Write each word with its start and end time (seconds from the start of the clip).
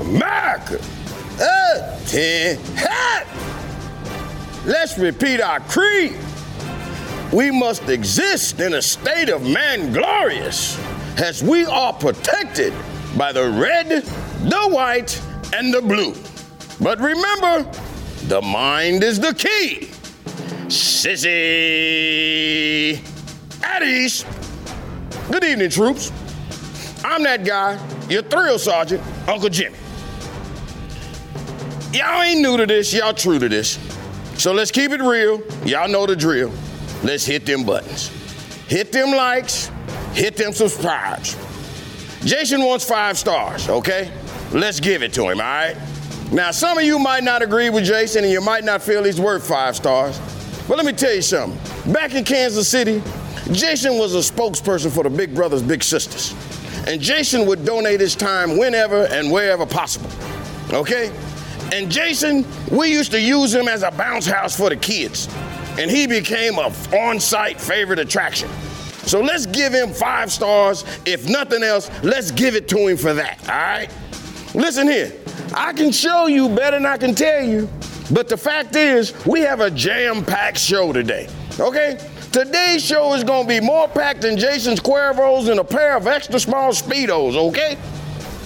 America. 0.00 0.78
Ten, 2.06 2.58
hat. 2.74 3.26
Let's 4.64 4.96
repeat 4.98 5.40
our 5.40 5.60
creed. 5.60 6.16
We 7.32 7.50
must 7.50 7.88
exist 7.88 8.60
in 8.60 8.74
a 8.74 8.82
state 8.82 9.28
of 9.28 9.42
man 9.42 9.92
glorious, 9.92 10.78
as 11.18 11.42
we 11.42 11.66
are 11.66 11.92
protected 11.92 12.72
by 13.16 13.32
the 13.32 13.50
red, 13.50 13.88
the 13.88 14.68
white, 14.68 15.20
and 15.52 15.74
the 15.74 15.82
blue. 15.82 16.14
But 16.80 17.00
remember, 17.00 17.68
the 18.28 18.40
mind 18.42 19.02
is 19.02 19.18
the 19.18 19.34
key. 19.34 19.90
Sissy. 20.68 21.30
At 23.62 23.82
ease. 23.82 24.24
Good 25.30 25.44
evening, 25.44 25.70
troops. 25.70 26.12
I'm 27.04 27.22
that 27.24 27.44
guy, 27.44 27.78
your 28.08 28.22
thrill 28.22 28.58
sergeant, 28.58 29.02
Uncle 29.28 29.48
Jimmy. 29.48 29.78
Y'all 31.92 32.22
ain't 32.22 32.40
new 32.40 32.56
to 32.56 32.66
this, 32.66 32.92
y'all 32.92 33.14
true 33.14 33.38
to 33.38 33.48
this. 33.48 33.78
So 34.36 34.52
let's 34.52 34.70
keep 34.70 34.90
it 34.90 35.00
real. 35.00 35.42
Y'all 35.64 35.88
know 35.88 36.06
the 36.06 36.16
drill. 36.16 36.52
Let's 37.02 37.24
hit 37.24 37.46
them 37.46 37.64
buttons. 37.64 38.08
Hit 38.68 38.92
them 38.92 39.12
likes, 39.12 39.70
hit 40.12 40.36
them 40.36 40.52
subscribes. 40.52 41.36
Jason 42.24 42.62
wants 42.62 42.84
five 42.84 43.16
stars, 43.16 43.68
okay? 43.68 44.10
Let's 44.52 44.80
give 44.80 45.02
it 45.02 45.12
to 45.14 45.22
him, 45.28 45.40
all 45.40 45.46
right? 45.46 45.76
Now, 46.32 46.50
some 46.50 46.76
of 46.76 46.84
you 46.84 46.98
might 46.98 47.22
not 47.22 47.42
agree 47.42 47.70
with 47.70 47.84
Jason 47.84 48.24
and 48.24 48.32
you 48.32 48.40
might 48.40 48.64
not 48.64 48.82
feel 48.82 49.04
he's 49.04 49.20
worth 49.20 49.46
five 49.46 49.76
stars. 49.76 50.18
But 50.66 50.76
let 50.76 50.84
me 50.84 50.92
tell 50.92 51.14
you 51.14 51.22
something. 51.22 51.92
Back 51.92 52.14
in 52.14 52.24
Kansas 52.24 52.68
City, 52.68 53.00
Jason 53.52 53.96
was 53.96 54.16
a 54.16 54.18
spokesperson 54.18 54.92
for 54.92 55.04
the 55.04 55.10
Big 55.10 55.34
Brothers 55.34 55.62
Big 55.62 55.84
Sisters. 55.84 56.34
And 56.88 57.00
Jason 57.00 57.46
would 57.46 57.64
donate 57.64 58.00
his 58.00 58.16
time 58.16 58.58
whenever 58.58 59.04
and 59.04 59.30
wherever 59.30 59.64
possible. 59.64 60.10
Okay? 60.72 61.12
And 61.72 61.90
Jason, 61.90 62.46
we 62.70 62.92
used 62.92 63.10
to 63.12 63.20
use 63.20 63.54
him 63.54 63.68
as 63.68 63.82
a 63.82 63.90
bounce 63.90 64.26
house 64.26 64.56
for 64.56 64.70
the 64.70 64.76
kids. 64.76 65.28
And 65.78 65.90
he 65.90 66.06
became 66.06 66.58
a 66.58 66.72
on-site 66.96 67.60
favorite 67.60 67.98
attraction. 67.98 68.48
So 69.06 69.20
let's 69.20 69.46
give 69.46 69.72
him 69.72 69.92
five 69.92 70.32
stars. 70.32 70.84
If 71.04 71.28
nothing 71.28 71.62
else, 71.62 71.90
let's 72.02 72.30
give 72.30 72.56
it 72.56 72.66
to 72.68 72.88
him 72.88 72.96
for 72.96 73.14
that, 73.14 73.40
all 73.48 73.54
right? 73.54 73.88
Listen 74.54 74.88
here, 74.88 75.12
I 75.54 75.72
can 75.74 75.92
show 75.92 76.26
you 76.26 76.48
better 76.48 76.76
than 76.78 76.86
I 76.86 76.96
can 76.96 77.14
tell 77.14 77.44
you, 77.44 77.68
but 78.10 78.28
the 78.28 78.36
fact 78.36 78.74
is, 78.74 79.14
we 79.24 79.40
have 79.40 79.60
a 79.60 79.70
jam-packed 79.70 80.58
show 80.58 80.92
today, 80.92 81.28
okay? 81.60 81.98
Today's 82.32 82.84
show 82.84 83.12
is 83.14 83.22
gonna 83.22 83.46
be 83.46 83.60
more 83.60 83.86
packed 83.86 84.22
than 84.22 84.36
Jason's 84.36 84.80
Cuervos 84.80 85.48
and 85.50 85.60
a 85.60 85.64
pair 85.64 85.96
of 85.96 86.06
extra 86.06 86.40
small 86.40 86.72
Speedos, 86.72 87.36
okay? 87.36 87.76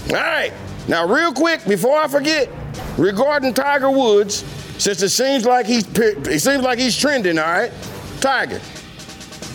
All 0.08 0.16
right, 0.16 0.52
now 0.88 1.06
real 1.06 1.32
quick, 1.32 1.64
before 1.64 1.96
I 1.96 2.08
forget, 2.08 2.50
regarding 2.96 3.54
Tiger 3.54 3.90
Woods, 3.90 4.44
since 4.78 5.02
it 5.02 5.10
seems 5.10 5.44
like 5.44 5.66
he's 5.66 5.86
it 5.98 6.40
seems 6.40 6.62
like 6.62 6.78
he's 6.78 6.96
trending, 6.96 7.38
all 7.38 7.44
right? 7.44 7.72
Tiger, 8.20 8.60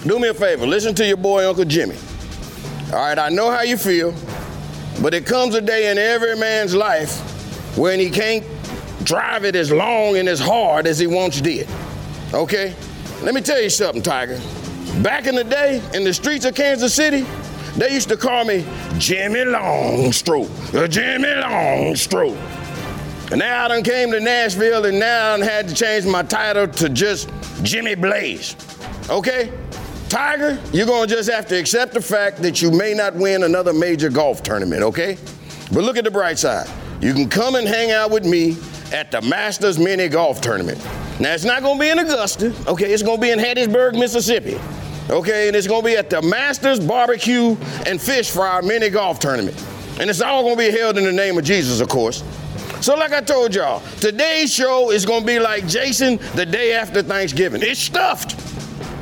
do 0.05 0.19
me 0.19 0.27
a 0.27 0.33
favor, 0.33 0.67
listen 0.67 0.93
to 0.95 1.05
your 1.05 1.17
boy 1.17 1.47
Uncle 1.47 1.65
Jimmy. 1.65 1.95
All 2.91 2.99
right, 2.99 3.17
I 3.17 3.29
know 3.29 3.49
how 3.49 3.61
you 3.61 3.77
feel, 3.77 4.13
but 5.01 5.13
it 5.13 5.25
comes 5.25 5.55
a 5.55 5.61
day 5.61 5.91
in 5.91 5.97
every 5.97 6.35
man's 6.37 6.75
life 6.75 7.19
when 7.77 7.99
he 7.99 8.09
can't 8.09 8.45
drive 9.03 9.45
it 9.45 9.55
as 9.55 9.71
long 9.71 10.17
and 10.17 10.27
as 10.29 10.39
hard 10.39 10.87
as 10.87 10.99
he 10.99 11.07
once 11.07 11.41
did. 11.41 11.67
Okay? 12.33 12.75
Let 13.21 13.33
me 13.33 13.41
tell 13.41 13.61
you 13.61 13.69
something, 13.69 14.01
Tiger. 14.01 14.39
Back 15.01 15.27
in 15.27 15.35
the 15.35 15.43
day, 15.43 15.81
in 15.93 16.03
the 16.03 16.13
streets 16.13 16.45
of 16.45 16.55
Kansas 16.55 16.93
City, 16.93 17.25
they 17.75 17.93
used 17.93 18.09
to 18.09 18.17
call 18.17 18.45
me 18.45 18.65
Jimmy 18.97 19.41
Longstroke. 19.41 20.89
Jimmy 20.89 21.27
Longstroke. 21.27 22.37
And 23.35 23.41
now 23.41 23.65
I 23.65 23.67
done 23.67 23.83
came 23.83 24.11
to 24.11 24.21
Nashville 24.21 24.85
and 24.85 24.97
now 24.97 25.33
I 25.33 25.43
had 25.43 25.67
to 25.67 25.75
change 25.75 26.05
my 26.05 26.23
title 26.23 26.69
to 26.69 26.87
just 26.87 27.29
Jimmy 27.63 27.93
Blaze. 27.93 28.55
Okay? 29.09 29.51
Tiger, 30.07 30.57
you're 30.71 30.85
gonna 30.85 31.05
just 31.05 31.29
have 31.29 31.45
to 31.47 31.59
accept 31.59 31.93
the 31.93 32.01
fact 32.01 32.41
that 32.43 32.61
you 32.61 32.71
may 32.71 32.93
not 32.93 33.13
win 33.13 33.43
another 33.43 33.73
major 33.73 34.09
golf 34.09 34.41
tournament, 34.41 34.83
okay? 34.83 35.17
But 35.73 35.83
look 35.83 35.97
at 35.97 36.05
the 36.05 36.11
bright 36.11 36.39
side. 36.39 36.69
You 37.01 37.13
can 37.13 37.27
come 37.27 37.55
and 37.55 37.67
hang 37.67 37.91
out 37.91 38.09
with 38.09 38.25
me 38.25 38.55
at 38.93 39.11
the 39.11 39.21
Masters 39.21 39.77
Mini 39.77 40.07
Golf 40.07 40.39
Tournament. 40.39 40.81
Now, 41.19 41.33
it's 41.33 41.43
not 41.43 41.61
gonna 41.61 41.77
be 41.77 41.89
in 41.89 41.99
Augusta, 41.99 42.53
okay? 42.67 42.93
It's 42.93 43.03
gonna 43.03 43.19
be 43.19 43.31
in 43.31 43.39
Hattiesburg, 43.39 43.99
Mississippi, 43.99 44.57
okay? 45.09 45.47
And 45.49 45.57
it's 45.57 45.67
gonna 45.67 45.85
be 45.85 45.97
at 45.97 46.09
the 46.09 46.21
Masters 46.21 46.79
Barbecue 46.79 47.57
and 47.85 48.01
Fish 48.01 48.31
Fry 48.31 48.61
Mini 48.61 48.89
Golf 48.89 49.19
Tournament. 49.19 49.61
And 49.99 50.09
it's 50.09 50.21
all 50.21 50.43
gonna 50.43 50.55
be 50.55 50.71
held 50.71 50.97
in 50.97 51.03
the 51.03 51.11
name 51.11 51.37
of 51.37 51.43
Jesus, 51.43 51.81
of 51.81 51.89
course. 51.89 52.23
So, 52.85 52.93
like 52.93 53.13
I 53.13 53.21
told 53.21 53.55
y'all, 53.55 53.81
today's 53.99 54.53
show 54.53 54.91
is 54.91 55.07
gonna 55.07 55.25
be 55.25 55.39
like 55.39 55.65
Jason 55.65 56.19
the 56.35 56.45
day 56.45 56.73
after 56.73 57.01
Thanksgiving. 57.01 57.63
It's 57.63 57.79
stuffed. 57.79 58.37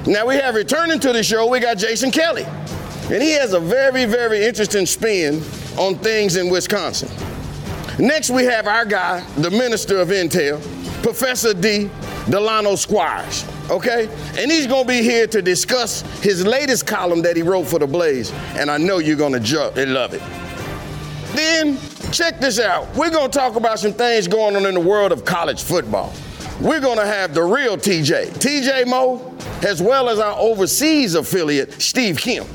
Now 0.08 0.26
we 0.26 0.36
have 0.36 0.56
returning 0.56 1.02
to 1.02 1.12
the 1.12 1.22
show, 1.22 1.50
we 1.50 1.60
got 1.60 1.78
Jason 1.78 2.10
Kelly. 2.10 2.46
And 3.12 3.22
he 3.22 3.32
has 3.32 3.52
a 3.52 3.60
very, 3.60 4.06
very 4.06 4.46
interesting 4.46 4.86
spin 4.86 5.44
on 5.78 5.96
things 5.96 6.38
in 6.38 6.50
Wisconsin. 6.50 7.10
Next, 8.00 8.30
we 8.30 8.46
have 8.46 8.68
our 8.68 8.86
guy, 8.86 9.20
the 9.40 9.52
Minister 9.52 9.98
of 9.98 10.08
Intel, 10.08 10.62
Professor 11.04 11.54
D. 11.54 11.90
Delano 12.30 12.78
Squires, 12.78 13.44
okay? 13.70 14.08
And 14.38 14.50
he's 14.50 14.66
gonna 14.66 14.88
be 14.88 15.02
here 15.02 15.28
to 15.28 15.42
discuss 15.42 16.04
his 16.22 16.46
latest 16.46 16.88
column 16.88 17.22
that 17.24 17.36
he 17.36 17.42
wrote 17.42 17.66
for 17.66 17.80
The 17.80 17.88
Blaze, 17.88 18.32
and 18.56 18.72
I 18.72 18.78
know 18.78 19.00
you're 19.00 19.18
gonna 19.18 19.42
ju- 19.42 19.72
love 19.76 20.14
it. 20.14 20.22
Then, 21.36 21.78
check 22.14 22.40
this 22.40 22.60
out. 22.60 22.94
We're 22.96 23.10
gonna 23.10 23.32
talk 23.32 23.56
about 23.56 23.80
some 23.80 23.92
things 23.92 24.28
going 24.28 24.56
on 24.56 24.66
in 24.66 24.76
the 24.76 24.80
world 24.80 25.12
of 25.12 25.26
college 25.26 25.64
football. 25.64 26.14
We're 26.62 26.80
gonna 26.80 27.06
have 27.06 27.34
the 27.34 27.42
real 27.42 27.76
TJ, 27.76 28.30
TJ 28.40 28.86
Moe, 28.86 29.36
as 29.64 29.82
well 29.82 30.08
as 30.10 30.20
our 30.20 30.38
overseas 30.38 31.16
affiliate, 31.16 31.82
Steve 31.82 32.18
Kim. 32.18 32.46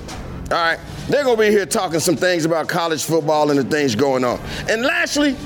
All 0.50 0.56
right, 0.56 0.78
they're 1.08 1.24
gonna 1.24 1.36
be 1.36 1.50
here 1.50 1.66
talking 1.66 1.98
some 1.98 2.16
things 2.16 2.44
about 2.44 2.68
college 2.68 3.02
football 3.02 3.50
and 3.50 3.58
the 3.58 3.64
things 3.64 3.96
going 3.96 4.24
on. 4.24 4.40
And 4.70 4.82
lastly, 4.82 5.36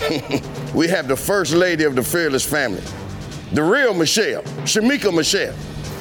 we 0.74 0.88
have 0.88 1.06
the 1.06 1.16
first 1.16 1.52
lady 1.52 1.84
of 1.84 1.94
the 1.94 2.02
Fearless 2.02 2.44
family, 2.44 2.82
the 3.52 3.62
real 3.62 3.92
Michelle, 3.92 4.42
Shamika 4.64 5.14
Michelle, 5.14 5.54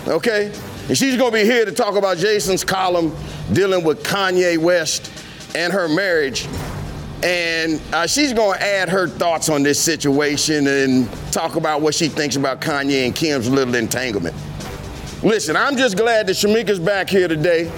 okay? 0.07 0.53
And 0.87 0.97
she's 0.97 1.17
gonna 1.17 1.31
be 1.31 1.43
here 1.43 1.65
to 1.65 1.71
talk 1.73 1.95
about 1.95 2.17
Jason's 2.17 2.63
column 2.63 3.13
dealing 3.51 3.83
with 3.83 4.01
Kanye 4.01 4.57
West 4.57 5.11
and 5.55 5.73
her 5.73 5.89
marriage. 5.89 6.47
And 7.23 7.79
uh, 7.93 8.07
she's 8.07 8.33
gonna 8.33 8.57
add 8.57 8.89
her 8.89 9.07
thoughts 9.07 9.49
on 9.49 9.61
this 9.61 9.79
situation 9.79 10.65
and 10.67 11.11
talk 11.31 11.55
about 11.55 11.81
what 11.81 11.93
she 11.93 12.07
thinks 12.07 12.35
about 12.35 12.61
Kanye 12.61 13.05
and 13.05 13.15
Kim's 13.15 13.49
little 13.49 13.75
entanglement. 13.75 14.35
Listen, 15.23 15.55
I'm 15.55 15.77
just 15.77 15.97
glad 15.97 16.25
that 16.27 16.33
Shamika's 16.33 16.79
back 16.79 17.09
here 17.09 17.27
today. 17.27 17.71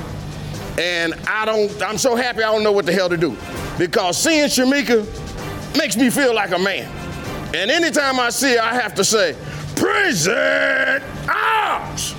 And 0.79 1.13
I 1.27 1.45
don't, 1.45 1.81
I'm 1.83 1.97
so 1.97 2.15
happy 2.15 2.39
I 2.41 2.51
don't 2.51 2.63
know 2.63 2.71
what 2.71 2.85
the 2.85 2.93
hell 2.93 3.09
to 3.09 3.17
do. 3.17 3.35
Because 3.77 4.17
seeing 4.17 4.45
Shamika 4.45 5.05
makes 5.77 5.97
me 5.97 6.09
feel 6.09 6.33
like 6.33 6.51
a 6.51 6.59
man. 6.59 6.89
And 7.53 7.69
anytime 7.69 8.19
I 8.19 8.29
see 8.29 8.55
her, 8.55 8.61
I 8.61 8.73
have 8.73 8.95
to 8.95 9.03
say, 9.03 9.35
Prison 9.75 11.03
out! 11.27 12.15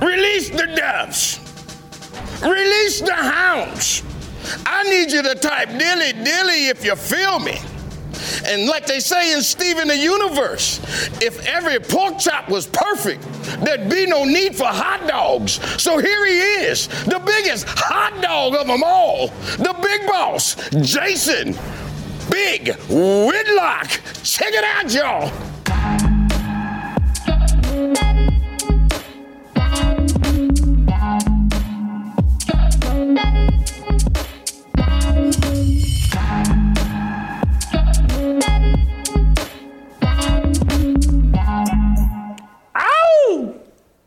Release 0.00 0.50
the 0.50 0.66
doves. 0.76 1.40
Release 2.42 3.00
the 3.00 3.14
hounds. 3.14 4.02
I 4.66 4.82
need 4.84 5.12
you 5.12 5.22
to 5.22 5.34
type 5.34 5.68
dilly 5.70 6.12
dilly 6.12 6.68
if 6.68 6.84
you 6.84 6.94
feel 6.96 7.38
me. 7.38 7.58
And 8.44 8.66
like 8.66 8.86
they 8.86 9.00
say 9.00 9.32
in 9.32 9.42
Steven 9.42 9.88
the 9.88 9.96
Universe, 9.96 10.80
if 11.20 11.46
every 11.46 11.78
pork 11.80 12.18
chop 12.18 12.48
was 12.48 12.66
perfect, 12.66 13.22
there'd 13.64 13.90
be 13.90 14.06
no 14.06 14.24
need 14.24 14.54
for 14.54 14.66
hot 14.66 15.06
dogs. 15.06 15.60
So 15.82 15.98
here 15.98 16.24
he 16.26 16.38
is, 16.66 16.88
the 17.04 17.20
biggest 17.24 17.66
hot 17.68 18.20
dog 18.22 18.54
of 18.54 18.66
them 18.66 18.82
all, 18.84 19.28
the 19.58 19.76
big 19.82 20.06
boss, 20.06 20.56
Jason 20.80 21.56
Big 22.30 22.74
Whitlock. 22.88 23.88
Check 24.22 24.52
it 24.52 24.64
out, 24.64 24.92
y'all. 24.92 25.32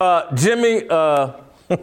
Uh, 0.01 0.33
Jimmy, 0.33 0.83
uh, 0.89 1.33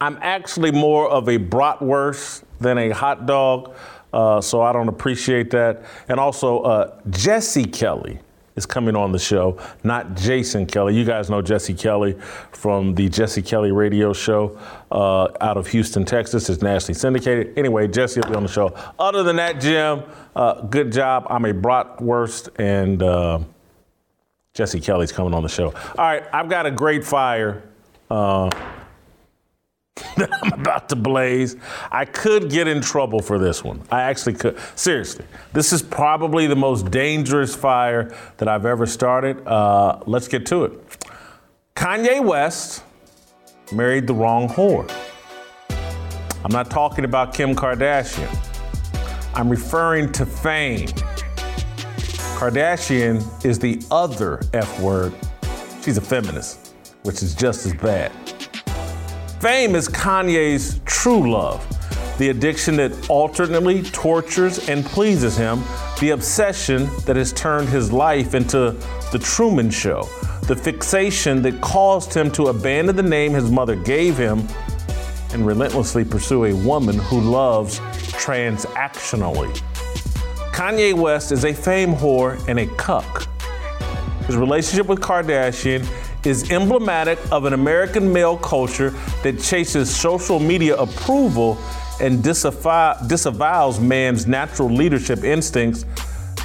I'm 0.00 0.18
actually 0.20 0.70
more 0.70 1.10
of 1.10 1.26
a 1.26 1.36
bratwurst 1.36 2.44
than 2.60 2.78
a 2.78 2.90
hot 2.90 3.26
dog, 3.26 3.74
uh, 4.12 4.40
so 4.40 4.62
I 4.62 4.72
don't 4.72 4.86
appreciate 4.86 5.50
that. 5.50 5.82
And 6.08 6.20
also, 6.20 6.60
uh, 6.60 7.00
Jesse 7.10 7.64
Kelly 7.64 8.20
is 8.54 8.66
coming 8.66 8.94
on 8.94 9.10
the 9.10 9.18
show, 9.18 9.58
not 9.82 10.14
Jason 10.14 10.64
Kelly. 10.64 10.96
You 10.96 11.04
guys 11.04 11.28
know 11.28 11.42
Jesse 11.42 11.74
Kelly 11.74 12.16
from 12.52 12.94
the 12.94 13.08
Jesse 13.08 13.42
Kelly 13.42 13.72
radio 13.72 14.12
show 14.12 14.56
uh, 14.92 15.26
out 15.40 15.56
of 15.56 15.66
Houston, 15.66 16.04
Texas. 16.04 16.48
It's 16.48 16.62
nationally 16.62 16.94
syndicated. 16.94 17.58
Anyway, 17.58 17.88
Jesse 17.88 18.20
will 18.20 18.28
be 18.28 18.36
on 18.36 18.44
the 18.44 18.48
show. 18.48 18.76
Other 18.96 19.24
than 19.24 19.34
that, 19.36 19.60
Jim, 19.60 20.04
uh, 20.36 20.60
good 20.60 20.92
job. 20.92 21.26
I'm 21.28 21.44
a 21.44 21.52
bratwurst, 21.52 22.48
and 22.60 23.02
uh, 23.02 23.40
Jesse 24.56 24.80
Kelly's 24.80 25.12
coming 25.12 25.34
on 25.34 25.42
the 25.42 25.50
show. 25.50 25.66
All 25.66 25.72
right, 25.98 26.24
I've 26.32 26.48
got 26.48 26.64
a 26.64 26.70
great 26.70 27.04
fire. 27.04 27.62
Uh, 28.10 28.50
that 30.16 30.30
I'm 30.42 30.60
about 30.60 30.88
to 30.88 30.96
blaze. 30.96 31.56
I 31.90 32.06
could 32.06 32.50
get 32.50 32.66
in 32.66 32.80
trouble 32.80 33.20
for 33.20 33.38
this 33.38 33.62
one. 33.62 33.82
I 33.90 34.02
actually 34.02 34.32
could. 34.32 34.58
Seriously, 34.74 35.26
this 35.52 35.74
is 35.74 35.82
probably 35.82 36.46
the 36.46 36.56
most 36.56 36.90
dangerous 36.90 37.54
fire 37.54 38.14
that 38.38 38.48
I've 38.48 38.64
ever 38.64 38.86
started. 38.86 39.46
Uh, 39.46 40.00
let's 40.06 40.28
get 40.28 40.46
to 40.46 40.64
it. 40.64 41.06
Kanye 41.74 42.24
West 42.24 42.82
married 43.72 44.06
the 44.06 44.14
wrong 44.14 44.48
whore. 44.48 44.90
I'm 45.70 46.52
not 46.52 46.70
talking 46.70 47.04
about 47.04 47.34
Kim 47.34 47.54
Kardashian. 47.54 48.34
I'm 49.34 49.50
referring 49.50 50.12
to 50.12 50.24
fame. 50.24 50.88
Kardashian 52.36 53.24
is 53.46 53.58
the 53.58 53.80
other 53.90 54.42
F 54.52 54.78
word. 54.78 55.14
She's 55.82 55.96
a 55.96 56.02
feminist, 56.02 56.74
which 57.02 57.22
is 57.22 57.34
just 57.34 57.64
as 57.64 57.72
bad. 57.72 58.12
Fame 59.40 59.74
is 59.74 59.88
Kanye's 59.88 60.82
true 60.84 61.32
love, 61.32 61.66
the 62.18 62.28
addiction 62.28 62.76
that 62.76 63.08
alternately 63.08 63.82
tortures 63.84 64.68
and 64.68 64.84
pleases 64.84 65.34
him, 65.34 65.62
the 65.98 66.10
obsession 66.10 66.90
that 67.06 67.16
has 67.16 67.32
turned 67.32 67.70
his 67.70 67.90
life 67.90 68.34
into 68.34 68.72
the 69.12 69.18
Truman 69.18 69.70
Show, 69.70 70.02
the 70.42 70.54
fixation 70.54 71.40
that 71.40 71.62
caused 71.62 72.12
him 72.12 72.30
to 72.32 72.48
abandon 72.48 72.96
the 72.96 73.02
name 73.02 73.32
his 73.32 73.50
mother 73.50 73.76
gave 73.76 74.18
him 74.18 74.46
and 75.32 75.46
relentlessly 75.46 76.04
pursue 76.04 76.44
a 76.44 76.52
woman 76.52 76.98
who 76.98 77.18
loves 77.18 77.80
transactionally. 78.12 79.58
Kanye 80.56 80.94
West 80.94 81.32
is 81.32 81.44
a 81.44 81.52
fame 81.52 81.92
whore 81.92 82.42
and 82.48 82.58
a 82.58 82.66
cuck. 82.76 83.28
His 84.24 84.38
relationship 84.38 84.86
with 84.86 85.00
Kardashian 85.00 85.86
is 86.24 86.50
emblematic 86.50 87.18
of 87.30 87.44
an 87.44 87.52
American 87.52 88.10
male 88.10 88.38
culture 88.38 88.88
that 89.22 89.38
chases 89.38 89.94
social 89.94 90.40
media 90.40 90.74
approval 90.76 91.58
and 92.00 92.24
disavow, 92.24 92.94
disavows 93.06 93.78
man's 93.80 94.26
natural 94.26 94.70
leadership 94.70 95.24
instincts 95.24 95.84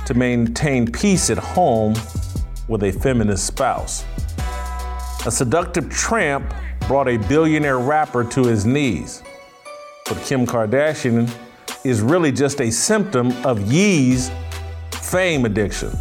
to 0.05 0.13
maintain 0.13 0.91
peace 0.91 1.29
at 1.29 1.37
home 1.37 1.93
with 2.67 2.83
a 2.83 2.91
feminist 2.91 3.47
spouse. 3.47 4.03
A 5.25 5.31
seductive 5.31 5.89
tramp 5.89 6.53
brought 6.85 7.07
a 7.07 7.15
billionaire 7.15 7.79
rapper 7.79 8.25
to 8.25 8.43
his 8.43 8.65
knees. 8.65 9.23
But 10.05 10.21
Kim 10.25 10.45
Kardashian 10.45 11.33
is 11.83 12.01
really 12.01 12.31
just 12.31 12.61
a 12.61 12.71
symptom 12.71 13.31
of 13.45 13.71
Ye's 13.71 14.31
fame 14.91 15.45
addiction. 15.45 15.89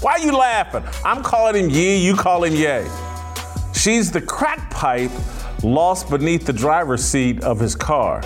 Why 0.00 0.12
are 0.12 0.20
you 0.20 0.36
laughing? 0.36 0.82
I'm 1.04 1.22
calling 1.22 1.64
him 1.64 1.70
Ye, 1.70 1.96
you 1.98 2.16
call 2.16 2.44
him 2.44 2.54
Yay. 2.54 2.88
She's 3.74 4.10
the 4.10 4.20
crack 4.20 4.70
pipe 4.70 5.10
lost 5.62 6.10
beneath 6.10 6.46
the 6.46 6.52
driver's 6.52 7.04
seat 7.04 7.42
of 7.42 7.58
his 7.58 7.74
car. 7.74 8.22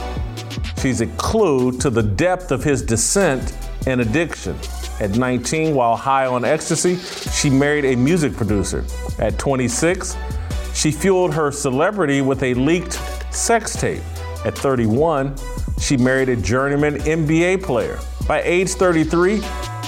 She's 0.81 1.00
a 1.00 1.06
clue 1.06 1.73
to 1.79 1.91
the 1.91 2.03
depth 2.03 2.53
of 2.53 2.64
his 2.64 2.82
descent 2.82 3.55
and 3.87 4.00
addiction. 4.00 4.56
At 5.00 5.17
19, 5.17 5.75
while 5.75 5.96
high 5.96 6.26
on 6.26 6.44
ecstasy, 6.44 6.96
she 7.32 7.50
married 7.50 7.85
a 7.87 7.96
music 7.96 8.35
producer. 8.35 8.85
At 9.19 9.38
26, 9.38 10.17
she 10.75 10.91
fueled 10.91 11.35
her 11.35 11.50
celebrity 11.50 12.20
with 12.20 12.43
a 12.43 12.55
leaked 12.55 12.94
sex 13.35 13.75
tape. 13.75 14.03
At 14.45 14.57
31, 14.57 15.35
she 15.79 15.97
married 15.97 16.29
a 16.29 16.37
journeyman 16.37 16.99
NBA 17.01 17.63
player. 17.63 17.99
By 18.27 18.43
age 18.43 18.71
33, 18.71 19.43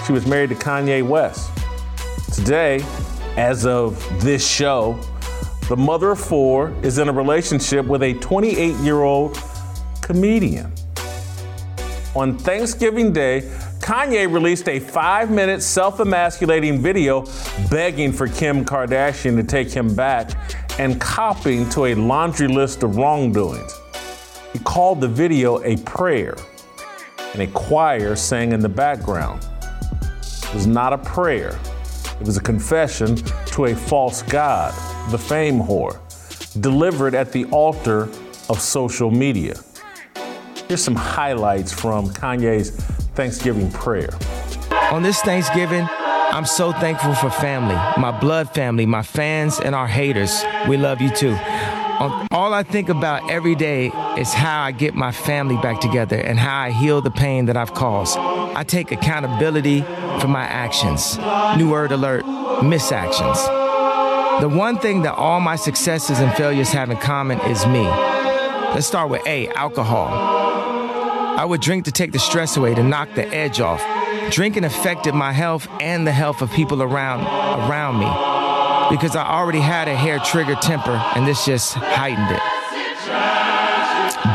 she 0.07 0.13
was 0.13 0.27
married 0.27 0.51
to 0.51 0.55
Kanye 0.57 1.07
West. 1.07 1.51
Today, 2.35 2.85
as 3.37 3.65
of 3.65 3.99
this 4.23 4.47
show, 4.47 4.99
the 5.69 5.77
mother 5.77 6.11
of 6.11 6.21
four 6.21 6.75
is 6.83 6.99
in 6.99 7.09
a 7.09 7.13
relationship 7.13 7.87
with 7.87 8.03
a 8.03 8.15
28 8.15 8.75
year 8.77 9.03
old 9.03 9.39
comedian. 10.03 10.73
On 12.15 12.37
Thanksgiving 12.37 13.13
Day, 13.13 13.41
Kanye 13.81 14.31
released 14.31 14.69
a 14.69 14.79
five 14.79 15.31
minute 15.31 15.63
self 15.63 15.99
emasculating 15.99 16.83
video 16.83 17.25
begging 17.71 18.13
for 18.13 18.29
Kim 18.29 18.65
Kardashian 18.65 19.37
to 19.37 19.43
take 19.43 19.71
him 19.71 19.95
back 19.95 20.31
and 20.79 21.01
copying 21.01 21.69
to 21.71 21.87
a 21.87 21.95
laundry 21.95 22.49
list 22.49 22.83
of 22.83 22.97
wrongdoings. 22.97 23.82
He 24.53 24.59
called 24.61 25.01
the 25.01 25.09
video 25.09 25.63
a 25.63 25.77
prayer, 25.79 26.37
and 27.33 27.43
a 27.43 27.47
choir 27.49 28.15
sang 28.17 28.53
in 28.53 28.61
the 28.61 28.69
background. 28.69 29.47
It 30.21 30.55
was 30.55 30.67
not 30.67 30.93
a 30.93 30.99
prayer, 30.99 31.59
it 32.21 32.27
was 32.27 32.37
a 32.37 32.43
confession 32.43 33.17
to 33.17 33.67
a 33.67 33.75
false 33.75 34.23
god, 34.23 34.75
the 35.11 35.19
fame 35.19 35.59
whore, 35.59 35.99
delivered 36.61 37.15
at 37.15 37.33
the 37.33 37.47
altar 37.47 38.11
of 38.51 38.61
social 38.61 39.11
media. 39.11 39.55
Here's 40.69 40.83
some 40.83 40.97
highlights 40.97 41.73
from 41.73 42.09
Kanye's 42.11 42.71
Thanksgiving 43.15 43.71
prayer. 43.71 44.11
On 44.91 45.03
this 45.03 45.21
Thanksgiving, 45.23 45.89
I'm 45.91 46.47
so 46.47 46.73
thankful 46.73 47.15
for 47.15 47.29
family, 47.29 47.75
my 48.01 48.11
blood 48.19 48.55
family, 48.55 48.87
my 48.87 49.03
fans, 49.03 49.61
and 49.61 49.75
our 49.75 49.87
haters. 49.87 50.43
We 50.67 50.79
love 50.79 51.01
you 51.03 51.11
too. 51.11 51.37
All 52.33 52.53
I 52.53 52.65
think 52.65 52.89
about 52.89 53.31
every 53.31 53.55
day 53.55 53.87
is 54.19 54.33
how 54.33 54.63
I 54.63 54.73
get 54.73 54.95
my 54.95 55.13
family 55.13 55.57
back 55.57 55.81
together 55.81 56.17
and 56.17 56.37
how 56.37 56.63
I 56.63 56.71
heal 56.71 57.01
the 57.01 57.13
pain 57.13 57.47
that 57.47 57.57
I've 57.57 57.75
caused. 57.75 58.19
I 58.19 58.65
take 58.65 58.91
accountability 58.91 59.83
for 60.21 60.27
my 60.27 60.43
actions. 60.43 61.17
New 61.57 61.71
word 61.71 61.93
alert 61.93 62.27
misactions. 62.65 63.39
The 64.41 64.49
one 64.49 64.79
thing 64.79 65.03
that 65.03 65.15
all 65.15 65.39
my 65.39 65.55
successes 65.55 66.19
and 66.19 66.33
failures 66.35 66.71
have 66.73 66.91
in 66.91 66.97
common 66.97 67.39
is 67.43 67.65
me. 67.67 67.85
Let's 67.85 68.87
start 68.87 69.09
with 69.09 69.25
A 69.27 69.47
alcohol. 69.49 70.09
I 70.09 71.45
would 71.45 71.61
drink 71.61 71.85
to 71.85 71.93
take 71.93 72.11
the 72.11 72.19
stress 72.19 72.57
away, 72.57 72.75
to 72.75 72.83
knock 72.83 73.15
the 73.15 73.29
edge 73.29 73.61
off. 73.61 73.81
Drinking 74.33 74.65
affected 74.65 75.15
my 75.15 75.33
health 75.33 75.69
and 75.81 76.05
the 76.05 76.13
health 76.13 76.43
of 76.43 76.51
people 76.51 76.83
around 76.83 77.21
around 77.21 78.01
me 78.01 78.42
because 78.93 79.17
I 79.17 79.27
already 79.27 79.59
had 79.59 79.89
a 79.89 79.97
hair 79.97 80.19
trigger 80.19 80.55
temper 80.55 80.93
and 81.17 81.27
this 81.27 81.47
just 81.47 81.73
heightened 81.73 82.31
it. 82.31 82.43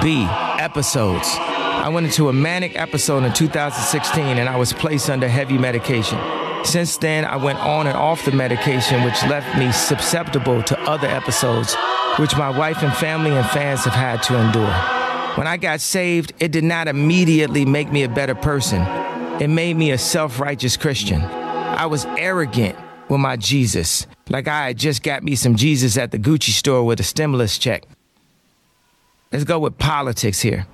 B 0.03 0.25
episodes. 0.59 1.27
I 1.37 1.89
went 1.89 2.07
into 2.07 2.29
a 2.29 2.33
manic 2.33 2.75
episode 2.75 3.23
in 3.23 3.33
2016 3.33 4.25
and 4.39 4.49
I 4.49 4.57
was 4.57 4.73
placed 4.73 5.11
under 5.11 5.27
heavy 5.27 5.59
medication. 5.59 6.17
Since 6.65 6.97
then, 6.97 7.23
I 7.23 7.35
went 7.35 7.59
on 7.59 7.85
and 7.85 7.95
off 7.95 8.25
the 8.25 8.31
medication, 8.31 9.03
which 9.03 9.21
left 9.25 9.55
me 9.59 9.71
susceptible 9.71 10.63
to 10.63 10.79
other 10.89 11.07
episodes, 11.07 11.75
which 12.17 12.35
my 12.35 12.49
wife 12.49 12.81
and 12.81 12.91
family 12.91 13.31
and 13.31 13.47
fans 13.51 13.85
have 13.85 13.93
had 13.93 14.23
to 14.23 14.39
endure. 14.39 14.73
When 15.37 15.45
I 15.45 15.57
got 15.57 15.81
saved, 15.81 16.33
it 16.39 16.51
did 16.51 16.63
not 16.63 16.87
immediately 16.87 17.63
make 17.63 17.91
me 17.91 18.01
a 18.01 18.09
better 18.09 18.33
person. 18.33 18.81
It 19.39 19.49
made 19.49 19.77
me 19.77 19.91
a 19.91 19.99
self 19.99 20.39
righteous 20.39 20.77
Christian. 20.77 21.21
I 21.21 21.85
was 21.85 22.05
arrogant 22.17 22.75
with 23.09 23.19
my 23.19 23.35
Jesus, 23.37 24.07
like 24.29 24.47
I 24.47 24.67
had 24.67 24.77
just 24.77 25.03
got 25.03 25.23
me 25.23 25.35
some 25.35 25.55
Jesus 25.55 25.97
at 25.97 26.11
the 26.11 26.19
Gucci 26.19 26.51
store 26.51 26.83
with 26.83 26.99
a 26.99 27.03
stimulus 27.03 27.57
check. 27.57 27.85
Let's 29.31 29.43
go 29.43 29.59
with 29.59 29.77
politics 29.77 30.41
here. 30.41 30.67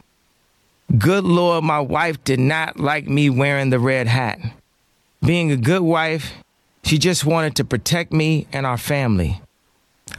Good 0.97 1.23
Lord, 1.23 1.63
my 1.63 1.79
wife 1.79 2.23
did 2.23 2.39
not 2.39 2.79
like 2.79 3.07
me 3.07 3.29
wearing 3.29 3.69
the 3.69 3.79
red 3.79 4.07
hat. 4.07 4.39
Being 5.25 5.51
a 5.51 5.57
good 5.57 5.81
wife, 5.81 6.33
she 6.83 6.97
just 6.97 7.25
wanted 7.25 7.55
to 7.55 7.65
protect 7.65 8.11
me 8.11 8.47
and 8.51 8.65
our 8.65 8.77
family. 8.77 9.41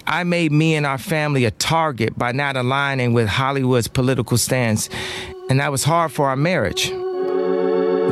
I 0.07 0.25
made 0.25 0.51
me 0.51 0.75
and 0.75 0.87
our 0.87 0.99
family 0.99 1.45
a 1.45 1.51
target 1.51 2.19
by 2.19 2.33
not 2.33 2.57
aligning 2.57 3.13
with 3.13 3.29
Hollywood's 3.29 3.87
political 3.87 4.37
stance, 4.39 4.89
and 5.49 5.61
that 5.61 5.71
was 5.71 5.85
hard 5.85 6.11
for 6.11 6.29
our 6.29 6.37
marriage. 6.37 6.89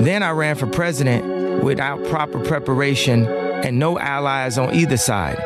Then 0.05 0.23
I 0.23 0.31
ran 0.31 0.57
for 0.57 0.67
president 0.67 1.65
without 1.65 2.05
proper 2.05 2.39
preparation 2.45 3.25
and 3.65 3.79
no 3.79 3.99
allies 3.99 4.59
on 4.59 4.75
either 4.75 4.97
side. 4.97 5.39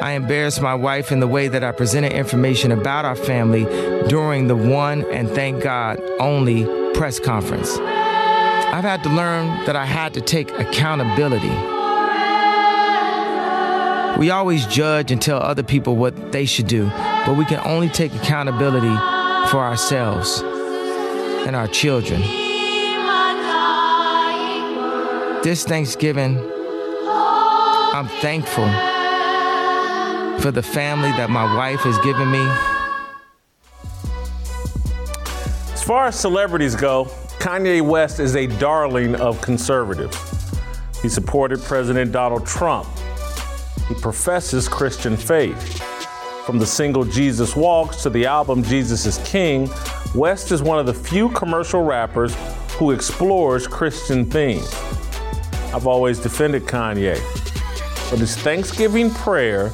I 0.00 0.12
embarrassed 0.12 0.60
my 0.60 0.74
wife 0.74 1.10
in 1.10 1.20
the 1.20 1.26
way 1.26 1.48
that 1.48 1.64
I 1.64 1.72
presented 1.72 2.12
information 2.12 2.70
about 2.70 3.04
our 3.04 3.16
family 3.16 3.64
during 4.08 4.46
the 4.46 4.56
one 4.56 5.10
and 5.10 5.28
thank 5.30 5.62
God 5.62 6.00
only 6.20 6.64
press 6.92 7.18
conference. 7.18 7.78
I've 7.78 8.84
had 8.84 9.02
to 9.04 9.08
learn 9.08 9.64
that 9.64 9.74
I 9.74 9.86
had 9.86 10.12
to 10.14 10.20
take 10.20 10.50
accountability. 10.50 11.48
We 14.20 14.30
always 14.30 14.66
judge 14.66 15.10
and 15.10 15.20
tell 15.20 15.38
other 15.38 15.62
people 15.62 15.96
what 15.96 16.32
they 16.32 16.44
should 16.46 16.66
do, 16.66 16.86
but 17.26 17.36
we 17.36 17.44
can 17.44 17.60
only 17.66 17.88
take 17.88 18.14
accountability 18.14 18.94
for 19.50 19.58
ourselves 19.58 20.42
and 21.46 21.56
our 21.56 21.68
children. 21.68 22.20
This 25.42 25.64
Thanksgiving, 25.64 26.36
I'm 27.96 28.08
thankful 28.08 28.66
for 30.42 30.50
the 30.50 30.62
family 30.62 31.08
that 31.12 31.30
my 31.30 31.56
wife 31.56 31.80
has 31.80 31.96
given 32.04 32.30
me. 32.30 32.46
As 35.72 35.82
far 35.82 36.08
as 36.08 36.20
celebrities 36.20 36.76
go, 36.76 37.06
Kanye 37.38 37.80
West 37.80 38.20
is 38.20 38.36
a 38.36 38.48
darling 38.58 39.14
of 39.14 39.40
conservatives. 39.40 40.18
He 41.00 41.08
supported 41.08 41.62
President 41.62 42.12
Donald 42.12 42.44
Trump. 42.44 42.86
He 43.88 43.94
professes 43.94 44.68
Christian 44.68 45.16
faith. 45.16 45.82
From 46.44 46.58
the 46.58 46.66
single 46.66 47.02
Jesus 47.02 47.56
Walks 47.56 48.02
to 48.02 48.10
the 48.10 48.26
album 48.26 48.62
Jesus 48.62 49.06
is 49.06 49.16
King, 49.26 49.70
West 50.14 50.52
is 50.52 50.60
one 50.60 50.78
of 50.78 50.84
the 50.84 50.92
few 50.92 51.30
commercial 51.30 51.82
rappers 51.82 52.36
who 52.72 52.90
explores 52.90 53.66
Christian 53.66 54.26
themes. 54.26 54.70
I've 55.72 55.86
always 55.86 56.18
defended 56.18 56.64
Kanye, 56.64 57.18
but 58.10 58.18
his 58.20 58.36
Thanksgiving 58.36 59.10
prayer 59.10 59.70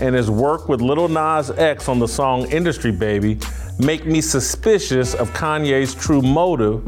and 0.00 0.14
his 0.14 0.30
work 0.30 0.68
with 0.68 0.80
Lil 0.80 1.08
Nas 1.08 1.50
X 1.50 1.88
on 1.88 1.98
the 1.98 2.08
song 2.08 2.50
Industry 2.50 2.90
Baby 2.90 3.38
make 3.78 4.06
me 4.06 4.20
suspicious 4.20 5.14
of 5.14 5.30
Kanye's 5.32 5.94
true 5.94 6.22
motive 6.22 6.82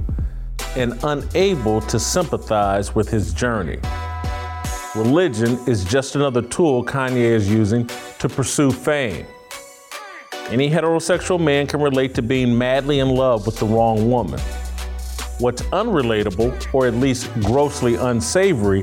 and 0.76 0.99
unable 1.05 1.81
to 1.83 1.99
sympathize 1.99 2.95
with 2.95 3.09
his 3.09 3.35
journey. 3.35 3.79
Religion 4.95 5.59
is 5.67 5.85
just 5.85 6.17
another 6.17 6.41
tool 6.41 6.83
Kanye 6.83 7.17
is 7.17 7.50
using 7.50 7.87
to 8.19 8.29
pursue 8.29 8.71
fame. 8.71 9.26
Any 10.49 10.71
heterosexual 10.71 11.38
man 11.38 11.67
can 11.67 11.81
relate 11.81 12.15
to 12.15 12.23
being 12.23 12.57
madly 12.57 13.00
in 13.00 13.09
love 13.09 13.45
with 13.47 13.59
the 13.59 13.67
wrong 13.67 14.11
woman. 14.11 14.41
What's 15.38 15.61
unrelatable, 15.62 16.73
or 16.73 16.87
at 16.87 16.95
least 16.95 17.33
grossly 17.41 17.97
unsavory, 17.97 18.83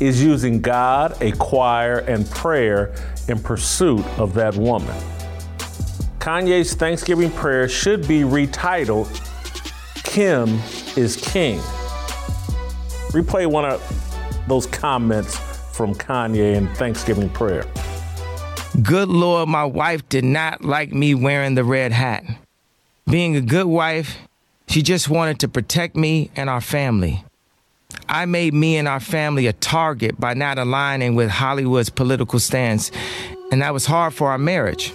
is 0.00 0.22
using 0.22 0.60
God, 0.60 1.20
a 1.22 1.32
choir, 1.32 1.98
and 1.98 2.28
prayer 2.30 2.94
in 3.28 3.38
pursuit 3.38 4.04
of 4.18 4.34
that 4.34 4.54
woman. 4.56 4.96
Kanye's 6.18 6.74
Thanksgiving 6.74 7.30
prayer 7.30 7.68
should 7.68 8.08
be 8.08 8.20
retitled 8.20 9.08
Kim 10.14 10.60
is 10.96 11.16
King. 11.16 11.58
Replay 13.10 13.50
one 13.50 13.64
of 13.64 13.82
those 14.46 14.64
comments 14.66 15.36
from 15.76 15.92
Kanye 15.94 16.54
in 16.54 16.68
Thanksgiving 16.74 17.28
prayer. 17.30 17.64
Good 18.80 19.08
Lord, 19.08 19.48
my 19.48 19.64
wife 19.64 20.08
did 20.08 20.24
not 20.24 20.64
like 20.64 20.92
me 20.92 21.14
wearing 21.14 21.56
the 21.56 21.64
red 21.64 21.92
hat. 21.92 22.24
Being 23.10 23.34
a 23.34 23.40
good 23.40 23.66
wife, 23.66 24.18
she 24.68 24.82
just 24.82 25.08
wanted 25.08 25.40
to 25.40 25.48
protect 25.48 25.96
me 25.96 26.30
and 26.36 26.48
our 26.48 26.60
family. 26.60 27.24
I 28.08 28.26
made 28.26 28.54
me 28.54 28.76
and 28.76 28.86
our 28.86 29.00
family 29.00 29.46
a 29.46 29.52
target 29.52 30.18
by 30.20 30.34
not 30.34 30.58
aligning 30.58 31.14
with 31.14 31.30
Hollywood's 31.30 31.90
political 31.90 32.38
stance, 32.38 32.90
and 33.50 33.62
that 33.62 33.72
was 33.72 33.86
hard 33.86 34.14
for 34.14 34.30
our 34.30 34.38
marriage. 34.38 34.92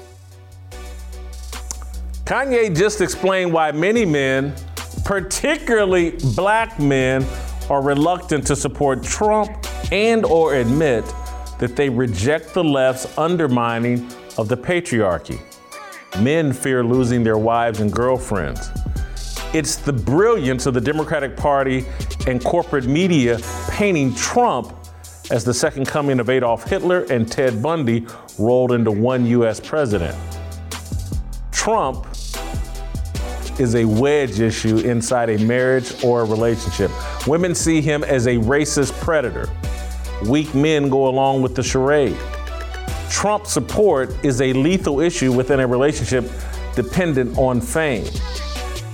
Kanye 2.26 2.76
just 2.76 3.02
explained 3.02 3.52
why 3.52 3.72
many 3.72 4.06
men, 4.06 4.54
particularly 5.04 6.12
black 6.36 6.80
men, 6.80 7.26
are 7.70 7.82
reluctant 7.82 8.46
to 8.48 8.56
support 8.56 9.04
Trump 9.04 9.52
and 9.92 10.26
or 10.26 10.56
admit 10.56 11.04
that 11.60 11.76
they 11.76 11.90
reject 11.90 12.54
the 12.54 12.64
left's 12.64 13.18
undermining 13.18 14.08
of 14.38 14.48
the 14.48 14.56
patriarchy. 14.58 15.42
Men 16.20 16.54
fear 16.54 16.84
losing 16.84 17.24
their 17.24 17.38
wives 17.38 17.80
and 17.80 17.92
girlfriends. 17.92 18.70
It's 19.52 19.78
the 19.78 19.94
brilliance 19.94 20.68
of 20.68 20.76
the 20.76 20.82
Democratic 20.82 21.36
Party 21.36 21.84
and 22.28 22.44
corporate 22.44 22.86
media 22.86 23.40
painting 23.70 24.14
Trump 24.14 24.76
as 25.32 25.44
the 25.44 25.54
second 25.56 25.88
coming 25.88 26.20
of 26.20 26.30
Adolf 26.30 26.70
Hitler 26.70 27.06
and 27.10 27.30
Ted 27.30 27.60
Bundy 27.60 28.06
rolled 28.38 28.72
into 28.72 28.92
one 28.92 29.26
U.S. 29.26 29.60
president. 29.60 30.16
Trump 31.52 32.06
is 33.60 33.74
a 33.74 33.86
wedge 33.86 34.40
issue 34.40 34.78
inside 34.78 35.32
a 35.32 35.44
marriage 35.44 36.04
or 36.04 36.22
a 36.22 36.26
relationship. 36.26 36.92
Women 37.26 37.56
see 37.56 37.82
him 37.82 38.04
as 38.04 38.28
a 38.28 38.36
racist 38.36 38.94
predator. 39.02 39.50
Weak 40.28 40.54
men 40.54 40.90
go 40.90 41.08
along 41.08 41.42
with 41.42 41.56
the 41.56 41.64
charade. 41.64 42.18
Trump 43.10 43.48
support 43.48 44.14
is 44.24 44.42
a 44.42 44.54
lethal 44.54 45.00
issue 45.00 45.34
within 45.34 45.60
a 45.60 45.66
relationship 45.66 46.30
dependent 46.76 47.36
on 47.36 47.60
fame. 47.60 48.06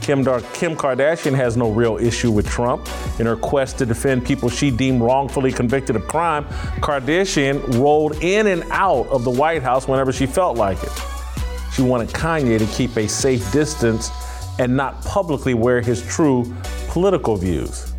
Kim, 0.05 0.23
Dar- 0.23 0.41
Kim 0.53 0.75
Kardashian 0.75 1.33
has 1.33 1.57
no 1.57 1.71
real 1.71 1.97
issue 1.97 2.29
with 2.29 2.47
Trump. 2.47 2.87
In 3.19 3.25
her 3.25 3.35
quest 3.35 3.79
to 3.79 3.87
defend 3.87 4.23
people 4.23 4.49
she 4.49 4.69
deemed 4.69 5.01
wrongfully 5.01 5.51
convicted 5.51 5.95
of 5.95 6.07
crime, 6.07 6.45
Kardashian 6.79 7.79
rolled 7.79 8.21
in 8.21 8.45
and 8.45 8.63
out 8.69 9.07
of 9.07 9.23
the 9.23 9.31
White 9.31 9.63
House 9.63 9.87
whenever 9.87 10.13
she 10.13 10.27
felt 10.27 10.57
like 10.57 10.77
it. 10.83 10.91
She 11.73 11.81
wanted 11.81 12.09
Kanye 12.09 12.59
to 12.59 12.67
keep 12.67 12.95
a 12.97 13.07
safe 13.07 13.51
distance 13.51 14.11
and 14.59 14.77
not 14.77 15.03
publicly 15.03 15.55
wear 15.55 15.81
his 15.81 16.05
true 16.05 16.53
political 16.89 17.35
views. 17.35 17.91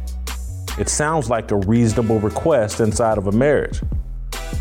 It 0.79 0.89
sounds 0.89 1.29
like 1.29 1.51
a 1.51 1.57
reasonable 1.57 2.21
request 2.21 2.79
inside 2.79 3.19
of 3.19 3.27
a 3.27 3.33
marriage. 3.33 3.81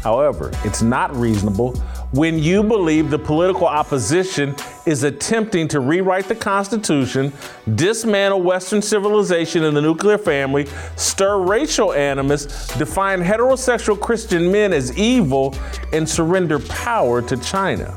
However, 0.02 0.50
it's 0.64 0.82
not 0.82 1.16
reasonable 1.16 1.80
when 2.12 2.40
you 2.40 2.64
believe 2.64 3.10
the 3.10 3.20
political 3.20 3.68
opposition 3.68 4.56
is 4.86 5.04
attempting 5.04 5.68
to 5.70 5.80
rewrite 5.80 6.28
the 6.28 6.36
Constitution, 6.36 7.34
dismantle 7.76 8.42
Western 8.42 8.82
civilization 8.82 9.64
and 9.64 9.76
the 9.76 9.82
nuclear 9.82 10.18
family, 10.18 10.68
stir 10.96 11.40
racial 11.40 11.94
animus, 11.94 12.68
define 12.78 13.22
heterosexual 13.22 14.00
Christian 14.00 14.52
men 14.52 14.72
as 14.72 14.98
evil, 14.98 15.56
and 15.92 16.08
surrender 16.08 16.60
power 16.60 17.22
to 17.22 17.38
China. 17.38 17.94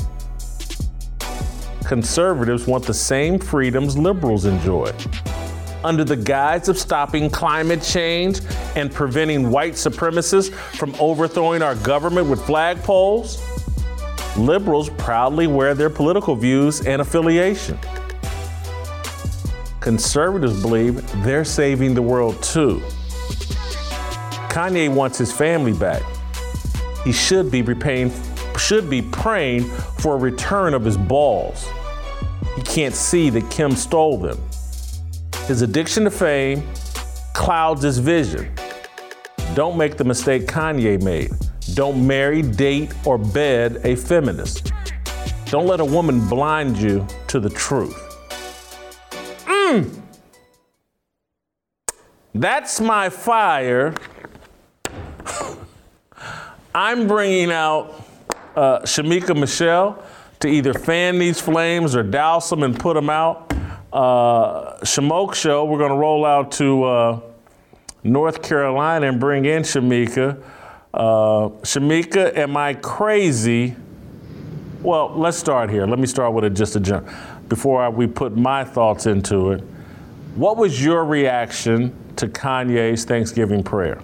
Conservatives 1.85 2.67
want 2.67 2.85
the 2.85 2.95
same 2.95 3.39
freedoms 3.39 3.97
liberals 3.97 4.45
enjoy. 4.45 4.93
Under 5.85 6.03
the 6.03 6.17
guise 6.17 6.69
of 6.69 6.77
stopping 6.77 7.31
climate 7.31 7.83
change 7.83 8.41
and 8.75 8.93
preventing 8.93 9.51
white 9.51 9.75
supremacists 9.75 10.53
from 10.77 10.95
overthrowing 10.99 11.63
our 11.63 11.77
government 11.77 12.29
with 12.29 12.41
flagpoles, 12.41 13.41
liberals 14.39 14.91
proudly 14.91 15.47
wear 15.47 15.75
their 15.75 15.91
political 15.91 16.37
views 16.37 16.87
and 16.87 17.03
affiliation. 17.03 17.79
Conservatives 19.81 20.61
believe 20.61 21.03
they're 21.23 21.45
saving 21.45 21.95
the 21.95 22.03
world 22.03 22.41
too. 22.43 22.81
Kanye 24.49 24.93
wants 24.93 25.19
his 25.19 25.33
family 25.33 25.73
back. 25.73 26.03
He 27.05 27.13
should 27.13 27.51
be 27.51 27.63
repaying, 27.63 28.13
should 28.59 28.91
be 28.91 29.03
praying 29.03 29.65
for 29.99 30.15
a 30.15 30.19
return 30.19 30.75
of 30.75 30.85
his 30.85 30.97
balls. 30.97 31.69
He 32.57 32.63
can't 32.63 32.95
see 32.95 33.31
that 33.31 33.51
Kim 33.51 33.73
stole 33.73 34.19
them. 34.19 34.39
His 35.47 35.63
addiction 35.63 36.05
to 36.05 36.11
fame 36.11 36.63
clouds 37.35 37.83
his 37.83 37.99
vision. 37.99 38.53
Don't 39.55 39.79
make 39.79 39.97
the 39.97 40.05
mistake 40.05 40.47
Kanye 40.47 41.03
made. 41.03 41.31
Don't 41.79 42.05
marry, 42.05 42.43
date, 42.43 42.93
or 43.05 43.19
bed 43.19 43.81
a 43.85 43.95
feminist. 43.95 44.73
Don't 45.45 45.69
let 45.69 45.79
a 45.79 45.85
woman 45.85 46.27
blind 46.29 46.77
you 46.77 47.07
to 47.29 47.39
the 47.39 47.51
truth. 47.51 47.95
Mm. 49.45 50.03
That's 52.35 52.81
my 52.81 53.09
fire. 53.09 53.95
I'm 56.75 57.07
bringing 57.07 57.53
out 57.53 58.05
uh, 58.57 58.81
Shamika 58.81 59.39
Michelle 59.39 60.03
to 60.41 60.49
either 60.49 60.75
fan 60.75 61.21
these 61.21 61.41
flames 61.41 61.95
or 61.95 62.03
douse 62.03 62.51
them 62.51 62.65
and 62.65 62.77
put 62.77 62.95
them 62.95 63.09
out. 63.09 63.53
Uh, 63.93 64.79
Shamoke 64.81 65.33
Show, 65.37 65.65
we're 65.65 65.79
going 65.79 65.93
to 65.93 65.97
roll 65.97 66.25
out 66.25 66.51
to 66.55 66.83
uh, 66.83 67.21
North 68.03 68.43
Carolina 68.43 69.07
and 69.07 69.21
bring 69.21 69.45
in 69.45 69.63
Shamika. 69.63 70.43
Uh, 70.99 71.51
Shamika, 71.63 72.37
am 72.37 72.57
I 72.57 72.75
crazy? 72.75 73.77
Well, 74.83 75.13
let's 75.15 75.39
start 75.39 75.71
here. 75.71 75.87
Let 75.87 76.01
me 76.01 76.07
start 76.09 76.33
with 76.33 76.45
a, 76.45 76.51
just 76.51 76.75
a 76.75 76.81
jump 76.81 77.09
before 77.49 77.81
I, 77.81 77.89
we 77.89 78.09
put 78.09 78.37
my 78.37 78.65
thoughts 78.65 79.07
into 79.07 79.53
it. 79.53 79.63
What 80.35 80.57
was 80.57 80.85
your 80.85 81.05
reaction 81.05 81.95
to 82.17 82.27
Kanye's 82.27 83.05
Thanksgiving 83.05 83.63
prayer? 83.63 84.01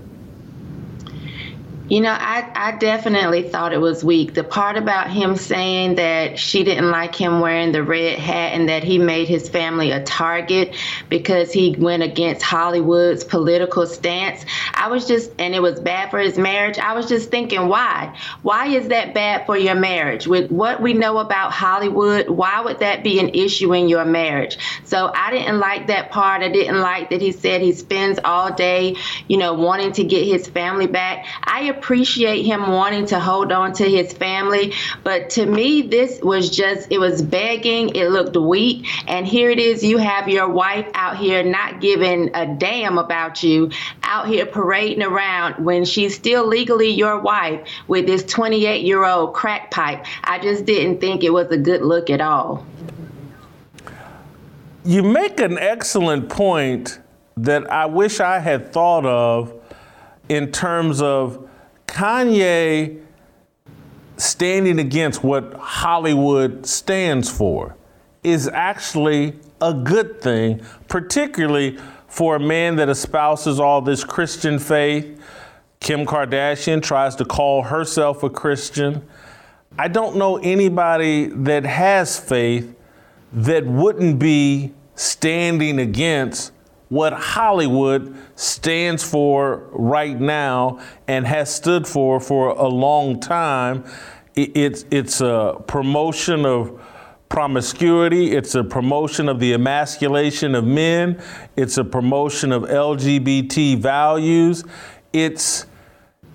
You 1.86 2.00
know, 2.00 2.16
I, 2.18 2.50
I 2.54 2.72
definitely 2.78 3.46
thought 3.50 3.74
it 3.74 3.80
was 3.80 4.02
weak. 4.02 4.32
The 4.32 4.42
part 4.42 4.78
about 4.78 5.10
him 5.10 5.36
saying 5.36 5.96
that 5.96 6.38
she 6.38 6.64
didn't 6.64 6.90
like 6.90 7.14
him 7.14 7.40
wearing 7.40 7.72
the 7.72 7.82
red 7.82 8.18
hat 8.18 8.54
and 8.54 8.70
that 8.70 8.82
he 8.82 8.96
made 8.96 9.28
his 9.28 9.50
family 9.50 9.90
a 9.90 10.02
target 10.02 10.74
because 11.10 11.52
he 11.52 11.76
went 11.78 12.02
against 12.02 12.42
Hollywood's 12.42 13.22
political 13.22 13.86
stance, 13.86 14.46
I 14.72 14.88
was 14.88 15.06
just, 15.06 15.30
and 15.38 15.54
it 15.54 15.60
was 15.60 15.78
bad 15.78 16.10
for 16.10 16.20
his 16.20 16.38
marriage. 16.38 16.78
I 16.78 16.94
was 16.94 17.06
just 17.06 17.30
thinking, 17.30 17.68
why? 17.68 18.18
Why 18.40 18.68
is 18.68 18.88
that 18.88 19.12
bad 19.12 19.44
for 19.44 19.58
your 19.58 19.74
marriage? 19.74 20.26
With 20.26 20.50
what 20.50 20.80
we 20.80 20.94
know 20.94 21.18
about 21.18 21.52
Hollywood, 21.52 22.30
why 22.30 22.62
would 22.62 22.78
that 22.78 23.04
be 23.04 23.20
an 23.20 23.28
issue 23.34 23.74
in 23.74 23.90
your 23.90 24.06
marriage? 24.06 24.56
So 24.84 25.12
I 25.14 25.30
didn't 25.30 25.58
like 25.58 25.88
that 25.88 26.10
part. 26.10 26.42
I 26.42 26.48
didn't 26.48 26.80
like 26.80 27.10
that 27.10 27.20
he 27.20 27.30
said 27.30 27.60
he 27.60 27.72
spends 27.72 28.18
all 28.24 28.54
day, 28.54 28.96
you 29.28 29.36
know, 29.36 29.52
wanting 29.52 29.92
to 29.92 30.04
get 30.04 30.24
his 30.24 30.48
family 30.48 30.86
back. 30.86 31.26
I 31.44 31.73
appreciate 31.76 32.42
him 32.44 32.68
wanting 32.68 33.06
to 33.06 33.20
hold 33.20 33.52
on 33.52 33.72
to 33.74 33.84
his 33.84 34.12
family, 34.12 34.72
but 35.02 35.30
to 35.30 35.46
me, 35.46 35.82
this 35.82 36.20
was 36.22 36.50
just, 36.50 36.90
it 36.90 36.98
was 36.98 37.22
begging, 37.22 37.94
it 37.94 38.10
looked 38.10 38.36
weak. 38.36 38.86
And 39.06 39.26
here 39.26 39.50
it 39.50 39.58
is 39.58 39.82
you 39.82 39.98
have 39.98 40.28
your 40.28 40.48
wife 40.48 40.86
out 40.94 41.16
here 41.16 41.42
not 41.42 41.80
giving 41.80 42.34
a 42.34 42.46
damn 42.56 42.98
about 42.98 43.42
you, 43.42 43.70
out 44.02 44.28
here 44.28 44.46
parading 44.46 45.02
around 45.02 45.64
when 45.64 45.84
she's 45.84 46.14
still 46.14 46.46
legally 46.46 46.90
your 46.90 47.20
wife 47.20 47.68
with 47.88 48.06
this 48.06 48.24
28 48.24 48.84
year 48.84 49.04
old 49.04 49.34
crack 49.34 49.70
pipe. 49.70 50.04
I 50.24 50.38
just 50.38 50.64
didn't 50.64 51.00
think 51.00 51.24
it 51.24 51.30
was 51.30 51.48
a 51.50 51.58
good 51.58 51.82
look 51.82 52.10
at 52.10 52.20
all. 52.20 52.66
You 54.84 55.02
make 55.02 55.40
an 55.40 55.58
excellent 55.58 56.28
point 56.28 56.98
that 57.36 57.70
I 57.70 57.86
wish 57.86 58.20
I 58.20 58.38
had 58.38 58.72
thought 58.72 59.06
of 59.06 59.52
in 60.28 60.52
terms 60.52 61.02
of 61.02 61.43
Kanye 61.86 63.00
standing 64.16 64.78
against 64.78 65.22
what 65.22 65.54
Hollywood 65.54 66.66
stands 66.66 67.30
for 67.30 67.76
is 68.22 68.48
actually 68.48 69.34
a 69.60 69.74
good 69.74 70.20
thing, 70.20 70.62
particularly 70.88 71.78
for 72.08 72.36
a 72.36 72.40
man 72.40 72.76
that 72.76 72.88
espouses 72.88 73.58
all 73.60 73.80
this 73.80 74.04
Christian 74.04 74.58
faith. 74.58 75.20
Kim 75.80 76.06
Kardashian 76.06 76.82
tries 76.82 77.16
to 77.16 77.24
call 77.24 77.62
herself 77.64 78.22
a 78.22 78.30
Christian. 78.30 79.06
I 79.78 79.88
don't 79.88 80.16
know 80.16 80.38
anybody 80.38 81.26
that 81.26 81.64
has 81.64 82.18
faith 82.18 82.74
that 83.32 83.66
wouldn't 83.66 84.18
be 84.18 84.72
standing 84.94 85.80
against 85.80 86.52
what 86.94 87.12
Hollywood 87.12 88.16
stands 88.36 89.02
for 89.02 89.68
right 89.72 90.18
now 90.18 90.78
and 91.08 91.26
has 91.26 91.52
stood 91.52 91.88
for 91.88 92.20
for 92.20 92.50
a 92.50 92.68
long 92.68 93.18
time. 93.18 93.84
It's, 94.36 94.84
it's 94.92 95.20
a 95.20 95.60
promotion 95.66 96.46
of 96.46 96.80
promiscuity, 97.28 98.36
it's 98.36 98.54
a 98.54 98.62
promotion 98.62 99.28
of 99.28 99.40
the 99.40 99.54
emasculation 99.54 100.54
of 100.54 100.64
men, 100.64 101.20
it's 101.56 101.78
a 101.78 101.84
promotion 101.84 102.52
of 102.52 102.62
LGBT 102.62 103.76
values. 103.76 104.62
It's, 105.12 105.66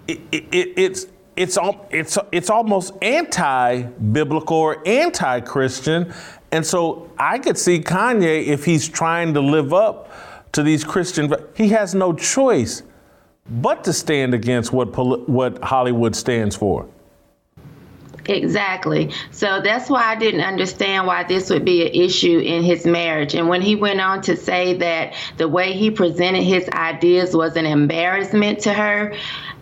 it, 0.09 0.19
it, 0.29 0.73
it's, 0.75 1.07
it's, 1.37 1.57
it's, 1.89 2.17
it's 2.33 2.49
almost 2.49 2.93
anti 3.01 3.83
biblical 3.83 4.57
or 4.57 4.85
anti 4.85 5.39
Christian. 5.39 6.13
And 6.51 6.65
so 6.65 7.09
I 7.17 7.39
could 7.39 7.57
see 7.57 7.79
Kanye, 7.79 8.47
if 8.47 8.65
he's 8.65 8.89
trying 8.89 9.33
to 9.35 9.39
live 9.39 9.73
up 9.73 10.11
to 10.53 10.63
these 10.63 10.83
Christian, 10.83 11.33
he 11.55 11.69
has 11.69 11.95
no 11.95 12.13
choice 12.13 12.83
but 13.49 13.83
to 13.83 13.93
stand 13.93 14.33
against 14.33 14.71
what, 14.71 14.95
what 15.27 15.63
Hollywood 15.63 16.15
stands 16.15 16.55
for. 16.55 16.87
Exactly. 18.29 19.11
So 19.31 19.59
that's 19.59 19.89
why 19.89 20.03
I 20.03 20.15
didn't 20.15 20.41
understand 20.41 21.07
why 21.07 21.23
this 21.23 21.49
would 21.49 21.65
be 21.65 21.81
an 21.87 21.93
issue 21.93 22.37
in 22.39 22.63
his 22.63 22.85
marriage. 22.85 23.33
And 23.33 23.49
when 23.49 23.61
he 23.61 23.75
went 23.75 23.99
on 24.01 24.21
to 24.23 24.37
say 24.37 24.75
that 24.75 25.15
the 25.37 25.47
way 25.47 25.73
he 25.73 25.89
presented 25.89 26.43
his 26.43 26.69
ideas 26.69 27.35
was 27.35 27.55
an 27.55 27.65
embarrassment 27.65 28.59
to 28.59 28.73
her, 28.73 29.15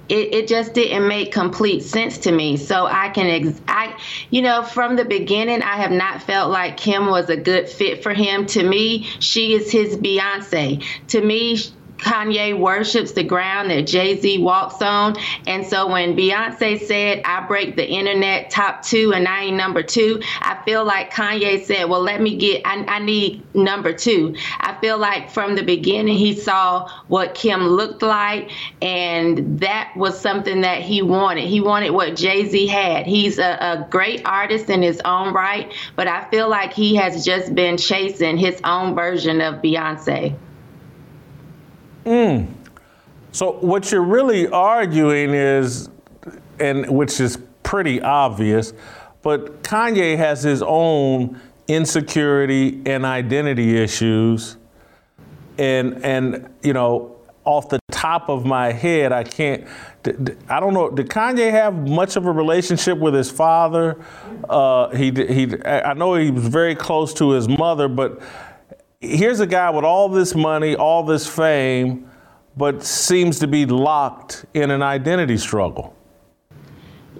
it, 0.09 0.33
it 0.33 0.47
just 0.47 0.73
didn't 0.73 1.07
make 1.07 1.31
complete 1.31 1.83
sense 1.83 2.17
to 2.19 2.31
me. 2.31 2.57
So 2.57 2.85
I 2.85 3.09
can, 3.09 3.27
ex- 3.27 3.61
I, 3.67 3.99
you 4.29 4.41
know, 4.41 4.63
from 4.63 4.95
the 4.95 5.05
beginning, 5.05 5.61
I 5.61 5.77
have 5.77 5.91
not 5.91 6.23
felt 6.23 6.51
like 6.51 6.77
Kim 6.77 7.07
was 7.07 7.29
a 7.29 7.37
good 7.37 7.69
fit 7.69 8.03
for 8.03 8.13
him. 8.13 8.45
To 8.47 8.67
me, 8.67 9.03
she 9.19 9.53
is 9.53 9.71
his 9.71 9.97
Beyonce. 9.97 10.83
To 11.09 11.21
me, 11.21 11.57
Kanye 11.97 12.57
worships 12.57 13.12
the 13.13 13.23
ground 13.23 13.69
that 13.71 13.88
Jay 13.88 14.19
Z 14.19 14.38
walks 14.39 14.81
on. 14.81 15.15
And 15.45 15.65
so 15.65 15.88
when 15.91 16.15
Beyonce 16.15 16.81
said, 16.86 17.21
I 17.25 17.45
break 17.47 17.75
the 17.75 17.88
internet 17.88 18.49
top 18.49 18.83
two 18.83 19.13
and 19.13 19.27
I 19.27 19.45
ain't 19.45 19.57
number 19.57 19.83
two, 19.83 20.21
I 20.39 20.62
feel 20.65 20.86
like 20.86 21.12
Kanye 21.12 21.63
said, 21.65 21.86
Well, 21.86 22.01
let 22.01 22.21
me 22.21 22.38
get, 22.38 22.62
I, 22.65 22.83
I 22.88 22.99
need 22.99 23.43
number 23.55 23.93
two. 23.93 24.36
I 24.60 24.77
feel 24.79 24.97
like 24.97 25.31
from 25.31 25.55
the 25.55 25.63
beginning, 25.63 26.17
he 26.17 26.36
saw 26.36 26.89
what 27.07 27.33
Kim 27.33 27.67
looked 27.67 28.01
like, 28.01 28.51
and 28.81 29.60
that 29.60 29.93
was 29.95 30.19
something 30.19 30.62
that 30.62 30.81
he 30.81 31.01
wanted. 31.01 31.45
He 31.45 31.62
wanted 31.62 31.91
what 31.91 32.15
Jay 32.15 32.47
Z 32.47 32.67
had. 32.67 33.05
He's 33.05 33.39
a, 33.39 33.57
a 33.60 33.88
great 33.89 34.21
artist 34.25 34.69
in 34.69 34.81
his 34.81 35.01
own 35.05 35.33
right, 35.33 35.73
but 35.95 36.07
I 36.07 36.29
feel 36.29 36.49
like 36.49 36.73
he 36.73 36.95
has 36.95 37.25
just 37.25 37.53
been 37.55 37.77
chasing 37.77 38.38
his 38.38 38.60
own 38.63 38.95
version 38.95 39.41
of 39.41 39.55
Beyonce. 39.62 40.36
Mm. 42.07 42.47
So 43.33 43.51
what 43.59 43.91
you're 43.91 44.01
really 44.01 44.47
arguing 44.47 45.33
is, 45.33 45.89
and 46.57 46.89
which 46.89 47.19
is 47.19 47.37
pretty 47.63 48.01
obvious, 48.01 48.71
but 49.21 49.61
Kanye 49.61 50.15
has 50.15 50.41
his 50.41 50.63
own 50.65 51.39
insecurity 51.67 52.81
and 52.85 53.05
identity 53.05 53.77
issues. 53.77 54.55
And 55.57 56.03
and 56.05 56.49
you 56.63 56.71
know, 56.71 57.17
off 57.43 57.67
the 57.67 57.79
top 57.91 58.29
of 58.29 58.45
my 58.45 58.71
head, 58.71 59.11
I 59.11 59.23
can't. 59.23 59.67
I 60.47 60.61
don't 60.61 60.73
know. 60.73 60.89
Did 60.89 61.09
Kanye 61.09 61.51
have 61.51 61.75
much 61.89 62.15
of 62.15 62.25
a 62.25 62.31
relationship 62.31 62.97
with 62.97 63.13
his 63.13 63.29
father? 63.29 64.01
Uh, 64.47 64.89
he 64.95 65.11
he. 65.11 65.53
I 65.65 65.93
know 65.93 66.15
he 66.15 66.31
was 66.31 66.47
very 66.47 66.75
close 66.75 67.13
to 67.15 67.31
his 67.31 67.49
mother, 67.49 67.89
but 67.89 68.21
here's 68.99 69.39
a 69.39 69.47
guy 69.47 69.69
with 69.69 69.83
all 69.83 70.10
this 70.10 70.36
money, 70.36 70.75
all 70.75 71.03
this 71.03 71.27
fame, 71.27 72.10
but 72.55 72.83
seems 72.83 73.39
to 73.39 73.47
be 73.47 73.65
locked 73.65 74.45
in 74.53 74.71
an 74.71 74.81
identity 74.81 75.38
struggle. 75.38 75.95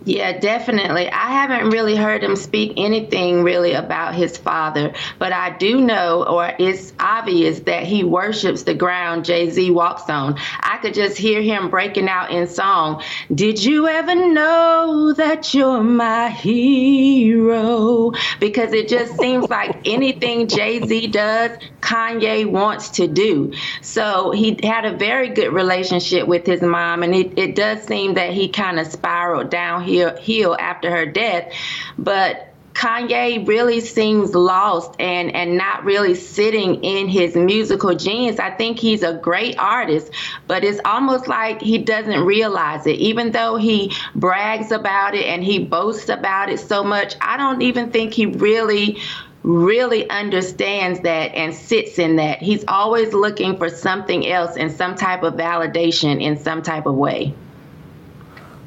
Yeah, 0.08 0.40
definitely. 0.40 1.10
I 1.10 1.32
haven't 1.34 1.72
really 1.72 1.98
heard 1.98 2.24
him 2.24 2.38
speak 2.38 2.76
anything 2.78 3.44
really 3.44 3.74
about 3.74 4.16
his 4.16 4.38
father, 4.38 4.94
but 5.20 5.34
I 5.34 5.58
do 5.58 5.82
know, 5.82 6.24
or 6.24 6.50
it's 6.58 6.94
obvious, 6.98 7.60
that 7.62 7.84
he 7.84 8.06
worships 8.06 8.64
the 8.64 8.74
ground 8.74 9.26
Jay 9.26 9.50
Z 9.50 9.70
walks 9.72 10.10
on. 10.10 10.38
I 10.62 10.78
could 10.82 10.94
just 10.94 11.18
hear 11.18 11.42
him 11.42 11.70
breaking 11.70 12.08
out 12.08 12.32
in 12.32 12.48
song. 12.48 13.04
Did 13.36 13.62
you 13.62 13.90
ever 13.90 14.16
know 14.16 15.12
that 15.12 15.54
you're 15.54 15.84
my 15.84 16.30
hero? 16.30 18.14
Because 18.40 18.72
it 18.72 18.88
just 18.88 19.18
seems 19.18 19.50
like 19.50 19.82
anything 19.86 20.48
Jay 20.48 20.80
Z 20.88 21.08
does, 21.08 21.58
Kanye 21.82 22.50
wants 22.50 22.92
to 22.92 23.10
do. 23.10 23.52
So 23.82 24.32
he 24.32 24.58
had 24.64 24.86
a 24.86 24.96
very 24.96 25.28
good 25.28 25.52
relationship 25.52 26.30
with 26.30 26.46
his 26.46 26.62
mom, 26.62 27.04
and 27.04 27.14
it, 27.14 27.38
it 27.38 27.56
does 27.58 27.84
seem 27.84 28.14
that 28.14 28.32
he 28.32 28.48
kind 28.48 28.80
of 28.80 28.88
spiraled 28.88 29.50
downhill 29.50 29.97
heal, 30.20 30.56
after 30.60 30.92
her 30.92 31.06
death. 31.06 31.54
But 31.98 32.48
Kanye 32.78 33.48
really 33.48 33.80
seems 33.80 34.36
lost 34.36 34.96
and 35.00 35.36
and 35.36 35.58
not 35.58 35.84
really 35.84 36.14
sitting 36.14 36.84
in 36.84 37.08
his 37.08 37.36
musical 37.36 37.96
genius. 37.96 38.38
I 38.38 38.52
think 38.52 38.78
he's 38.78 39.02
a 39.02 39.16
great 39.16 39.58
artist, 39.58 40.12
but 40.46 40.64
it's 40.64 40.80
almost 40.86 41.28
like 41.28 41.60
he 41.60 41.80
doesn't 41.80 42.24
realize 42.24 42.86
it. 42.86 43.00
Even 43.00 43.32
though 43.32 43.56
he 43.56 43.94
brags 44.14 44.72
about 44.72 45.16
it 45.16 45.26
and 45.26 45.44
he 45.44 45.58
boasts 45.58 46.10
about 46.10 46.50
it 46.50 46.60
so 46.60 46.84
much, 46.84 47.16
I 47.20 47.36
don't 47.38 47.64
even 47.64 47.92
think 47.92 48.14
he 48.14 48.28
really 48.28 49.00
really 49.42 50.08
understands 50.10 51.00
that 51.00 51.34
and 51.34 51.56
sits 51.56 51.98
in 51.98 52.18
that. 52.18 52.44
He's 52.44 52.66
always 52.68 53.14
looking 53.14 53.58
for 53.58 53.70
something 53.70 54.28
else 54.28 54.56
and 54.56 54.72
some 54.72 54.96
type 54.96 55.24
of 55.24 55.34
validation 55.34 56.22
in 56.22 56.38
some 56.38 56.62
type 56.62 56.86
of 56.86 56.94
way. 56.94 57.34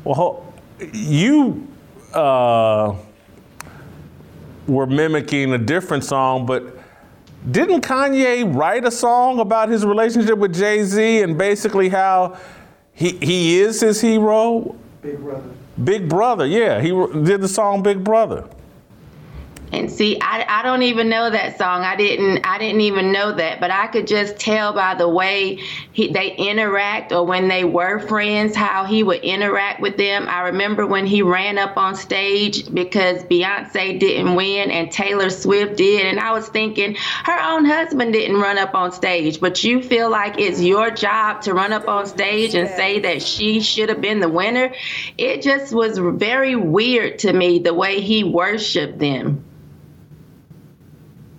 Well, 0.03 0.50
you 0.93 1.69
uh, 2.15 2.95
were 4.67 4.87
mimicking 4.87 5.53
a 5.53 5.59
different 5.59 6.05
song, 6.05 6.47
but 6.47 6.79
didn't 7.51 7.83
Kanye 7.83 8.55
write 8.55 8.85
a 8.85 8.91
song 8.91 9.41
about 9.41 9.69
his 9.69 9.85
relationship 9.85 10.39
with 10.39 10.55
Jay 10.55 10.85
Z 10.85 11.23
and 11.23 11.39
basically 11.39 11.89
how 11.89 12.39
he, 12.93 13.11
he 13.19 13.61
is 13.61 13.81
his 13.81 14.01
hero? 14.01 14.77
Big 15.03 15.19
Brother. 15.19 15.51
Big 15.83 16.09
Brother, 16.09 16.47
yeah. 16.47 16.81
He 16.81 16.91
did 16.91 17.41
the 17.41 17.49
song 17.49 17.83
Big 17.83 18.05
Brother. 18.05 18.49
And 19.73 19.91
see, 19.91 20.19
I, 20.21 20.45
I 20.49 20.63
don't 20.63 20.83
even 20.83 21.09
know 21.09 21.31
that 21.31 21.57
song. 21.57 21.83
I 21.83 21.95
didn't 21.95 22.45
I 22.45 22.59
didn't 22.59 22.81
even 22.81 23.13
know 23.13 23.33
that, 23.37 23.61
but 23.61 23.71
I 23.71 23.87
could 23.87 24.09
just 24.09 24.37
tell 24.37 24.73
by 24.73 24.95
the 24.95 25.09
way 25.09 25.61
he, 25.93 26.13
they 26.13 26.35
interact 26.35 27.13
or 27.13 27.25
when 27.25 27.47
they 27.47 27.65
were 27.65 28.01
friends 28.01 28.57
how 28.57 28.85
he 28.85 29.05
would 29.05 29.21
interact 29.21 29.81
with 29.81 29.97
them. 29.97 30.27
I 30.29 30.43
remember 30.43 30.87
when 30.87 31.07
he 31.07 31.23
ran 31.23 31.57
up 31.57 31.77
on 31.77 31.95
stage 31.95 32.73
because 32.75 33.23
Beyonce 33.25 34.01
didn't 34.01 34.35
win 34.35 34.73
and 34.73 34.91
Taylor 34.91 35.31
Swift 35.31 35.77
did, 35.77 36.07
and 36.07 36.19
I 36.19 36.33
was 36.33 36.49
thinking 36.49 36.97
her 37.25 37.41
own 37.41 37.65
husband 37.65 38.13
didn't 38.13 38.41
run 38.41 38.59
up 38.59 38.75
on 38.75 38.91
stage, 38.91 39.41
but 39.41 39.63
you 39.63 39.83
feel 39.83 40.11
like 40.11 40.39
it's 40.39 40.61
your 40.61 40.91
job 40.91 41.43
to 41.43 41.55
run 41.55 41.73
up 41.73 41.87
on 41.87 42.07
stage 42.07 42.55
and 42.55 42.69
say 42.69 42.99
that 43.01 43.23
she 43.23 43.61
should 43.61 43.89
have 43.89 44.01
been 44.01 44.19
the 44.19 44.29
winner. 44.29 44.73
It 45.17 45.43
just 45.43 45.73
was 45.73 45.97
very 45.99 46.57
weird 46.57 47.21
to 47.21 47.33
me 47.33 47.61
the 47.61 47.75
way 47.75 48.01
he 48.01 48.25
worshiped 48.25 48.99
them. 48.99 49.45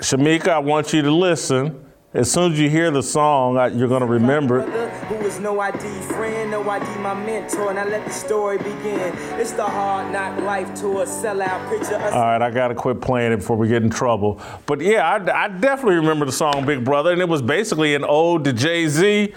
Shamika, 0.01 0.47
I 0.47 0.59
want 0.59 0.93
you 0.93 1.03
to 1.03 1.11
listen. 1.11 1.85
As 2.15 2.29
soon 2.29 2.53
as 2.53 2.59
you 2.59 2.71
hear 2.71 2.89
the 2.89 3.03
song, 3.03 3.53
you're 3.77 3.87
going 3.87 4.01
to 4.01 4.07
remember 4.07 4.61
it. 4.61 4.91
Who 5.05 5.15
is 5.17 5.39
no 5.39 5.59
ID 5.59 5.77
friend, 6.01 6.49
no 6.49 6.67
ID 6.67 6.99
my 6.99 7.13
mentor. 7.13 7.71
Now 7.71 7.85
let 7.85 8.03
the 8.03 8.11
story 8.11 8.57
begin. 8.57 9.15
It's 9.39 9.51
the 9.51 9.63
hard 9.63 10.11
knock 10.11 10.41
life 10.41 10.73
to 10.81 11.01
a 11.01 11.05
sellout 11.05 11.69
picture. 11.69 11.95
All 11.97 12.19
right, 12.19 12.41
I 12.41 12.49
got 12.49 12.69
to 12.69 12.75
quit 12.75 12.99
playing 12.99 13.33
it 13.33 13.37
before 13.37 13.55
we 13.55 13.67
get 13.67 13.83
in 13.83 13.91
trouble. 13.91 14.41
But 14.65 14.81
yeah, 14.81 15.07
I, 15.07 15.45
I, 15.45 15.47
definitely 15.47 15.97
remember 15.97 16.25
the 16.25 16.31
song 16.31 16.65
Big 16.65 16.83
Brother, 16.83 17.11
and 17.11 17.21
it 17.21 17.29
was 17.29 17.43
basically 17.43 17.93
an 17.93 18.03
ode 18.03 18.43
to 18.45 18.53
Jay 18.53 18.87
Z. 18.87 19.35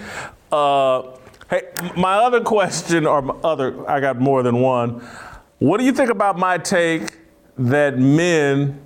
Uh, 0.51 1.03
hey, 1.51 1.65
my 1.95 2.15
other 2.15 2.41
question, 2.41 3.07
or 3.07 3.39
other, 3.47 3.89
I 3.89 4.01
got 4.01 4.19
more 4.19 4.43
than 4.43 4.61
one. 4.61 5.07
What 5.59 5.79
do 5.79 5.85
you 5.85 5.93
think 5.93 6.09
about 6.09 6.39
my 6.39 6.57
take 6.57 7.19
that 7.59 7.99
men 7.99 8.81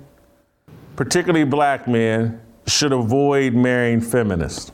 particularly 0.99 1.45
black 1.45 1.87
men, 1.87 2.41
should 2.67 2.91
avoid 2.91 3.53
marrying 3.53 4.01
feminists? 4.01 4.69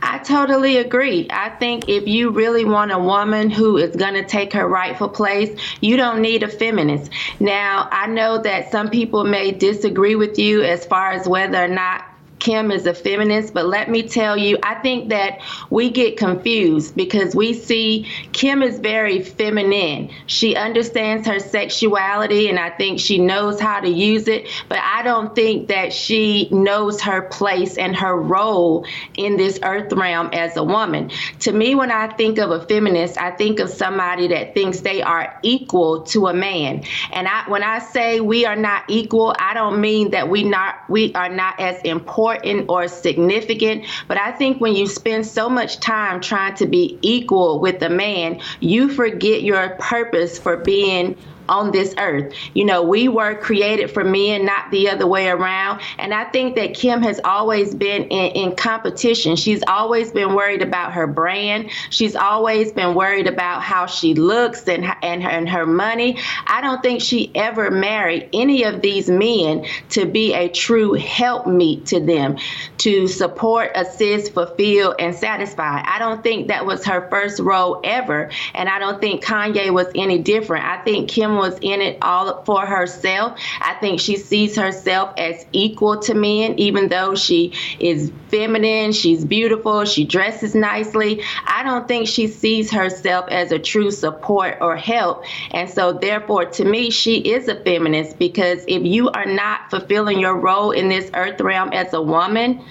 I 0.00 0.18
totally 0.18 0.76
agree. 0.76 1.26
I 1.28 1.50
think 1.50 1.88
if 1.88 2.06
you 2.06 2.30
really 2.30 2.64
want 2.64 2.92
a 2.92 2.98
woman 3.00 3.50
who 3.50 3.78
is 3.78 3.96
going 3.96 4.14
to 4.14 4.24
take 4.24 4.52
her 4.52 4.68
rightful 4.68 5.08
place, 5.08 5.58
you 5.80 5.96
don't 5.96 6.22
need 6.22 6.44
a 6.44 6.48
feminist. 6.48 7.10
Now, 7.40 7.88
I 7.90 8.06
know 8.06 8.40
that 8.42 8.70
some 8.70 8.88
people 8.88 9.24
may 9.24 9.50
disagree 9.50 10.14
with 10.14 10.38
you 10.38 10.62
as 10.62 10.86
far 10.86 11.10
as 11.10 11.26
whether 11.26 11.64
or 11.64 11.66
not 11.66 12.04
Kim 12.38 12.70
is 12.70 12.86
a 12.86 12.94
feminist, 12.94 13.54
but 13.54 13.66
let 13.66 13.90
me 13.90 14.02
tell 14.02 14.36
you, 14.36 14.58
I 14.62 14.76
think 14.76 15.08
that 15.08 15.40
we 15.70 15.90
get 15.90 16.16
confused 16.16 16.94
because 16.94 17.34
we 17.34 17.54
see 17.54 18.06
Kim 18.32 18.62
is 18.62 18.78
very 18.78 19.22
feminine. 19.22 20.10
She 20.26 20.54
understands 20.54 21.26
her 21.26 21.38
sexuality 21.40 22.48
and 22.48 22.58
I 22.58 22.70
think 22.70 23.00
she 23.00 23.18
knows 23.18 23.58
how 23.58 23.80
to 23.80 23.88
use 23.88 24.28
it, 24.28 24.48
but 24.68 24.78
I 24.78 25.02
don't 25.02 25.34
think 25.34 25.68
that 25.68 25.92
she 25.92 26.48
knows 26.50 27.00
her 27.00 27.22
place 27.22 27.78
and 27.78 27.96
her 27.96 28.16
role 28.16 28.86
in 29.16 29.36
this 29.36 29.58
earth 29.62 29.92
realm 29.92 30.30
as 30.32 30.56
a 30.56 30.62
woman. 30.62 31.10
To 31.40 31.52
me, 31.52 31.74
when 31.74 31.90
I 31.90 32.08
think 32.14 32.38
of 32.38 32.50
a 32.50 32.64
feminist, 32.66 33.18
I 33.18 33.30
think 33.30 33.60
of 33.60 33.70
somebody 33.70 34.28
that 34.28 34.54
thinks 34.54 34.80
they 34.80 35.02
are 35.02 35.38
equal 35.42 36.02
to 36.02 36.26
a 36.26 36.34
man. 36.34 36.84
And 37.12 37.26
I, 37.26 37.48
when 37.48 37.62
I 37.62 37.78
say 37.78 38.20
we 38.20 38.44
are 38.44 38.56
not 38.56 38.84
equal, 38.88 39.34
I 39.38 39.54
don't 39.54 39.80
mean 39.80 40.10
that 40.10 40.28
we 40.28 40.44
not 40.44 40.76
we 40.88 41.14
are 41.14 41.28
not 41.28 41.58
as 41.58 41.80
important 41.82 42.25
important 42.34 42.68
or 42.68 42.88
significant. 42.88 43.84
But 44.08 44.18
I 44.18 44.32
think 44.32 44.60
when 44.60 44.74
you 44.74 44.86
spend 44.86 45.26
so 45.26 45.48
much 45.48 45.80
time 45.80 46.20
trying 46.20 46.54
to 46.56 46.66
be 46.66 46.98
equal 47.02 47.60
with 47.60 47.82
a 47.82 47.90
man, 47.90 48.40
you 48.60 48.92
forget 48.92 49.42
your 49.42 49.70
purpose 49.78 50.38
for 50.38 50.56
being 50.56 51.16
on 51.48 51.72
this 51.72 51.94
earth. 51.98 52.34
You 52.54 52.64
know, 52.64 52.82
we 52.82 53.08
were 53.08 53.34
created 53.34 53.90
for 53.90 54.04
men, 54.04 54.44
not 54.44 54.70
the 54.70 54.88
other 54.88 55.06
way 55.06 55.28
around. 55.28 55.80
And 55.98 56.12
I 56.14 56.24
think 56.24 56.56
that 56.56 56.74
Kim 56.74 57.02
has 57.02 57.20
always 57.24 57.74
been 57.74 58.04
in, 58.04 58.50
in, 58.50 58.56
competition. 58.56 59.36
She's 59.36 59.62
always 59.66 60.10
been 60.12 60.34
worried 60.34 60.62
about 60.62 60.92
her 60.92 61.06
brand. 61.06 61.70
She's 61.90 62.16
always 62.16 62.72
been 62.72 62.94
worried 62.94 63.26
about 63.26 63.62
how 63.62 63.86
she 63.86 64.14
looks 64.14 64.66
and 64.68 64.84
and 65.02 65.22
her, 65.22 65.28
and 65.28 65.48
her 65.48 65.66
money. 65.66 66.18
I 66.46 66.60
don't 66.60 66.82
think 66.82 67.00
she 67.00 67.30
ever 67.34 67.70
married 67.70 68.30
any 68.32 68.64
of 68.64 68.80
these 68.80 69.08
men 69.08 69.66
to 69.90 70.06
be 70.06 70.34
a 70.34 70.48
true 70.48 70.92
helpmeet 70.94 71.86
to 71.86 72.00
them, 72.00 72.38
to 72.78 73.06
support, 73.08 73.72
assist, 73.74 74.32
fulfill, 74.32 74.94
and 74.98 75.14
satisfy. 75.14 75.82
I 75.84 75.98
don't 75.98 76.22
think 76.22 76.48
that 76.48 76.66
was 76.66 76.84
her 76.84 77.08
first 77.10 77.40
role 77.40 77.80
ever. 77.84 78.30
And 78.54 78.68
I 78.68 78.78
don't 78.78 79.00
think 79.00 79.24
Kanye 79.24 79.72
was 79.72 79.86
any 79.94 80.18
different. 80.18 80.64
I 80.64 80.82
think 80.82 81.08
Kim 81.08 81.35
was 81.36 81.58
in 81.60 81.80
it 81.80 81.98
all 82.02 82.42
for 82.44 82.66
herself. 82.66 83.38
I 83.60 83.74
think 83.74 84.00
she 84.00 84.16
sees 84.16 84.56
herself 84.56 85.14
as 85.16 85.46
equal 85.52 85.98
to 86.00 86.14
men, 86.14 86.58
even 86.58 86.88
though 86.88 87.14
she 87.14 87.52
is 87.78 88.10
feminine, 88.28 88.92
she's 88.92 89.24
beautiful, 89.24 89.84
she 89.84 90.04
dresses 90.04 90.54
nicely. 90.54 91.22
I 91.46 91.62
don't 91.62 91.86
think 91.86 92.08
she 92.08 92.26
sees 92.26 92.70
herself 92.70 93.26
as 93.28 93.52
a 93.52 93.58
true 93.58 93.90
support 93.90 94.58
or 94.60 94.76
help. 94.76 95.24
And 95.52 95.68
so, 95.68 95.92
therefore, 95.92 96.46
to 96.46 96.64
me, 96.64 96.90
she 96.90 97.18
is 97.18 97.48
a 97.48 97.62
feminist 97.62 98.18
because 98.18 98.64
if 98.66 98.82
you 98.82 99.10
are 99.10 99.26
not 99.26 99.70
fulfilling 99.70 100.18
your 100.18 100.36
role 100.36 100.72
in 100.72 100.88
this 100.88 101.10
earth 101.14 101.40
realm 101.40 101.70
as 101.72 101.92
a 101.92 102.02
woman, 102.02 102.64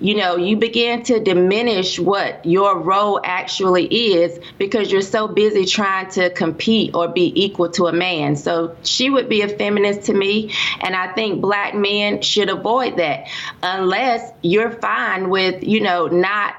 you 0.00 0.16
know, 0.16 0.36
you 0.36 0.56
begin 0.56 1.02
to 1.04 1.20
diminish 1.20 1.98
what 1.98 2.44
your 2.44 2.78
role 2.78 3.20
actually 3.22 3.86
is 3.86 4.40
because 4.58 4.90
you're 4.90 5.02
so 5.02 5.28
busy 5.28 5.64
trying 5.64 6.10
to 6.10 6.30
compete 6.30 6.94
or 6.94 7.08
be 7.08 7.32
equal 7.44 7.70
to 7.70 7.86
a 7.86 7.92
man. 7.92 8.36
So 8.36 8.76
she 8.82 9.10
would 9.10 9.28
be 9.28 9.42
a 9.42 9.48
feminist 9.48 10.04
to 10.04 10.14
me. 10.14 10.52
And 10.80 10.96
I 10.96 11.12
think 11.12 11.40
black 11.40 11.74
men 11.74 12.22
should 12.22 12.48
avoid 12.48 12.96
that 12.96 13.28
unless 13.62 14.32
you're 14.42 14.70
fine 14.70 15.28
with, 15.28 15.62
you 15.62 15.80
know, 15.80 16.06
not 16.06 16.54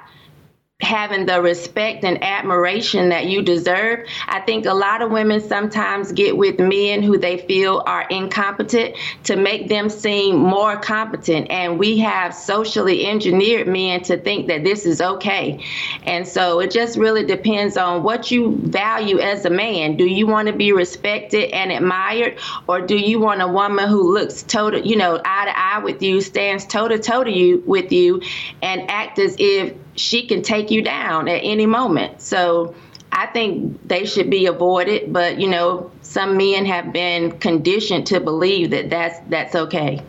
having 0.82 1.26
the 1.26 1.42
respect 1.42 2.04
and 2.04 2.24
admiration 2.24 3.10
that 3.10 3.28
you 3.28 3.42
deserve. 3.42 4.08
I 4.28 4.42
think 4.42 4.66
a 4.66 4.74
lot 4.74 5.02
of 5.02 5.12
women 5.12 5.40
sometimes 5.40 6.12
get 6.12 6.36
with 6.36 6.60
men 6.60 7.04
who 7.04 7.18
they 7.18 7.38
feel 7.38 7.84
are 7.86 8.08
incompetent 8.10 8.96
to 9.26 9.36
make 9.36 9.68
them 9.68 9.90
seem 9.90 10.36
more 10.36 10.78
competent. 10.78 11.50
And 11.50 11.78
we 11.78 12.00
have 12.00 12.34
socially 12.34 13.06
engineered 13.06 13.68
men 13.68 14.02
to 14.04 14.18
think 14.18 14.48
that 14.48 14.64
this 14.64 14.86
is 14.86 15.02
okay. 15.02 15.64
And 16.04 16.28
so 16.28 16.60
it 16.60 16.72
just 16.72 16.98
really 16.98 17.26
depends 17.26 17.78
on 17.78 18.04
what 18.04 18.32
you 18.32 18.58
value 18.58 19.20
as 19.20 19.46
a 19.46 19.50
man. 19.50 19.98
Do 19.98 20.06
you 20.06 20.28
want 20.28 20.48
to 20.48 20.54
be 20.54 20.72
respected 20.72 21.52
and 21.52 21.72
admired, 21.72 22.40
or 22.68 22.82
do 22.82 22.98
you 22.98 23.20
want 23.20 23.42
a 23.42 23.48
woman 23.48 23.88
who 23.88 24.14
looks 24.14 24.44
total, 24.44 24.82
you 24.82 24.96
know, 24.96 25.22
eye 25.24 25.46
to 25.46 25.60
eye 25.60 25.80
with 25.84 26.02
you, 26.02 26.22
stands 26.22 26.66
toe 26.66 26.88
to 26.88 27.00
toe 27.00 27.24
to 27.24 27.32
you 27.32 27.64
with 27.66 27.92
you, 27.92 28.22
and 28.62 28.90
act 28.90 29.20
as 29.20 29.36
if 29.40 29.74
she 29.96 30.28
can 30.28 30.42
take 30.42 30.72
you 30.72 30.82
down 30.82 31.28
at 31.28 31.42
any 31.44 31.66
moment. 31.66 32.22
So 32.22 32.76
I 33.12 33.28
think 33.28 33.88
they 33.88 34.06
should 34.06 34.30
be 34.30 34.46
avoided, 34.46 35.12
but 35.12 35.40
you 35.40 35.50
know, 35.50 35.92
some 36.02 36.38
men 36.38 36.66
have 36.66 36.94
been 36.94 37.38
conditioned 37.40 38.08
to 38.08 38.20
believe 38.20 38.72
that 38.72 38.90
that's 38.90 39.20
that's 39.30 39.56
okay. 39.56 40.02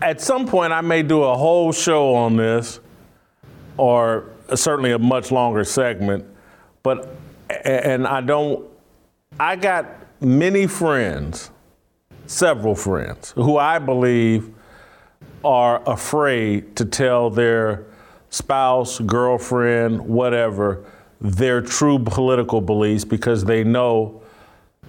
At 0.00 0.20
some 0.20 0.46
point, 0.46 0.72
I 0.72 0.82
may 0.82 1.02
do 1.02 1.22
a 1.22 1.36
whole 1.36 1.72
show 1.72 2.14
on 2.14 2.36
this, 2.36 2.80
or 3.76 4.26
certainly 4.54 4.92
a 4.92 4.98
much 4.98 5.30
longer 5.30 5.64
segment. 5.64 6.24
But 6.82 7.14
and 7.64 8.06
I 8.06 8.20
don't. 8.20 8.66
I 9.38 9.56
got 9.56 9.86
many 10.20 10.66
friends, 10.66 11.50
several 12.26 12.74
friends, 12.74 13.32
who 13.32 13.58
I 13.58 13.78
believe 13.78 14.50
are 15.46 15.80
afraid 15.88 16.74
to 16.74 16.84
tell 16.84 17.30
their 17.30 17.86
spouse, 18.30 18.98
girlfriend, 18.98 20.00
whatever, 20.00 20.84
their 21.20 21.60
true 21.60 22.00
political 22.00 22.60
beliefs 22.60 23.04
because 23.04 23.44
they 23.44 23.62
know 23.62 24.20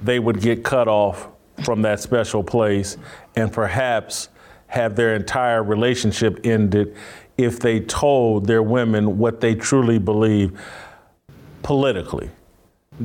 they 0.01 0.17
would 0.17 0.41
get 0.41 0.63
cut 0.63 0.87
off 0.87 1.27
from 1.63 1.83
that 1.83 1.99
special 1.99 2.43
place 2.43 2.97
and 3.35 3.53
perhaps 3.53 4.29
have 4.65 4.95
their 4.95 5.15
entire 5.15 5.61
relationship 5.61 6.39
ended 6.43 6.95
if 7.37 7.59
they 7.59 7.79
told 7.79 8.47
their 8.47 8.63
women 8.63 9.19
what 9.19 9.39
they 9.39 9.53
truly 9.53 9.99
believe 9.99 10.59
politically. 11.61 12.31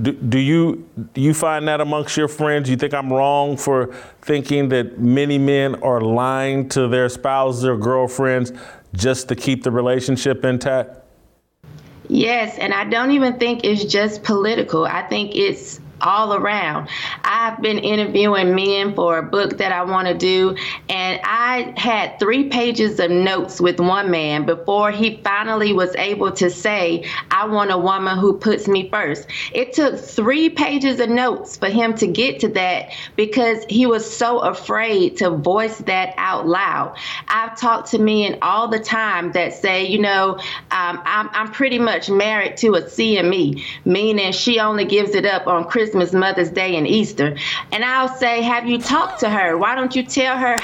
Do, 0.01 0.13
do 0.13 0.39
you 0.39 0.89
do 1.13 1.21
you 1.21 1.35
find 1.35 1.69
that 1.69 1.81
amongst 1.81 2.17
your 2.17 2.29
friends? 2.29 2.71
You 2.71 2.77
think 2.77 2.95
I'm 2.95 3.13
wrong 3.13 3.59
for 3.59 3.95
thinking 4.23 4.71
that 4.71 4.99
many 4.99 5.37
men 5.37 5.75
are 5.83 6.01
lying 6.01 6.69
to 6.71 6.89
their 6.89 7.11
spouses 7.11 7.67
or 7.67 7.77
girlfriends 7.77 8.53
just 8.95 9.29
to 9.29 9.35
keep 9.37 9.63
the 9.63 9.71
relationship 9.71 10.45
intact? 10.45 10.91
Yes, 12.09 12.59
and 12.59 12.73
I 12.73 12.85
don't 12.85 13.11
even 13.11 13.39
think 13.39 13.65
it's 13.65 13.85
just 13.85 14.23
political. 14.23 14.87
I 14.87 15.03
think 15.03 15.35
it's 15.35 15.81
all 16.03 16.35
around. 16.35 16.89
I've 17.25 17.61
been 17.63 17.79
interviewing 17.79 18.55
men 18.55 18.95
for 18.95 19.19
a 19.19 19.23
book 19.23 19.59
that 19.59 19.73
I 19.73 19.85
want 19.85 20.09
to 20.09 20.15
do, 20.15 20.57
and 20.89 21.21
I 21.25 21.73
had 21.77 22.19
three 22.19 22.49
pages 22.49 22.99
of 23.01 23.11
notes 23.11 23.61
with 23.61 23.81
one 23.81 24.11
man 24.11 24.45
before 24.47 24.91
he 24.91 25.21
finally 25.23 25.73
was 25.73 25.95
able 25.97 26.33
to 26.33 26.51
say, 26.51 27.09
I 27.31 27.47
want 27.47 27.71
a 27.71 27.79
woman 27.79 28.19
who 28.19 28.37
puts 28.37 28.69
me 28.69 28.91
first. 28.91 29.29
It 29.53 29.73
took 29.73 29.99
three 29.99 30.49
pages 30.49 31.01
of 31.01 31.09
notes 31.09 31.57
for 31.57 31.69
him 31.69 31.95
to 31.95 32.07
get 32.07 32.41
to 32.41 32.49
that 32.49 32.91
because 33.17 33.65
he 33.69 33.87
was 33.87 34.09
so 34.09 34.41
afraid 34.41 35.17
to 35.19 35.31
voice 35.31 35.79
that 35.79 36.15
out 36.17 36.47
loud. 36.47 36.97
I've 37.29 37.59
talked 37.59 37.91
to 37.91 37.99
men 37.99 38.39
all 38.43 38.69
the 38.69 38.81
time 38.81 39.33
that 39.33 39.55
say, 39.55 39.87
you 39.87 39.99
know, 40.01 40.39
um, 40.71 41.01
I'm, 41.05 41.29
I'm 41.33 41.51
pretty 41.53 41.79
much 41.79 42.11
married 42.11 42.57
to 42.59 42.75
a 42.75 42.83
CME, 42.83 43.63
meaning 43.85 44.33
she 44.33 44.59
only 44.59 44.85
gives 44.85 45.15
it 45.15 45.27
up 45.27 45.47
on 45.47 45.65
Christmas, 45.65 45.92
Mother's 45.95 46.51
Day, 46.51 46.77
and 46.77 46.87
Easter. 46.87 47.37
And 47.71 47.85
I'll 47.85 48.09
say, 48.09 48.43
Have 48.43 48.67
you 48.67 48.79
talked 48.79 49.21
to 49.21 49.31
her? 49.31 49.57
Why 49.57 49.75
don't 49.75 49.95
you 49.95 50.03
tell 50.03 50.37
her 50.37 50.57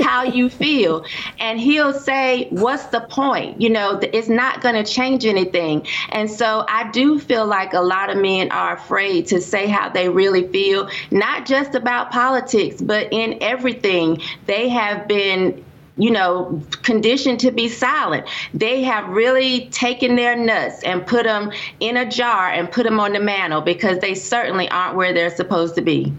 how 0.00 0.22
you 0.24 0.48
feel? 0.48 1.04
And 1.38 1.60
he'll 1.60 1.92
say, 1.92 2.48
What's 2.50 2.86
the 2.86 3.00
point? 3.00 3.60
You 3.60 3.70
know, 3.70 3.98
it's 4.02 4.28
not 4.28 4.60
going 4.60 4.82
to 4.82 4.84
change 4.84 5.24
anything. 5.24 5.86
And 6.10 6.30
so 6.30 6.64
I 6.68 6.90
do 6.90 7.18
feel 7.18 7.46
like 7.46 7.72
a 7.72 7.80
lot 7.80 8.10
of 8.10 8.18
men 8.18 8.50
are 8.50 8.74
afraid 8.74 9.26
to 9.28 9.40
say 9.40 9.66
how 9.66 9.88
they 9.88 10.08
really 10.08 10.46
feel, 10.48 10.88
not 11.10 11.46
just 11.46 11.74
about 11.74 12.10
politics, 12.10 12.80
but 12.80 13.08
in 13.12 13.38
everything. 13.40 14.20
They 14.46 14.68
have 14.68 15.06
been 15.08 15.64
you 16.00 16.10
know, 16.10 16.62
conditioned 16.82 17.38
to 17.40 17.50
be 17.50 17.68
silent. 17.68 18.26
They 18.54 18.82
have 18.84 19.06
really 19.10 19.66
taken 19.66 20.16
their 20.16 20.34
nuts 20.34 20.82
and 20.82 21.06
put 21.06 21.24
them 21.24 21.52
in 21.78 21.98
a 21.98 22.10
jar 22.10 22.48
and 22.50 22.72
put 22.72 22.84
them 22.84 22.98
on 22.98 23.12
the 23.12 23.20
mantle 23.20 23.60
because 23.60 23.98
they 23.98 24.14
certainly 24.14 24.66
aren't 24.70 24.96
where 24.96 25.12
they're 25.12 25.34
supposed 25.36 25.74
to 25.74 25.82
be. 25.82 26.12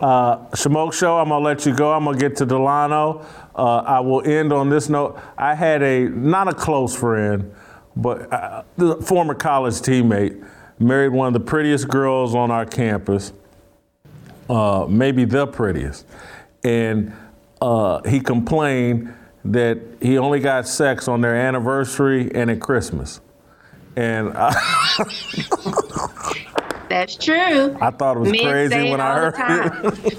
Uh, 0.00 0.54
Smoke 0.54 0.94
Show, 0.94 1.18
I'm 1.18 1.28
gonna 1.28 1.44
let 1.44 1.66
you 1.66 1.74
go. 1.74 1.92
I'm 1.92 2.04
gonna 2.04 2.18
get 2.18 2.36
to 2.36 2.46
Delano. 2.46 3.26
Uh, 3.54 3.76
I 3.78 4.00
will 4.00 4.22
end 4.22 4.54
on 4.54 4.70
this 4.70 4.88
note. 4.88 5.20
I 5.36 5.54
had 5.54 5.82
a 5.82 6.08
not 6.08 6.48
a 6.48 6.54
close 6.54 6.96
friend, 6.96 7.54
but 7.94 8.32
uh, 8.32 8.62
the 8.76 8.96
former 8.96 9.34
college 9.34 9.74
teammate 9.74 10.46
married 10.78 11.12
one 11.12 11.28
of 11.28 11.34
the 11.34 11.40
prettiest 11.40 11.88
girls 11.88 12.34
on 12.34 12.50
our 12.50 12.64
campus, 12.64 13.32
uh, 14.48 14.86
maybe 14.88 15.24
the 15.24 15.46
prettiest, 15.46 16.06
and 16.64 17.12
uh, 17.60 18.00
he 18.08 18.20
complained 18.20 19.12
that 19.44 19.78
he 20.00 20.16
only 20.18 20.40
got 20.40 20.66
sex 20.66 21.06
on 21.08 21.20
their 21.20 21.36
anniversary 21.36 22.34
and 22.34 22.50
at 22.50 22.60
Christmas. 22.60 23.20
And 23.96 24.32
I, 24.34 24.48
that's 26.88 27.16
true. 27.16 27.76
I 27.80 27.90
thought 27.90 28.16
it 28.16 28.20
was 28.20 28.30
Men 28.30 28.42
crazy 28.42 28.90
when 28.90 29.00
I 29.00 29.30
heard 29.30 30.04
it. 30.04 30.12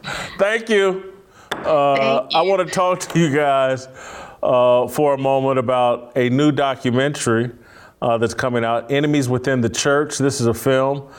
Thank 0.38 0.68
you. 0.70 1.12
Uh, 1.52 1.96
Thank 1.96 2.32
you. 2.32 2.38
I 2.38 2.42
want 2.42 2.66
to 2.66 2.74
talk 2.74 3.00
to 3.00 3.18
you 3.18 3.34
guys 3.34 3.88
uh, 4.42 4.88
for 4.88 5.14
a 5.14 5.18
moment 5.18 5.58
about 5.58 6.12
a 6.16 6.30
new 6.30 6.50
documentary 6.50 7.50
uh, 8.00 8.16
that's 8.16 8.32
coming 8.32 8.64
out, 8.64 8.90
Enemies 8.90 9.28
Within 9.28 9.60
the 9.60 9.68
Church. 9.68 10.16
This 10.16 10.40
is 10.40 10.46
a 10.46 10.54
film 10.54 11.10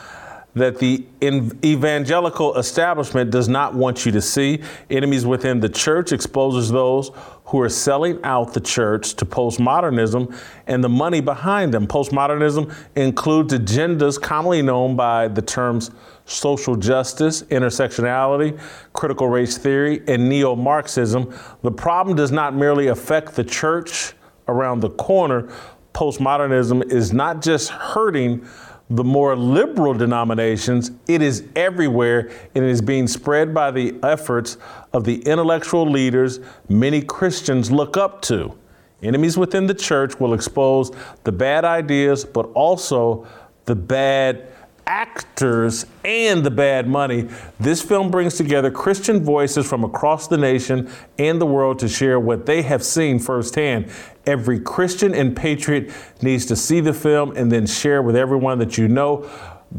that 0.53 0.79
the 0.79 1.05
evangelical 1.23 2.57
establishment 2.57 3.31
does 3.31 3.47
not 3.47 3.73
want 3.73 4.05
you 4.05 4.11
to 4.11 4.21
see. 4.21 4.61
Enemies 4.89 5.25
within 5.25 5.59
the 5.59 5.69
church 5.69 6.11
exposes 6.11 6.69
those 6.69 7.11
who 7.45 7.59
are 7.61 7.69
selling 7.69 8.19
out 8.23 8.53
the 8.53 8.59
church 8.59 9.13
to 9.15 9.25
postmodernism 9.25 10.33
and 10.67 10.83
the 10.83 10.89
money 10.89 11.21
behind 11.21 11.73
them. 11.73 11.87
Postmodernism 11.87 12.73
includes 12.95 13.53
agendas 13.53 14.21
commonly 14.21 14.61
known 14.61 14.95
by 14.95 15.27
the 15.27 15.41
terms 15.41 15.91
social 16.25 16.75
justice, 16.75 17.43
intersectionality, 17.43 18.59
critical 18.93 19.27
race 19.27 19.57
theory, 19.57 20.01
and 20.07 20.29
neo 20.29 20.55
Marxism. 20.55 21.33
The 21.61 21.71
problem 21.71 22.15
does 22.15 22.31
not 22.31 22.55
merely 22.55 22.87
affect 22.87 23.35
the 23.35 23.43
church 23.43 24.13
around 24.47 24.81
the 24.81 24.89
corner. 24.91 25.49
Postmodernism 25.93 26.89
is 26.89 27.11
not 27.11 27.41
just 27.41 27.69
hurting 27.69 28.45
the 28.91 29.03
more 29.05 29.37
liberal 29.37 29.93
denominations, 29.93 30.91
it 31.07 31.21
is 31.21 31.45
everywhere 31.55 32.29
and 32.53 32.65
it 32.65 32.69
is 32.69 32.81
being 32.81 33.07
spread 33.07 33.53
by 33.53 33.71
the 33.71 33.95
efforts 34.03 34.57
of 34.91 35.05
the 35.05 35.21
intellectual 35.21 35.89
leaders 35.89 36.41
many 36.67 37.01
Christians 37.01 37.71
look 37.71 37.95
up 37.95 38.21
to. 38.23 38.53
Enemies 39.01 39.37
within 39.37 39.65
the 39.65 39.73
church 39.73 40.19
will 40.19 40.33
expose 40.33 40.91
the 41.23 41.31
bad 41.31 41.63
ideas, 41.63 42.25
but 42.25 42.47
also 42.53 43.25
the 43.63 43.75
bad 43.75 44.51
actors 44.85 45.85
and 46.03 46.43
the 46.43 46.51
bad 46.51 46.85
money. 46.85 47.29
This 47.61 47.81
film 47.81 48.11
brings 48.11 48.35
together 48.35 48.69
Christian 48.69 49.23
voices 49.23 49.65
from 49.65 49.85
across 49.85 50.27
the 50.27 50.37
nation 50.37 50.91
and 51.17 51.39
the 51.39 51.45
world 51.45 51.79
to 51.79 51.87
share 51.87 52.19
what 52.19 52.45
they 52.45 52.61
have 52.63 52.83
seen 52.83 53.17
firsthand. 53.17 53.89
Every 54.25 54.59
Christian 54.59 55.15
and 55.15 55.35
patriot 55.35 55.91
needs 56.21 56.45
to 56.47 56.55
see 56.55 56.79
the 56.79 56.93
film 56.93 57.35
and 57.35 57.51
then 57.51 57.65
share 57.65 58.01
with 58.01 58.15
everyone 58.15 58.59
that 58.59 58.77
you 58.77 58.87
know. 58.87 59.29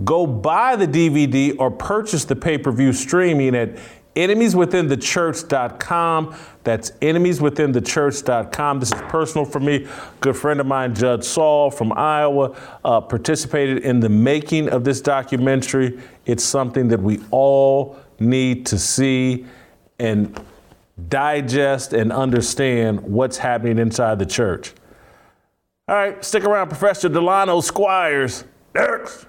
Go 0.05 0.27
buy 0.27 0.77
the 0.77 0.87
DVD 0.87 1.55
or 1.59 1.71
purchase 1.71 2.25
the 2.25 2.35
pay 2.35 2.57
per 2.59 2.73
view 2.73 2.93
streaming 2.93 3.55
at 3.55 3.79
enemieswithinthechurch.com. 4.17 6.35
That's 6.65 6.91
enemieswithinthechurch.com. 6.93 8.81
This 8.81 8.93
is 8.93 9.01
personal 9.03 9.45
for 9.45 9.61
me. 9.61 9.87
Good 10.21 10.37
friend 10.37 10.61
of 10.61 10.67
mine, 10.67 10.95
Judd 10.95 11.23
Saul 11.25 11.71
from 11.71 11.93
Iowa, 11.93 12.57
uh, 12.85 13.01
participated 13.01 13.79
in 13.79 14.01
the 14.01 14.09
making 14.09 14.69
of 14.69 14.85
this 14.85 15.01
documentary. 15.01 16.01
It's 16.27 16.45
something 16.45 16.89
that 16.89 17.01
we 17.01 17.21
all 17.31 17.97
need 18.19 18.67
to 18.67 18.79
see 18.79 19.47
and 19.99 20.39
digest 21.09 21.93
and 21.93 22.13
understand 22.13 23.01
what's 23.01 23.39
happening 23.39 23.79
inside 23.79 24.19
the 24.19 24.27
church. 24.27 24.73
All 25.89 25.97
right, 25.97 26.25
stick 26.25 26.45
around, 26.45 26.69
Professor 26.69 27.09
Delano 27.09 27.61
Squires. 27.61 28.45
Next. 28.75 29.27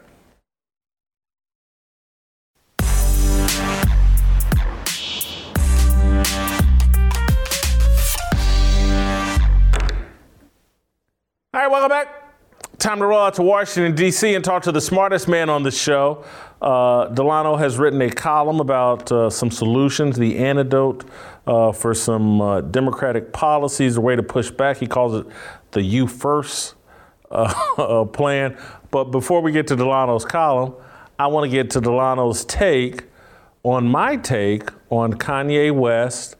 All 11.56 11.62
right, 11.62 11.70
welcome 11.70 11.90
back. 11.90 12.23
Time 12.84 13.00
to 13.00 13.06
roll 13.06 13.22
out 13.22 13.36
to 13.36 13.44
Washington, 13.44 13.96
D.C. 13.96 14.36
and 14.36 14.44
talk 14.44 14.64
to 14.64 14.72
the 14.74 14.82
smartest 14.82 15.30
man 15.30 15.50
on 15.50 15.64
the 15.64 15.72
show. 15.72 16.26
Uh, 16.62 17.06
Delano 17.06 17.56
has 17.56 17.78
written 17.78 18.02
a 18.02 18.10
column 18.10 18.60
about 18.60 19.10
uh, 19.10 19.30
some 19.30 19.50
solutions, 19.52 20.18
the 20.18 20.38
antidote 20.38 21.06
uh, 21.48 21.72
for 21.72 21.94
some 21.94 22.42
uh, 22.42 22.60
Democratic 22.60 23.32
policies, 23.32 23.96
a 23.96 24.02
way 24.02 24.18
to 24.18 24.22
push 24.22 24.52
back. 24.52 24.76
He 24.76 24.86
calls 24.86 25.16
it 25.16 25.26
the 25.72 25.82
You 25.82 26.08
First 26.08 26.76
uh, 27.32 27.54
uh, 27.78 28.04
plan. 28.04 28.58
But 28.92 29.06
before 29.06 29.40
we 29.40 29.54
get 29.54 29.66
to 29.68 29.78
Delano's 29.78 30.26
column, 30.26 30.74
I 31.18 31.28
want 31.28 31.46
to 31.46 31.50
get 31.50 31.70
to 31.70 31.80
Delano's 31.80 32.44
take 32.44 33.06
on 33.64 33.88
my 33.88 34.18
take 34.18 34.70
on 34.90 35.14
Kanye 35.14 35.74
West 35.74 36.36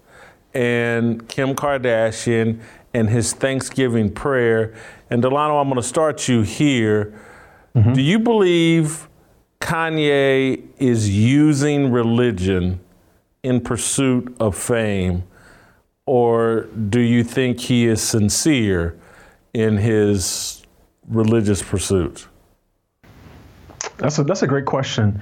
and 0.54 1.26
Kim 1.30 1.56
Kardashian 1.56 2.60
and 2.94 3.10
his 3.10 3.34
Thanksgiving 3.34 4.12
prayer. 4.12 4.74
And 5.14 5.22
Delano, 5.22 5.60
I'm 5.60 5.70
going 5.70 5.80
to 5.80 5.88
start 5.88 6.28
you 6.28 6.42
here. 6.42 7.14
Mm-hmm. 7.76 7.94
Do 7.94 8.02
you 8.02 8.18
believe 8.18 9.08
Kanye 9.62 10.64
is 10.80 11.08
using 11.08 11.92
religion 11.92 12.80
in 13.44 13.62
pursuit 13.62 14.36
of 14.40 14.58
fame? 14.58 15.22
Or 16.08 16.62
do 16.90 17.00
you 17.00 17.24
think 17.24 17.60
he 17.60 17.86
is 17.86 18.02
sincere 18.02 18.98
in 19.54 19.78
his 19.78 20.64
religious 21.08 21.62
pursuits? 21.62 22.28
That's 23.98 24.18
a, 24.18 24.24
that's 24.24 24.42
a 24.42 24.48
great 24.48 24.66
question. 24.66 25.22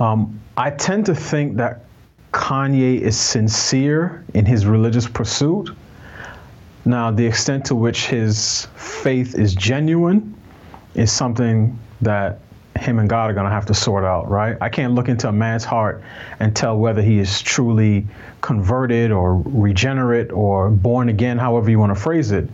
Um, 0.00 0.38
I 0.58 0.68
tend 0.68 1.06
to 1.06 1.14
think 1.14 1.56
that 1.56 1.86
Kanye 2.32 3.00
is 3.00 3.18
sincere 3.18 4.22
in 4.34 4.44
his 4.44 4.66
religious 4.66 5.08
pursuit. 5.08 5.70
Now, 6.84 7.10
the 7.10 7.26
extent 7.26 7.66
to 7.66 7.74
which 7.74 8.06
his 8.06 8.66
faith 8.74 9.38
is 9.38 9.54
genuine 9.54 10.34
is 10.94 11.12
something 11.12 11.78
that 12.00 12.40
him 12.78 12.98
and 12.98 13.08
God 13.08 13.30
are 13.30 13.34
going 13.34 13.44
to 13.44 13.50
have 13.50 13.66
to 13.66 13.74
sort 13.74 14.04
out, 14.04 14.30
right? 14.30 14.56
I 14.60 14.68
can't 14.68 14.94
look 14.94 15.08
into 15.08 15.28
a 15.28 15.32
man's 15.32 15.64
heart 15.64 16.02
and 16.38 16.56
tell 16.56 16.78
whether 16.78 17.02
he 17.02 17.18
is 17.18 17.42
truly 17.42 18.06
converted 18.40 19.10
or 19.10 19.36
regenerate 19.36 20.32
or 20.32 20.70
born 20.70 21.08
again, 21.08 21.36
however 21.36 21.70
you 21.70 21.78
want 21.78 21.94
to 21.94 22.00
phrase 22.00 22.30
it. 22.30 22.48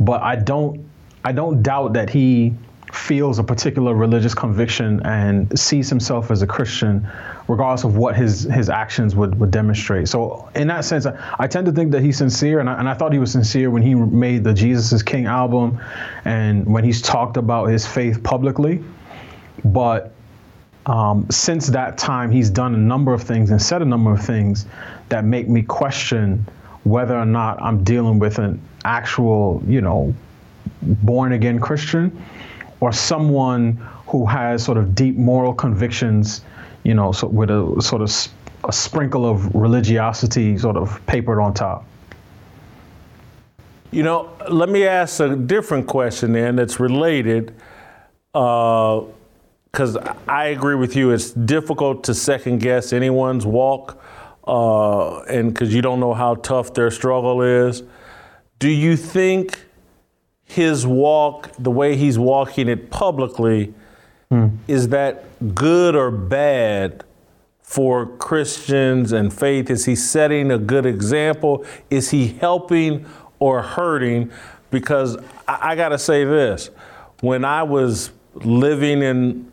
But 0.00 0.22
I 0.22 0.36
don't 0.36 0.86
I 1.24 1.32
don't 1.32 1.62
doubt 1.62 1.94
that 1.94 2.08
he 2.08 2.54
feels 2.96 3.38
a 3.38 3.44
particular 3.44 3.94
religious 3.94 4.34
conviction 4.34 5.04
and 5.04 5.58
sees 5.58 5.88
himself 5.88 6.30
as 6.30 6.42
a 6.42 6.46
Christian, 6.46 7.06
regardless 7.48 7.84
of 7.84 7.96
what 7.96 8.16
his 8.16 8.44
his 8.44 8.68
actions 8.68 9.14
would, 9.14 9.38
would 9.38 9.50
demonstrate. 9.50 10.08
So 10.08 10.48
in 10.54 10.68
that 10.68 10.84
sense, 10.84 11.06
I, 11.06 11.34
I 11.38 11.46
tend 11.46 11.66
to 11.66 11.72
think 11.72 11.92
that 11.92 12.02
he's 12.02 12.18
sincere, 12.18 12.60
and 12.60 12.68
I, 12.68 12.78
and 12.78 12.88
I 12.88 12.94
thought 12.94 13.12
he 13.12 13.18
was 13.18 13.32
sincere 13.32 13.70
when 13.70 13.82
he 13.82 13.94
made 13.94 14.44
the 14.44 14.52
Jesus 14.52 14.92
is 14.92 15.02
King 15.02 15.26
album, 15.26 15.78
and 16.24 16.66
when 16.66 16.84
he's 16.84 17.02
talked 17.02 17.36
about 17.36 17.66
his 17.66 17.86
faith 17.86 18.22
publicly. 18.22 18.82
But 19.64 20.12
um, 20.86 21.26
since 21.30 21.66
that 21.68 21.98
time, 21.98 22.30
he's 22.30 22.50
done 22.50 22.74
a 22.74 22.78
number 22.78 23.12
of 23.12 23.22
things 23.22 23.50
and 23.50 23.60
said 23.60 23.82
a 23.82 23.86
number 23.86 24.12
of 24.12 24.24
things 24.24 24.66
that 25.08 25.24
make 25.24 25.48
me 25.48 25.62
question 25.62 26.46
whether 26.84 27.16
or 27.16 27.26
not 27.26 27.60
I'm 27.60 27.82
dealing 27.82 28.20
with 28.20 28.38
an 28.38 28.60
actual, 28.84 29.60
you 29.66 29.80
know, 29.80 30.14
born 30.82 31.32
again 31.32 31.58
Christian 31.58 32.24
or 32.86 32.92
someone 32.92 33.72
who 34.06 34.24
has 34.24 34.62
sort 34.62 34.78
of 34.78 34.94
deep 34.94 35.16
moral 35.16 35.52
convictions, 35.52 36.42
you 36.84 36.94
know, 36.94 37.10
so 37.10 37.26
with 37.26 37.50
a 37.50 37.82
sort 37.82 38.00
of 38.00 38.08
a 38.62 38.72
sprinkle 38.72 39.28
of 39.28 39.52
religiosity 39.56 40.56
sort 40.56 40.76
of 40.76 41.04
papered 41.06 41.40
on 41.40 41.52
top. 41.52 41.84
You 43.90 44.04
know, 44.04 44.30
let 44.48 44.68
me 44.68 44.86
ask 44.86 45.18
a 45.18 45.34
different 45.34 45.88
question 45.88 46.30
then 46.32 46.54
that's 46.54 46.78
related. 46.78 47.56
Because 48.32 49.96
uh, 49.96 50.14
I 50.28 50.44
agree 50.46 50.76
with 50.76 50.94
you, 50.94 51.10
it's 51.10 51.32
difficult 51.32 52.04
to 52.04 52.14
second 52.14 52.60
guess 52.60 52.92
anyone's 52.92 53.44
walk, 53.44 54.00
uh, 54.46 55.22
and 55.22 55.52
because 55.52 55.74
you 55.74 55.82
don't 55.82 55.98
know 55.98 56.14
how 56.14 56.36
tough 56.36 56.72
their 56.72 56.92
struggle 56.92 57.42
is. 57.42 57.82
Do 58.60 58.70
you 58.70 58.96
think 58.96 59.65
his 60.46 60.86
walk, 60.86 61.50
the 61.58 61.70
way 61.70 61.96
he's 61.96 62.18
walking 62.18 62.68
it 62.68 62.90
publicly, 62.90 63.74
mm. 64.30 64.56
is 64.66 64.88
that 64.88 65.54
good 65.54 65.94
or 65.94 66.10
bad 66.10 67.04
for 67.60 68.06
Christians 68.06 69.12
and 69.12 69.32
faith? 69.32 69.70
Is 69.70 69.84
he 69.84 69.96
setting 69.96 70.52
a 70.52 70.58
good 70.58 70.86
example? 70.86 71.66
Is 71.90 72.10
he 72.10 72.28
helping 72.28 73.04
or 73.40 73.60
hurting? 73.60 74.30
Because 74.70 75.16
I, 75.48 75.72
I 75.72 75.76
got 75.76 75.90
to 75.90 75.98
say 75.98 76.24
this 76.24 76.70
when 77.20 77.44
I 77.44 77.64
was 77.64 78.12
living 78.34 79.02
in, 79.02 79.52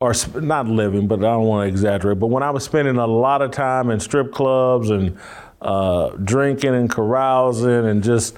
or 0.00 0.14
not 0.34 0.66
living, 0.66 1.06
but 1.06 1.18
I 1.18 1.32
don't 1.32 1.44
want 1.44 1.66
to 1.66 1.68
exaggerate, 1.68 2.18
but 2.18 2.28
when 2.28 2.42
I 2.42 2.50
was 2.50 2.64
spending 2.64 2.96
a 2.96 3.06
lot 3.06 3.42
of 3.42 3.50
time 3.50 3.90
in 3.90 4.00
strip 4.00 4.32
clubs 4.32 4.88
and 4.88 5.18
uh, 5.60 6.10
drinking 6.24 6.74
and 6.74 6.88
carousing 6.88 7.86
and 7.86 8.02
just 8.02 8.34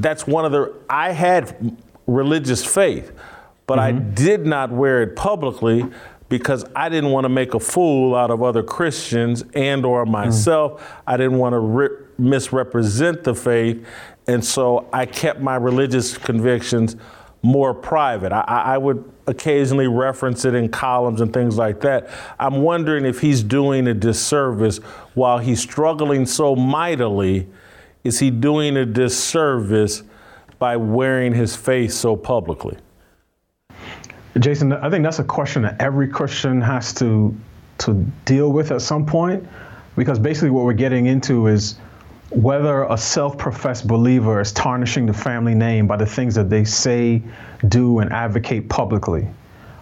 that's 0.00 0.26
one 0.26 0.44
of 0.44 0.52
the 0.52 0.74
I 0.88 1.12
had 1.12 1.76
religious 2.06 2.64
faith, 2.64 3.12
but 3.66 3.78
mm-hmm. 3.78 3.98
I 3.98 4.14
did 4.14 4.46
not 4.46 4.70
wear 4.70 5.02
it 5.02 5.16
publicly 5.16 5.84
because 6.28 6.64
I 6.74 6.88
didn't 6.88 7.10
want 7.10 7.26
to 7.26 7.28
make 7.28 7.52
a 7.52 7.60
fool 7.60 8.14
out 8.14 8.30
of 8.30 8.42
other 8.42 8.62
Christians 8.62 9.44
and 9.54 9.84
or 9.84 10.06
myself. 10.06 10.80
Mm. 10.80 11.02
I 11.06 11.16
didn't 11.18 11.38
want 11.38 11.52
to 11.52 11.58
re- 11.58 11.96
misrepresent 12.16 13.22
the 13.22 13.34
faith, 13.34 13.86
and 14.26 14.42
so 14.42 14.88
I 14.92 15.04
kept 15.04 15.40
my 15.40 15.56
religious 15.56 16.16
convictions 16.16 16.96
more 17.42 17.74
private. 17.74 18.32
I, 18.32 18.44
I, 18.46 18.78
would 18.78 19.04
occasionally 19.26 19.88
reference 19.88 20.44
it 20.44 20.54
in 20.54 20.68
columns 20.68 21.20
and 21.20 21.34
things 21.34 21.58
like 21.58 21.80
that. 21.80 22.08
I'm 22.38 22.62
wondering 22.62 23.04
if 23.04 23.20
he's 23.20 23.42
doing 23.42 23.88
a 23.88 23.94
disservice 23.94 24.78
while 25.14 25.38
he's 25.38 25.60
struggling 25.60 26.24
so 26.24 26.54
mightily 26.54 27.48
is 28.04 28.18
he 28.18 28.30
doing 28.30 28.76
a 28.76 28.84
disservice 28.84 30.02
by 30.58 30.76
wearing 30.76 31.34
his 31.34 31.56
face 31.56 31.94
so 31.94 32.16
publicly? 32.16 32.76
Jason, 34.38 34.72
I 34.72 34.88
think 34.88 35.04
that's 35.04 35.18
a 35.18 35.24
question 35.24 35.62
that 35.62 35.80
every 35.80 36.08
Christian 36.08 36.60
has 36.60 36.94
to 36.94 37.36
to 37.78 37.94
deal 38.24 38.52
with 38.52 38.70
at 38.70 38.80
some 38.80 39.04
point, 39.04 39.46
because 39.96 40.18
basically 40.18 40.50
what 40.50 40.64
we're 40.64 40.72
getting 40.72 41.06
into 41.06 41.48
is 41.48 41.76
whether 42.30 42.84
a 42.84 42.96
self-professed 42.96 43.86
believer 43.86 44.40
is 44.40 44.52
tarnishing 44.52 45.04
the 45.04 45.12
family 45.12 45.54
name 45.54 45.86
by 45.86 45.96
the 45.96 46.06
things 46.06 46.34
that 46.34 46.48
they 46.48 46.64
say, 46.64 47.22
do, 47.68 47.98
and 47.98 48.12
advocate 48.12 48.68
publicly. 48.68 49.28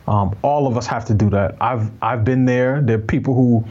Um, 0.08 0.34
all 0.42 0.66
of 0.66 0.76
us 0.76 0.86
have 0.86 1.04
to 1.06 1.14
do 1.14 1.30
that. 1.30 1.56
I've 1.60 1.90
I've 2.02 2.24
been 2.24 2.44
there. 2.44 2.80
There 2.82 2.96
are 2.96 3.00
people 3.00 3.34
who 3.34 3.64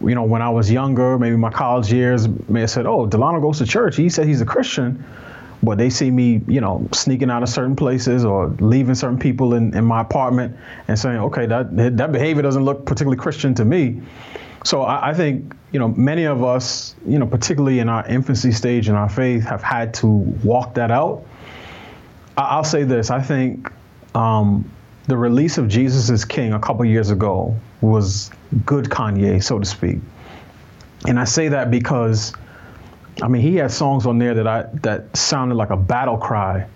you 0.00 0.14
know, 0.14 0.22
when 0.22 0.42
I 0.42 0.48
was 0.48 0.70
younger, 0.70 1.18
maybe 1.18 1.36
my 1.36 1.50
college 1.50 1.92
years, 1.92 2.26
may 2.48 2.60
have 2.60 2.70
said, 2.70 2.86
"Oh, 2.86 3.06
Delano 3.06 3.40
goes 3.40 3.58
to 3.58 3.66
church. 3.66 3.96
He 3.96 4.08
said 4.08 4.26
he's 4.26 4.40
a 4.40 4.46
Christian." 4.46 5.04
But 5.62 5.76
they 5.76 5.90
see 5.90 6.10
me, 6.10 6.40
you 6.48 6.62
know, 6.62 6.88
sneaking 6.92 7.30
out 7.30 7.42
of 7.42 7.50
certain 7.50 7.76
places 7.76 8.24
or 8.24 8.48
leaving 8.60 8.94
certain 8.94 9.18
people 9.18 9.52
in, 9.52 9.76
in 9.76 9.84
my 9.84 10.00
apartment 10.00 10.56
and 10.88 10.98
saying, 10.98 11.18
"Okay, 11.18 11.46
that 11.46 11.96
that 11.98 12.12
behavior 12.12 12.42
doesn't 12.42 12.64
look 12.64 12.86
particularly 12.86 13.18
Christian 13.18 13.54
to 13.56 13.64
me." 13.64 14.00
So 14.64 14.82
I, 14.82 15.10
I 15.10 15.14
think, 15.14 15.54
you 15.72 15.78
know, 15.78 15.88
many 15.88 16.24
of 16.24 16.42
us, 16.42 16.94
you 17.06 17.18
know, 17.18 17.26
particularly 17.26 17.78
in 17.78 17.88
our 17.88 18.06
infancy 18.06 18.52
stage 18.52 18.88
in 18.88 18.94
our 18.94 19.08
faith, 19.08 19.44
have 19.44 19.62
had 19.62 19.92
to 19.94 20.06
walk 20.06 20.74
that 20.74 20.90
out. 20.90 21.24
I, 22.38 22.56
will 22.56 22.64
say 22.64 22.84
this: 22.84 23.10
I 23.10 23.20
think 23.20 23.70
um, 24.14 24.70
the 25.08 25.16
release 25.18 25.58
of 25.58 25.68
Jesus 25.68 26.08
is 26.08 26.24
King 26.24 26.54
a 26.54 26.58
couple 26.58 26.86
years 26.86 27.10
ago 27.10 27.54
was 27.80 28.30
good 28.66 28.86
Kanye, 28.86 29.42
so 29.42 29.58
to 29.58 29.64
speak. 29.64 29.98
And 31.06 31.18
I 31.18 31.24
say 31.24 31.48
that 31.48 31.70
because, 31.70 32.32
I 33.22 33.28
mean, 33.28 33.42
he 33.42 33.56
had 33.56 33.70
songs 33.70 34.06
on 34.06 34.18
there 34.18 34.34
that 34.34 34.46
I 34.46 34.64
that 34.82 35.16
sounded 35.16 35.54
like 35.54 35.70
a 35.70 35.76
battle 35.76 36.18
cry 36.18 36.66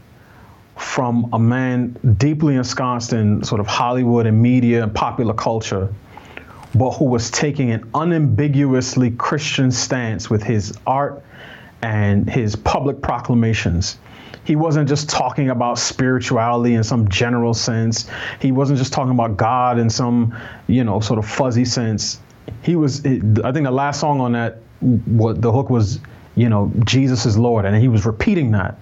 from 0.76 1.28
a 1.32 1.38
man 1.38 1.96
deeply 2.18 2.56
ensconced 2.56 3.12
in 3.12 3.44
sort 3.44 3.60
of 3.60 3.66
Hollywood 3.66 4.26
and 4.26 4.40
media 4.40 4.82
and 4.82 4.94
popular 4.94 5.34
culture, 5.34 5.92
but 6.74 6.92
who 6.92 7.04
was 7.04 7.30
taking 7.30 7.70
an 7.70 7.88
unambiguously 7.94 9.10
Christian 9.12 9.70
stance 9.70 10.28
with 10.28 10.42
his 10.42 10.76
art 10.86 11.22
and 11.82 12.28
his 12.28 12.56
public 12.56 13.02
proclamations 13.02 13.98
he 14.44 14.56
wasn't 14.56 14.88
just 14.88 15.08
talking 15.08 15.50
about 15.50 15.78
spirituality 15.78 16.74
in 16.74 16.84
some 16.84 17.08
general 17.08 17.54
sense. 17.54 18.08
He 18.40 18.52
wasn't 18.52 18.78
just 18.78 18.92
talking 18.92 19.12
about 19.12 19.36
God 19.36 19.78
in 19.78 19.88
some, 19.88 20.36
you 20.66 20.84
know, 20.84 21.00
sort 21.00 21.18
of 21.18 21.26
fuzzy 21.26 21.64
sense. 21.64 22.20
He 22.62 22.76
was, 22.76 23.00
I 23.04 23.52
think 23.52 23.64
the 23.64 23.70
last 23.70 24.00
song 24.00 24.20
on 24.20 24.32
that, 24.32 24.58
what 24.80 25.40
the 25.40 25.50
hook 25.50 25.70
was, 25.70 25.98
you 26.36 26.48
know, 26.48 26.70
Jesus 26.84 27.24
is 27.24 27.38
Lord, 27.38 27.64
and 27.64 27.74
he 27.74 27.88
was 27.88 28.04
repeating 28.04 28.50
that. 28.52 28.78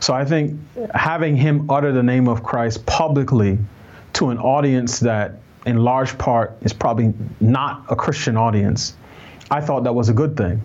So 0.00 0.12
I 0.12 0.24
think 0.24 0.58
having 0.94 1.36
him 1.36 1.70
utter 1.70 1.92
the 1.92 2.02
name 2.02 2.26
of 2.26 2.42
Christ 2.42 2.84
publicly 2.86 3.58
to 4.14 4.30
an 4.30 4.38
audience 4.38 4.98
that, 5.00 5.34
in 5.66 5.78
large 5.78 6.18
part, 6.18 6.56
is 6.62 6.72
probably 6.72 7.14
not 7.40 7.84
a 7.90 7.94
Christian 7.94 8.36
audience, 8.36 8.94
I 9.50 9.60
thought 9.60 9.84
that 9.84 9.94
was 9.94 10.08
a 10.08 10.14
good 10.14 10.36
thing. 10.36 10.62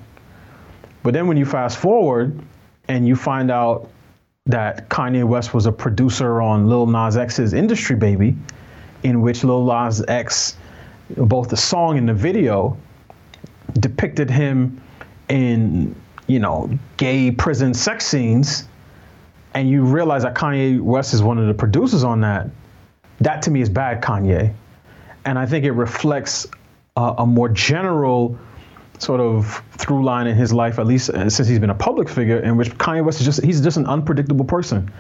But 1.04 1.14
then 1.14 1.28
when 1.28 1.38
you 1.38 1.46
fast 1.46 1.78
forward 1.78 2.40
and 2.88 3.08
you 3.08 3.16
find 3.16 3.52
out 3.52 3.90
that 4.48 4.90
Kanye 4.90 5.24
West 5.24 5.56
was 5.56 5.66
a 5.66 5.72
producer 5.72 6.40
on 6.40 6.68
Lil 6.68 6.86
Nas 6.86 7.18
X's 7.18 7.54
Industry 7.54 7.96
Baby, 7.96 8.36
in 9.02 9.22
which 9.22 9.44
Lil 9.44 9.66
Nas 9.66 10.04
X, 10.08 10.56
both 11.18 11.50
the 11.50 11.58
song 11.58 11.98
and 11.98 12.08
the 12.08 12.14
video, 12.14 12.78
depicted 13.74 14.30
him 14.30 14.80
in, 15.30 15.96
you 16.28 16.38
know, 16.38 16.70
gay 16.98 17.32
prison 17.32 17.74
sex 17.74 18.06
scenes, 18.06 18.68
and 19.56 19.68
you 19.68 19.84
realize 19.84 20.22
that 20.22 20.36
Kanye 20.36 20.80
West 20.80 21.16
is 21.16 21.24
one 21.24 21.40
of 21.40 21.48
the 21.48 21.54
producers 21.56 22.04
on 22.04 22.22
that, 22.22 22.48
that 23.22 23.42
to 23.44 23.52
me 23.52 23.62
is 23.62 23.70
bad 23.70 24.04
Kanye. 24.04 24.54
And 25.26 25.40
I 25.40 25.48
think 25.48 25.66
it 25.66 25.72
reflects 25.72 26.46
a, 26.96 27.16
a 27.18 27.26
more 27.26 27.50
general 27.50 28.38
sort 29.06 29.22
of 29.22 29.64
through 29.78 30.04
line 30.04 30.28
in 30.28 30.36
his 30.36 30.52
life, 30.52 30.80
at 30.80 30.88
least 30.88 31.10
uh, 31.12 31.30
since 31.30 31.48
he's 31.48 31.60
been 31.60 31.70
a 31.70 31.76
public 31.76 32.10
figure, 32.10 32.40
in 32.40 32.58
which 32.58 32.72
Kanye 32.78 33.06
West 33.06 33.20
is 33.20 33.26
just 33.26 33.44
he's 33.44 33.62
just 33.62 33.78
an 33.78 33.86
unpredictable 33.86 34.46
person. 34.46 34.92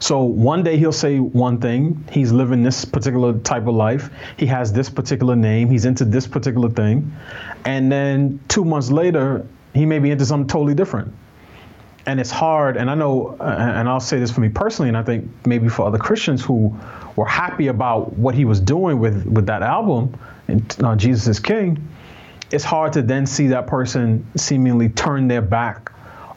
So 0.00 0.24
one 0.24 0.64
day 0.64 0.76
he'll 0.76 0.90
say 0.90 1.20
one 1.20 1.60
thing, 1.60 2.04
he's 2.10 2.32
living 2.32 2.64
this 2.64 2.84
particular 2.84 3.38
type 3.38 3.68
of 3.68 3.74
life, 3.76 4.10
he 4.36 4.46
has 4.46 4.72
this 4.72 4.90
particular 4.90 5.36
name, 5.36 5.70
he's 5.70 5.84
into 5.84 6.04
this 6.04 6.26
particular 6.26 6.68
thing, 6.68 7.16
and 7.64 7.90
then 7.90 8.40
two 8.48 8.64
months 8.64 8.90
later 8.90 9.46
he 9.74 9.86
may 9.86 10.00
be 10.00 10.10
into 10.10 10.26
something 10.26 10.48
totally 10.48 10.74
different. 10.74 11.14
And 12.04 12.18
it's 12.18 12.32
hard, 12.32 12.76
and 12.76 12.90
I 12.90 12.96
know, 12.96 13.36
uh, 13.38 13.76
and 13.76 13.88
I'll 13.88 14.00
say 14.00 14.18
this 14.18 14.32
for 14.32 14.40
me 14.40 14.48
personally, 14.48 14.88
and 14.88 14.98
I 14.98 15.04
think 15.04 15.30
maybe 15.46 15.68
for 15.68 15.86
other 15.86 15.98
Christians 15.98 16.44
who 16.44 16.76
were 17.14 17.26
happy 17.26 17.68
about 17.68 18.12
what 18.14 18.34
he 18.34 18.44
was 18.44 18.58
doing 18.58 18.98
with 18.98 19.24
with 19.26 19.46
that 19.46 19.62
album, 19.62 20.18
and 20.48 20.76
uh, 20.82 20.96
Jesus 20.96 21.28
is 21.28 21.38
King 21.38 21.78
it's 22.52 22.64
hard 22.64 22.92
to 22.92 23.02
then 23.02 23.26
see 23.26 23.48
that 23.48 23.66
person 23.66 24.24
seemingly 24.36 24.90
turn 24.90 25.26
their 25.26 25.42
back 25.42 25.90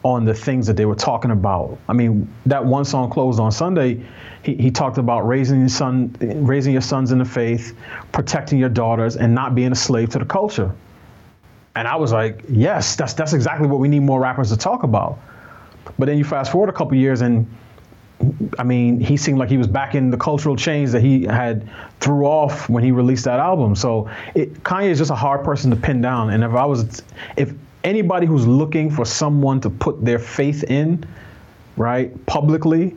on 0.04 0.24
the 0.24 0.34
things 0.34 0.68
that 0.68 0.78
they 0.78 0.86
were 0.86 0.96
talking 0.96 1.32
about. 1.32 1.78
I 1.90 1.94
mean, 1.94 2.32
that 2.46 2.64
one 2.64 2.86
song 2.86 3.10
closed 3.10 3.40
on 3.40 3.52
Sunday. 3.52 4.06
He, 4.44 4.56
he 4.56 4.72
talked 4.72 4.98
about 4.98 5.28
raising 5.28 5.60
your 5.60 5.70
son, 5.70 6.16
raising 6.20 6.74
your 6.74 6.84
sons 6.84 7.12
in 7.12 7.18
the 7.18 7.26
faith, 7.26 7.76
protecting 8.12 8.60
your 8.60 8.70
daughters, 8.70 9.18
and 9.18 9.34
not 9.34 9.56
being 9.56 9.72
a 9.72 9.76
slave 9.76 10.10
to 10.12 10.20
the 10.20 10.26
culture. 10.26 10.74
And 11.76 11.88
I 11.88 11.96
was 11.96 12.14
like, 12.14 12.44
yes, 12.48 12.96
that's 12.96 13.14
that's 13.14 13.34
exactly 13.34 13.68
what 13.68 13.80
we 13.80 13.88
need 13.88 14.02
more 14.02 14.20
rappers 14.20 14.50
to 14.52 14.58
talk 14.58 14.84
about. 14.84 15.20
But 15.98 16.06
then 16.06 16.18
you 16.18 16.24
fast 16.24 16.52
forward 16.52 16.70
a 16.70 16.74
couple 16.74 16.96
years, 16.96 17.22
and 17.22 17.48
I 18.58 18.64
mean, 18.64 19.00
he 19.00 19.18
seemed 19.18 19.40
like 19.40 19.50
he 19.50 19.58
was 19.58 19.68
back 19.68 19.96
in 19.96 20.10
the 20.10 20.18
cultural 20.18 20.56
change 20.56 20.92
that 20.92 21.02
he 21.02 21.24
had 21.24 21.70
threw 22.00 22.26
off 22.26 22.70
when 22.70 22.84
he 22.84 22.92
released 22.92 23.26
that 23.26 23.40
album. 23.40 23.76
So 23.76 24.10
it, 24.34 24.64
Kanye 24.64 24.90
is 24.90 24.98
just 24.98 25.12
a 25.12 25.16
hard 25.16 25.44
person 25.44 25.70
to 25.72 25.76
pin 25.76 26.02
down. 26.02 26.30
And 26.30 26.44
if 26.44 26.54
I 26.54 26.66
was, 26.66 27.04
if 27.36 27.54
anybody 27.84 28.26
who's 28.26 28.48
looking 28.48 28.90
for 28.90 29.06
someone 29.06 29.60
to 29.62 29.70
put 29.70 30.04
their 30.04 30.20
faith 30.20 30.64
in, 30.64 31.06
right, 31.78 32.26
publicly, 32.26 32.96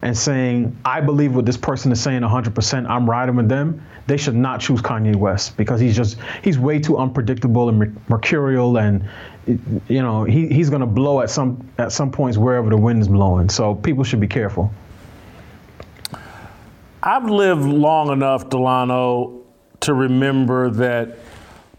and 0.00 0.16
saying, 0.16 0.76
I 0.84 1.00
believe 1.00 1.34
what 1.34 1.44
this 1.44 1.56
person 1.56 1.90
is 1.90 2.00
saying 2.00 2.22
100%, 2.22 2.88
I'm 2.88 3.08
riding 3.08 3.34
with 3.34 3.48
them, 3.48 3.84
they 4.06 4.16
should 4.16 4.36
not 4.36 4.60
choose 4.60 4.80
Kanye 4.80 5.16
West 5.16 5.56
because 5.56 5.80
he's 5.80 5.96
just, 5.96 6.18
he's 6.42 6.58
way 6.58 6.78
too 6.78 6.98
unpredictable 6.98 7.68
and 7.68 8.08
mercurial 8.08 8.78
and, 8.78 9.08
you 9.46 10.02
know, 10.02 10.24
he, 10.24 10.46
he's 10.48 10.70
going 10.70 10.80
to 10.80 10.86
blow 10.86 11.20
at 11.20 11.30
some, 11.30 11.68
at 11.78 11.90
some 11.90 12.12
points 12.12 12.38
wherever 12.38 12.70
the 12.70 12.76
wind 12.76 13.00
is 13.02 13.08
blowing. 13.08 13.48
So 13.48 13.74
people 13.74 14.04
should 14.04 14.20
be 14.20 14.28
careful. 14.28 14.72
I've 17.02 17.28
lived 17.28 17.62
long 17.62 18.12
enough, 18.12 18.48
Delano, 18.50 19.40
to 19.80 19.94
remember 19.94 20.70
that 20.70 21.18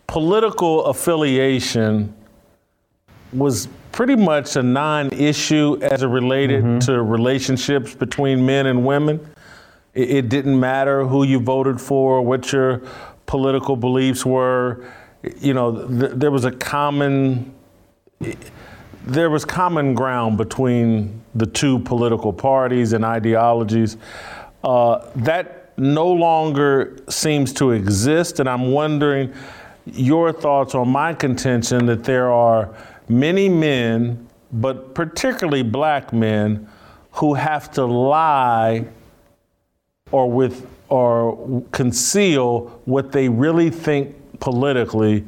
political 0.08 0.86
affiliation 0.86 2.14
was 3.32 3.70
pretty 3.92 4.16
much 4.16 4.56
a 4.56 4.64
non-issue 4.64 5.80
as 5.82 6.04
it 6.04 6.08
related 6.08 6.64
mm-hmm. 6.64 6.80
to 6.80 7.02
relationships 7.02 7.96
between 7.96 8.46
men 8.46 8.68
and 8.68 8.86
women. 8.86 9.20
It, 9.94 10.10
it, 10.12 10.30
didn't 10.30 10.60
matter 10.60 11.06
who 11.06 11.24
you 11.24 11.40
voted 11.40 11.82
for, 11.82 12.22
what 12.22 12.52
your 12.52 12.82
political 13.26 13.76
beliefs 13.76 14.26
were. 14.26 14.86
You 15.40 15.54
know, 15.54 15.88
th- 15.88 16.14
there 16.16 16.32
was 16.32 16.46
a 16.46 16.52
common 16.52 17.54
there 19.06 19.30
was 19.30 19.46
common 19.46 19.94
ground 19.94 20.38
between 20.38 21.22
the 21.36 21.46
two 21.46 21.80
political 21.80 22.34
parties 22.34 22.94
and 22.94 23.04
ideologies. 23.06 23.98
Uh, 24.64 25.10
that 25.16 25.78
no 25.78 26.12
longer 26.12 26.98
seems 27.08 27.54
to 27.54 27.72
exist, 27.72 28.40
and 28.40 28.50
I'm 28.50 28.72
wondering 28.72 29.34
your 29.86 30.32
thoughts 30.34 30.76
on 30.76 30.90
my 30.90 31.14
contention 31.14 31.86
that 31.86 32.04
there 32.04 32.32
are 32.32 32.76
many 33.10 33.50
men, 33.50 34.28
but 34.52 34.94
particularly 34.94 35.64
black 35.64 36.14
men, 36.14 36.70
who 37.12 37.34
have 37.34 37.72
to 37.72 37.86
lie 37.86 38.86
or 40.12 40.32
with 40.32 40.68
or 40.90 41.64
conceal 41.72 42.82
what 42.86 43.12
they 43.12 43.30
really 43.30 43.70
think 43.70 44.16
politically 44.40 45.24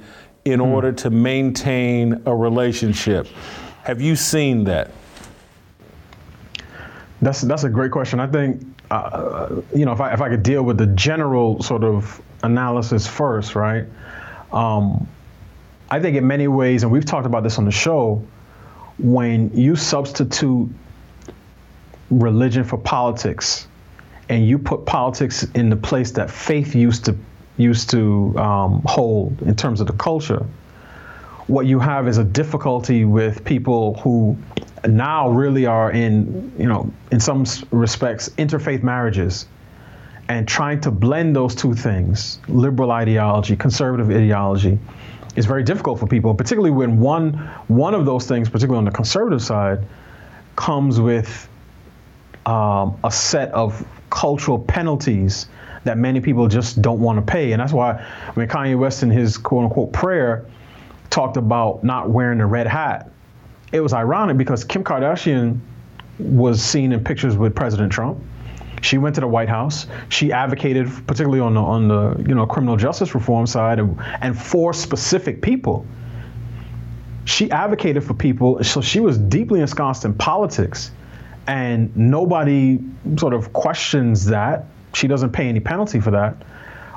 in 0.46 0.60
mm. 0.60 0.66
order 0.66 0.92
to 0.92 1.10
maintain 1.10 2.22
a 2.26 2.36
relationship. 2.36 3.28
Have 3.84 4.02
you 4.02 4.16
seen 4.16 4.64
that? 4.66 4.92
That's 7.22 7.42
that's 7.42 7.64
a 7.64 7.70
great 7.70 7.92
question. 7.92 8.20
I 8.20 8.28
think 8.28 8.66
uh, 8.90 9.62
you 9.76 9.86
know 9.86 9.92
if 9.92 10.02
I 10.02 10.14
if 10.14 10.22
I 10.22 10.30
could 10.30 10.44
deal 10.44 10.64
with 10.64 10.78
the 10.78 10.88
general 10.88 11.62
sort 11.62 11.84
of 11.84 12.22
analysis 12.44 13.06
first, 13.06 13.56
right? 13.56 13.86
Um, 14.52 15.08
I 15.92 16.00
think 16.00 16.16
in 16.16 16.26
many 16.26 16.48
ways, 16.48 16.84
and 16.84 16.92
we've 16.92 17.06
talked 17.06 17.26
about 17.26 17.44
this 17.44 17.58
on 17.58 17.66
the 17.66 17.72
show, 17.72 18.26
when 18.98 19.52
you 19.54 19.76
substitute 19.76 20.70
religion 22.10 22.64
for 22.64 22.78
politics, 22.78 23.68
and 24.30 24.48
you 24.48 24.58
put 24.58 24.86
politics 24.86 25.44
in 25.54 25.70
the 25.70 25.76
place 25.76 26.12
that 26.12 26.32
faith 26.32 26.74
used 26.74 27.06
to 27.06 27.18
used 27.58 27.90
to 27.90 28.34
um, 28.38 28.82
hold 28.86 29.42
in 29.42 29.54
terms 29.54 29.82
of 29.82 29.88
the 29.88 29.94
culture, 29.94 30.46
what 31.48 31.66
you 31.66 31.80
have 31.80 32.08
is 32.08 32.18
a 32.18 32.24
difficulty 32.24 33.04
with 33.04 33.44
people 33.44 33.96
who 33.96 34.38
now 34.88 35.30
really 35.30 35.66
are 35.66 35.92
in, 35.92 36.54
you 36.58 36.66
know, 36.66 36.92
in 37.12 37.20
some 37.20 37.46
respects, 37.72 38.30
interfaith 38.30 38.82
marriages 38.82 39.46
and 40.30 40.48
trying 40.48 40.80
to 40.80 40.90
blend 40.90 41.36
those 41.36 41.54
two 41.54 41.74
things, 41.74 42.40
liberal 42.48 42.92
ideology, 42.92 43.58
conservative 43.58 44.10
ideology, 44.10 44.80
is 45.36 45.46
very 45.46 45.64
difficult 45.64 46.00
for 46.00 46.08
people, 46.08 46.34
particularly 46.34 46.72
when 46.72 47.00
one 47.00 47.34
one 47.68 47.94
of 47.94 48.06
those 48.06 48.28
things, 48.28 48.50
particularly 48.50 48.80
on 48.80 48.86
the 48.86 48.92
conservative 48.92 49.42
side, 49.42 49.80
comes 50.56 51.00
with 51.00 51.48
um, 52.46 52.98
a 53.04 53.12
set 53.12 53.52
of 53.54 53.86
cultural 54.10 54.60
penalties 54.60 55.48
that 55.84 55.98
many 55.98 56.20
people 56.20 56.48
just 56.48 56.82
don't 56.82 57.00
want 57.00 57.18
to 57.18 57.32
pay. 57.32 57.54
And 57.54 57.62
that's 57.62 57.74
why 57.74 58.06
when 58.34 58.48
Kanye 58.48 58.78
West 58.78 59.04
in 59.04 59.10
his 59.10 59.38
quote 59.38 59.66
unquote 59.66 59.94
prayer 59.94 60.46
talked 61.10 61.38
about 61.38 61.84
not 61.84 62.10
wearing 62.10 62.38
the 62.40 62.46
red 62.46 62.68
hat, 62.68 63.10
it 63.72 63.80
was 63.80 63.94
ironic 63.94 64.38
because 64.38 64.64
Kim 64.64 64.84
Kardashian 64.84 65.60
was 66.20 66.62
seen 66.62 66.92
in 66.92 67.04
pictures 67.04 67.36
with 67.38 67.56
President 67.56 67.92
Trump. 67.92 68.20
She 68.82 68.98
went 68.98 69.16
to 69.16 69.22
the 69.22 69.28
White 69.28 69.50
House. 69.50 69.88
She 70.10 70.32
advocated, 70.32 70.88
particularly 71.08 71.40
on 71.40 71.54
the 71.54 71.62
on 71.62 71.88
the 71.88 72.24
you 72.28 72.36
know 72.36 72.46
criminal 72.46 72.76
justice 72.76 73.16
reform 73.16 73.48
side, 73.48 73.80
and, 73.80 73.98
and 74.22 74.40
for 74.40 74.74
specific 74.74 75.42
people. 75.42 75.86
She 77.26 77.52
advocated 77.52 78.04
for 78.04 78.16
people, 78.16 78.64
so 78.64 78.82
she 78.82 79.00
was 79.00 79.18
deeply 79.18 79.62
ensconced 79.62 80.06
in 80.06 80.16
politics, 80.16 80.92
and 81.48 81.96
nobody 81.96 82.80
sort 83.18 83.34
of 83.34 83.54
questions 83.54 84.26
that. 84.26 84.66
She 84.94 85.08
doesn't 85.08 85.32
pay 85.32 85.48
any 85.48 85.62
penalty 85.62 86.00
for 86.02 86.12
that. 86.12 86.36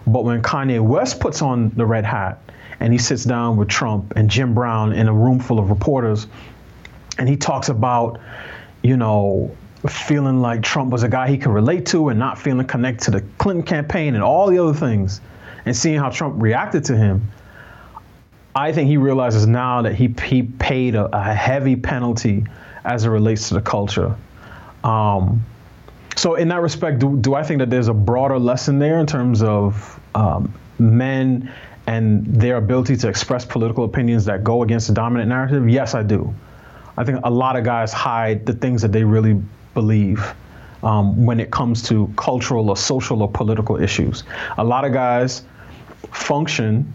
But 0.07 0.25
when 0.25 0.43
Kanye 0.43 0.81
West 0.81 1.21
puts 1.21 1.43
on 1.43 1.71
the 1.71 1.87
red 1.87 2.05
hat 2.05 2.39
and 2.81 2.93
he 2.93 2.99
sits 2.99 3.25
down 3.25 3.57
with 3.57 3.69
Trump 3.69 4.15
and 4.17 4.29
Jim 4.29 4.55
Brown 4.55 4.93
in 4.93 5.09
a 5.09 5.13
room 5.13 5.39
full 5.39 5.59
of 5.59 5.71
reporters, 5.71 6.27
and 7.19 7.29
he 7.29 7.37
talks 7.37 7.69
about, 7.69 8.21
you 8.83 8.97
know, 8.97 9.57
feeling 9.89 10.41
like 10.41 10.63
Trump 10.63 10.91
was 10.91 11.03
a 11.03 11.09
guy 11.09 11.29
he 11.29 11.37
could 11.37 11.53
relate 11.53 11.87
to 11.87 12.09
and 12.09 12.19
not 12.19 12.39
feeling 12.39 12.67
connected 12.67 13.05
to 13.05 13.11
the 13.13 13.21
Clinton 13.39 13.65
campaign 13.65 14.15
and 14.15 14.25
all 14.25 14.49
the 14.49 14.59
other 14.59 14.75
things, 14.75 15.21
and 15.67 15.77
seeing 15.77 15.99
how 15.99 16.11
Trump 16.11 16.41
reacted 16.41 16.85
to 16.87 16.97
him, 16.97 17.31
I 18.55 18.73
think 18.73 18.89
he 18.89 18.97
realizes 18.97 19.47
now 19.47 19.83
that 19.83 19.95
he 19.95 20.15
he 20.25 20.43
paid 20.43 20.95
a, 20.95 21.15
a 21.17 21.35
heavy 21.35 21.77
penalty 21.77 22.45
as 22.85 23.05
it 23.05 23.11
relates 23.11 23.49
to 23.49 23.55
the 23.55 23.61
culture. 23.61 24.15
Um, 24.85 25.45
so 26.17 26.37
in 26.37 26.49
that 26.49 26.61
respect, 26.61 27.01
do, 27.01 27.17
do 27.17 27.35
I 27.35 27.43
think 27.43 27.59
that 27.59 27.71
there's 27.71 27.89
a 27.89 27.95
broader 27.95 28.39
lesson 28.39 28.79
there 28.79 29.01
in 29.01 29.07
terms 29.07 29.43
of 29.43 30.01
um, 30.15 30.55
men 30.79 31.53
and 31.87 32.25
their 32.27 32.57
ability 32.57 32.97
to 32.99 33.09
express 33.09 33.45
political 33.45 33.85
opinions 33.85 34.25
that 34.27 34.45
go 34.45 34.63
against 34.63 34.87
the 34.87 34.95
dominant 34.95 35.29
narrative? 35.29 35.69
Yes, 35.69 35.95
I 35.95 36.03
do. 36.03 36.33
I 36.97 37.05
think 37.05 37.21
a 37.25 37.31
lot 37.31 37.57
of 37.57 37.65
guys 37.65 37.93
hide 37.93 38.47
the 38.47 38.53
things 38.53 38.83
that 38.83 38.93
they 38.93 39.03
really 39.03 39.43
believe 39.75 40.35
um, 40.83 41.27
when 41.27 41.41
it 41.41 41.51
comes 41.51 41.83
to 41.89 42.13
cultural 42.17 42.71
or 42.71 42.77
social 42.77 43.23
or 43.23 43.31
political 43.31 43.81
issues. 43.81 44.25
A 44.59 44.65
lot 44.65 44.85
of 44.85 44.93
guys 44.93 45.43
function 46.13 46.93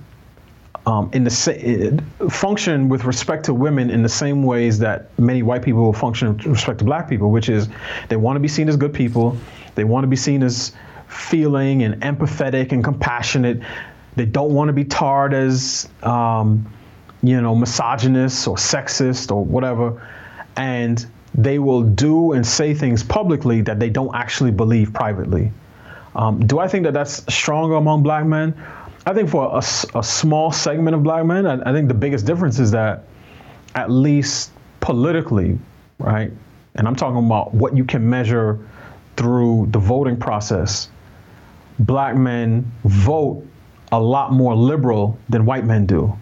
um, 0.86 1.09
in 1.13 1.23
the 1.23 1.30
sa- 1.30 2.30
function 2.30 2.89
with 2.89 3.03
respect 3.03 3.45
to 3.45 3.53
women 3.53 3.89
in 3.89 4.01
the 4.01 4.09
same 4.09 4.43
ways 4.43 4.80
that 4.80 5.17
many 5.19 5.43
white 5.43 5.61
people 5.61 5.84
will 5.84 5.93
function 5.93 6.38
with 6.38 6.45
respect 6.45 6.80
to 6.80 6.86
black 6.86 7.09
people, 7.09 7.32
which 7.32 7.49
is 7.49 7.67
they 8.07 8.15
want 8.15 8.36
to 8.36 8.39
be 8.39 8.47
seen 8.47 8.69
as 8.69 8.77
good 8.77 8.93
people, 8.93 9.38
they 9.75 9.84
want 9.84 10.03
to 10.03 10.07
be 10.07 10.15
seen 10.15 10.41
as 10.41 10.71
feeling 11.07 11.84
and 11.84 12.01
empathetic 12.01 12.71
and 12.71 12.84
compassionate. 12.84 13.59
They 14.15 14.25
don't 14.25 14.53
want 14.53 14.69
to 14.69 14.73
be 14.73 14.86
tarred 14.86 15.34
as 15.34 15.89
um, 16.03 16.71
you 17.21 17.39
know 17.41 17.55
misogynist 17.55 18.47
or 18.47 18.55
sexist 18.55 19.32
or 19.32 19.43
whatever, 19.43 20.07
and 20.55 21.05
they 21.36 21.59
will 21.59 21.84
do 21.84 22.34
and 22.34 22.45
say 22.45 22.73
things 22.73 23.03
publicly 23.03 23.61
that 23.61 23.80
they 23.80 23.89
don't 23.89 24.13
actually 24.15 24.51
believe 24.51 24.93
privately. 24.93 25.51
Um, 26.15 26.45
do 26.45 26.59
I 26.59 26.67
think 26.67 26.84
that 26.86 26.93
that's 26.93 27.34
stronger 27.34 27.75
among 27.75 28.03
black 28.03 28.25
men? 28.25 28.55
I 29.05 29.13
think 29.13 29.30
for 29.30 29.45
a, 29.53 29.57
a 29.97 30.03
small 30.03 30.51
segment 30.51 30.95
of 30.95 31.03
black 31.03 31.25
men, 31.25 31.45
I, 31.45 31.69
I, 31.69 31.73
think 31.73 31.88
the 31.88 31.93
biggest 31.93 32.25
difference 32.25 32.59
is 32.59 32.71
that, 32.71 33.05
at 33.75 33.89
least 33.89 34.51
politically, 34.82 35.57
right? 35.99 36.32
And 36.75 36.88
I'm 36.88 36.95
talking 36.95 37.23
about 37.25 37.53
what 37.53 37.77
you 37.77 37.86
can 37.86 38.09
measure 38.09 38.59
through 39.15 39.67
the 39.71 39.80
voting 39.80 40.17
process. 40.17 40.89
Black 41.80 42.15
men 42.15 42.69
vote 42.84 43.45
a 43.91 43.99
lot 43.99 44.32
more 44.32 44.55
liberal 44.55 45.17
than 45.30 45.45
white 45.45 45.65
men 45.65 45.86
do. 45.86 46.17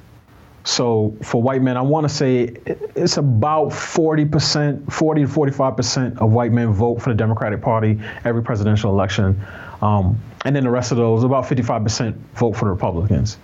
So 0.68 1.15
for 1.24 1.41
white 1.41 1.61
men, 1.61 1.78
I 1.78 1.82
want 1.82 2.09
to 2.09 2.13
say 2.13 2.53
it's 2.93 3.15
about 3.15 3.70
40%, 3.70 4.91
40 4.91 5.22
to 5.22 5.28
45% 5.28 6.18
of 6.18 6.32
white 6.34 6.51
men 6.51 6.74
vote 6.74 7.01
for 7.01 7.09
the 7.09 7.15
Democratic 7.15 7.61
Party 7.61 7.97
every 8.26 8.43
presidential 8.43 8.91
election. 8.91 9.41
Um, 9.82 10.20
and 10.43 10.53
then 10.53 10.65
the 10.65 10.70
rest 10.70 10.91
of 10.91 10.97
those, 10.97 11.24
about 11.24 11.45
55% 11.45 12.13
vote 12.36 12.57
for 12.57 12.65
the 12.65 12.72
Republicans. 12.72 13.38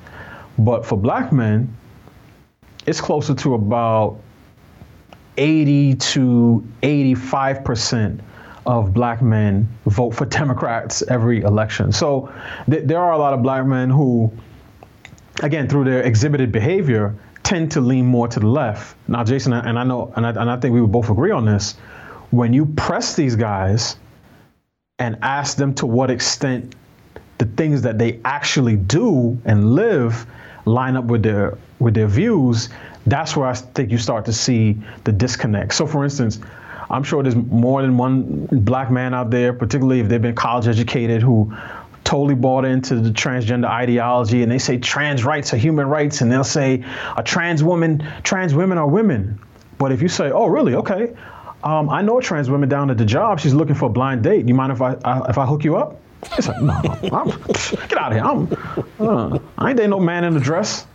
But 0.57 0.85
for 0.85 0.97
black 0.97 1.31
men, 1.31 1.73
it's 2.87 2.99
closer 2.99 3.33
to 3.33 3.53
about 3.53 4.19
80 5.37 5.95
to 5.95 6.67
85% 6.81 8.19
of 8.65 8.93
black 8.93 9.21
men 9.21 9.69
vote 9.85 10.11
for 10.11 10.25
Democrats 10.25 11.01
every 11.03 11.41
election. 11.41 11.93
So 11.93 12.33
th- 12.69 12.83
there 12.85 12.99
are 12.99 13.13
a 13.13 13.17
lot 13.17 13.33
of 13.33 13.41
black 13.41 13.65
men 13.65 13.89
who 13.89 14.29
again, 15.41 15.67
through 15.67 15.85
their 15.85 16.01
exhibited 16.01 16.51
behavior, 16.51 17.15
tend 17.43 17.71
to 17.71 17.81
lean 17.81 18.05
more 18.05 18.27
to 18.27 18.39
the 18.39 18.47
left. 18.47 18.95
Now, 19.07 19.23
Jason, 19.23 19.53
and 19.53 19.77
I 19.77 19.83
know, 19.83 20.13
and 20.15 20.25
I, 20.25 20.29
and 20.29 20.49
I 20.49 20.57
think 20.57 20.73
we 20.73 20.81
would 20.81 20.91
both 20.91 21.09
agree 21.09 21.31
on 21.31 21.45
this. 21.45 21.75
when 22.33 22.51
you 22.51 22.65
press 22.65 23.15
these 23.15 23.35
guys 23.35 23.95
and 24.97 25.19
ask 25.21 25.55
them 25.55 25.73
to 25.75 25.85
what 25.85 26.09
extent 26.09 26.75
the 27.37 27.45
things 27.45 27.83
that 27.83 27.99
they 27.99 28.19
actually 28.25 28.75
do 28.75 29.39
and 29.45 29.75
live 29.75 30.25
line 30.65 30.95
up 30.95 31.05
with 31.05 31.21
their 31.21 31.57
with 31.79 31.93
their 31.93 32.07
views, 32.07 32.69
that's 33.05 33.35
where 33.35 33.47
I 33.47 33.53
think 33.53 33.91
you 33.91 33.99
start 33.99 34.25
to 34.25 34.33
see 34.33 34.77
the 35.03 35.11
disconnect. 35.11 35.73
So, 35.75 35.85
for 35.85 36.03
instance, 36.03 36.39
I'm 36.89 37.03
sure 37.03 37.21
there's 37.21 37.35
more 37.35 37.81
than 37.83 37.97
one 37.97 38.47
black 38.51 38.89
man 38.89 39.13
out 39.13 39.29
there, 39.29 39.53
particularly 39.53 39.99
if 39.99 40.07
they've 40.07 40.21
been 40.21 40.35
college 40.35 40.67
educated, 40.67 41.21
who 41.21 41.53
totally 42.13 42.35
bought 42.35 42.63
into 42.63 42.97
the 42.97 43.09
transgender 43.09 43.67
ideology 43.67 44.43
and 44.43 44.51
they 44.51 44.59
say 44.59 44.77
trans 44.77 45.23
rights 45.23 45.51
are 45.51 45.57
human 45.57 45.87
rights 45.87 46.21
and 46.21 46.31
they'll 46.31 46.43
say 46.43 46.85
a 47.17 47.23
trans 47.23 47.63
woman, 47.63 48.07
trans 48.21 48.53
women 48.53 48.77
are 48.77 48.85
women. 48.85 49.39
But 49.79 49.91
if 49.91 49.99
you 49.99 50.07
say, 50.07 50.29
oh, 50.29 50.45
really? 50.45 50.75
Okay. 50.75 51.11
Um, 51.63 51.89
I 51.89 52.03
know 52.03 52.19
a 52.19 52.21
trans 52.21 52.51
woman 52.51 52.69
down 52.69 52.91
at 52.91 52.99
the 52.99 53.05
job. 53.05 53.39
She's 53.39 53.55
looking 53.55 53.73
for 53.73 53.85
a 53.85 53.89
blind 53.89 54.21
date. 54.21 54.45
Do 54.45 54.47
you 54.47 54.53
mind 54.53 54.71
if 54.71 54.79
I, 54.79 54.93
I 55.03 55.27
if 55.27 55.39
I 55.39 55.47
hook 55.47 55.63
you 55.63 55.75
up? 55.75 55.99
It's 56.37 56.47
like, 56.47 56.61
no, 56.61 56.73
I'm, 57.11 57.29
get 57.87 57.97
out 57.97 58.11
of 58.11 58.13
here. 58.13 58.23
I'm, 58.23 58.99
uh, 58.99 59.39
I 59.57 59.71
ain't 59.71 59.89
no 59.89 59.99
man 59.99 60.23
in 60.23 60.37
a 60.37 60.39
dress. 60.39 60.85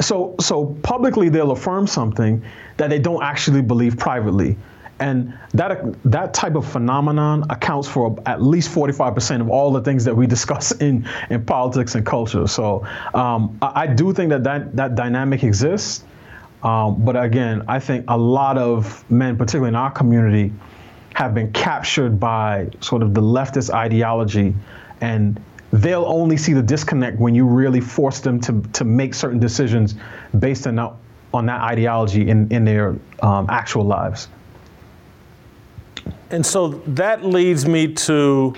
So, 0.00 0.36
so 0.38 0.66
publicly 0.84 1.30
they'll 1.30 1.50
affirm 1.50 1.88
something 1.88 2.44
that 2.76 2.90
they 2.90 3.00
don't 3.00 3.24
actually 3.24 3.62
believe 3.62 3.98
privately. 3.98 4.56
And 5.02 5.36
that, 5.54 6.00
that 6.04 6.32
type 6.32 6.54
of 6.54 6.64
phenomenon 6.64 7.44
accounts 7.50 7.88
for 7.88 8.16
at 8.24 8.40
least 8.40 8.70
45% 8.70 9.40
of 9.40 9.50
all 9.50 9.72
the 9.72 9.80
things 9.80 10.04
that 10.04 10.16
we 10.16 10.26
discuss 10.36 10.70
in, 10.72 11.08
in 11.28 11.44
politics 11.44 11.96
and 11.96 12.06
culture. 12.06 12.46
So 12.46 12.86
um, 13.12 13.58
I, 13.60 13.82
I, 13.82 13.86
do 13.88 14.12
think 14.12 14.30
that 14.30 14.44
that, 14.44 14.76
that 14.76 14.94
dynamic 14.94 15.42
exists. 15.42 16.04
Um, 16.62 17.04
but 17.04 17.16
again, 17.16 17.64
I 17.66 17.80
think 17.80 18.04
a 18.06 18.16
lot 18.16 18.56
of 18.56 19.04
men, 19.10 19.36
particularly 19.36 19.70
in 19.70 19.74
our 19.74 19.90
community, 19.90 20.52
have 21.14 21.34
been 21.34 21.52
captured 21.52 22.20
by 22.20 22.70
sort 22.80 23.02
of 23.02 23.12
the 23.12 23.20
leftist 23.20 23.74
ideology 23.74 24.54
and 25.00 25.42
they'll 25.72 26.04
only 26.04 26.36
see 26.36 26.52
the 26.52 26.62
disconnect 26.62 27.18
when 27.18 27.34
you 27.34 27.44
really 27.44 27.80
force 27.80 28.20
them 28.20 28.40
to, 28.42 28.62
to 28.74 28.84
make 28.84 29.14
certain 29.14 29.40
decisions 29.40 29.96
based 30.38 30.68
on 30.68 30.96
on 31.34 31.46
that 31.46 31.62
ideology 31.62 32.28
in, 32.28 32.52
in 32.52 32.64
their 32.64 32.94
um, 33.22 33.46
actual 33.48 33.84
lives. 33.84 34.28
And 36.32 36.44
so 36.44 36.68
that 36.86 37.24
leads 37.24 37.66
me 37.66 37.92
to 37.92 38.54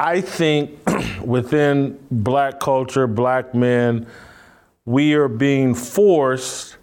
I 0.00 0.22
think 0.22 0.78
within 1.22 1.98
black 2.10 2.58
culture, 2.58 3.06
black 3.06 3.54
men, 3.54 4.06
we 4.86 5.12
are 5.12 5.28
being 5.28 5.74
forced 5.74 6.78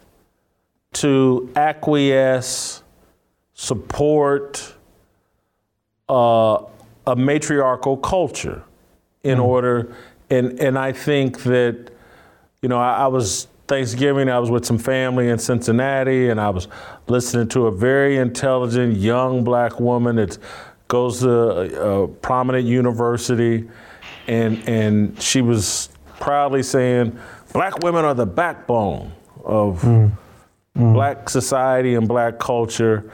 to 0.94 1.50
acquiesce, 1.56 2.82
support 3.54 4.74
uh, 6.08 6.62
a 7.06 7.16
matriarchal 7.16 7.96
culture 7.96 8.62
in 9.24 9.38
mm. 9.38 9.44
order, 9.44 9.94
and 10.30 10.58
and 10.60 10.78
I 10.78 10.92
think 10.92 11.42
that, 11.42 11.90
you 12.62 12.68
know, 12.68 12.78
I, 12.78 12.98
I 12.98 13.06
was 13.08 13.48
Thanksgiving, 13.68 14.30
I 14.30 14.38
was 14.38 14.50
with 14.50 14.64
some 14.64 14.78
family 14.78 15.28
in 15.28 15.38
Cincinnati, 15.38 16.30
and 16.30 16.40
I 16.40 16.48
was 16.48 16.68
listening 17.06 17.48
to 17.48 17.66
a 17.66 17.70
very 17.70 18.16
intelligent 18.16 18.96
young 18.96 19.44
black 19.44 19.78
woman 19.78 20.16
that 20.16 20.38
goes 20.88 21.20
to 21.20 21.30
a, 21.30 22.04
a 22.04 22.08
prominent 22.08 22.64
university, 22.64 23.68
and 24.26 24.66
and 24.66 25.20
she 25.22 25.42
was 25.42 25.90
proudly 26.18 26.62
saying, 26.62 27.18
"Black 27.52 27.78
women 27.80 28.06
are 28.06 28.14
the 28.14 28.26
backbone 28.26 29.12
of 29.44 29.82
mm. 29.82 30.10
Mm. 30.74 30.94
black 30.94 31.28
society 31.28 31.94
and 31.94 32.08
black 32.08 32.38
culture." 32.38 33.12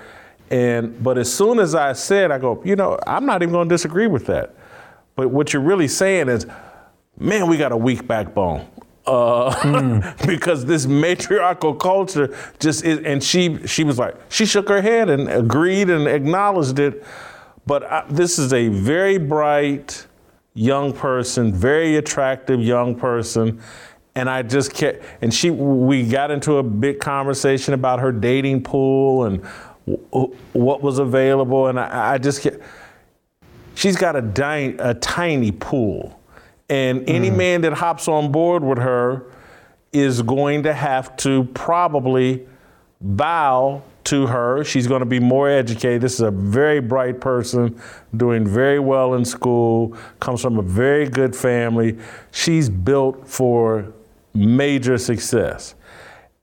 And 0.50 1.02
but 1.02 1.18
as 1.18 1.32
soon 1.32 1.58
as 1.58 1.74
I 1.74 1.94
said, 1.94 2.30
I 2.30 2.38
go, 2.38 2.62
you 2.64 2.76
know, 2.76 2.96
I'm 3.08 3.26
not 3.26 3.42
even 3.42 3.52
going 3.52 3.68
to 3.68 3.74
disagree 3.74 4.06
with 4.06 4.26
that. 4.26 4.54
But 5.16 5.30
what 5.30 5.52
you're 5.52 5.62
really 5.62 5.88
saying 5.88 6.28
is, 6.28 6.46
man, 7.18 7.48
we 7.48 7.56
got 7.56 7.72
a 7.72 7.76
weak 7.76 8.06
backbone 8.06 8.68
uh, 9.06 9.54
mm. 9.62 10.26
because 10.26 10.64
this 10.64 10.86
matriarchal 10.86 11.74
culture 11.74 12.36
just 12.58 12.84
is, 12.84 13.00
and 13.00 13.22
she 13.22 13.66
she 13.66 13.84
was 13.84 13.98
like 13.98 14.16
she 14.30 14.46
shook 14.46 14.68
her 14.68 14.80
head 14.80 15.10
and 15.10 15.28
agreed 15.28 15.90
and 15.90 16.06
acknowledged 16.06 16.78
it. 16.78 17.04
But 17.66 17.84
I, 17.84 18.04
this 18.08 18.38
is 18.38 18.52
a 18.52 18.68
very 18.68 19.18
bright 19.18 20.06
young 20.54 20.92
person, 20.92 21.52
very 21.52 21.96
attractive 21.96 22.60
young 22.60 22.94
person, 22.94 23.60
and 24.14 24.30
I 24.30 24.42
just 24.42 24.72
kept 24.72 25.04
and 25.20 25.32
she 25.32 25.50
we 25.50 26.06
got 26.06 26.30
into 26.30 26.58
a 26.58 26.62
big 26.62 27.00
conversation 27.00 27.74
about 27.74 28.00
her 28.00 28.12
dating 28.12 28.62
pool 28.62 29.24
and 29.24 29.42
w- 29.86 30.34
what 30.52 30.82
was 30.82 30.98
available, 30.98 31.66
and 31.66 31.78
I, 31.78 32.14
I 32.14 32.18
just 32.18 32.42
kept. 32.42 32.58
She's 33.76 33.96
got 33.96 34.14
a, 34.14 34.22
di- 34.22 34.76
a 34.78 34.94
tiny 34.94 35.50
pool 35.50 36.20
and 36.68 37.08
any 37.08 37.30
mm. 37.30 37.36
man 37.36 37.60
that 37.62 37.74
hops 37.74 38.08
on 38.08 38.32
board 38.32 38.62
with 38.62 38.78
her 38.78 39.26
is 39.92 40.22
going 40.22 40.62
to 40.64 40.72
have 40.72 41.16
to 41.18 41.44
probably 41.54 42.46
bow 43.00 43.82
to 44.04 44.26
her. 44.26 44.64
She's 44.64 44.86
going 44.86 45.00
to 45.00 45.06
be 45.06 45.20
more 45.20 45.48
educated. 45.48 46.02
This 46.02 46.14
is 46.14 46.20
a 46.20 46.30
very 46.30 46.80
bright 46.80 47.20
person, 47.20 47.80
doing 48.16 48.46
very 48.46 48.78
well 48.78 49.14
in 49.14 49.24
school, 49.24 49.96
comes 50.20 50.42
from 50.42 50.58
a 50.58 50.62
very 50.62 51.08
good 51.08 51.34
family. 51.34 51.98
She's 52.32 52.68
built 52.68 53.26
for 53.28 53.92
major 54.34 54.98
success 54.98 55.74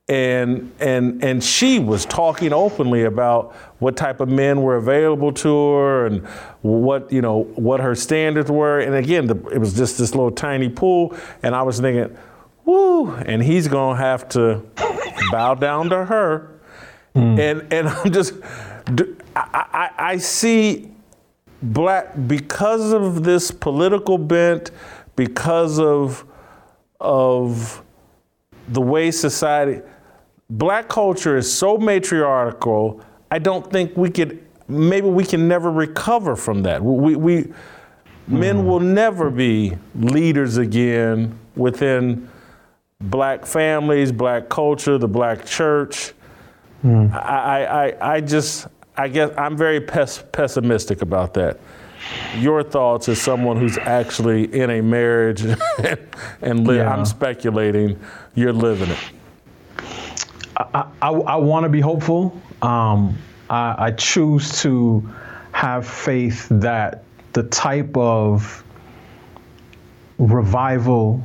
and 0.08 0.72
and 0.80 1.22
and 1.22 1.42
she 1.42 1.78
was 1.78 2.04
talking 2.04 2.52
openly 2.52 3.04
about 3.04 3.54
what 3.78 3.96
type 3.96 4.20
of 4.20 4.28
men 4.28 4.60
were 4.62 4.76
available 4.76 5.32
to 5.32 5.72
her 5.72 6.06
and 6.06 6.26
what 6.62 7.10
you 7.12 7.22
know 7.22 7.44
what 7.54 7.80
her 7.80 7.94
standards 7.94 8.50
were. 8.50 8.80
And 8.80 8.94
again 8.94 9.26
the, 9.26 9.36
it 9.48 9.58
was 9.58 9.74
just 9.74 9.98
this 9.98 10.14
little 10.14 10.32
tiny 10.32 10.68
pool. 10.68 11.16
And 11.42 11.54
i 11.54 11.62
was 11.62 11.78
thinking 11.78 12.16
whoo 12.64 13.12
and 13.12 13.42
he's 13.42 13.68
gonna 13.68 13.98
have 13.98 14.28
to 14.30 14.62
bow 15.30 15.54
down 15.54 15.88
to 15.90 16.04
her. 16.04 16.48
Mm. 17.14 17.38
and 17.38 17.72
and 17.72 17.88
i'm 17.88 18.10
just 18.10 18.32
I, 19.36 19.66
I, 19.72 19.90
I 19.98 20.16
see 20.16 20.90
black 21.62 22.14
because 22.26 22.92
of 22.92 23.22
this 23.22 23.50
political 23.50 24.16
bent 24.16 24.70
because 25.14 25.78
of 25.78 26.24
of 27.00 27.82
the 28.68 28.80
way 28.80 29.10
society 29.10 29.82
black 30.58 30.88
culture 30.88 31.36
is 31.36 31.52
so 31.52 31.78
matriarchal, 31.78 33.00
I 33.30 33.38
don't 33.38 33.70
think 33.70 33.96
we 33.96 34.10
could, 34.10 34.44
maybe 34.68 35.08
we 35.08 35.24
can 35.24 35.48
never 35.48 35.70
recover 35.70 36.36
from 36.36 36.62
that. 36.64 36.82
We, 36.82 37.16
we 37.16 37.36
mm. 37.42 37.52
men 38.28 38.66
will 38.66 38.80
never 38.80 39.30
be 39.30 39.76
leaders 39.94 40.58
again 40.58 41.38
within 41.56 42.28
black 43.00 43.46
families, 43.46 44.12
black 44.12 44.48
culture, 44.48 44.98
the 44.98 45.08
black 45.08 45.46
church. 45.46 46.12
Mm. 46.84 47.12
I, 47.14 47.64
I, 47.88 48.14
I 48.14 48.20
just, 48.20 48.66
I 48.96 49.08
guess 49.08 49.30
I'm 49.38 49.56
very 49.56 49.80
pes- 49.80 50.24
pessimistic 50.32 51.00
about 51.00 51.32
that. 51.34 51.58
Your 52.36 52.62
thoughts 52.62 53.08
as 53.08 53.22
someone 53.22 53.56
who's 53.56 53.78
actually 53.78 54.52
in 54.52 54.68
a 54.70 54.82
marriage 54.82 55.42
and 56.42 56.66
li- 56.66 56.76
yeah. 56.76 56.92
I'm 56.92 57.06
speculating 57.06 57.98
you're 58.34 58.52
living 58.52 58.90
it. 58.90 58.98
I, 60.74 60.86
I, 61.00 61.10
I 61.10 61.36
want 61.36 61.64
to 61.64 61.68
be 61.68 61.80
hopeful. 61.80 62.40
Um, 62.60 63.18
I, 63.50 63.86
I 63.86 63.90
choose 63.92 64.62
to 64.62 65.08
have 65.52 65.86
faith 65.86 66.48
that 66.50 67.04
the 67.32 67.44
type 67.44 67.96
of 67.96 68.64
revival, 70.18 71.22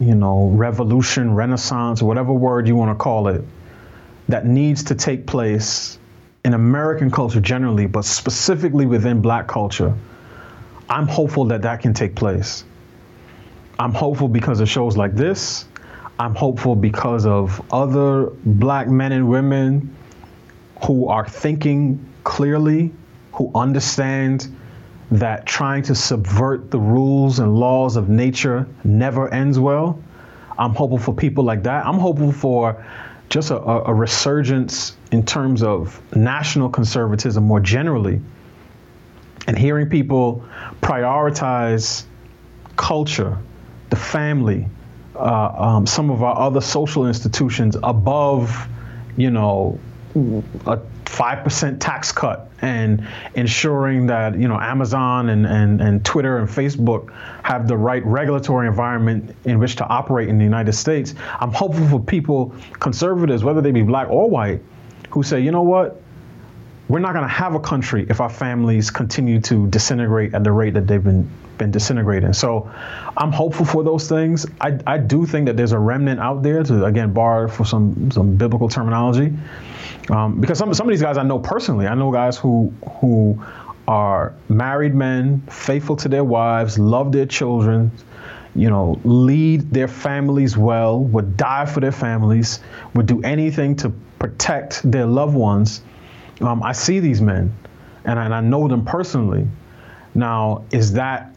you 0.00 0.14
know, 0.14 0.48
revolution, 0.48 1.34
renaissance, 1.34 2.02
whatever 2.02 2.32
word 2.32 2.66
you 2.66 2.76
want 2.76 2.90
to 2.90 3.02
call 3.02 3.28
it, 3.28 3.42
that 4.28 4.46
needs 4.46 4.84
to 4.84 4.94
take 4.94 5.26
place 5.26 5.98
in 6.44 6.54
American 6.54 7.10
culture 7.10 7.40
generally, 7.40 7.86
but 7.86 8.04
specifically 8.04 8.86
within 8.86 9.20
black 9.20 9.46
culture, 9.46 9.94
I'm 10.88 11.06
hopeful 11.06 11.44
that 11.46 11.62
that 11.62 11.80
can 11.80 11.94
take 11.94 12.14
place. 12.14 12.64
I'm 13.78 13.94
hopeful 13.94 14.28
because 14.28 14.60
of 14.60 14.68
shows 14.68 14.96
like 14.96 15.14
this. 15.14 15.66
I'm 16.22 16.36
hopeful 16.36 16.76
because 16.76 17.26
of 17.26 17.60
other 17.72 18.26
black 18.44 18.86
men 18.86 19.10
and 19.10 19.28
women 19.28 19.92
who 20.86 21.08
are 21.08 21.26
thinking 21.26 21.98
clearly, 22.22 22.92
who 23.32 23.50
understand 23.56 24.46
that 25.10 25.46
trying 25.46 25.82
to 25.82 25.96
subvert 25.96 26.70
the 26.70 26.78
rules 26.78 27.40
and 27.40 27.56
laws 27.56 27.96
of 27.96 28.08
nature 28.08 28.68
never 28.84 29.34
ends 29.34 29.58
well. 29.58 30.00
I'm 30.56 30.76
hopeful 30.76 30.98
for 30.98 31.12
people 31.12 31.42
like 31.42 31.64
that. 31.64 31.84
I'm 31.84 31.98
hopeful 31.98 32.30
for 32.30 32.86
just 33.28 33.50
a, 33.50 33.56
a 33.56 33.92
resurgence 33.92 34.96
in 35.10 35.26
terms 35.26 35.64
of 35.64 36.00
national 36.14 36.68
conservatism 36.68 37.42
more 37.42 37.58
generally 37.58 38.20
and 39.48 39.58
hearing 39.58 39.90
people 39.90 40.44
prioritize 40.82 42.04
culture, 42.76 43.36
the 43.90 43.96
family, 43.96 44.68
uh, 45.16 45.54
um, 45.56 45.86
some 45.86 46.10
of 46.10 46.22
our 46.22 46.38
other 46.38 46.60
social 46.60 47.06
institutions 47.06 47.76
above, 47.82 48.68
you 49.16 49.30
know, 49.30 49.78
a 50.66 50.78
five 51.06 51.42
percent 51.42 51.80
tax 51.80 52.12
cut 52.12 52.50
and 52.60 53.06
ensuring 53.34 54.06
that 54.06 54.38
you 54.38 54.46
know 54.46 54.58
Amazon 54.58 55.30
and, 55.30 55.46
and, 55.46 55.80
and 55.80 56.04
Twitter 56.04 56.38
and 56.38 56.48
Facebook 56.48 57.12
have 57.42 57.66
the 57.66 57.76
right 57.76 58.04
regulatory 58.04 58.68
environment 58.68 59.34
in 59.44 59.58
which 59.58 59.76
to 59.76 59.86
operate 59.86 60.28
in 60.28 60.38
the 60.38 60.44
United 60.44 60.72
States. 60.72 61.14
I'm 61.40 61.52
hopeful 61.52 61.86
for 61.88 62.00
people, 62.00 62.54
conservatives, 62.78 63.42
whether 63.42 63.60
they 63.60 63.72
be 63.72 63.82
black 63.82 64.08
or 64.10 64.28
white, 64.28 64.62
who 65.10 65.22
say, 65.22 65.40
you 65.40 65.50
know 65.50 65.62
what, 65.62 66.01
we're 66.92 66.98
not 66.98 67.14
going 67.14 67.24
to 67.24 67.34
have 67.34 67.54
a 67.54 67.60
country 67.60 68.06
if 68.10 68.20
our 68.20 68.28
families 68.28 68.90
continue 68.90 69.40
to 69.40 69.66
disintegrate 69.68 70.34
at 70.34 70.44
the 70.44 70.52
rate 70.52 70.74
that 70.74 70.86
they've 70.86 71.02
been 71.02 71.26
been 71.56 71.70
disintegrating. 71.70 72.34
So 72.34 72.70
I'm 73.16 73.32
hopeful 73.32 73.64
for 73.64 73.82
those 73.82 74.10
things. 74.10 74.44
I, 74.60 74.78
I 74.86 74.98
do 74.98 75.24
think 75.24 75.46
that 75.46 75.56
there's 75.56 75.72
a 75.72 75.78
remnant 75.78 76.20
out 76.20 76.42
there 76.42 76.62
to 76.62 76.84
again 76.84 77.14
borrow 77.14 77.48
for 77.48 77.64
some 77.64 78.10
some 78.10 78.36
biblical 78.36 78.68
terminology 78.68 79.32
um, 80.10 80.38
because 80.38 80.58
some, 80.58 80.74
some 80.74 80.86
of 80.86 80.92
these 80.92 81.00
guys 81.00 81.16
I 81.16 81.22
know 81.22 81.38
personally. 81.38 81.86
I 81.86 81.94
know 81.94 82.12
guys 82.12 82.36
who 82.36 82.74
who 83.00 83.42
are 83.88 84.34
married 84.50 84.94
men, 84.94 85.40
faithful 85.48 85.96
to 85.96 86.10
their 86.10 86.24
wives, 86.24 86.78
love 86.78 87.10
their 87.10 87.26
children, 87.26 87.90
you 88.54 88.68
know, 88.68 89.00
lead 89.04 89.62
their 89.70 89.88
families 89.88 90.58
well, 90.58 91.00
would 91.00 91.38
die 91.38 91.64
for 91.64 91.80
their 91.80 91.90
families, 91.90 92.60
would 92.94 93.06
do 93.06 93.22
anything 93.22 93.76
to 93.76 93.88
protect 94.18 94.82
their 94.84 95.06
loved 95.06 95.34
ones. 95.34 95.80
Um, 96.40 96.62
I 96.62 96.72
see 96.72 96.98
these 96.98 97.20
men, 97.20 97.54
and 98.04 98.18
I, 98.18 98.24
and 98.24 98.34
I 98.34 98.40
know 98.40 98.68
them 98.68 98.84
personally. 98.84 99.46
Now, 100.14 100.64
is 100.70 100.92
that 100.94 101.34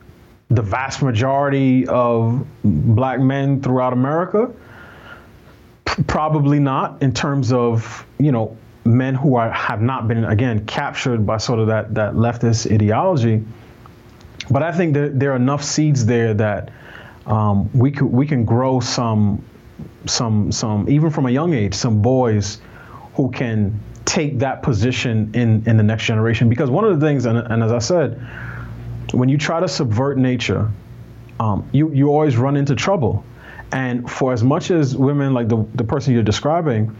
the 0.50 0.62
vast 0.62 1.02
majority 1.02 1.88
of 1.88 2.46
black 2.64 3.20
men 3.20 3.62
throughout 3.62 3.94
America? 3.94 4.54
probably 6.08 6.60
not 6.60 7.02
in 7.02 7.14
terms 7.14 7.52
of 7.52 8.06
you 8.20 8.32
know 8.32 8.56
men 8.84 9.16
who 9.16 9.36
are 9.36 9.50
have 9.52 9.82
not 9.82 10.08
been 10.08 10.26
again 10.26 10.66
captured 10.66 11.26
by 11.26 11.38
sort 11.38 11.60
of 11.60 11.68
that 11.68 11.94
that 11.94 12.14
leftist 12.14 12.72
ideology. 12.72 13.44
But 14.50 14.62
I 14.62 14.72
think 14.72 14.94
there, 14.94 15.10
there 15.10 15.32
are 15.32 15.38
enough 15.38 15.64
seeds 15.64 16.06
there 16.06 16.34
that 16.36 16.72
um, 17.26 17.70
we 17.74 17.92
could 17.92 18.08
we 18.08 18.28
can 18.28 18.46
grow 18.46 18.80
some 18.80 19.44
some 20.06 20.52
some 20.52 20.88
even 20.90 21.10
from 21.10 21.26
a 21.26 21.32
young 21.32 21.54
age 21.54 21.74
some 21.74 22.02
boys 22.02 22.60
who 23.16 23.32
can 23.32 23.80
take 24.06 24.40
that 24.40 24.62
position 24.64 25.32
in 25.34 25.68
in 25.68 25.78
the 25.78 25.84
next 25.84 26.06
generation 26.06 26.50
because 26.50 26.70
one 26.70 26.86
of 26.86 27.00
the 27.00 27.06
things 27.06 27.26
and, 27.26 27.38
and 27.38 27.64
as 27.64 27.72
I 27.72 27.80
said 27.80 28.22
when 29.12 29.30
you 29.30 29.38
try 29.38 29.60
to 29.60 29.68
subvert 29.68 30.18
nature 30.18 30.72
um, 31.40 31.68
you 31.72 31.92
you 31.92 32.10
always 32.10 32.38
run 32.38 32.56
into 32.56 32.76
trouble 32.76 33.24
and 33.72 34.10
for 34.10 34.32
as 34.32 34.44
much 34.44 34.72
as 34.72 34.96
women 34.96 35.34
like 35.34 35.50
the, 35.50 35.66
the 35.76 35.84
person 35.84 36.14
you're 36.14 36.24
describing 36.24 36.96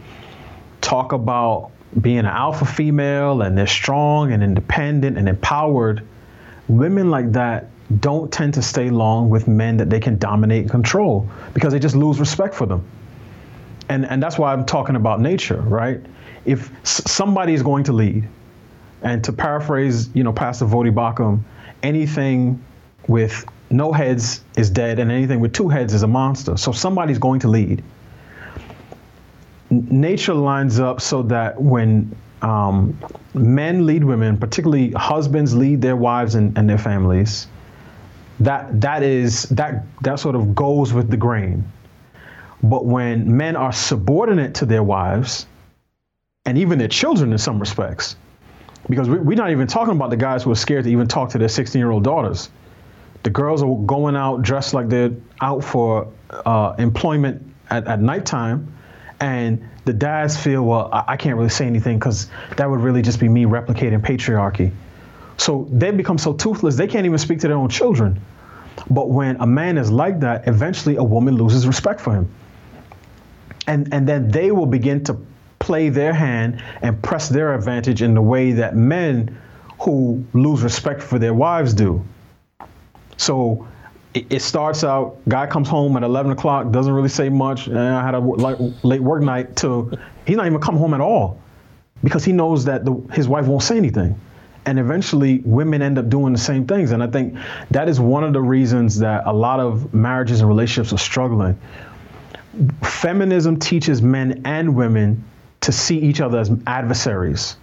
talk 0.80 1.12
about 1.12 1.70
being 2.00 2.18
an 2.18 2.26
alpha 2.26 2.64
female 2.64 3.42
and 3.42 3.56
they're 3.56 3.66
strong 3.66 4.32
and 4.32 4.42
independent 4.42 5.16
and 5.16 5.28
empowered, 5.28 6.06
women 6.68 7.10
like 7.10 7.32
that 7.32 7.70
don't 8.00 8.32
tend 8.32 8.54
to 8.54 8.62
stay 8.62 8.90
long 8.90 9.30
with 9.30 9.46
men 9.46 9.76
that 9.76 9.88
they 9.88 10.00
can 10.00 10.18
dominate 10.18 10.62
and 10.62 10.70
control 10.70 11.28
because 11.54 11.72
they 11.72 11.78
just 11.78 11.94
lose 11.94 12.18
respect 12.18 12.54
for 12.54 12.66
them. 12.66 12.84
And, 13.88 14.04
and 14.04 14.22
that's 14.22 14.36
why 14.36 14.52
I'm 14.52 14.66
talking 14.66 14.96
about 14.96 15.20
nature, 15.20 15.60
right? 15.60 16.00
If 16.46 16.70
somebody 16.84 17.52
is 17.52 17.62
going 17.62 17.84
to 17.84 17.92
lead, 17.92 18.26
and 19.02 19.22
to 19.24 19.32
paraphrase, 19.32 20.08
you 20.14 20.24
know, 20.24 20.32
Pastor 20.32 20.64
Voddie 20.64 20.94
Baucham, 20.94 21.40
anything 21.82 22.64
with 23.08 23.44
no 23.70 23.92
heads 23.92 24.42
is 24.56 24.70
dead, 24.70 24.98
and 24.98 25.10
anything 25.10 25.40
with 25.40 25.52
two 25.52 25.68
heads 25.68 25.92
is 25.92 26.02
a 26.02 26.06
monster. 26.06 26.56
So 26.56 26.72
somebody's 26.72 27.18
going 27.18 27.40
to 27.40 27.48
lead. 27.48 27.82
Nature 29.70 30.34
lines 30.34 30.78
up 30.78 31.00
so 31.00 31.22
that 31.22 31.60
when 31.60 32.14
um, 32.42 32.98
men 33.34 33.84
lead 33.86 34.04
women, 34.04 34.38
particularly 34.38 34.92
husbands 34.92 35.54
lead 35.54 35.82
their 35.82 35.96
wives 35.96 36.36
and, 36.36 36.56
and 36.56 36.70
their 36.70 36.78
families, 36.78 37.48
that 38.40 38.80
that 38.80 39.02
is 39.02 39.44
that 39.44 39.84
that 40.02 40.20
sort 40.20 40.36
of 40.36 40.54
goes 40.54 40.92
with 40.92 41.10
the 41.10 41.16
grain. 41.16 41.64
But 42.62 42.86
when 42.86 43.36
men 43.36 43.56
are 43.56 43.72
subordinate 43.72 44.54
to 44.56 44.66
their 44.66 44.82
wives, 44.82 45.46
and 46.46 46.56
even 46.56 46.78
their 46.78 46.88
children 46.88 47.32
in 47.32 47.38
some 47.38 47.58
respects, 47.58 48.16
because 48.88 49.08
we, 49.08 49.18
we're 49.18 49.36
not 49.36 49.50
even 49.50 49.66
talking 49.66 49.94
about 49.94 50.10
the 50.10 50.16
guys 50.16 50.44
who 50.44 50.50
are 50.50 50.56
scared 50.56 50.84
to 50.84 50.90
even 50.90 51.06
talk 51.06 51.30
to 51.30 51.38
their 51.38 51.48
16 51.48 51.78
year 51.78 51.90
old 51.90 52.04
daughters 52.04 52.48
the 53.26 53.30
girls 53.30 53.60
are 53.60 53.76
going 53.86 54.14
out 54.14 54.40
dressed 54.42 54.72
like 54.72 54.88
they're 54.88 55.10
out 55.40 55.64
for 55.64 56.06
uh, 56.30 56.76
employment 56.78 57.42
at, 57.70 57.84
at 57.88 58.00
nighttime. 58.00 58.72
And 59.18 59.68
the 59.84 59.92
dads 59.92 60.36
feel, 60.36 60.62
well, 60.62 60.88
I, 60.92 61.04
I 61.08 61.16
can't 61.16 61.36
really 61.36 61.48
say 61.48 61.66
anything 61.66 61.98
because 61.98 62.28
that 62.56 62.70
would 62.70 62.78
really 62.78 63.02
just 63.02 63.18
be 63.18 63.28
me 63.28 63.44
replicating 63.44 64.00
patriarchy. 64.00 64.70
So 65.38 65.66
they 65.72 65.90
become 65.90 66.18
so 66.18 66.34
toothless, 66.34 66.76
they 66.76 66.86
can't 66.86 67.04
even 67.04 67.18
speak 67.18 67.40
to 67.40 67.48
their 67.48 67.56
own 67.56 67.68
children. 67.68 68.20
But 68.88 69.10
when 69.10 69.40
a 69.40 69.46
man 69.46 69.76
is 69.76 69.90
like 69.90 70.20
that, 70.20 70.46
eventually 70.46 70.94
a 70.94 71.02
woman 71.02 71.34
loses 71.34 71.66
respect 71.66 72.00
for 72.00 72.12
him. 72.14 72.32
And, 73.66 73.92
and 73.92 74.08
then 74.08 74.28
they 74.28 74.52
will 74.52 74.66
begin 74.66 75.02
to 75.02 75.18
play 75.66 75.88
their 75.88 76.12
hand 76.12 76.62
and 76.80 77.02
press 77.02 77.28
their 77.28 77.52
advantage 77.52 78.00
in 78.00 78.14
the 78.14 78.22
way 78.22 78.52
that 78.52 78.76
men 78.76 79.36
who 79.80 80.24
lose 80.32 80.62
respect 80.62 81.02
for 81.02 81.18
their 81.18 81.34
wives 81.34 81.74
do. 81.74 82.04
So 83.16 83.66
it, 84.14 84.26
it, 84.30 84.42
starts 84.42 84.84
out, 84.84 85.18
guy 85.28 85.48
comes 85.48 85.68
home 85.68 85.96
at 85.96 86.04
11 86.04 86.30
o'clock, 86.30 86.70
doesn't 86.70 86.92
really 86.92 87.08
say 87.08 87.28
much. 87.30 87.66
And 87.66 87.76
I 87.76 88.04
had 88.04 88.14
a 88.14 88.20
late 88.20 89.02
work 89.02 89.24
night 89.24 89.56
till 89.56 89.90
he's 90.24 90.36
not 90.36 90.46
even 90.46 90.60
come 90.60 90.76
home 90.76 90.94
at 90.94 91.00
all 91.00 91.40
because 92.04 92.24
he 92.24 92.32
knows 92.32 92.66
that 92.66 92.84
the, 92.84 92.94
his 93.12 93.26
wife 93.26 93.46
won't 93.46 93.64
say 93.64 93.76
anything. 93.76 94.20
And 94.66 94.78
eventually, 94.78 95.42
women 95.44 95.82
end 95.82 95.98
up 95.98 96.08
doing 96.08 96.32
the 96.32 96.38
same 96.38 96.66
things. 96.66 96.92
And 96.92 97.02
I 97.02 97.08
think 97.08 97.36
that 97.72 97.88
is 97.88 97.98
one 97.98 98.22
of 98.22 98.32
the 98.32 98.40
reasons 98.40 99.00
that 99.00 99.24
a 99.26 99.32
lot 99.32 99.58
of 99.58 99.92
marriages 99.92 100.40
and 100.40 100.48
relationships 100.48 100.92
are 100.92 101.04
struggling. 101.04 101.58
Feminism 102.82 103.58
teaches 103.58 104.00
men 104.00 104.42
and 104.44 104.76
women 104.76 105.24
to 105.66 105.72
see 105.72 105.98
each 105.98 106.20
other 106.20 106.38
as 106.38 106.50
adversaries, 106.66 107.56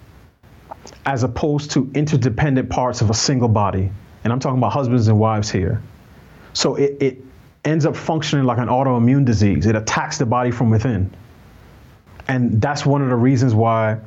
as 1.05 1.23
opposed 1.23 1.71
to 1.71 1.91
interdependent 1.93 2.69
parts 2.69 3.01
of 3.01 3.09
a 3.09 3.13
single 3.13 3.49
body 3.49 3.91
and 4.23 4.31
I'm 4.31 4.39
talking 4.39 4.57
about 4.57 4.73
husbands 4.73 5.07
and 5.07 5.19
wives 5.19 5.51
here. 5.51 5.81
So 6.53 6.75
it, 6.75 6.97
it 7.01 7.21
ends 7.65 7.85
up 7.85 7.95
functioning 7.95 8.45
like 8.45 8.57
an 8.57 8.67
autoimmune 8.67 9.25
disease. 9.25 9.65
It 9.65 9.75
attacks 9.75 10.17
the 10.17 10.25
body 10.25 10.51
from 10.51 10.69
within. 10.69 11.13
And 12.27 12.61
that's 12.61 12.85
one 12.85 13.01
of 13.01 13.09
the 13.09 13.15
reasons 13.15 13.53
why, 13.53 13.99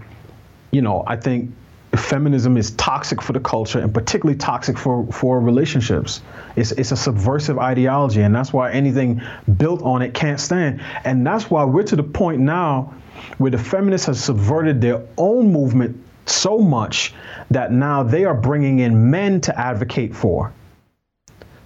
you 0.70 0.80
know, 0.80 1.04
I 1.06 1.16
think 1.16 1.52
feminism 1.94 2.56
is 2.56 2.72
toxic 2.72 3.22
for 3.22 3.32
the 3.32 3.40
culture 3.40 3.78
and 3.78 3.92
particularly 3.92 4.38
toxic 4.38 4.78
for, 4.78 5.06
for 5.12 5.40
relationships. 5.40 6.22
It's, 6.56 6.72
it's 6.72 6.92
a 6.92 6.96
subversive 6.96 7.58
ideology, 7.58 8.22
and 8.22 8.34
that's 8.34 8.52
why 8.52 8.72
anything 8.72 9.22
built 9.56 9.82
on 9.82 10.02
it 10.02 10.14
can't 10.14 10.40
stand. 10.40 10.82
And 11.04 11.26
that's 11.26 11.50
why 11.50 11.64
we're 11.64 11.84
to 11.84 11.96
the 11.96 12.02
point 12.02 12.40
now 12.40 12.94
where 13.38 13.50
the 13.50 13.58
feminists 13.58 14.06
have 14.06 14.16
subverted 14.16 14.80
their 14.80 15.02
own 15.16 15.52
movement 15.52 16.02
so 16.26 16.58
much 16.58 17.14
that 17.50 17.72
now 17.72 18.02
they 18.02 18.24
are 18.24 18.34
bringing 18.34 18.80
in 18.80 19.10
men 19.10 19.40
to 19.40 19.58
advocate 19.58 20.14
for. 20.14 20.52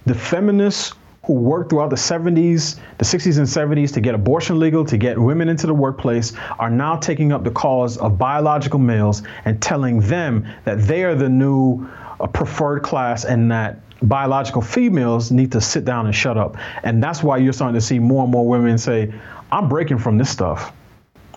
The 0.05 0.15
feminists 0.15 0.93
who 1.23 1.33
worked 1.33 1.69
throughout 1.69 1.89
the 1.91 1.95
70s, 1.95 2.79
the 2.97 3.05
60s 3.05 3.37
and 3.37 3.47
70s 3.47 3.93
to 3.93 4.01
get 4.01 4.15
abortion 4.15 4.59
legal, 4.59 4.83
to 4.85 4.97
get 4.97 5.17
women 5.17 5.49
into 5.49 5.67
the 5.67 5.73
workplace, 5.73 6.33
are 6.57 6.69
now 6.69 6.95
taking 6.95 7.31
up 7.31 7.43
the 7.43 7.51
cause 7.51 7.97
of 7.97 8.17
biological 8.17 8.79
males 8.79 9.21
and 9.45 9.61
telling 9.61 9.99
them 9.99 10.47
that 10.65 10.79
they 10.87 11.03
are 11.03 11.13
the 11.13 11.29
new 11.29 11.87
uh, 12.19 12.27
preferred 12.27 12.81
class 12.81 13.23
and 13.23 13.51
that 13.51 13.79
biological 14.01 14.63
females 14.63 15.31
need 15.31 15.51
to 15.51 15.61
sit 15.61 15.85
down 15.85 16.07
and 16.07 16.15
shut 16.15 16.37
up. 16.37 16.57
And 16.83 17.03
that's 17.03 17.21
why 17.21 17.37
you're 17.37 17.53
starting 17.53 17.75
to 17.75 17.85
see 17.85 17.99
more 17.99 18.23
and 18.23 18.31
more 18.31 18.47
women 18.47 18.79
say, 18.79 19.13
I'm 19.51 19.69
breaking 19.69 19.99
from 19.99 20.17
this 20.17 20.29
stuff. 20.29 20.73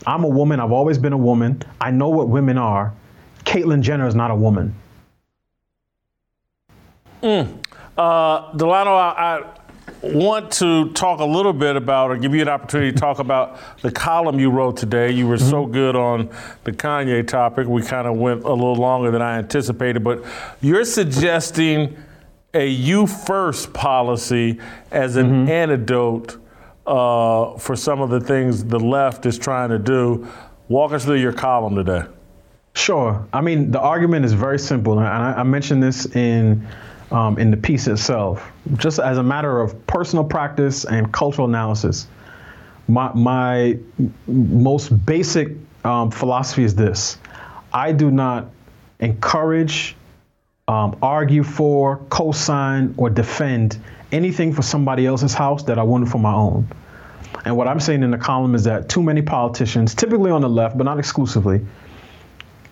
I'm 0.07 0.25
a 0.25 0.29
woman. 0.29 0.61
I've 0.61 0.73
always 0.73 0.99
been 0.99 1.13
a 1.13 1.19
woman. 1.19 1.63
I 1.81 1.91
know 1.91 2.09
what 2.09 2.29
women 2.29 2.59
are. 2.59 2.93
Caitlyn 3.45 3.81
Jenner 3.83 4.07
is 4.07 4.15
not 4.15 4.31
a 4.31 4.35
woman. 4.35 4.75
Mm. 7.23 7.59
Uh, 7.97 8.53
Delano, 8.57 8.95
I, 8.95 9.39
I, 9.39 9.55
want 10.03 10.51
to 10.53 10.93
talk 10.93 11.21
a 11.21 11.25
little 11.25 11.53
bit 11.53 11.77
about, 11.77 12.11
or 12.11 12.17
give 12.17 12.35
you 12.35 12.43
an 12.43 12.49
opportunity 12.49 12.93
to 12.93 12.99
talk 12.99 13.19
about 13.19 13.59
the 13.81 13.91
column 13.91 14.39
you 14.39 14.51
wrote 14.51 14.77
today. 14.77 15.11
You 15.11 15.27
were 15.27 15.37
mm-hmm. 15.37 15.51
so 15.51 15.67
good 15.67 15.97
on 15.97 16.29
the 16.65 16.73
Kanye 16.73 17.27
topic. 17.27 17.67
We 17.67 17.83
kind 17.83 18.07
of 18.07 18.17
went 18.17 18.45
a 18.45 18.53
little 18.53 18.77
longer 18.77 19.11
than 19.11 19.23
I 19.23 19.39
anticipated, 19.39 20.05
but 20.05 20.25
you're 20.61 20.85
suggesting 20.85 21.97
a 22.53 22.67
you 22.67 23.07
first 23.07 23.73
policy 23.73 24.61
as 24.91 25.17
an 25.17 25.27
mm-hmm. 25.27 25.51
antidote 25.51 26.37
uh, 26.87 27.57
for 27.59 27.77
some 27.77 28.01
of 28.01 28.11
the 28.11 28.21
things 28.21 28.65
the 28.65 28.79
left 28.79 29.27
is 29.27 29.39
trying 29.39 29.71
to 29.71 29.79
do. 29.79 30.29
Walk 30.69 30.93
us 30.93 31.05
through 31.05 31.21
your 31.21 31.33
column 31.33 31.77
today. 31.77 32.03
Sure. 32.75 33.27
I 33.33 33.41
mean, 33.41 33.71
the 33.71 33.81
argument 33.81 34.25
is 34.25 34.33
very 34.33 34.59
simple, 34.59 34.99
and 34.99 35.07
I, 35.07 35.35
I 35.35 35.43
mentioned 35.45 35.83
this 35.83 36.07
in 36.17 36.67
um, 37.11 37.39
in 37.39 37.51
the 37.51 37.57
piece 37.57 37.87
itself, 37.87 38.51
just 38.77 38.99
as 38.99 39.19
a 39.19 39.23
matter 39.23 39.61
of 39.61 39.87
personal 39.87 40.25
practice 40.25 40.85
and 40.85 41.13
cultural 41.13 41.47
analysis. 41.47 42.09
My 42.89 43.13
my 43.15 43.79
most 44.27 44.89
basic 45.07 45.53
um, 45.85 46.11
philosophy 46.11 46.65
is 46.65 46.75
this 46.75 47.19
I 47.73 47.93
do 47.93 48.11
not 48.11 48.51
encourage, 49.01 49.97
um, 50.67 50.97
argue 51.03 51.45
for, 51.45 51.99
co 52.11 52.33
sign, 52.33 52.95
or 52.97 53.11
defend 53.11 53.79
anything 54.15 54.53
for 54.53 54.63
somebody 54.63 55.07
else's 55.07 55.35
house 55.35 55.65
that 55.65 55.79
I 55.79 55.83
wouldn't 55.83 56.11
for 56.11 56.19
my 56.19 56.33
own. 56.33 56.69
And 57.45 57.57
what 57.57 57.69
I'm 57.69 57.81
saying 57.81 58.03
in 58.03 58.11
the 58.11 58.19
column 58.19 58.55
is 58.55 58.65
that 58.65 58.89
too 58.89 59.03
many 59.03 59.21
politicians, 59.21 59.95
typically 59.95 60.31
on 60.31 60.41
the 60.41 60.49
left, 60.49 60.79
but 60.79 60.85
not 60.85 60.99
exclusively, 60.99 61.61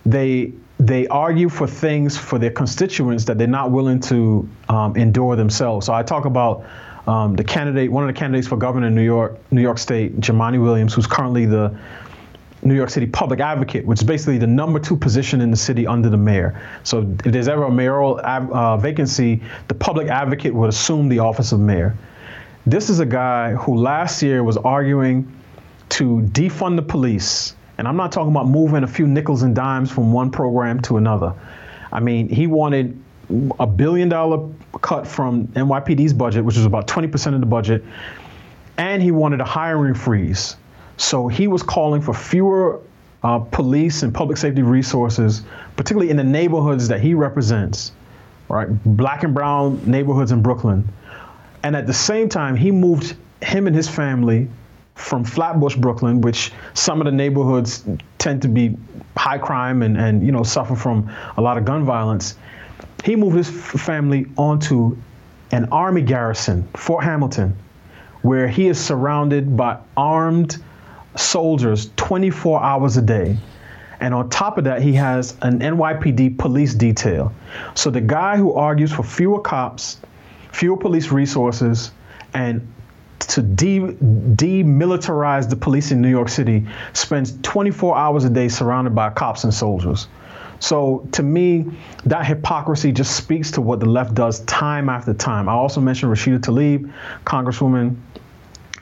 they 0.06 0.52
they 0.78 1.06
argue 1.08 1.48
for 1.48 1.66
things 1.66 2.16
for 2.16 2.38
their 2.38 2.50
constituents 2.50 3.24
that 3.26 3.38
they're 3.38 3.46
not 3.46 3.70
willing 3.70 4.00
to 4.00 4.48
um, 4.68 4.96
endure 4.96 5.36
themselves. 5.36 5.86
So 5.86 5.92
I 5.92 6.02
talk 6.02 6.24
about 6.24 6.64
um, 7.06 7.36
the 7.36 7.44
candidate, 7.44 7.90
one 7.92 8.02
of 8.02 8.12
the 8.12 8.18
candidates 8.18 8.48
for 8.48 8.56
governor 8.56 8.88
in 8.88 8.94
New 8.94 9.04
York, 9.04 9.38
New 9.52 9.60
York 9.60 9.78
State, 9.78 10.18
Jumaane 10.18 10.60
Williams, 10.60 10.94
who's 10.94 11.06
currently 11.06 11.46
the 11.46 11.76
New 12.64 12.74
York 12.74 12.90
City 12.90 13.06
public 13.06 13.40
advocate, 13.40 13.84
which 13.84 14.00
is 14.00 14.06
basically 14.06 14.38
the 14.38 14.46
number 14.46 14.78
two 14.78 14.96
position 14.96 15.40
in 15.40 15.50
the 15.50 15.56
city 15.56 15.86
under 15.86 16.08
the 16.08 16.16
mayor. 16.16 16.60
So 16.84 17.00
if 17.24 17.32
there's 17.32 17.48
ever 17.48 17.64
a 17.64 17.70
mayoral 17.70 18.20
uh, 18.22 18.76
vacancy, 18.76 19.42
the 19.68 19.74
public 19.74 20.08
advocate 20.08 20.54
would 20.54 20.68
assume 20.68 21.08
the 21.08 21.18
office 21.18 21.52
of 21.52 21.60
mayor. 21.60 21.96
This 22.64 22.88
is 22.88 23.00
a 23.00 23.06
guy 23.06 23.54
who 23.54 23.76
last 23.76 24.22
year 24.22 24.44
was 24.44 24.56
arguing 24.56 25.32
to 25.90 26.20
defund 26.32 26.76
the 26.76 26.82
police. 26.82 27.56
And 27.78 27.88
I'm 27.88 27.96
not 27.96 28.12
talking 28.12 28.30
about 28.30 28.46
moving 28.46 28.84
a 28.84 28.86
few 28.86 29.08
nickels 29.08 29.42
and 29.42 29.54
dimes 29.56 29.90
from 29.90 30.12
one 30.12 30.30
program 30.30 30.80
to 30.82 30.98
another. 30.98 31.34
I 31.90 31.98
mean, 31.98 32.28
he 32.28 32.46
wanted 32.46 32.98
a 33.58 33.66
billion 33.66 34.08
dollar 34.08 34.48
cut 34.80 35.06
from 35.06 35.48
NYPD's 35.48 36.12
budget, 36.12 36.44
which 36.44 36.56
was 36.56 36.64
about 36.64 36.86
20% 36.86 37.34
of 37.34 37.40
the 37.40 37.46
budget, 37.46 37.84
and 38.76 39.02
he 39.02 39.10
wanted 39.10 39.40
a 39.40 39.44
hiring 39.44 39.94
freeze. 39.94 40.56
So 40.96 41.28
he 41.28 41.48
was 41.48 41.62
calling 41.62 42.00
for 42.00 42.14
fewer 42.14 42.80
uh, 43.22 43.38
police 43.38 44.02
and 44.02 44.12
public 44.12 44.36
safety 44.36 44.62
resources, 44.62 45.42
particularly 45.76 46.10
in 46.10 46.16
the 46.16 46.24
neighborhoods 46.24 46.88
that 46.88 47.00
he 47.00 47.14
represents, 47.14 47.92
right? 48.48 48.68
Black 48.84 49.22
and 49.22 49.34
brown 49.34 49.80
neighborhoods 49.88 50.32
in 50.32 50.42
Brooklyn. 50.42 50.88
And 51.62 51.76
at 51.76 51.86
the 51.86 51.94
same 51.94 52.28
time, 52.28 52.56
he 52.56 52.70
moved 52.70 53.16
him 53.40 53.66
and 53.66 53.74
his 53.74 53.88
family 53.88 54.48
from 54.94 55.24
Flatbush, 55.24 55.76
Brooklyn, 55.76 56.20
which 56.20 56.52
some 56.74 57.00
of 57.00 57.06
the 57.06 57.12
neighborhoods 57.12 57.84
tend 58.18 58.42
to 58.42 58.48
be 58.48 58.76
high 59.16 59.38
crime 59.38 59.82
and, 59.82 59.96
and 59.96 60.24
you 60.24 60.32
know 60.32 60.42
suffer 60.42 60.76
from 60.76 61.10
a 61.36 61.40
lot 61.40 61.56
of 61.56 61.64
gun 61.64 61.84
violence. 61.84 62.36
He 63.04 63.16
moved 63.16 63.36
his 63.36 63.48
family 63.50 64.26
onto 64.36 64.96
an 65.50 65.68
army 65.70 66.02
garrison, 66.02 66.66
Fort 66.74 67.04
Hamilton, 67.04 67.56
where 68.22 68.48
he 68.48 68.68
is 68.68 68.78
surrounded 68.78 69.56
by 69.56 69.78
armed 69.96 70.62
soldiers 71.16 71.90
24 71.96 72.62
hours 72.62 72.96
a 72.96 73.02
day. 73.02 73.36
And 74.00 74.14
on 74.14 74.30
top 74.30 74.58
of 74.58 74.64
that, 74.64 74.82
he 74.82 74.94
has 74.94 75.36
an 75.42 75.60
NYPD 75.60 76.36
police 76.38 76.74
detail. 76.74 77.32
So 77.74 77.90
the 77.90 78.00
guy 78.00 78.36
who 78.36 78.52
argues 78.52 78.92
for 78.92 79.04
fewer 79.04 79.40
cops, 79.40 79.98
fewer 80.50 80.76
police 80.76 81.12
resources, 81.12 81.92
and 82.34 82.66
to 83.20 83.42
de- 83.42 83.78
demilitarize 83.78 85.48
the 85.48 85.56
police 85.56 85.92
in 85.92 86.02
New 86.02 86.08
York 86.08 86.28
City 86.28 86.66
spends 86.92 87.38
24 87.42 87.96
hours 87.96 88.24
a 88.24 88.30
day 88.30 88.48
surrounded 88.48 88.94
by 88.94 89.10
cops 89.10 89.44
and 89.44 89.54
soldiers. 89.54 90.08
So 90.58 91.08
to 91.12 91.22
me, 91.22 91.66
that 92.06 92.24
hypocrisy 92.24 92.92
just 92.92 93.16
speaks 93.16 93.50
to 93.52 93.60
what 93.60 93.80
the 93.80 93.86
left 93.86 94.14
does 94.14 94.40
time 94.40 94.88
after 94.88 95.12
time. 95.12 95.48
I 95.48 95.52
also 95.52 95.80
mentioned 95.80 96.12
Rashida 96.12 96.38
Tlaib, 96.38 96.92
Congresswoman, 97.24 97.96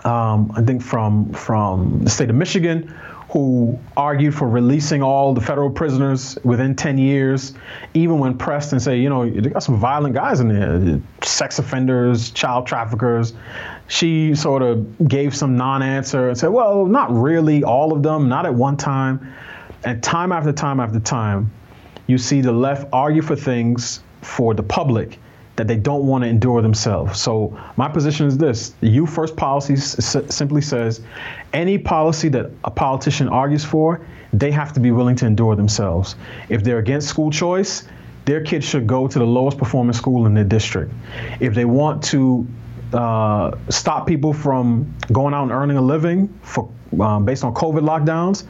um, 0.05 0.53
I 0.57 0.63
think 0.63 0.83
from 0.83 1.33
from 1.33 2.05
the 2.05 2.11
state 2.11 2.31
of 2.31 2.37
Michigan, 2.37 2.95
who 3.31 3.79
argued 3.97 4.35
for 4.35 4.49
releasing 4.49 5.03
all 5.03 5.35
the 5.35 5.41
federal 5.41 5.71
prisoners 5.71 6.37
within 6.43 6.75
10 6.75 6.99
years, 6.99 7.55
even 7.95 8.19
when 8.19 8.37
pressed 8.37 8.73
and 8.73 8.83
say, 8.83 8.99
you 8.99 9.09
know, 9.09 9.29
they 9.29 9.51
got 9.51 9.63
some 9.63 9.79
violent 9.79 10.15
guys 10.15 10.41
in 10.41 10.49
there, 10.49 11.01
sex 11.23 11.59
offenders, 11.61 12.31
child 12.31 12.67
traffickers. 12.67 13.33
She 13.87 14.35
sort 14.35 14.63
of 14.63 15.09
gave 15.09 15.37
some 15.37 15.57
non-answer 15.57 16.29
and 16.29 16.39
said, 16.39 16.49
well, 16.49 16.87
not 16.87 17.13
really 17.13 17.63
all 17.63 17.93
of 17.93 18.03
them, 18.03 18.29
not 18.29 18.47
at 18.47 18.55
one 18.55 18.77
time. 18.77 19.33
And 19.85 20.03
time 20.03 20.33
after 20.33 20.53
time 20.53 20.81
after 20.81 20.99
time, 20.99 21.53
you 22.09 22.19
see 22.19 22.41
the 22.41 22.53
left 22.53 22.89
argue 22.93 23.23
for 23.23 23.37
things 23.37 24.03
for 24.23 24.55
the 24.55 24.63
public 24.63 25.19
that 25.61 25.67
they 25.69 25.77
don't 25.77 26.07
want 26.07 26.25
to 26.25 26.29
endure 26.29 26.63
themselves. 26.63 27.21
So 27.21 27.55
my 27.77 27.87
position 27.87 28.27
is 28.27 28.39
this: 28.39 28.71
the 28.81 28.89
You 28.89 29.05
First 29.05 29.37
policy 29.37 29.75
s- 29.75 30.17
simply 30.31 30.63
says 30.63 31.03
any 31.53 31.77
policy 31.77 32.31
that 32.31 32.51
a 32.65 32.71
politician 32.71 33.29
argues 33.29 33.63
for, 33.63 34.01
they 34.33 34.51
have 34.51 34.73
to 34.73 34.81
be 34.81 34.91
willing 34.91 35.17
to 35.17 35.27
endure 35.27 35.57
themselves. 35.57 36.17
If 36.49 36.65
they're 36.65 36.79
against 36.79 37.09
school 37.09 37.31
choice, 37.31 37.87
their 38.25 38.43
kids 38.43 38.65
should 38.65 38.87
go 38.87 39.07
to 39.07 39.19
the 39.19 39.27
lowest 39.27 39.59
performing 39.59 39.93
school 39.93 40.25
in 40.25 40.33
their 40.33 40.45
district. 40.45 40.95
If 41.41 41.55
they 41.55 41.67
want 41.67 42.03
to 42.05 42.47
uh, 42.95 43.59
stop 43.69 44.07
people 44.07 44.33
from 44.33 44.95
going 45.13 45.35
out 45.35 45.43
and 45.43 45.53
earning 45.53 45.77
a 45.77 45.83
living 45.83 46.33
for 46.41 46.71
um, 46.99 47.27
based 47.27 47.45
on 47.45 47.53
COVID 47.53 47.83
lockdowns, 47.83 48.45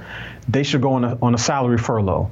they 0.48 0.62
should 0.62 0.80
go 0.80 0.92
on 0.92 1.02
a, 1.04 1.18
on 1.20 1.34
a 1.34 1.38
salary 1.38 1.78
furlough 1.78 2.30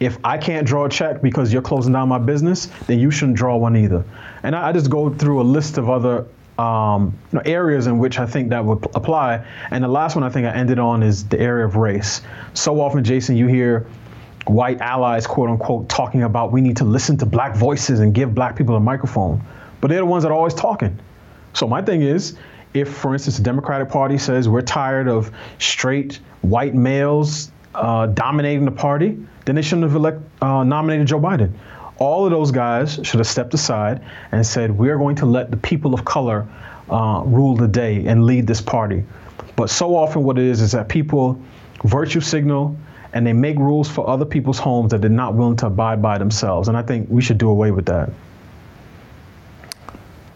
if 0.00 0.18
I 0.24 0.38
can't 0.38 0.66
draw 0.66 0.84
a 0.84 0.88
check 0.88 1.22
because 1.22 1.52
you're 1.52 1.62
closing 1.62 1.92
down 1.92 2.08
my 2.08 2.18
business, 2.18 2.66
then 2.86 2.98
you 2.98 3.10
shouldn't 3.10 3.38
draw 3.38 3.56
one 3.56 3.76
either. 3.76 4.04
And 4.42 4.54
I, 4.54 4.68
I 4.68 4.72
just 4.72 4.90
go 4.90 5.10
through 5.10 5.40
a 5.40 5.44
list 5.44 5.78
of 5.78 5.88
other 5.88 6.26
um, 6.58 7.16
you 7.32 7.36
know, 7.38 7.42
areas 7.44 7.86
in 7.86 7.98
which 7.98 8.18
I 8.18 8.26
think 8.26 8.50
that 8.50 8.64
would 8.64 8.84
apply. 8.94 9.44
And 9.70 9.84
the 9.84 9.88
last 9.88 10.14
one 10.14 10.24
I 10.24 10.30
think 10.30 10.46
I 10.46 10.52
ended 10.52 10.78
on 10.78 11.02
is 11.02 11.26
the 11.28 11.38
area 11.38 11.66
of 11.66 11.76
race. 11.76 12.22
So 12.54 12.80
often, 12.80 13.04
Jason, 13.04 13.36
you 13.36 13.46
hear 13.46 13.86
white 14.46 14.80
allies, 14.80 15.26
quote 15.26 15.50
unquote, 15.50 15.88
talking 15.88 16.22
about 16.22 16.52
we 16.52 16.60
need 16.60 16.76
to 16.78 16.84
listen 16.84 17.16
to 17.18 17.26
black 17.26 17.56
voices 17.56 18.00
and 18.00 18.14
give 18.14 18.34
black 18.34 18.56
people 18.56 18.76
a 18.76 18.80
microphone. 18.80 19.42
But 19.80 19.88
they're 19.88 20.00
the 20.00 20.06
ones 20.06 20.22
that 20.22 20.30
are 20.30 20.36
always 20.36 20.54
talking. 20.54 20.98
So 21.52 21.66
my 21.66 21.82
thing 21.82 22.02
is, 22.02 22.36
if, 22.74 22.92
for 22.94 23.14
instance, 23.14 23.38
the 23.38 23.42
Democratic 23.42 23.88
Party 23.88 24.18
says 24.18 24.48
we're 24.48 24.62
tired 24.62 25.08
of 25.08 25.30
straight 25.58 26.20
white 26.42 26.74
males 26.74 27.50
uh, 27.74 28.06
dominating 28.06 28.64
the 28.64 28.70
party, 28.70 29.18
then 29.46 29.54
they 29.54 29.62
shouldn't 29.62 29.84
have 29.84 29.94
elect, 29.94 30.20
uh, 30.42 30.62
nominated 30.62 31.06
Joe 31.06 31.20
Biden. 31.20 31.52
All 31.98 32.26
of 32.26 32.30
those 32.30 32.50
guys 32.50 33.00
should 33.02 33.18
have 33.18 33.26
stepped 33.26 33.54
aside 33.54 34.02
and 34.32 34.46
said, 34.46 34.70
we're 34.70 34.98
going 34.98 35.16
to 35.16 35.26
let 35.26 35.50
the 35.50 35.56
people 35.56 35.94
of 35.94 36.04
color 36.04 36.46
uh, 36.90 37.22
rule 37.24 37.56
the 37.56 37.68
day 37.68 38.06
and 38.06 38.24
lead 38.24 38.46
this 38.46 38.60
party. 38.60 39.02
But 39.56 39.70
so 39.70 39.96
often, 39.96 40.22
what 40.22 40.38
it 40.38 40.44
is 40.44 40.60
is 40.60 40.72
that 40.72 40.88
people 40.88 41.40
virtue 41.84 42.20
signal 42.20 42.76
and 43.14 43.26
they 43.26 43.32
make 43.32 43.56
rules 43.56 43.88
for 43.88 44.06
other 44.08 44.26
people's 44.26 44.58
homes 44.58 44.90
that 44.90 45.00
they're 45.00 45.08
not 45.08 45.34
willing 45.34 45.56
to 45.56 45.66
abide 45.66 46.02
by 46.02 46.18
themselves. 46.18 46.68
And 46.68 46.76
I 46.76 46.82
think 46.82 47.08
we 47.08 47.22
should 47.22 47.38
do 47.38 47.48
away 47.48 47.70
with 47.70 47.86
that. 47.86 48.10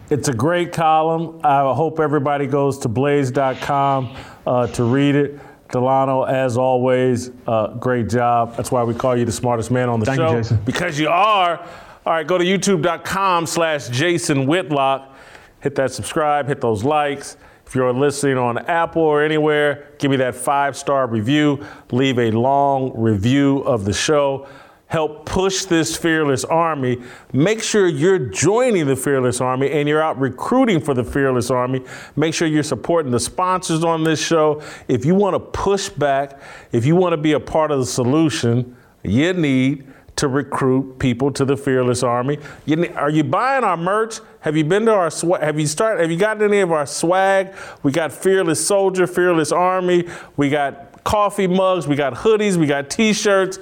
It's 0.09 0.27
a 0.27 0.33
great 0.33 0.73
column. 0.73 1.39
I 1.43 1.73
hope 1.73 1.99
everybody 1.99 2.47
goes 2.47 2.79
to 2.79 2.89
blaze.com 2.89 4.15
uh, 4.47 4.67
to 4.67 4.83
read 4.83 5.15
it. 5.15 5.39
Delano, 5.71 6.23
as 6.23 6.57
always, 6.57 7.31
uh, 7.47 7.67
great 7.75 8.09
job. 8.09 8.55
That's 8.55 8.71
why 8.71 8.83
we 8.83 8.93
call 8.93 9.17
you 9.17 9.25
the 9.25 9.31
smartest 9.31 9.71
man 9.71 9.89
on 9.89 9.99
the 9.99 10.05
Thank 10.05 10.17
show. 10.17 10.31
You, 10.31 10.37
Jason. 10.37 10.59
Because 10.65 10.99
you 10.99 11.09
are. 11.09 11.59
All 12.05 12.13
right, 12.13 12.25
go 12.25 12.37
to 12.37 12.43
youtube.com 12.43 13.45
slash 13.45 13.89
Jason 13.89 14.47
Whitlock. 14.47 15.15
Hit 15.59 15.75
that 15.75 15.91
subscribe, 15.91 16.47
hit 16.47 16.59
those 16.59 16.83
likes. 16.83 17.37
If 17.65 17.75
you're 17.75 17.93
listening 17.93 18.37
on 18.37 18.57
Apple 18.57 19.03
or 19.03 19.23
anywhere, 19.23 19.87
give 19.97 20.11
me 20.11 20.17
that 20.17 20.35
five 20.35 20.75
star 20.75 21.07
review. 21.07 21.65
Leave 21.91 22.19
a 22.19 22.31
long 22.31 22.91
review 22.99 23.59
of 23.59 23.85
the 23.85 23.93
show 23.93 24.47
help 24.91 25.25
push 25.25 25.63
this 25.63 25.95
Fearless 25.95 26.43
Army. 26.43 27.01
Make 27.31 27.63
sure 27.63 27.87
you're 27.87 28.19
joining 28.19 28.87
the 28.87 28.97
Fearless 28.97 29.39
Army 29.39 29.71
and 29.71 29.87
you're 29.87 30.01
out 30.01 30.19
recruiting 30.19 30.81
for 30.81 30.93
the 30.93 31.03
Fearless 31.03 31.49
Army. 31.49 31.81
Make 32.17 32.33
sure 32.33 32.45
you're 32.45 32.61
supporting 32.61 33.09
the 33.09 33.19
sponsors 33.19 33.85
on 33.85 34.03
this 34.03 34.21
show. 34.21 34.61
If 34.89 35.05
you 35.05 35.15
want 35.15 35.35
to 35.35 35.39
push 35.39 35.87
back, 35.87 36.41
if 36.73 36.85
you 36.85 36.97
want 36.97 37.13
to 37.13 37.17
be 37.17 37.31
a 37.31 37.39
part 37.39 37.71
of 37.71 37.79
the 37.79 37.85
solution, 37.85 38.75
you 39.01 39.31
need 39.31 39.87
to 40.17 40.27
recruit 40.27 40.99
people 40.99 41.31
to 41.31 41.45
the 41.45 41.55
Fearless 41.55 42.03
Army. 42.03 42.37
You, 42.65 42.91
are 42.95 43.09
you 43.09 43.23
buying 43.23 43.63
our 43.63 43.77
merch? 43.77 44.19
Have 44.41 44.57
you 44.57 44.65
been 44.65 44.85
to 44.87 44.93
our 44.93 45.09
swag? 45.09 45.41
Have 45.41 45.57
you 45.57 45.67
started? 45.67 46.01
Have 46.01 46.11
you 46.11 46.17
gotten 46.17 46.43
any 46.43 46.59
of 46.59 46.73
our 46.73 46.85
swag? 46.85 47.55
We 47.81 47.93
got 47.93 48.11
Fearless 48.11 48.67
Soldier, 48.67 49.07
Fearless 49.07 49.53
Army. 49.53 50.09
We 50.35 50.49
got 50.49 51.01
coffee 51.05 51.47
mugs. 51.47 51.87
We 51.87 51.95
got 51.95 52.13
hoodies. 52.13 52.57
We 52.57 52.67
got 52.67 52.89
T-shirts. 52.89 53.57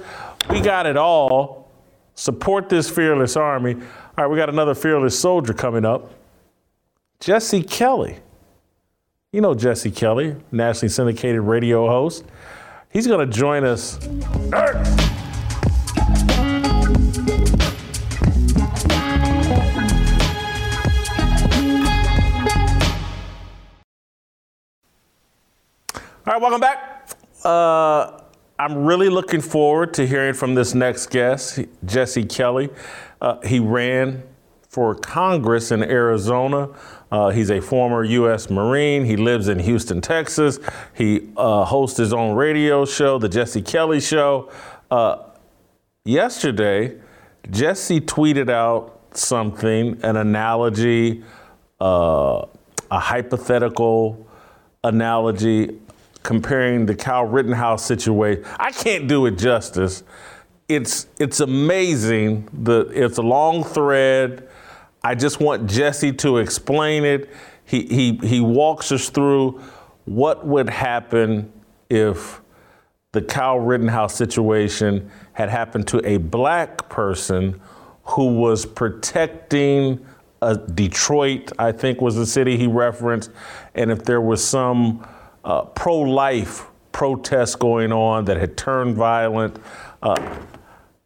We 0.48 0.60
got 0.60 0.86
it 0.86 0.96
all. 0.96 1.70
Support 2.14 2.68
this 2.68 2.88
fearless 2.90 3.36
army. 3.36 3.74
All 3.74 4.24
right, 4.24 4.26
we 4.26 4.36
got 4.36 4.48
another 4.48 4.74
fearless 4.74 5.18
soldier 5.18 5.52
coming 5.52 5.84
up. 5.84 6.12
Jesse 7.20 7.62
Kelly. 7.62 8.18
You 9.32 9.40
know 9.40 9.54
Jesse 9.54 9.90
Kelly, 9.90 10.36
nationally 10.50 10.88
syndicated 10.88 11.40
radio 11.42 11.86
host. 11.86 12.24
He's 12.90 13.06
going 13.06 13.28
to 13.28 13.32
join 13.32 13.64
us. 13.64 13.98
All 26.26 26.34
right, 26.34 26.42
welcome 26.42 26.60
back. 26.60 27.08
Uh, 27.44 28.20
I'm 28.60 28.84
really 28.84 29.08
looking 29.08 29.40
forward 29.40 29.94
to 29.94 30.06
hearing 30.06 30.34
from 30.34 30.54
this 30.54 30.74
next 30.74 31.08
guest, 31.08 31.60
Jesse 31.86 32.26
Kelly. 32.26 32.68
Uh, 33.18 33.40
he 33.40 33.58
ran 33.58 34.22
for 34.68 34.94
Congress 34.94 35.70
in 35.70 35.82
Arizona. 35.82 36.68
Uh, 37.10 37.30
he's 37.30 37.50
a 37.50 37.62
former 37.62 38.04
U.S. 38.04 38.50
Marine. 38.50 39.06
He 39.06 39.16
lives 39.16 39.48
in 39.48 39.60
Houston, 39.60 40.02
Texas. 40.02 40.58
He 40.94 41.30
uh, 41.38 41.64
hosts 41.64 41.96
his 41.96 42.12
own 42.12 42.36
radio 42.36 42.84
show, 42.84 43.18
The 43.18 43.30
Jesse 43.30 43.62
Kelly 43.62 43.98
Show. 43.98 44.52
Uh, 44.90 45.22
yesterday, 46.04 46.98
Jesse 47.50 47.98
tweeted 47.98 48.50
out 48.50 49.16
something, 49.16 49.98
an 50.02 50.16
analogy, 50.16 51.24
uh, 51.80 52.44
a 52.90 52.98
hypothetical 52.98 54.28
analogy 54.84 55.78
comparing 56.22 56.86
the 56.86 56.94
Kyle 56.94 57.24
Rittenhouse 57.24 57.84
situation. 57.84 58.44
I 58.58 58.70
can't 58.72 59.08
do 59.08 59.26
it 59.26 59.38
justice. 59.38 60.02
It's 60.68 61.08
it's 61.18 61.40
amazing. 61.40 62.48
The 62.52 62.90
it's 62.92 63.18
a 63.18 63.22
long 63.22 63.64
thread. 63.64 64.48
I 65.02 65.14
just 65.14 65.40
want 65.40 65.68
Jesse 65.68 66.12
to 66.12 66.38
explain 66.38 67.04
it. 67.04 67.30
He 67.64 67.86
he 67.86 68.26
he 68.26 68.40
walks 68.40 68.92
us 68.92 69.08
through 69.08 69.60
what 70.04 70.46
would 70.46 70.68
happen 70.68 71.52
if 71.88 72.40
the 73.12 73.22
Kyle 73.22 73.58
Rittenhouse 73.58 74.14
situation 74.14 75.10
had 75.32 75.48
happened 75.48 75.88
to 75.88 76.06
a 76.06 76.18
black 76.18 76.88
person 76.88 77.60
who 78.04 78.34
was 78.34 78.64
protecting 78.66 80.04
a 80.42 80.56
Detroit, 80.56 81.52
I 81.58 81.72
think 81.72 82.00
was 82.00 82.16
the 82.16 82.26
city 82.26 82.56
he 82.56 82.66
referenced, 82.66 83.30
and 83.74 83.90
if 83.90 84.04
there 84.04 84.20
was 84.20 84.42
some 84.42 85.06
uh, 85.44 85.62
pro 85.62 85.98
life 85.98 86.66
protests 86.92 87.54
going 87.54 87.92
on 87.92 88.24
that 88.26 88.36
had 88.36 88.56
turned 88.56 88.96
violent. 88.96 89.58
Uh, 90.02 90.36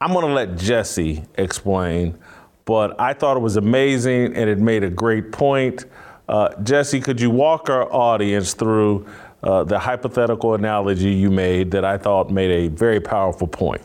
I'm 0.01 0.13
going 0.13 0.27
to 0.27 0.33
let 0.33 0.57
Jesse 0.57 1.25
explain, 1.37 2.19
but 2.65 2.99
I 3.01 3.13
thought 3.13 3.37
it 3.37 3.41
was 3.41 3.57
amazing 3.57 4.35
and 4.35 4.51
it 4.51 4.59
made 4.59 4.83
a 4.83 4.91
great 4.91 5.33
point. 5.33 5.85
Uh, 6.29 6.49
Jesse, 6.63 7.01
could 7.01 7.21
you 7.21 7.31
walk 7.31 7.69
our 7.69 7.91
audience 7.93 8.55
through 8.55 9.07
uh, 9.43 9.63
the 9.65 9.79
hypothetical 9.79 10.55
analogy 10.55 11.11
you 11.11 11.31
made 11.31 11.71
that 11.71 11.85
I 11.85 11.99
thought 11.99 12.31
made 12.31 12.51
a 12.51 12.69
very 12.69 13.01
powerful 13.01 13.47
point? 13.47 13.83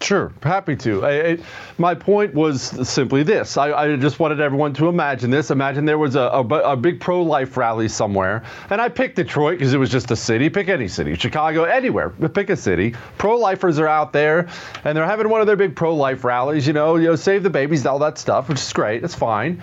Sure, 0.00 0.32
happy 0.42 0.76
to. 0.76 1.04
I, 1.04 1.10
I, 1.10 1.38
my 1.76 1.94
point 1.94 2.32
was 2.32 2.62
simply 2.88 3.24
this. 3.24 3.56
I, 3.56 3.72
I, 3.72 3.96
just 3.96 4.20
wanted 4.20 4.40
everyone 4.40 4.72
to 4.74 4.88
imagine 4.88 5.30
this. 5.30 5.50
Imagine 5.50 5.84
there 5.86 5.98
was 5.98 6.14
a, 6.14 6.20
a, 6.20 6.40
a 6.40 6.76
big 6.76 7.00
pro 7.00 7.22
life 7.22 7.56
rally 7.56 7.88
somewhere, 7.88 8.44
and 8.70 8.80
I 8.80 8.90
picked 8.90 9.16
Detroit 9.16 9.58
because 9.58 9.74
it 9.74 9.78
was 9.78 9.90
just 9.90 10.12
a 10.12 10.16
city. 10.16 10.50
Pick 10.50 10.68
any 10.68 10.86
city, 10.86 11.16
Chicago, 11.16 11.64
anywhere. 11.64 12.10
Pick 12.10 12.48
a 12.50 12.56
city. 12.56 12.94
Pro 13.18 13.36
lifers 13.38 13.80
are 13.80 13.88
out 13.88 14.12
there, 14.12 14.48
and 14.84 14.96
they're 14.96 15.04
having 15.04 15.28
one 15.28 15.40
of 15.40 15.48
their 15.48 15.56
big 15.56 15.74
pro 15.74 15.94
life 15.96 16.22
rallies. 16.22 16.66
You 16.66 16.74
know, 16.74 16.94
you 16.94 17.08
know, 17.08 17.16
save 17.16 17.42
the 17.42 17.50
babies, 17.50 17.84
all 17.84 17.98
that 17.98 18.18
stuff, 18.18 18.48
which 18.48 18.60
is 18.60 18.72
great. 18.72 19.02
It's 19.02 19.16
fine 19.16 19.60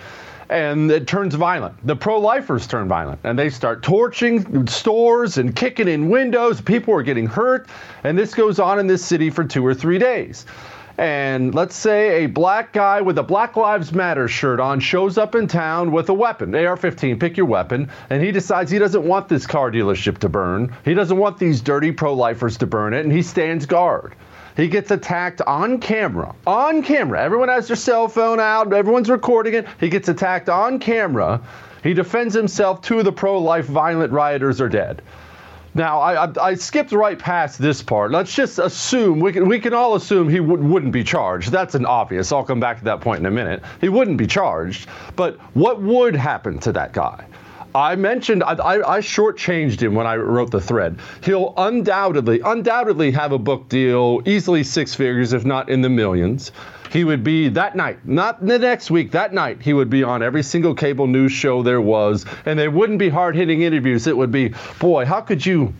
and 0.50 0.91
it 0.91 1.08
turns 1.08 1.36
violent. 1.36 1.76
The 1.86 1.96
pro-lifers 1.96 2.68
turn 2.68 2.88
violent, 2.88 3.20
and 3.24 3.38
they 3.38 3.50
start 3.50 3.84
torching 3.84 4.68
stores 4.68 5.38
and 5.38 5.56
kicking 5.56 5.88
in 5.88 6.10
windows. 6.10 6.62
People 6.62 6.93
are 6.93 7.04
getting 7.04 7.28
hurt, 7.28 7.68
and 8.04 8.18
this 8.18 8.34
goes 8.34 8.60
on 8.60 8.80
in 8.80 8.88
this 8.88 9.04
city 9.04 9.30
for 9.30 9.43
two 9.43 9.66
or 9.66 9.74
three 9.74 9.98
days. 9.98 10.46
And 10.98 11.54
let's 11.54 11.76
say 11.76 12.24
a 12.24 12.28
black 12.28 12.72
guy 12.72 13.02
with 13.02 13.18
a 13.18 13.24
Black 13.24 13.58
Lives 13.58 13.91
Matter 13.91 14.30
shirt 14.30 14.62
on 14.62 14.80
shows 14.80 15.18
up 15.18 15.36
in 15.36 15.46
town 15.46 15.91
with 15.91 16.08
a 16.08 16.14
weapon, 16.14 16.56
AR 16.56 16.78
15, 16.78 17.20
pick 17.20 17.36
your 17.36 17.48
weapon, 17.48 17.89
and 18.10 18.24
he 18.24 18.32
decides 18.32 18.72
he 18.72 18.80
doesn't 18.80 19.04
want 19.04 19.28
this 19.28 19.46
car 19.46 19.70
dealership 19.72 20.20
to 20.20 20.30
burn. 20.30 20.74
He 20.86 20.93
doesn't 20.93 21.18
want 21.18 21.38
these 21.38 21.60
dirty 21.60 21.91
pro 21.91 22.14
lifers 22.14 22.56
to 22.58 22.68
burn 22.68 22.93
it, 22.93 23.04
and 23.04 23.12
he 23.12 23.24
stands 23.24 23.66
guard. 23.66 24.16
He 24.56 24.68
gets 24.68 24.91
attacked 24.91 25.41
on 25.41 25.80
camera. 25.80 26.34
On 26.47 26.82
camera. 26.82 27.22
Everyone 27.22 27.49
has 27.49 27.68
their 27.68 27.76
cell 27.76 28.08
phone 28.08 28.39
out, 28.39 28.72
everyone's 28.72 29.10
recording 29.10 29.53
it. 29.53 29.68
He 29.80 29.89
gets 29.89 30.08
attacked 30.08 30.49
on 30.49 30.80
camera. 30.80 31.41
He 31.84 31.93
defends 31.93 32.34
himself. 32.34 32.82
Two 32.82 32.99
of 32.99 33.06
the 33.06 33.12
pro 33.12 33.39
life 33.39 33.66
violent 33.66 34.12
rioters 34.12 34.62
are 34.62 34.70
dead. 34.70 35.01
Now, 35.76 35.99
I, 35.99 36.26
I, 36.26 36.32
I, 36.41 36.53
skipped 36.56 36.93
right 36.93 37.20
past 37.20 37.60
this 37.60 37.84
part. 37.84 38.12
Let's 38.12 38.34
just 38.34 38.60
assume, 38.60 39.20
we 39.20 39.34
can, 39.34 39.49
we 39.49 39.60
can 39.60 39.74
all 39.74 39.95
assume 39.95 40.30
he 40.30 40.38
w- 40.38 40.64
wouldn't 40.64 40.93
be 40.93 41.03
charged. 41.03 41.51
That's 41.51 41.76
an 41.76 41.86
obvious. 41.86 42.32
I'll 42.32 42.45
come 42.45 42.62
back 42.62 42.80
to 42.80 42.86
that 42.86 43.01
point 43.01 43.20
in 43.20 43.26
a 43.26 43.32
minute. 43.32 43.62
He 43.82 43.89
wouldn't 43.89 44.18
be 44.18 44.26
charged. 44.26 44.88
But 45.18 45.38
what 45.53 45.82
would 45.82 46.16
happen 46.16 46.60
to 46.60 46.72
that 46.72 46.93
guy? 46.93 47.26
I 47.76 47.96
mentioned 47.98 48.42
I, 48.42 48.54
I, 48.54 48.96
I 48.96 49.00
shortchanged 49.02 49.82
him 49.82 49.96
when 49.96 50.08
I 50.08 50.16
wrote 50.16 50.50
the 50.50 50.62
thread. 50.62 50.98
He'll 51.24 51.54
undoubtedly, 51.58 52.40
undoubtedly 52.40 53.12
have 53.12 53.34
a 53.34 53.38
book 53.38 53.68
deal, 53.68 54.22
easily 54.26 54.64
six 54.64 54.96
figures, 54.96 55.34
if 55.34 55.44
not 55.44 55.68
in 55.68 55.82
the 55.82 55.90
millions. 55.90 56.54
He 56.90 57.04
would 57.04 57.24
be 57.24 57.50
that 57.50 57.76
night, 57.76 58.08
not 58.08 58.46
the 58.46 58.58
next 58.58 58.90
week, 58.90 59.12
that 59.12 59.34
night, 59.34 59.62
he 59.62 59.74
would 59.74 59.90
be 59.90 60.04
on 60.04 60.24
every 60.24 60.44
single 60.44 60.74
cable 60.74 61.08
news 61.08 61.34
show 61.34 61.62
there 61.62 61.82
was, 61.82 62.26
and 62.46 62.58
they 62.58 62.70
wouldn't 62.70 63.00
be 63.00 63.10
hard 63.10 63.36
hitting 63.36 63.64
interviews. 63.64 64.08
It 64.08 64.16
would 64.16 64.32
be, 64.32 64.54
boy, 64.80 65.04
how 65.04 65.20
could 65.20 65.46
you 65.46 65.74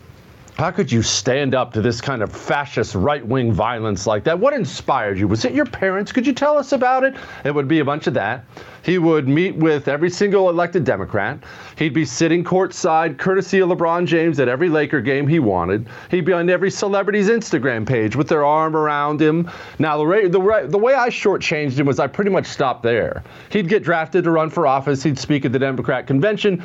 how 0.56 0.70
could 0.70 0.90
you 0.90 1.02
stand 1.02 1.54
up 1.54 1.74
to 1.74 1.82
this 1.82 2.00
kind 2.00 2.22
of 2.22 2.32
fascist 2.32 2.94
right 2.94 3.24
wing 3.26 3.52
violence 3.52 4.06
like 4.06 4.24
that? 4.24 4.38
What 4.38 4.54
inspired 4.54 5.18
you? 5.18 5.28
Was 5.28 5.44
it 5.44 5.52
your 5.52 5.66
parents? 5.66 6.12
Could 6.12 6.26
you 6.26 6.32
tell 6.32 6.56
us 6.56 6.72
about 6.72 7.04
it? 7.04 7.14
It 7.44 7.54
would 7.54 7.68
be 7.68 7.80
a 7.80 7.84
bunch 7.84 8.06
of 8.06 8.14
that. 8.14 8.46
He 8.82 8.96
would 8.96 9.28
meet 9.28 9.54
with 9.56 9.86
every 9.86 10.08
single 10.08 10.48
elected 10.48 10.84
Democrat. 10.84 11.40
He'd 11.76 11.92
be 11.92 12.06
sitting 12.06 12.42
courtside, 12.42 13.18
courtesy 13.18 13.58
of 13.58 13.68
LeBron 13.68 14.06
James, 14.06 14.40
at 14.40 14.48
every 14.48 14.70
Laker 14.70 15.02
game 15.02 15.26
he 15.26 15.40
wanted. 15.40 15.88
He'd 16.10 16.24
be 16.24 16.32
on 16.32 16.48
every 16.48 16.70
celebrity's 16.70 17.28
Instagram 17.28 17.86
page 17.86 18.16
with 18.16 18.28
their 18.28 18.44
arm 18.44 18.74
around 18.74 19.20
him. 19.20 19.50
Now, 19.78 19.98
the, 19.98 20.28
the, 20.28 20.68
the 20.68 20.78
way 20.78 20.94
I 20.94 21.10
shortchanged 21.10 21.78
him 21.78 21.84
was 21.84 21.98
I 21.98 22.06
pretty 22.06 22.30
much 22.30 22.46
stopped 22.46 22.82
there. 22.82 23.24
He'd 23.50 23.68
get 23.68 23.82
drafted 23.82 24.24
to 24.24 24.30
run 24.30 24.48
for 24.48 24.66
office. 24.66 25.02
He'd 25.02 25.18
speak 25.18 25.44
at 25.44 25.52
the 25.52 25.58
Democrat 25.58 26.06
convention 26.06 26.64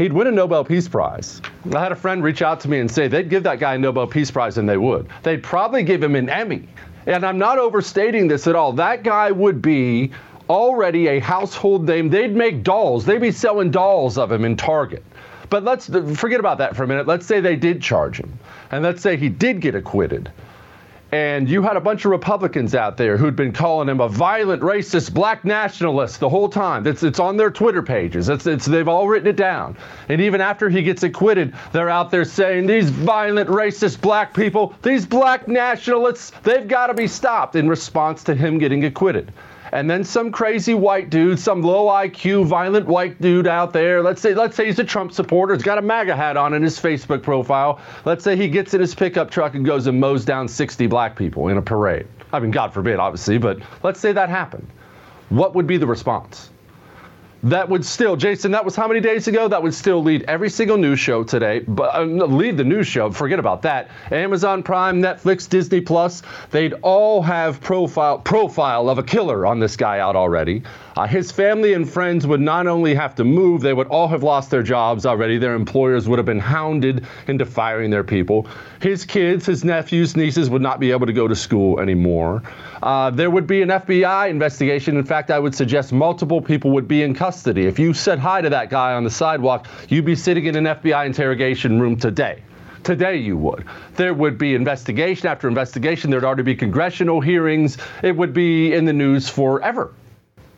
he'd 0.00 0.12
win 0.14 0.26
a 0.26 0.30
Nobel 0.32 0.64
Peace 0.64 0.88
Prize. 0.88 1.42
I 1.74 1.78
had 1.78 1.92
a 1.92 1.96
friend 1.96 2.24
reach 2.24 2.40
out 2.40 2.60
to 2.60 2.70
me 2.70 2.80
and 2.80 2.90
say 2.90 3.06
they'd 3.06 3.28
give 3.28 3.42
that 3.42 3.60
guy 3.60 3.74
a 3.74 3.78
Nobel 3.78 4.06
Peace 4.06 4.30
Prize, 4.30 4.56
and 4.56 4.66
they 4.66 4.78
would. 4.78 5.06
They'd 5.22 5.42
probably 5.42 5.82
give 5.82 6.02
him 6.02 6.16
an 6.16 6.30
Emmy. 6.30 6.66
And 7.06 7.24
I'm 7.24 7.38
not 7.38 7.58
overstating 7.58 8.26
this 8.26 8.46
at 8.46 8.56
all. 8.56 8.72
That 8.72 9.02
guy 9.02 9.30
would 9.30 9.60
be 9.60 10.10
already 10.48 11.08
a 11.08 11.20
household 11.20 11.86
name. 11.86 12.08
They'd 12.08 12.34
make 12.34 12.62
dolls, 12.62 13.04
they'd 13.04 13.20
be 13.20 13.30
selling 13.30 13.70
dolls 13.70 14.16
of 14.16 14.32
him 14.32 14.44
in 14.44 14.56
Target. 14.56 15.04
But 15.50 15.64
let's 15.64 15.86
forget 16.18 16.40
about 16.40 16.58
that 16.58 16.76
for 16.76 16.84
a 16.84 16.86
minute. 16.86 17.06
Let's 17.06 17.26
say 17.26 17.40
they 17.40 17.56
did 17.56 17.82
charge 17.82 18.18
him, 18.18 18.38
and 18.70 18.82
let's 18.82 19.02
say 19.02 19.16
he 19.16 19.28
did 19.28 19.60
get 19.60 19.74
acquitted 19.74 20.30
and 21.12 21.48
you 21.48 21.62
had 21.62 21.76
a 21.76 21.80
bunch 21.80 22.04
of 22.04 22.12
Republicans 22.12 22.74
out 22.74 22.96
there 22.96 23.16
who'd 23.16 23.34
been 23.34 23.52
calling 23.52 23.88
him 23.88 24.00
a 24.00 24.08
violent, 24.08 24.62
racist, 24.62 25.12
black 25.12 25.44
nationalist 25.44 26.20
the 26.20 26.28
whole 26.28 26.48
time. 26.48 26.86
It's, 26.86 27.02
it's 27.02 27.18
on 27.18 27.36
their 27.36 27.50
Twitter 27.50 27.82
pages. 27.82 28.28
It's, 28.28 28.46
it's, 28.46 28.64
they've 28.64 28.86
all 28.86 29.08
written 29.08 29.28
it 29.28 29.36
down. 29.36 29.76
And 30.08 30.20
even 30.20 30.40
after 30.40 30.68
he 30.68 30.82
gets 30.82 31.02
acquitted, 31.02 31.54
they're 31.72 31.90
out 31.90 32.10
there 32.10 32.24
saying 32.24 32.66
these 32.66 32.90
violent, 32.90 33.48
racist 33.48 34.00
black 34.00 34.34
people, 34.34 34.74
these 34.82 35.04
black 35.04 35.48
nationalists, 35.48 36.30
they've 36.42 36.68
got 36.68 36.86
to 36.86 36.94
be 36.94 37.08
stopped 37.08 37.56
in 37.56 37.68
response 37.68 38.22
to 38.24 38.34
him 38.34 38.58
getting 38.58 38.84
acquitted 38.84 39.32
and 39.72 39.88
then 39.88 40.04
some 40.04 40.32
crazy 40.32 40.74
white 40.74 41.10
dude, 41.10 41.38
some 41.38 41.62
low 41.62 41.86
IQ, 41.86 42.46
violent 42.46 42.86
white 42.86 43.20
dude 43.20 43.46
out 43.46 43.72
there. 43.72 44.02
Let's 44.02 44.20
say, 44.20 44.34
let's 44.34 44.56
say 44.56 44.66
he's 44.66 44.78
a 44.78 44.84
Trump 44.84 45.12
supporter. 45.12 45.54
He's 45.54 45.62
got 45.62 45.78
a 45.78 45.82
MAGA 45.82 46.16
hat 46.16 46.36
on 46.36 46.54
in 46.54 46.62
his 46.62 46.78
Facebook 46.78 47.22
profile. 47.22 47.80
Let's 48.04 48.24
say 48.24 48.36
he 48.36 48.48
gets 48.48 48.74
in 48.74 48.80
his 48.80 48.94
pickup 48.94 49.30
truck 49.30 49.54
and 49.54 49.64
goes 49.64 49.86
and 49.86 50.00
mows 50.00 50.24
down 50.24 50.48
60 50.48 50.86
black 50.86 51.16
people 51.16 51.48
in 51.48 51.56
a 51.56 51.62
parade. 51.62 52.06
I 52.32 52.40
mean, 52.40 52.50
God 52.50 52.72
forbid, 52.72 52.98
obviously, 52.98 53.38
but 53.38 53.58
let's 53.82 54.00
say 54.00 54.12
that 54.12 54.28
happened. 54.28 54.66
What 55.28 55.54
would 55.54 55.66
be 55.66 55.76
the 55.76 55.86
response? 55.86 56.50
That 57.42 57.68
would 57.68 57.84
still, 57.84 58.16
Jason, 58.16 58.52
that 58.52 58.64
was 58.64 58.76
how 58.76 58.86
many 58.86 59.00
days 59.00 59.26
ago? 59.26 59.48
That 59.48 59.62
would 59.62 59.72
still 59.72 60.02
lead 60.02 60.24
every 60.24 60.50
single 60.50 60.76
news 60.76 61.00
show 61.00 61.24
today, 61.24 61.60
but 61.60 61.94
uh, 61.94 62.04
lead 62.04 62.56
the 62.56 62.64
news 62.64 62.86
show. 62.86 63.10
Forget 63.10 63.38
about 63.38 63.62
that. 63.62 63.88
Amazon 64.10 64.62
Prime, 64.62 65.00
Netflix, 65.00 65.48
Disney 65.48 65.80
Plus, 65.80 66.22
they'd 66.50 66.74
all 66.82 67.22
have 67.22 67.60
profile 67.60 68.18
profile 68.18 68.90
of 68.90 68.98
a 68.98 69.02
killer 69.02 69.46
on 69.46 69.58
this 69.58 69.76
guy 69.76 70.00
out 70.00 70.16
already. 70.16 70.62
Uh, 70.96 71.06
his 71.06 71.32
family 71.32 71.72
and 71.72 71.88
friends 71.88 72.26
would 72.26 72.40
not 72.40 72.66
only 72.66 72.94
have 72.94 73.14
to 73.14 73.24
move, 73.24 73.62
they 73.62 73.72
would 73.72 73.86
all 73.86 74.08
have 74.08 74.22
lost 74.22 74.50
their 74.50 74.62
jobs 74.62 75.06
already. 75.06 75.38
Their 75.38 75.54
employers 75.54 76.08
would 76.08 76.18
have 76.18 76.26
been 76.26 76.38
hounded 76.38 77.06
into 77.26 77.46
firing 77.46 77.90
their 77.90 78.04
people. 78.04 78.46
His 78.82 79.04
kids, 79.04 79.46
his 79.46 79.64
nephews, 79.64 80.16
nieces 80.16 80.50
would 80.50 80.62
not 80.62 80.78
be 80.78 80.90
able 80.90 81.06
to 81.06 81.12
go 81.12 81.26
to 81.26 81.36
school 81.36 81.80
anymore. 81.80 82.42
Uh, 82.82 83.10
there 83.10 83.30
would 83.30 83.46
be 83.46 83.62
an 83.62 83.68
FBI 83.68 84.28
investigation. 84.28 84.96
In 84.96 85.04
fact, 85.04 85.30
I 85.30 85.38
would 85.38 85.54
suggest 85.54 85.92
multiple 85.92 86.40
people 86.40 86.70
would 86.72 86.88
be 86.88 87.02
in 87.02 87.14
custody. 87.14 87.29
If 87.30 87.78
you 87.78 87.94
said 87.94 88.18
hi 88.18 88.40
to 88.40 88.50
that 88.50 88.70
guy 88.70 88.94
on 88.94 89.04
the 89.04 89.10
sidewalk, 89.10 89.68
you'd 89.88 90.04
be 90.04 90.16
sitting 90.16 90.46
in 90.46 90.56
an 90.56 90.64
FBI 90.64 91.06
interrogation 91.06 91.80
room 91.80 91.96
today. 91.96 92.42
Today, 92.82 93.18
you 93.18 93.36
would. 93.36 93.66
There 93.94 94.12
would 94.12 94.36
be 94.36 94.56
investigation 94.56 95.28
after 95.28 95.46
investigation. 95.46 96.10
There'd 96.10 96.24
already 96.24 96.42
be 96.42 96.56
congressional 96.56 97.20
hearings. 97.20 97.78
It 98.02 98.16
would 98.16 98.32
be 98.32 98.72
in 98.72 98.84
the 98.84 98.92
news 98.92 99.28
forever. 99.28 99.92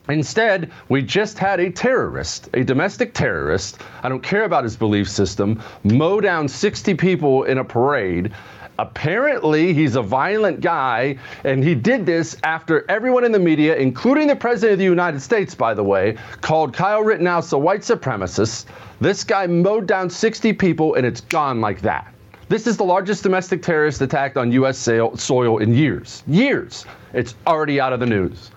Instead, 0.08 0.70
we 0.88 1.02
just 1.02 1.38
had 1.38 1.60
a 1.60 1.70
terrorist, 1.70 2.48
a 2.54 2.64
domestic 2.64 3.12
terrorist, 3.12 3.78
I 4.02 4.08
don't 4.08 4.22
care 4.22 4.44
about 4.44 4.64
his 4.64 4.74
belief 4.74 5.10
system, 5.10 5.62
mow 5.84 6.20
down 6.20 6.48
60 6.48 6.94
people 6.94 7.44
in 7.44 7.58
a 7.58 7.64
parade 7.64 8.32
Apparently, 8.78 9.74
he's 9.74 9.96
a 9.96 10.02
violent 10.02 10.60
guy, 10.60 11.16
and 11.44 11.62
he 11.62 11.74
did 11.74 12.06
this 12.06 12.36
after 12.42 12.84
everyone 12.90 13.24
in 13.24 13.32
the 13.32 13.38
media, 13.38 13.76
including 13.76 14.26
the 14.26 14.36
President 14.36 14.72
of 14.72 14.78
the 14.78 14.84
United 14.84 15.20
States, 15.20 15.54
by 15.54 15.74
the 15.74 15.84
way, 15.84 16.16
called 16.40 16.72
Kyle 16.72 17.02
Rittenhouse 17.02 17.52
a 17.52 17.58
white 17.58 17.82
supremacist. 17.82 18.66
This 19.00 19.24
guy 19.24 19.46
mowed 19.46 19.86
down 19.86 20.08
60 20.08 20.52
people, 20.54 20.94
and 20.94 21.06
it's 21.06 21.20
gone 21.20 21.60
like 21.60 21.82
that. 21.82 22.12
This 22.48 22.66
is 22.66 22.76
the 22.76 22.84
largest 22.84 23.22
domestic 23.22 23.62
terrorist 23.62 24.00
attack 24.00 24.36
on 24.36 24.52
U.S. 24.52 24.78
soil 24.78 25.58
in 25.58 25.74
years. 25.74 26.22
Years. 26.26 26.86
It's 27.12 27.34
already 27.46 27.80
out 27.80 27.92
of 27.92 28.00
the 28.00 28.06
news. 28.06 28.50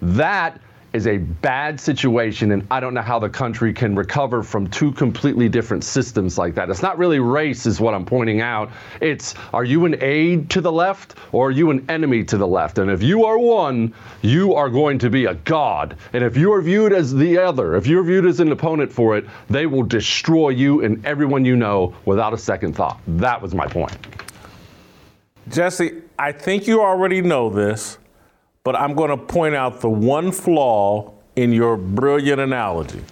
That 0.00 0.60
is 0.92 1.06
a 1.06 1.18
bad 1.18 1.80
situation, 1.80 2.52
and 2.52 2.66
I 2.70 2.80
don't 2.80 2.94
know 2.94 3.02
how 3.02 3.18
the 3.18 3.28
country 3.28 3.72
can 3.72 3.96
recover 3.96 4.42
from 4.42 4.68
two 4.68 4.92
completely 4.92 5.48
different 5.48 5.84
systems 5.84 6.36
like 6.36 6.54
that. 6.56 6.68
It's 6.68 6.82
not 6.82 6.98
really 6.98 7.18
race, 7.18 7.66
is 7.66 7.80
what 7.80 7.94
I'm 7.94 8.04
pointing 8.04 8.40
out. 8.40 8.70
It's 9.00 9.34
are 9.54 9.64
you 9.64 9.86
an 9.86 9.96
aide 10.02 10.50
to 10.50 10.60
the 10.60 10.72
left 10.72 11.14
or 11.32 11.48
are 11.48 11.50
you 11.50 11.70
an 11.70 11.84
enemy 11.88 12.24
to 12.24 12.36
the 12.36 12.46
left? 12.46 12.78
And 12.78 12.90
if 12.90 13.02
you 13.02 13.24
are 13.24 13.38
one, 13.38 13.94
you 14.20 14.54
are 14.54 14.68
going 14.68 14.98
to 14.98 15.10
be 15.10 15.26
a 15.26 15.34
god. 15.34 15.96
And 16.12 16.22
if 16.22 16.36
you 16.36 16.52
are 16.52 16.60
viewed 16.60 16.92
as 16.92 17.14
the 17.14 17.38
other, 17.38 17.76
if 17.76 17.86
you're 17.86 18.04
viewed 18.04 18.26
as 18.26 18.40
an 18.40 18.52
opponent 18.52 18.92
for 18.92 19.16
it, 19.16 19.24
they 19.48 19.66
will 19.66 19.84
destroy 19.84 20.50
you 20.50 20.84
and 20.84 21.04
everyone 21.06 21.44
you 21.44 21.56
know 21.56 21.94
without 22.04 22.34
a 22.34 22.38
second 22.38 22.74
thought. 22.74 23.00
That 23.06 23.40
was 23.40 23.54
my 23.54 23.66
point. 23.66 23.96
Jesse, 25.48 26.02
I 26.18 26.32
think 26.32 26.66
you 26.66 26.82
already 26.82 27.20
know 27.20 27.50
this 27.50 27.98
but 28.64 28.76
I'm 28.76 28.94
going 28.94 29.10
to 29.10 29.16
point 29.16 29.54
out 29.54 29.80
the 29.80 29.90
one 29.90 30.32
flaw 30.32 31.12
in 31.36 31.52
your 31.52 31.76
brilliant 31.76 32.40
analogy. 32.40 33.02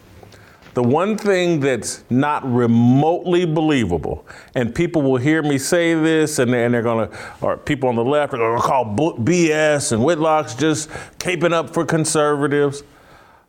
The 0.75 0.83
one 0.85 1.19
thing 1.19 1.59
that's 1.59 2.05
not 2.11 2.49
remotely 2.51 3.45
believable, 3.45 4.25
and 4.55 4.73
people 4.73 5.03
will 5.03 5.17
hear 5.17 5.43
me 5.43 5.59
say 5.59 5.95
this, 5.95 6.39
and 6.39 6.53
they're, 6.53 6.71
they're 6.71 6.83
going 6.83 7.09
to, 7.09 7.19
or 7.41 7.57
people 7.57 7.89
on 7.89 7.97
the 7.97 8.05
left 8.05 8.35
are 8.35 8.39
going 8.39 8.57
to 8.57 8.63
call 8.63 8.85
BS 8.95 9.91
and 9.91 10.05
Whitlock's 10.05 10.55
just 10.55 10.89
caping 11.19 11.53
up 11.53 11.75
for 11.75 11.85
conservatives. 11.85 12.85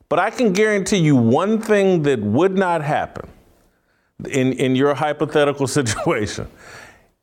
But 0.10 0.18
I 0.18 0.32
can 0.32 0.52
guarantee 0.52 0.98
you 0.98 1.16
one 1.16 1.62
thing 1.62 2.02
that 2.04 2.20
would 2.20 2.58
not 2.58 2.82
happen 2.84 3.30
in, 4.28 4.54
in 4.54 4.76
your 4.76 4.96
hypothetical 4.96 5.68
situation. 5.80 6.48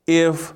If 0.07 0.55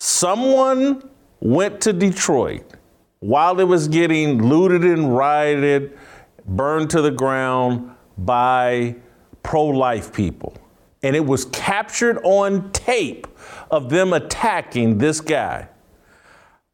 someone 0.00 1.08
went 1.40 1.80
to 1.82 1.92
Detroit 1.92 2.75
while 3.20 3.60
it 3.60 3.64
was 3.64 3.88
getting 3.88 4.42
looted 4.42 4.84
and 4.84 5.16
rioted, 5.16 5.98
burned 6.46 6.90
to 6.90 7.02
the 7.02 7.10
ground 7.10 7.90
by 8.18 8.94
pro 9.42 9.64
life 9.64 10.12
people. 10.12 10.54
And 11.02 11.14
it 11.14 11.24
was 11.24 11.44
captured 11.46 12.18
on 12.24 12.70
tape 12.72 13.26
of 13.70 13.90
them 13.90 14.12
attacking 14.12 14.98
this 14.98 15.20
guy. 15.20 15.68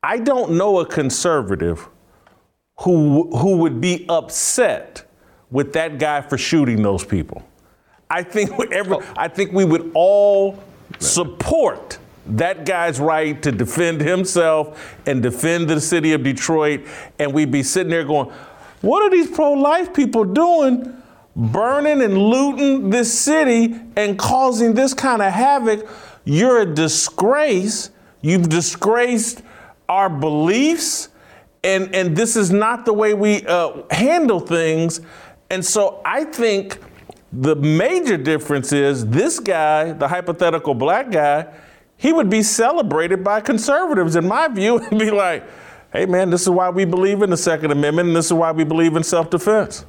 I 0.03 0.18
don't 0.18 0.53
know 0.53 0.80
a 0.80 0.86
conservative 0.86 1.88
who, 2.80 3.36
who 3.36 3.59
would 3.59 3.80
be 3.80 4.07
upset 4.09 5.05
with 5.51 5.72
that 5.74 5.99
guy 5.99 6.22
for 6.22 6.38
shooting 6.38 6.82
those 6.82 7.05
people. 7.05 7.43
I 8.11 8.22
think, 8.22 8.51
every, 8.72 8.97
oh. 8.97 9.14
I 9.16 9.28
think 9.28 9.53
we 9.53 9.64
would 9.64 9.90
all 9.95 10.62
support 10.99 11.99
that 12.27 12.64
guy's 12.64 13.01
right 13.01 13.43
to 13.43 13.51
defend 13.51 14.01
himself 14.01 14.97
and 15.07 15.23
defend 15.23 15.68
the 15.68 15.81
city 15.81 16.12
of 16.12 16.23
Detroit. 16.23 16.87
And 17.18 17.33
we'd 17.33 17.51
be 17.51 17.62
sitting 17.62 17.91
there 17.91 18.05
going, 18.05 18.31
what 18.81 19.03
are 19.03 19.11
these 19.11 19.31
pro 19.31 19.53
life 19.53 19.93
people 19.93 20.25
doing? 20.25 21.03
Burning 21.35 22.03
and 22.03 22.16
looting 22.16 22.91
this 22.91 23.18
city 23.18 23.75
and 23.97 24.18
causing 24.18 24.75
this 24.75 24.95
kind 24.95 25.23
of 25.23 25.33
havoc. 25.33 25.89
You're 26.25 26.61
a 26.61 26.66
disgrace. 26.66 27.91
You've 28.20 28.49
disgraced 28.49 29.43
our 29.89 30.09
beliefs. 30.09 31.09
And, 31.64 31.95
and 31.95 32.16
this 32.16 32.37
is 32.37 32.51
not 32.51 32.85
the 32.85 32.93
way 32.93 33.14
we 33.14 33.47
uh, 33.47 33.83
handle 33.91 34.41
things. 34.41 35.01
And 35.51 35.64
so 35.64 36.01
I 36.05 36.25
think 36.25 36.79
the 37.33 37.57
major 37.57 38.16
difference 38.16 38.73
is 38.73 39.07
this 39.07 39.39
guy, 39.39 39.93
the 39.93 40.09
hypothetical 40.09 40.75
black 40.75 41.11
guy, 41.11 41.47
he 42.03 42.13
would 42.13 42.29
be 42.29 42.43
celebrated 42.43 43.23
by 43.23 43.41
conservatives, 43.41 44.17
in 44.17 44.27
my 44.27 44.49
view, 44.49 44.79
and 44.91 44.99
be 44.99 45.13
like, 45.13 45.45
hey, 45.93 46.05
man, 46.05 46.31
this 46.31 46.43
is 46.43 46.51
why 46.51 46.69
we 46.69 46.85
believe 46.85 47.23
in 47.23 47.31
the 47.31 47.37
Second 47.37 47.71
Amendment, 47.71 48.09
and 48.09 48.17
this 48.17 48.27
is 48.27 48.33
why 48.33 48.51
we 48.51 48.65
believe 48.65 48.97
in 48.97 49.05
self 49.05 49.31
defense. 49.31 49.87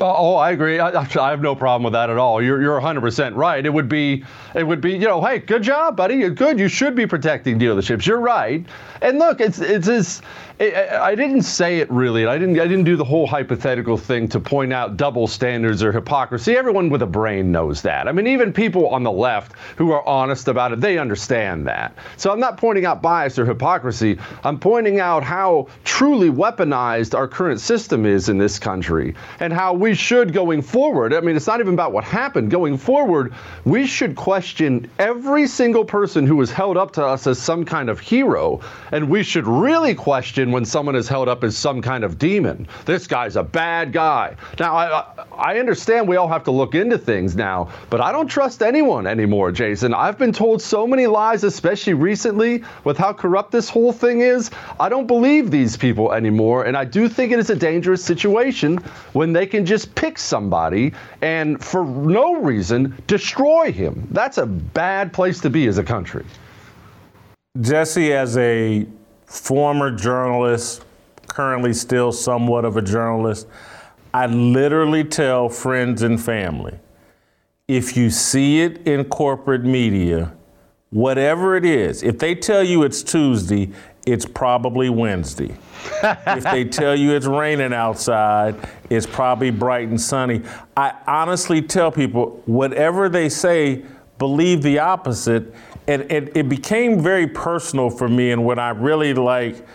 Oh, 0.00 0.14
oh, 0.16 0.34
I 0.36 0.52
agree. 0.52 0.78
I, 0.78 0.98
I, 0.98 1.30
have 1.30 1.42
no 1.42 1.54
problem 1.54 1.82
with 1.82 1.92
that 1.92 2.08
at 2.08 2.16
all. 2.16 2.40
You're, 2.40 2.62
you're 2.62 2.80
100% 2.80 3.36
right. 3.36 3.64
It 3.64 3.72
would 3.72 3.88
be, 3.88 4.24
it 4.54 4.64
would 4.64 4.80
be, 4.80 4.92
you 4.92 5.00
know, 5.00 5.22
hey, 5.22 5.38
good 5.38 5.62
job, 5.62 5.96
buddy. 5.96 6.14
You're 6.14 6.30
good. 6.30 6.58
You 6.58 6.68
should 6.68 6.94
be 6.94 7.06
protecting 7.06 7.58
dealerships. 7.58 8.06
You're 8.06 8.20
right. 8.20 8.64
And 9.02 9.18
look, 9.18 9.40
it's, 9.40 9.58
it's 9.58 9.86
this, 9.86 10.22
I 10.60 11.14
didn't 11.14 11.42
say 11.42 11.78
it 11.78 11.90
really. 11.90 12.26
I 12.26 12.36
didn't. 12.36 12.60
I 12.60 12.66
didn't 12.66 12.84
do 12.84 12.94
the 12.94 13.04
whole 13.04 13.26
hypothetical 13.26 13.96
thing 13.96 14.28
to 14.28 14.38
point 14.38 14.74
out 14.74 14.98
double 14.98 15.26
standards 15.26 15.82
or 15.82 15.90
hypocrisy. 15.90 16.54
Everyone 16.54 16.90
with 16.90 17.00
a 17.00 17.06
brain 17.06 17.50
knows 17.50 17.80
that. 17.80 18.06
I 18.06 18.12
mean, 18.12 18.26
even 18.26 18.52
people 18.52 18.86
on 18.88 19.02
the 19.02 19.10
left 19.10 19.52
who 19.76 19.90
are 19.92 20.06
honest 20.06 20.48
about 20.48 20.72
it, 20.72 20.82
they 20.82 20.98
understand 20.98 21.66
that. 21.66 21.96
So 22.18 22.30
I'm 22.30 22.40
not 22.40 22.58
pointing 22.58 22.84
out 22.84 23.00
bias 23.00 23.38
or 23.38 23.46
hypocrisy. 23.46 24.18
I'm 24.44 24.58
pointing 24.58 25.00
out 25.00 25.22
how 25.22 25.68
truly 25.84 26.28
weaponized 26.28 27.16
our 27.16 27.26
current 27.26 27.60
system 27.60 28.04
is 28.04 28.28
in 28.28 28.36
this 28.36 28.58
country, 28.58 29.14
and 29.38 29.54
how 29.54 29.72
we 29.72 29.89
should 29.94 30.32
going 30.32 30.62
forward. 30.62 31.14
I 31.14 31.20
mean, 31.20 31.36
it's 31.36 31.46
not 31.46 31.60
even 31.60 31.74
about 31.74 31.92
what 31.92 32.04
happened. 32.04 32.50
Going 32.50 32.76
forward, 32.76 33.32
we 33.64 33.86
should 33.86 34.16
question 34.16 34.90
every 34.98 35.46
single 35.46 35.84
person 35.84 36.26
who 36.26 36.40
is 36.42 36.50
held 36.50 36.76
up 36.76 36.92
to 36.92 37.04
us 37.04 37.26
as 37.26 37.40
some 37.40 37.64
kind 37.64 37.88
of 37.88 37.98
hero, 37.98 38.60
and 38.92 39.08
we 39.08 39.22
should 39.22 39.46
really 39.46 39.94
question 39.94 40.50
when 40.50 40.64
someone 40.64 40.96
is 40.96 41.08
held 41.08 41.28
up 41.28 41.44
as 41.44 41.56
some 41.56 41.80
kind 41.80 42.04
of 42.04 42.18
demon. 42.18 42.66
This 42.84 43.06
guy's 43.06 43.36
a 43.36 43.42
bad 43.42 43.92
guy. 43.92 44.36
Now, 44.58 44.74
I, 44.74 45.24
I 45.36 45.58
understand 45.58 46.06
we 46.06 46.16
all 46.16 46.28
have 46.28 46.44
to 46.44 46.50
look 46.50 46.74
into 46.74 46.98
things 46.98 47.36
now, 47.36 47.70
but 47.88 48.00
I 48.00 48.12
don't 48.12 48.28
trust 48.28 48.62
anyone 48.62 49.06
anymore, 49.06 49.52
Jason. 49.52 49.94
I've 49.94 50.18
been 50.18 50.32
told 50.32 50.60
so 50.60 50.86
many 50.86 51.06
lies, 51.06 51.44
especially 51.44 51.94
recently 51.94 52.62
with 52.84 52.98
how 52.98 53.12
corrupt 53.12 53.52
this 53.52 53.68
whole 53.68 53.92
thing 53.92 54.20
is. 54.20 54.50
I 54.78 54.88
don't 54.88 55.06
believe 55.06 55.50
these 55.50 55.76
people 55.76 56.12
anymore, 56.12 56.64
and 56.64 56.76
I 56.76 56.84
do 56.84 57.08
think 57.08 57.32
it 57.32 57.38
is 57.38 57.48
a 57.48 57.56
dangerous 57.56 58.04
situation 58.04 58.76
when 59.12 59.32
they 59.32 59.46
can 59.46 59.64
just 59.64 59.79
pick 59.86 60.18
somebody 60.18 60.92
and, 61.22 61.62
for 61.62 61.84
no 61.84 62.40
reason, 62.40 62.94
destroy 63.06 63.72
him. 63.72 64.06
That's 64.10 64.38
a 64.38 64.46
bad 64.46 65.12
place 65.12 65.40
to 65.40 65.50
be 65.50 65.66
as 65.66 65.78
a 65.78 65.84
country. 65.84 66.24
Jesse, 67.60 68.12
as 68.12 68.36
a 68.36 68.86
former 69.26 69.90
journalist, 69.90 70.84
currently 71.26 71.72
still 71.72 72.12
somewhat 72.12 72.64
of 72.64 72.76
a 72.76 72.82
journalist, 72.82 73.46
I 74.12 74.26
literally 74.26 75.04
tell 75.04 75.48
friends 75.48 76.02
and 76.02 76.20
family 76.20 76.78
if 77.70 77.96
you 77.96 78.10
see 78.10 78.62
it 78.62 78.84
in 78.84 79.04
corporate 79.04 79.62
media, 79.62 80.32
whatever 80.90 81.54
it 81.54 81.64
is, 81.64 82.02
if 82.02 82.18
they 82.18 82.34
tell 82.34 82.64
you 82.64 82.82
it's 82.82 83.00
Tuesday, 83.00 83.70
it's 84.12 84.26
probably 84.26 84.90
Wednesday. 84.90 85.56
if 86.02 86.44
they 86.44 86.64
tell 86.64 86.94
you 86.94 87.12
it's 87.12 87.26
raining 87.26 87.72
outside, 87.72 88.56
it's 88.90 89.06
probably 89.06 89.50
bright 89.50 89.88
and 89.88 90.00
sunny. 90.00 90.42
I 90.76 90.94
honestly 91.06 91.62
tell 91.62 91.90
people, 91.90 92.42
whatever 92.46 93.08
they 93.08 93.28
say, 93.28 93.84
believe 94.18 94.62
the 94.62 94.78
opposite 94.78 95.54
and 95.90 96.02
it, 96.10 96.36
it 96.36 96.48
became 96.48 97.02
very 97.02 97.26
personal 97.26 97.90
for 97.90 98.08
me. 98.08 98.30
And 98.30 98.44
what 98.44 98.60
I 98.60 98.70
really 98.70 99.12
like 99.12 99.66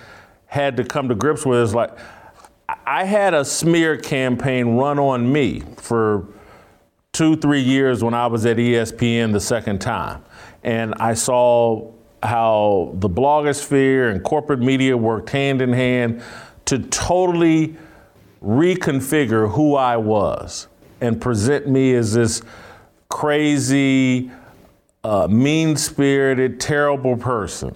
had 0.46 0.78
to 0.78 0.86
come 0.86 1.10
to 1.10 1.16
grips 1.16 1.46
with 1.46 1.60
is 1.60 1.76
like 1.76 1.98
I 2.86 3.04
had 3.04 3.34
a 3.34 3.44
smear 3.44 3.98
campaign 3.98 4.78
run 4.78 4.98
on 4.98 5.32
me 5.32 5.62
for 5.76 6.28
two, 7.12 7.36
three 7.36 7.62
years 7.62 8.02
when 8.02 8.14
I 8.14 8.28
was 8.28 8.46
at 8.46 8.58
ESPN 8.58 9.34
the 9.34 9.42
second 9.42 9.80
time. 9.80 10.24
And 10.64 10.96
I 10.96 11.16
saw 11.16 11.92
how 12.26 12.92
the 12.96 13.10
blogosphere 13.10 14.12
and 14.12 14.24
corporate 14.24 14.60
media 14.60 14.98
worked 14.98 15.30
hand 15.30 15.62
in 15.62 15.72
hand 15.72 16.22
to 16.66 16.80
totally 16.80 17.76
reconfigure 18.44 19.52
who 19.52 19.76
I 19.76 19.98
was 19.98 20.68
and 21.02 21.22
present 21.22 21.68
me 21.68 21.94
as 21.94 22.14
this 22.14 22.42
crazy, 23.10 24.32
uh, 25.04 25.28
mean 25.28 25.76
spirited, 25.78 26.60
terrible 26.60 27.18
person. 27.18 27.76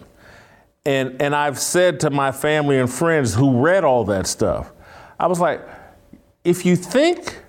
And, 0.86 1.22
and 1.22 1.36
I've 1.36 1.60
said 1.60 2.00
to 2.02 2.10
my 2.10 2.32
family 2.32 2.80
and 2.80 2.90
friends 2.90 3.36
who 3.36 3.60
read 3.60 3.84
all 3.84 4.06
that 4.06 4.28
stuff, 4.28 4.72
I 5.20 5.28
was 5.28 5.40
like, 5.40 5.62
if 6.44 6.66
you 6.66 6.76
think 6.76 7.44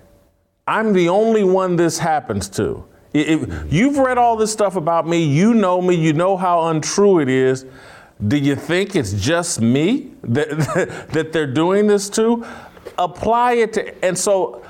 I'm 0.67 0.93
the 0.93 1.09
only 1.09 1.43
one 1.43 1.75
this 1.75 1.97
happens 1.97 2.49
to, 2.49 2.85
if 3.13 3.71
you've 3.71 3.97
read 3.97 4.17
all 4.17 4.35
this 4.35 4.51
stuff 4.51 4.75
about 4.75 5.07
me, 5.07 5.23
you 5.23 5.53
know 5.53 5.81
me, 5.81 5.95
you 5.95 6.13
know 6.13 6.37
how 6.37 6.67
untrue 6.67 7.19
it 7.19 7.29
is. 7.29 7.65
Do 8.27 8.37
you 8.37 8.55
think 8.55 8.95
it's 8.95 9.13
just 9.13 9.61
me 9.61 10.11
that, 10.23 11.07
that 11.09 11.33
they're 11.33 11.47
doing 11.47 11.87
this 11.87 12.09
to? 12.11 12.45
Apply 12.97 13.53
it 13.53 13.73
to, 13.73 14.05
and 14.05 14.17
so 14.17 14.63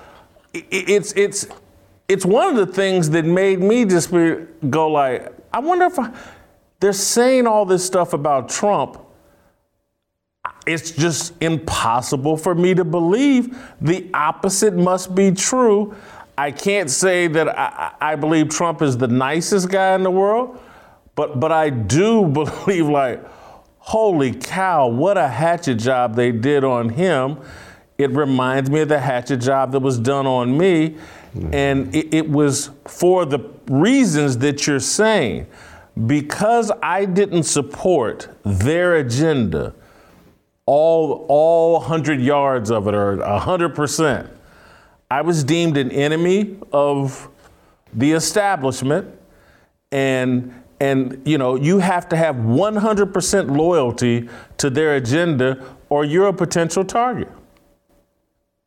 it's 0.53 1.13
it's 1.13 1.47
it's 2.07 2.25
one 2.25 2.49
of 2.49 2.55
the 2.55 2.71
things 2.71 3.09
that 3.11 3.25
made 3.25 3.59
me 3.59 3.85
just 3.85 4.11
be, 4.11 4.35
go 4.69 4.89
like, 4.89 5.33
I 5.53 5.59
wonder 5.59 5.85
if 5.85 5.97
I, 5.97 6.11
they're 6.81 6.91
saying 6.91 7.47
all 7.47 7.65
this 7.65 7.85
stuff 7.85 8.11
about 8.13 8.49
Trump. 8.49 8.99
It's 10.67 10.91
just 10.91 11.33
impossible 11.41 12.35
for 12.35 12.53
me 12.53 12.73
to 12.73 12.83
believe. 12.83 13.57
The 13.79 14.09
opposite 14.13 14.75
must 14.75 15.15
be 15.15 15.31
true. 15.31 15.95
I 16.37 16.51
can't 16.51 16.89
say 16.89 17.27
that 17.27 17.49
I, 17.49 17.93
I 17.99 18.15
believe 18.15 18.49
Trump 18.49 18.81
is 18.81 18.97
the 18.97 19.07
nicest 19.07 19.69
guy 19.69 19.95
in 19.95 20.03
the 20.03 20.11
world, 20.11 20.59
but 21.15 21.39
but 21.39 21.51
I 21.51 21.69
do 21.69 22.25
believe 22.27 22.87
like, 22.87 23.23
holy 23.79 24.33
cow, 24.33 24.87
what 24.87 25.17
a 25.17 25.27
hatchet 25.27 25.75
job 25.75 26.15
they 26.15 26.31
did 26.31 26.63
on 26.63 26.89
him. 26.89 27.37
It 27.97 28.11
reminds 28.11 28.69
me 28.69 28.81
of 28.81 28.89
the 28.89 28.99
hatchet 28.99 29.37
job 29.37 29.71
that 29.73 29.79
was 29.79 29.99
done 29.99 30.25
on 30.25 30.57
me. 30.57 30.97
And 31.53 31.95
it, 31.95 32.13
it 32.13 32.29
was 32.29 32.71
for 32.85 33.25
the 33.25 33.39
reasons 33.67 34.39
that 34.39 34.67
you're 34.67 34.79
saying. 34.79 35.47
Because 36.07 36.71
I 36.81 37.05
didn't 37.05 37.43
support 37.43 38.29
their 38.43 38.95
agenda, 38.95 39.73
all 40.65 41.25
all 41.27 41.79
100 41.79 42.21
yards 42.21 42.71
of 42.71 42.87
it 42.87 42.95
or 42.95 43.17
100%, 43.17 44.29
I 45.11 45.19
was 45.19 45.43
deemed 45.43 45.75
an 45.75 45.91
enemy 45.91 46.55
of 46.71 47.27
the 47.93 48.13
establishment 48.13 49.13
and 49.91 50.53
and 50.79 51.21
you 51.25 51.37
know 51.37 51.55
you 51.55 51.79
have 51.79 52.07
to 52.09 52.15
have 52.15 52.37
100% 52.37 53.57
loyalty 53.57 54.29
to 54.57 54.69
their 54.69 54.95
agenda 54.95 55.65
or 55.89 56.05
you're 56.05 56.27
a 56.27 56.33
potential 56.33 56.85
target 56.85 57.27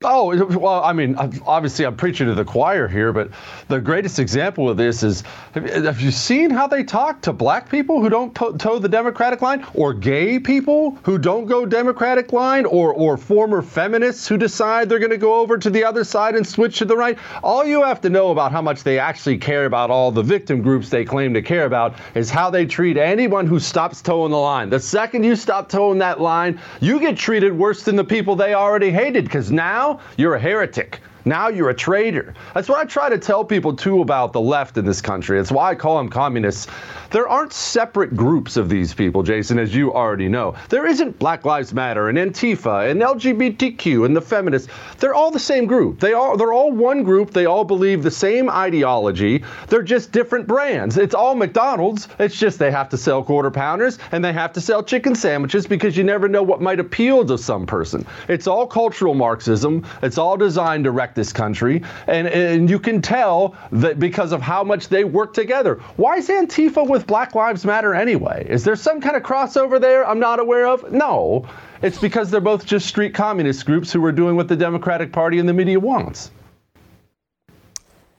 Oh, 0.05 0.44
well, 0.59 0.84
I 0.84 0.92
mean, 0.92 1.16
obviously 1.46 1.86
I'm 1.86 1.96
preaching 1.96 2.26
to 2.26 2.34
the 2.34 2.44
choir 2.44 2.86
here, 2.86 3.12
but 3.12 3.30
the 3.68 3.80
greatest 3.80 4.18
example 4.18 4.68
of 4.68 4.76
this 4.76 5.02
is 5.02 5.22
have 5.55 6.00
you 6.00 6.11
seen 6.11 6.50
how 6.50 6.66
they 6.66 6.84
talk 6.84 7.22
to 7.22 7.32
black 7.32 7.70
people 7.70 8.00
who 8.02 8.11
don't 8.11 8.34
toe 8.34 8.78
the 8.78 8.88
Democratic 8.88 9.40
line, 9.40 9.64
or 9.74 9.94
gay 9.94 10.38
people 10.38 10.98
who 11.02 11.18
don't 11.18 11.46
go 11.46 11.64
Democratic 11.64 12.32
line, 12.32 12.66
or, 12.66 12.92
or 12.92 13.16
former 13.16 13.62
feminists 13.62 14.28
who 14.28 14.36
decide 14.36 14.88
they're 14.88 14.98
going 14.98 15.11
to 15.11 15.16
go 15.16 15.40
over 15.40 15.57
to 15.57 15.70
the 15.70 15.82
other 15.82 16.05
side 16.05 16.34
and 16.34 16.46
switch 16.46 16.78
to 16.78 16.84
the 16.84 16.96
right? 16.96 17.18
All 17.42 17.64
you 17.64 17.82
have 17.82 18.00
to 18.02 18.11
know 18.11 18.30
about 18.30 18.52
how 18.52 18.61
much 18.61 18.82
they 18.82 18.98
actually 18.98 19.38
care 19.38 19.64
about 19.64 19.90
all 19.90 20.12
the 20.12 20.22
victim 20.22 20.61
groups 20.61 20.90
they 20.90 21.05
claim 21.05 21.32
to 21.34 21.42
care 21.42 21.64
about 21.64 21.94
is 22.14 22.30
how 22.30 22.50
they 22.50 22.66
treat 22.66 22.96
anyone 22.96 23.46
who 23.46 23.59
stops 23.59 24.02
toeing 24.02 24.32
the 24.32 24.36
line. 24.36 24.68
The 24.68 24.80
second 24.80 25.24
you 25.24 25.34
stop 25.34 25.68
toeing 25.68 25.98
that 25.98 26.20
line, 26.20 26.61
you 26.80 27.00
get 27.00 27.16
treated 27.16 27.57
worse 27.57 27.84
than 27.84 27.96
the 27.96 28.05
people 28.05 28.36
they 28.36 28.55
already 28.55 28.90
hated 28.90 29.24
because 29.24 29.50
now 29.50 29.93
you're 30.16 30.34
a 30.34 30.40
heretic. 30.40 31.01
Now 31.25 31.49
you're 31.49 31.70
a 31.70 31.75
traitor. 31.75 32.35
That's 32.53 32.68
what 32.68 32.79
I 32.79 32.85
try 32.85 33.09
to 33.09 33.18
tell 33.18 33.45
people 33.45 33.75
too 33.75 34.03
about 34.03 34.33
the 34.33 34.41
left 34.41 34.77
in 34.77 34.85
this 34.85 35.01
country. 35.01 35.41
It's 35.41 35.51
why 35.51 35.70
I 35.70 35.75
call 35.75 35.97
them 35.97 36.11
communists. 36.11 36.66
There 37.11 37.29
aren't 37.29 37.53
separate 37.53 38.14
groups 38.14 38.57
of 38.57 38.68
these 38.68 38.93
people, 38.93 39.22
Jason, 39.22 39.59
as 39.59 39.75
you 39.75 39.95
already 39.95 40.29
know. 40.29 40.55
There 40.68 40.87
isn't 40.87 41.18
Black 41.18 41.45
Lives 41.45 41.72
Matter 41.72 42.09
and 42.09 42.18
Antifa 42.18 42.91
and 42.91 43.01
LGBTQ 43.01 44.05
and 44.05 44.14
the 44.14 44.20
feminists. 44.20 44.68
They're 44.99 45.14
all 45.14 45.31
the 45.31 45.39
same 45.39 45.66
group. 45.66 46.01
They 46.01 46.12
are 46.12 46.37
they're 46.37 46.53
all 46.53 46.72
one 46.72 47.05
group. 47.05 47.31
They 47.31 47.47
all 47.47 47.64
believe 47.64 48.03
the 48.03 48.11
same 48.11 48.51
ideology. 48.51 49.45
They're 49.68 49.83
just 49.83 50.12
different 50.12 50.47
brands. 50.47 50.99
It's 50.99 51.14
all 51.14 51.35
McDonald's. 51.35 52.09
It's 52.18 52.39
just 52.39 52.59
they 52.59 52.70
have 52.70 52.89
to 52.91 52.97
sell 52.97 53.22
quarter 53.22 53.51
pounders 53.51 53.99
and 54.12 54.25
they 54.25 54.33
have 54.33 54.53
to 54.55 54.61
sell 54.61 54.83
chicken 54.83 55.14
sandwiches 55.14 55.66
because 55.66 55.97
you 55.97 56.05
never 56.05 56.29
know 56.29 56.43
what 56.43 56.61
might 56.61 56.81
appeal 56.81 57.25
to 57.27 57.39
some 57.39 57.64
person. 57.64 58.05
It's 58.29 58.47
all 58.47 58.66
cultural 58.66 59.14
Marxism. 59.14 59.87
It's 60.03 60.18
all 60.18 60.37
designed 60.37 60.85
to 60.85 60.91
wreck 60.91 61.14
this 61.15 61.33
country. 61.33 61.83
And 62.07 62.29
and 62.29 62.69
you 62.69 62.79
can 62.79 63.01
tell 63.03 63.55
that 63.73 63.99
because 63.99 64.33
of 64.33 64.43
how 64.43 64.65
much 64.65 64.89
they 64.89 65.05
work 65.05 65.35
together. 65.35 65.77
Why 65.97 66.17
is 66.17 66.29
Antifa 66.29 66.89
with 66.89 67.07
Black 67.07 67.35
Lives 67.35 67.65
Matter 67.65 67.95
anyway? 67.95 68.47
Is 68.49 68.65
there 68.65 68.77
some 68.77 69.01
kind 69.01 69.17
of 69.17 69.23
crossover 69.23 69.81
there 69.81 70.07
I'm 70.07 70.21
not 70.21 70.41
aware 70.41 70.67
of? 70.67 70.93
No. 70.93 71.47
It's 71.83 71.99
because 71.99 72.31
they're 72.31 72.41
both 72.41 72.65
just 72.65 72.87
street 72.87 73.15
communist 73.15 73.67
groups 73.67 73.93
who 73.93 74.05
are 74.05 74.12
doing 74.12 74.37
what 74.37 74.49
the 74.49 74.57
Democratic 74.57 75.12
Party 75.12 75.39
and 75.39 75.49
the 75.49 75.53
media 75.53 75.79
wants. 75.79 76.31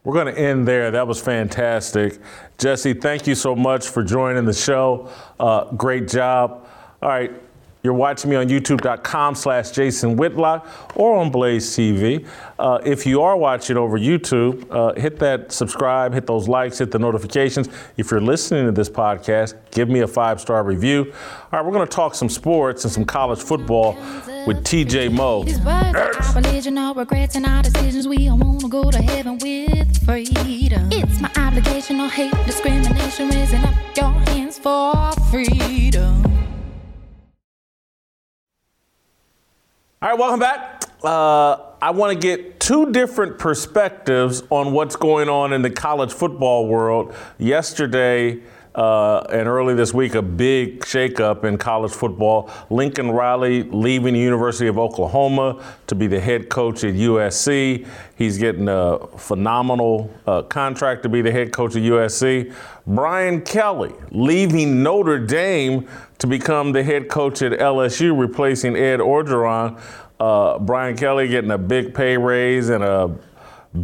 We're 0.03 0.13
going 0.13 0.33
to 0.33 0.39
end 0.39 0.67
there. 0.67 0.91
That 0.91 1.07
was 1.07 1.19
fantastic. 1.19 2.19
Jesse, 2.59 2.93
thank 2.93 3.25
you 3.25 3.33
so 3.33 3.55
much 3.55 3.87
for 3.89 4.03
joining 4.03 4.45
the 4.45 4.53
show. 4.53 5.09
Uh, 5.39 5.71
great 5.71 6.07
job. 6.07 6.67
All 7.01 7.09
right, 7.09 7.31
you're 7.85 7.93
watching 7.93 8.31
me 8.31 8.35
on 8.35 8.47
youtube.com 8.49 9.35
slash 9.35 9.71
Jason 9.71 10.17
Whitlock 10.17 10.67
or 10.95 11.17
on 11.17 11.31
Blaze 11.31 11.69
TV. 11.69 12.27
Uh, 12.57 12.79
if 12.83 13.05
you 13.05 13.21
are 13.21 13.37
watching 13.37 13.77
over 13.77 13.97
YouTube, 13.99 14.65
uh, 14.71 14.99
hit 14.99 15.19
that 15.19 15.51
subscribe, 15.51 16.13
hit 16.13 16.25
those 16.25 16.47
likes, 16.47 16.79
hit 16.79 16.91
the 16.91 16.99
notifications. 16.99 17.69
If 17.95 18.09
you're 18.09 18.21
listening 18.21 18.65
to 18.65 18.71
this 18.71 18.89
podcast, 18.89 19.55
give 19.71 19.87
me 19.87 19.99
a 20.01 20.07
five 20.07 20.41
star 20.41 20.63
review. 20.63 21.13
All 21.13 21.49
right, 21.51 21.65
we're 21.65 21.71
going 21.71 21.87
to 21.87 21.95
talk 21.95 22.15
some 22.15 22.29
sports 22.29 22.83
and 22.83 22.91
some 22.91 23.05
college 23.05 23.39
football 23.39 23.93
with 24.47 24.63
TJ 24.63 25.11
Moe. 25.11 25.43
It's 25.45 25.59
my 31.21 31.31
obligation, 31.37 31.97
no 31.97 32.07
hate, 32.07 32.33
discrimination, 32.45 33.29
raising 33.29 33.63
up 33.63 33.75
your 33.95 34.11
hands 34.11 34.57
for 34.57 35.11
freedom. 35.29 36.54
All 40.05 40.11
right, 40.11 40.19
welcome 40.19 40.39
back. 40.39 40.83
Uh, 41.03 41.57
I 41.81 41.89
want 41.89 42.13
to 42.13 42.19
get 42.19 42.59
two 42.59 42.91
different 42.91 43.39
perspectives 43.39 44.43
on 44.51 44.71
what's 44.71 44.95
going 44.95 45.29
on 45.29 45.51
in 45.51 45.63
the 45.63 45.71
college 45.71 46.13
football 46.13 46.67
world. 46.67 47.15
Yesterday, 47.39 48.43
uh, 48.75 49.25
and 49.31 49.47
early 49.47 49.73
this 49.73 49.93
week, 49.93 50.15
a 50.15 50.21
big 50.21 50.81
shakeup 50.81 51.45
in 51.45 51.57
college 51.57 51.93
football. 51.93 52.49
Lincoln 52.69 53.09
Riley 53.09 53.63
leaving 53.63 54.13
the 54.13 54.19
University 54.19 54.67
of 54.67 54.77
Oklahoma 54.77 55.63
to 55.87 55.95
be 55.95 56.07
the 56.07 56.19
head 56.19 56.49
coach 56.49 56.83
at 56.83 56.93
USC. 56.93 57.87
He's 58.17 58.37
getting 58.37 58.67
a 58.67 58.99
phenomenal 59.17 60.13
uh, 60.27 60.41
contract 60.43 61.03
to 61.03 61.09
be 61.09 61.21
the 61.21 61.31
head 61.31 61.53
coach 61.53 61.77
at 61.77 61.83
USC. 61.83 62.53
Brian 62.85 63.41
Kelly 63.41 63.93
leaving 64.11 64.83
Notre 64.83 65.19
Dame 65.19 65.87
to 66.17 66.27
become 66.27 66.73
the 66.73 66.83
head 66.83 67.07
coach 67.07 67.41
at 67.41 67.53
LSU, 67.53 68.17
replacing 68.17 68.75
Ed 68.75 68.99
Orgeron. 68.99 69.79
Uh, 70.19 70.59
Brian 70.59 70.97
Kelly 70.97 71.29
getting 71.29 71.51
a 71.51 71.57
big 71.57 71.93
pay 71.93 72.17
raise 72.17 72.67
and 72.69 72.83
a 72.83 73.15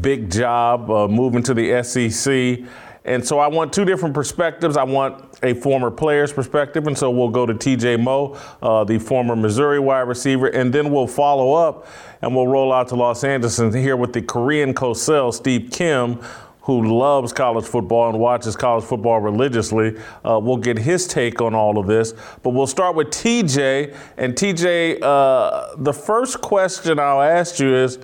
big 0.01 0.29
job 0.29 0.91
uh, 0.91 1.07
moving 1.07 1.43
to 1.43 1.53
the 1.53 1.81
SEC. 1.81 2.67
And 3.03 3.25
so 3.25 3.39
I 3.39 3.47
want 3.47 3.73
two 3.73 3.83
different 3.83 4.13
perspectives. 4.13 4.77
I 4.77 4.83
want 4.83 5.39
a 5.41 5.55
former 5.55 5.89
player's 5.89 6.31
perspective, 6.31 6.85
and 6.85 6.95
so 6.95 7.09
we'll 7.09 7.29
go 7.29 7.47
to 7.47 7.53
TJ 7.53 7.99
Moe, 7.99 8.37
uh, 8.61 8.83
the 8.83 8.99
former 8.99 9.35
Missouri 9.35 9.79
wide 9.79 10.01
receiver, 10.01 10.47
and 10.47 10.71
then 10.71 10.91
we'll 10.91 11.07
follow 11.07 11.53
up 11.53 11.87
and 12.21 12.35
we'll 12.35 12.47
roll 12.47 12.71
out 12.71 12.87
to 12.89 12.95
Los 12.95 13.23
Angeles 13.23 13.57
and 13.57 13.73
hear 13.73 13.97
with 13.97 14.13
the 14.13 14.21
Korean 14.21 14.73
Cosell, 14.73 15.33
Steve 15.33 15.71
Kim, 15.71 16.19
who 16.61 16.95
loves 16.95 17.33
college 17.33 17.65
football 17.65 18.09
and 18.09 18.19
watches 18.19 18.55
college 18.55 18.83
football 18.83 19.19
religiously. 19.19 19.97
Uh, 20.23 20.39
we'll 20.41 20.57
get 20.57 20.77
his 20.77 21.07
take 21.07 21.41
on 21.41 21.55
all 21.55 21.79
of 21.79 21.87
this. 21.87 22.13
But 22.43 22.51
we'll 22.51 22.67
start 22.67 22.95
with 22.95 23.07
TJ. 23.07 23.95
And 24.17 24.35
TJ, 24.35 25.01
uh, 25.01 25.75
the 25.77 25.93
first 25.93 26.39
question 26.41 26.99
I'll 26.99 27.21
ask 27.23 27.59
you 27.59 27.73
is 27.75 27.97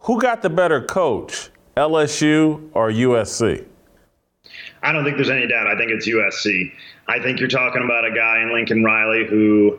who 0.00 0.20
got 0.20 0.42
the 0.42 0.50
better 0.50 0.82
coach, 0.82 1.50
LSU 1.76 2.68
or 2.72 2.90
USC? 2.90 3.66
I 4.82 4.92
don't 4.92 5.04
think 5.04 5.16
there's 5.16 5.30
any 5.30 5.46
doubt. 5.46 5.66
I 5.66 5.76
think 5.76 5.90
it's 5.90 6.08
USC. 6.08 6.72
I 7.08 7.20
think 7.20 7.40
you're 7.40 7.48
talking 7.48 7.82
about 7.84 8.04
a 8.04 8.12
guy 8.12 8.42
in 8.42 8.52
Lincoln 8.52 8.82
Riley 8.82 9.26
who, 9.26 9.78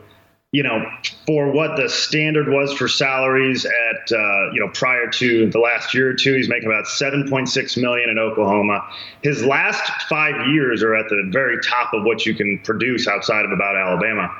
you 0.52 0.62
know, 0.62 0.84
for 1.26 1.50
what 1.50 1.76
the 1.76 1.88
standard 1.88 2.48
was 2.48 2.72
for 2.72 2.88
salaries 2.88 3.66
at, 3.66 4.12
uh, 4.12 4.52
you 4.52 4.60
know, 4.60 4.68
prior 4.72 5.08
to 5.08 5.50
the 5.50 5.58
last 5.58 5.94
year 5.94 6.10
or 6.10 6.14
two, 6.14 6.34
he's 6.34 6.48
making 6.48 6.68
about 6.68 6.84
7.6 6.84 7.82
million 7.82 8.08
in 8.08 8.18
Oklahoma. 8.18 8.88
His 9.22 9.44
last 9.44 9.90
five 10.08 10.48
years 10.48 10.82
are 10.82 10.94
at 10.94 11.08
the 11.08 11.28
very 11.30 11.60
top 11.60 11.92
of 11.92 12.04
what 12.04 12.24
you 12.24 12.34
can 12.34 12.58
produce 12.60 13.06
outside 13.06 13.44
of 13.44 13.52
about 13.52 13.76
Alabama. 13.76 14.30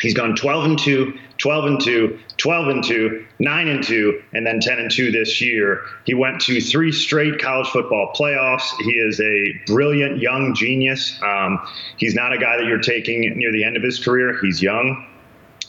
He's 0.00 0.14
gone 0.14 0.36
12 0.36 0.64
and 0.64 0.78
2, 0.78 1.18
12 1.38 1.64
and 1.64 1.80
2, 1.80 2.18
12 2.36 2.68
and 2.68 2.84
2, 2.84 3.26
9 3.40 3.68
and 3.68 3.82
2, 3.82 4.22
and 4.32 4.46
then 4.46 4.60
10 4.60 4.78
and 4.78 4.90
2 4.90 5.10
this 5.10 5.40
year. 5.40 5.82
He 6.04 6.14
went 6.14 6.40
to 6.42 6.60
three 6.60 6.92
straight 6.92 7.40
college 7.40 7.68
football 7.68 8.12
playoffs. 8.14 8.68
He 8.80 8.92
is 8.92 9.20
a 9.20 9.52
brilliant 9.66 10.18
young 10.18 10.54
genius. 10.54 11.18
Um, 11.22 11.58
he's 11.96 12.14
not 12.14 12.32
a 12.32 12.38
guy 12.38 12.56
that 12.56 12.66
you're 12.66 12.80
taking 12.80 13.20
near 13.36 13.50
the 13.50 13.64
end 13.64 13.76
of 13.76 13.82
his 13.82 13.98
career. 13.98 14.38
He's 14.40 14.62
young. 14.62 15.06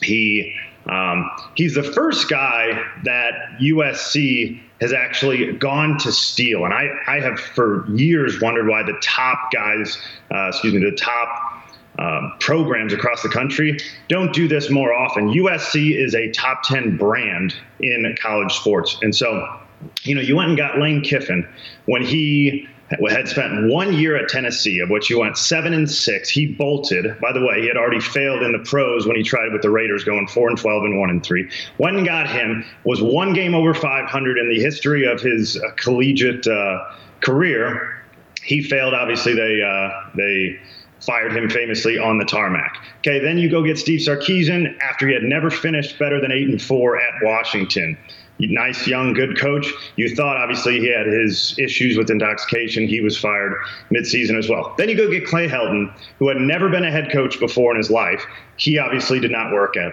He 0.00 0.54
um, 0.88 1.30
he's 1.54 1.74
the 1.74 1.82
first 1.82 2.28
guy 2.28 2.82
that 3.04 3.32
USC 3.60 4.60
has 4.80 4.92
actually 4.94 5.52
gone 5.52 5.98
to 5.98 6.10
steal, 6.10 6.64
and 6.64 6.72
I, 6.72 6.88
I 7.06 7.20
have 7.20 7.38
for 7.38 7.86
years 7.90 8.40
wondered 8.40 8.66
why 8.66 8.82
the 8.82 8.98
top 9.02 9.50
guys, 9.52 9.98
uh, 10.34 10.48
excuse 10.48 10.72
me, 10.72 10.80
the 10.80 10.96
top 10.96 11.59
um, 11.98 12.34
programs 12.40 12.92
across 12.92 13.22
the 13.22 13.28
country 13.28 13.78
don't 14.08 14.32
do 14.32 14.48
this 14.48 14.70
more 14.70 14.94
often. 14.94 15.28
USC 15.28 15.96
is 15.96 16.14
a 16.14 16.30
top 16.30 16.62
10 16.64 16.96
brand 16.96 17.54
in 17.80 18.16
college 18.20 18.52
sports. 18.52 18.96
And 19.02 19.14
so, 19.14 19.60
you 20.02 20.14
know, 20.14 20.20
you 20.20 20.36
went 20.36 20.48
and 20.48 20.56
got 20.56 20.78
Lane 20.78 21.02
Kiffin 21.02 21.46
when 21.86 22.02
he 22.02 22.68
had 23.08 23.28
spent 23.28 23.70
one 23.70 23.92
year 23.92 24.16
at 24.16 24.28
Tennessee, 24.28 24.80
of 24.80 24.90
which 24.90 25.06
he 25.06 25.14
went 25.14 25.36
seven 25.36 25.72
and 25.72 25.88
six. 25.88 26.28
He 26.28 26.46
bolted. 26.46 27.18
By 27.20 27.32
the 27.32 27.40
way, 27.40 27.60
he 27.60 27.68
had 27.68 27.76
already 27.76 28.00
failed 28.00 28.42
in 28.42 28.52
the 28.52 28.58
pros 28.58 29.06
when 29.06 29.16
he 29.16 29.22
tried 29.22 29.52
with 29.52 29.62
the 29.62 29.70
Raiders, 29.70 30.02
going 30.02 30.26
four 30.26 30.48
and 30.48 30.58
twelve 30.58 30.84
and 30.84 30.98
one 30.98 31.10
and 31.10 31.22
three. 31.22 31.48
One 31.76 32.04
got 32.04 32.28
him 32.28 32.64
was 32.84 33.00
one 33.00 33.32
game 33.32 33.54
over 33.54 33.74
500 33.74 34.38
in 34.38 34.48
the 34.48 34.60
history 34.60 35.06
of 35.06 35.20
his 35.20 35.56
uh, 35.56 35.70
collegiate 35.76 36.46
uh, 36.46 36.84
career. 37.20 38.02
He 38.42 38.62
failed. 38.62 38.94
Obviously, 38.94 39.34
they 39.34 39.62
uh, 39.62 40.10
they 40.16 40.58
fired 41.00 41.36
him 41.36 41.48
famously 41.48 41.98
on 41.98 42.18
the 42.18 42.24
tarmac. 42.24 42.76
Okay, 42.98 43.18
then 43.18 43.38
you 43.38 43.50
go 43.50 43.62
get 43.62 43.78
Steve 43.78 44.00
Sarkisian 44.00 44.78
after 44.80 45.08
he 45.08 45.14
had 45.14 45.22
never 45.22 45.50
finished 45.50 45.98
better 45.98 46.20
than 46.20 46.32
eight 46.32 46.48
and 46.48 46.60
four 46.60 47.00
at 47.00 47.14
Washington. 47.22 47.96
Nice, 48.38 48.86
young, 48.86 49.12
good 49.12 49.38
coach. 49.38 49.70
You 49.96 50.14
thought 50.14 50.38
obviously 50.38 50.80
he 50.80 50.90
had 50.90 51.06
his 51.06 51.58
issues 51.58 51.98
with 51.98 52.10
intoxication. 52.10 52.88
He 52.88 53.00
was 53.00 53.18
fired 53.18 53.54
midseason 53.90 54.38
as 54.38 54.48
well. 54.48 54.74
Then 54.78 54.88
you 54.88 54.96
go 54.96 55.10
get 55.10 55.26
Clay 55.26 55.46
Helton, 55.46 55.92
who 56.18 56.28
had 56.28 56.38
never 56.38 56.70
been 56.70 56.84
a 56.84 56.90
head 56.90 57.12
coach 57.12 57.38
before 57.38 57.72
in 57.72 57.76
his 57.76 57.90
life. 57.90 58.24
He 58.56 58.78
obviously 58.78 59.20
did 59.20 59.30
not 59.30 59.52
work 59.52 59.76
out. 59.76 59.92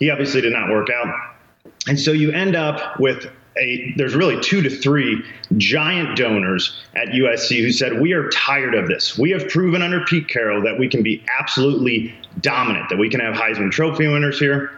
He 0.00 0.10
obviously 0.10 0.40
did 0.40 0.52
not 0.52 0.68
work 0.70 0.88
out. 0.90 1.14
And 1.86 1.98
so 1.98 2.10
you 2.10 2.32
end 2.32 2.56
up 2.56 2.98
with 2.98 3.30
a, 3.58 3.92
there's 3.96 4.14
really 4.14 4.40
two 4.40 4.62
to 4.62 4.70
three 4.70 5.22
giant 5.56 6.16
donors 6.16 6.84
at 6.94 7.08
USC 7.08 7.60
who 7.60 7.72
said, 7.72 8.00
We 8.00 8.12
are 8.12 8.28
tired 8.30 8.74
of 8.74 8.88
this. 8.88 9.18
We 9.18 9.30
have 9.30 9.48
proven 9.48 9.82
under 9.82 10.04
Pete 10.04 10.28
Carroll 10.28 10.62
that 10.62 10.78
we 10.78 10.88
can 10.88 11.02
be 11.02 11.24
absolutely 11.38 12.14
dominant, 12.40 12.88
that 12.90 12.98
we 12.98 13.08
can 13.08 13.20
have 13.20 13.34
Heisman 13.34 13.70
Trophy 13.70 14.06
winners 14.06 14.38
here. 14.38 14.72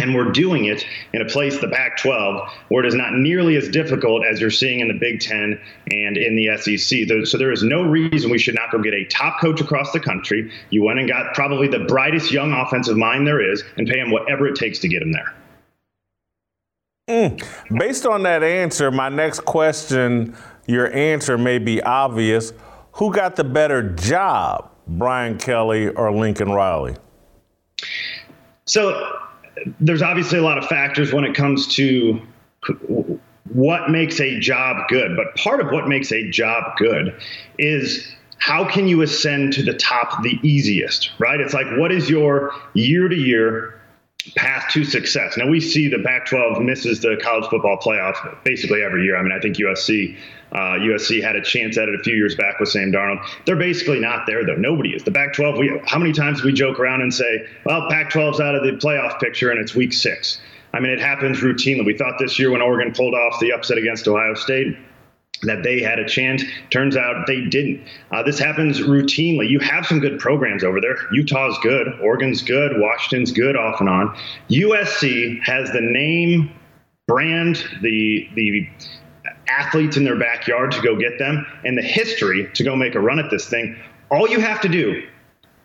And 0.00 0.14
we're 0.14 0.30
doing 0.30 0.66
it 0.66 0.86
in 1.12 1.22
a 1.22 1.24
place, 1.24 1.58
the 1.58 1.66
Pac 1.66 1.96
12, 1.96 2.48
where 2.68 2.84
it 2.84 2.86
is 2.86 2.94
not 2.94 3.14
nearly 3.14 3.56
as 3.56 3.68
difficult 3.68 4.24
as 4.24 4.40
you're 4.40 4.48
seeing 4.48 4.78
in 4.78 4.86
the 4.86 4.94
Big 4.94 5.18
Ten 5.18 5.60
and 5.90 6.16
in 6.16 6.36
the 6.36 6.56
SEC. 6.56 7.26
So 7.26 7.36
there 7.36 7.50
is 7.50 7.64
no 7.64 7.82
reason 7.82 8.30
we 8.30 8.38
should 8.38 8.54
not 8.54 8.70
go 8.70 8.78
get 8.78 8.94
a 8.94 9.04
top 9.06 9.40
coach 9.40 9.60
across 9.60 9.90
the 9.90 9.98
country. 9.98 10.52
You 10.70 10.84
went 10.84 11.00
and 11.00 11.08
got 11.08 11.34
probably 11.34 11.66
the 11.66 11.80
brightest 11.80 12.30
young 12.30 12.52
offensive 12.52 12.96
mind 12.96 13.26
there 13.26 13.40
is 13.40 13.64
and 13.76 13.88
pay 13.88 13.98
him 13.98 14.12
whatever 14.12 14.46
it 14.46 14.54
takes 14.54 14.78
to 14.80 14.88
get 14.88 15.02
him 15.02 15.10
there. 15.10 15.34
Mm. 17.08 17.42
Based 17.78 18.04
on 18.06 18.22
that 18.24 18.42
answer, 18.42 18.90
my 18.90 19.08
next 19.08 19.40
question, 19.40 20.36
your 20.66 20.92
answer 20.92 21.38
may 21.38 21.58
be 21.58 21.82
obvious. 21.82 22.52
Who 22.92 23.12
got 23.12 23.36
the 23.36 23.44
better 23.44 23.82
job, 23.94 24.70
Brian 24.86 25.38
Kelly 25.38 25.88
or 25.88 26.12
Lincoln 26.12 26.52
Riley? 26.52 26.96
So 28.66 29.16
there's 29.80 30.02
obviously 30.02 30.38
a 30.38 30.42
lot 30.42 30.58
of 30.58 30.66
factors 30.66 31.12
when 31.12 31.24
it 31.24 31.34
comes 31.34 31.74
to 31.76 32.20
what 33.52 33.90
makes 33.90 34.20
a 34.20 34.38
job 34.38 34.88
good. 34.88 35.16
But 35.16 35.34
part 35.36 35.60
of 35.60 35.70
what 35.70 35.88
makes 35.88 36.12
a 36.12 36.28
job 36.28 36.76
good 36.76 37.18
is 37.58 38.14
how 38.38 38.68
can 38.68 38.86
you 38.86 39.00
ascend 39.02 39.54
to 39.54 39.62
the 39.62 39.74
top 39.74 40.22
the 40.22 40.38
easiest, 40.42 41.10
right? 41.18 41.40
It's 41.40 41.54
like, 41.54 41.66
what 41.78 41.90
is 41.90 42.10
your 42.10 42.52
year 42.74 43.08
to 43.08 43.16
year 43.16 43.77
path 44.34 44.70
to 44.72 44.84
success. 44.84 45.36
Now 45.36 45.48
we 45.48 45.60
see 45.60 45.88
the 45.88 46.02
Pac-12 46.04 46.64
misses 46.64 47.00
the 47.00 47.18
college 47.22 47.48
football 47.50 47.78
playoff 47.78 48.42
basically 48.44 48.82
every 48.82 49.04
year. 49.04 49.16
I 49.16 49.22
mean, 49.22 49.32
I 49.32 49.40
think 49.40 49.56
USC 49.56 50.16
uh, 50.50 50.78
USC 50.80 51.22
had 51.22 51.36
a 51.36 51.42
chance 51.42 51.76
at 51.76 51.88
it 51.88 51.94
a 51.94 52.02
few 52.02 52.14
years 52.14 52.34
back 52.34 52.58
with 52.58 52.70
Sam 52.70 52.90
Darnold. 52.90 53.22
They're 53.44 53.56
basically 53.56 54.00
not 54.00 54.26
there 54.26 54.46
though. 54.46 54.56
Nobody 54.56 54.90
is. 54.90 55.04
The 55.04 55.12
Pac-12. 55.12 55.58
We 55.58 55.80
how 55.86 55.98
many 55.98 56.12
times 56.12 56.40
do 56.40 56.46
we 56.46 56.52
joke 56.52 56.80
around 56.80 57.02
and 57.02 57.12
say, 57.12 57.46
"Well, 57.64 57.88
Pac-12's 57.90 58.40
out 58.40 58.54
of 58.54 58.62
the 58.62 58.72
playoff 58.72 59.20
picture 59.20 59.50
and 59.50 59.60
it's 59.60 59.74
week 59.74 59.92
six. 59.92 60.40
I 60.72 60.80
mean, 60.80 60.90
it 60.90 61.00
happens 61.00 61.40
routinely. 61.40 61.84
We 61.84 61.96
thought 61.96 62.18
this 62.18 62.38
year 62.38 62.50
when 62.50 62.60
Oregon 62.60 62.92
pulled 62.92 63.14
off 63.14 63.40
the 63.40 63.52
upset 63.52 63.78
against 63.78 64.06
Ohio 64.06 64.34
State 64.34 64.76
that 65.42 65.62
they 65.62 65.80
had 65.80 65.98
a 65.98 66.08
chance. 66.08 66.42
Turns 66.70 66.96
out 66.96 67.26
they 67.26 67.44
didn't. 67.44 67.86
Uh, 68.10 68.22
this 68.22 68.38
happens 68.38 68.80
routinely. 68.80 69.48
You 69.48 69.58
have 69.60 69.86
some 69.86 70.00
good 70.00 70.18
programs 70.18 70.64
over 70.64 70.80
there. 70.80 70.96
Utah's 71.12 71.56
good, 71.62 71.88
Oregon's 72.00 72.42
good, 72.42 72.72
Washington's 72.80 73.32
good 73.32 73.56
off 73.56 73.80
and 73.80 73.88
on. 73.88 74.16
USC 74.50 75.42
has 75.42 75.70
the 75.72 75.80
name, 75.80 76.50
brand, 77.06 77.64
the 77.82 78.28
the 78.34 78.68
athletes 79.48 79.96
in 79.96 80.04
their 80.04 80.18
backyard 80.18 80.72
to 80.72 80.82
go 80.82 80.96
get 80.96 81.18
them, 81.18 81.46
and 81.64 81.76
the 81.76 81.82
history 81.82 82.48
to 82.54 82.62
go 82.62 82.76
make 82.76 82.94
a 82.94 83.00
run 83.00 83.18
at 83.18 83.30
this 83.30 83.48
thing. 83.48 83.76
All 84.10 84.28
you 84.28 84.40
have 84.40 84.60
to 84.62 84.68
do 84.68 85.06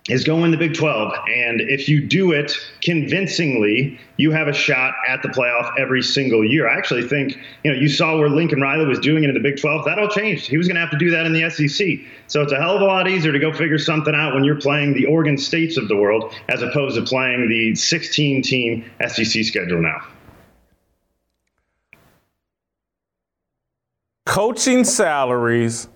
is 0.10 0.24
go 0.24 0.44
in 0.44 0.52
the 0.52 0.58
Big 0.58 0.74
12. 0.74 1.14
And 1.14 1.62
if 1.62 1.88
you 1.88 2.06
do 2.06 2.32
it 2.34 2.54
convincingly, 2.82 3.98
you 4.18 4.32
have 4.32 4.48
a 4.48 4.54
shot 4.54 4.94
at 5.08 5.22
the 5.22 5.30
playoff 5.30 5.74
every 5.80 6.02
single 6.02 6.44
year. 6.44 6.70
I 6.70 6.78
actually 6.78 7.08
think, 7.08 7.38
you 7.64 7.72
know, 7.72 7.80
you 7.80 7.88
saw 7.88 8.18
where 8.18 8.30
Lincoln 8.30 8.60
Riley 8.60 8.86
was 8.86 9.00
doing 9.00 9.24
it 9.24 9.30
in 9.30 9.34
the 9.34 9.40
Big 9.40 9.60
12. 9.60 9.86
That 9.86 10.00
all 10.00 10.10
changed. 10.10 10.48
He 10.48 10.58
was 10.58 10.68
going 10.68 10.76
to 10.76 10.82
have 10.82 10.92
to 10.92 10.98
do 10.98 11.10
that 11.12 11.26
in 11.26 11.32
the 11.32 11.50
SEC. 11.50 12.00
So 12.28 12.42
it's 12.42 12.52
a 12.52 12.58
hell 12.58 12.76
of 12.76 12.82
a 12.82 12.86
lot 12.86 13.08
easier 13.08 13.32
to 13.32 13.40
go 13.40 13.54
figure 13.54 13.80
something 13.80 14.14
out 14.14 14.34
when 14.34 14.44
you're 14.44 14.60
playing 14.60 14.94
the 14.94 15.06
Oregon 15.06 15.38
States 15.38 15.78
of 15.78 15.88
the 15.88 15.96
world 15.96 16.34
as 16.50 16.62
opposed 16.62 16.96
to 16.96 17.04
playing 17.04 17.48
the 17.48 17.74
16 17.76 18.42
team 18.42 18.86
SEC 19.08 19.46
schedule 19.46 19.82
now. 19.82 20.02
Coaching 24.26 24.84
salaries 24.84 25.88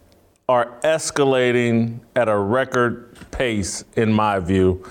are 0.49 0.80
escalating 0.86 1.99
at 2.15 2.30
a 2.30 2.38
record 2.38 3.18
pace, 3.32 3.84
in 3.98 4.14
my 4.14 4.40
view. 4.40 4.82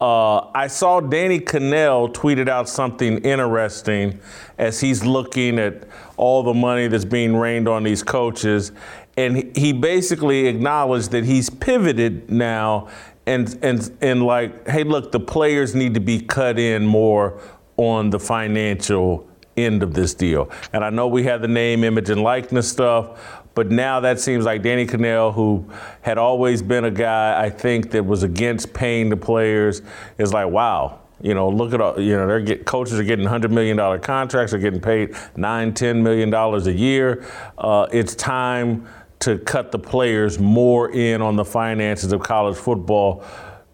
Uh, 0.00 0.50
I 0.50 0.66
saw 0.66 0.98
Danny 0.98 1.38
Kanell 1.38 2.12
tweeted 2.12 2.48
out 2.48 2.68
something 2.68 3.18
interesting 3.18 4.18
as 4.58 4.80
he's 4.80 5.04
looking 5.04 5.60
at 5.60 5.84
all 6.16 6.42
the 6.42 6.52
money 6.52 6.88
that's 6.88 7.04
being 7.04 7.36
rained 7.36 7.68
on 7.68 7.84
these 7.84 8.02
coaches. 8.02 8.72
And 9.16 9.56
he 9.56 9.72
basically 9.72 10.48
acknowledged 10.48 11.12
that 11.12 11.24
he's 11.24 11.50
pivoted 11.50 12.28
now 12.28 12.88
and, 13.26 13.56
and, 13.62 13.96
and 14.00 14.24
like, 14.24 14.66
hey, 14.66 14.82
look, 14.82 15.12
the 15.12 15.20
players 15.20 15.72
need 15.72 15.94
to 15.94 16.00
be 16.00 16.20
cut 16.20 16.58
in 16.58 16.84
more 16.84 17.40
on 17.76 18.10
the 18.10 18.18
financial 18.18 19.28
end 19.56 19.84
of 19.84 19.94
this 19.94 20.14
deal. 20.14 20.50
And 20.72 20.84
I 20.84 20.90
know 20.90 21.06
we 21.06 21.22
have 21.24 21.42
the 21.42 21.48
name, 21.48 21.84
image, 21.84 22.10
and 22.10 22.22
likeness 22.22 22.68
stuff, 22.68 23.44
but 23.56 23.70
now 23.70 24.00
that 24.00 24.20
seems 24.20 24.44
like 24.44 24.62
Danny 24.62 24.86
Kanell, 24.86 25.32
who 25.32 25.64
had 26.02 26.18
always 26.18 26.60
been 26.60 26.84
a 26.84 26.90
guy 26.90 27.42
I 27.42 27.48
think 27.48 27.90
that 27.92 28.04
was 28.04 28.22
against 28.22 28.74
paying 28.74 29.08
the 29.08 29.16
players, 29.16 29.80
is 30.18 30.34
like, 30.34 30.48
wow, 30.48 31.00
you 31.22 31.32
know, 31.32 31.48
look 31.48 31.72
at 31.72 31.80
all, 31.80 31.98
you 31.98 32.14
know, 32.18 32.26
they're 32.26 32.40
get, 32.42 32.66
coaches 32.66 33.00
are 33.00 33.02
getting 33.02 33.26
$100 33.26 33.50
million 33.50 33.78
contracts, 34.02 34.52
they're 34.52 34.60
getting 34.60 34.82
paid 34.82 35.16
nine, 35.36 35.72
$10 35.72 36.02
million 36.02 36.32
a 36.34 36.70
year. 36.70 37.24
Uh, 37.56 37.86
it's 37.90 38.14
time 38.14 38.86
to 39.20 39.38
cut 39.38 39.72
the 39.72 39.78
players 39.78 40.38
more 40.38 40.90
in 40.92 41.22
on 41.22 41.36
the 41.36 41.44
finances 41.44 42.12
of 42.12 42.20
college 42.20 42.58
football. 42.58 43.24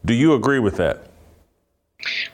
Do 0.05 0.15
you 0.15 0.35
agree 0.35 0.61
with 0.61 0.77
that? 0.77 1.12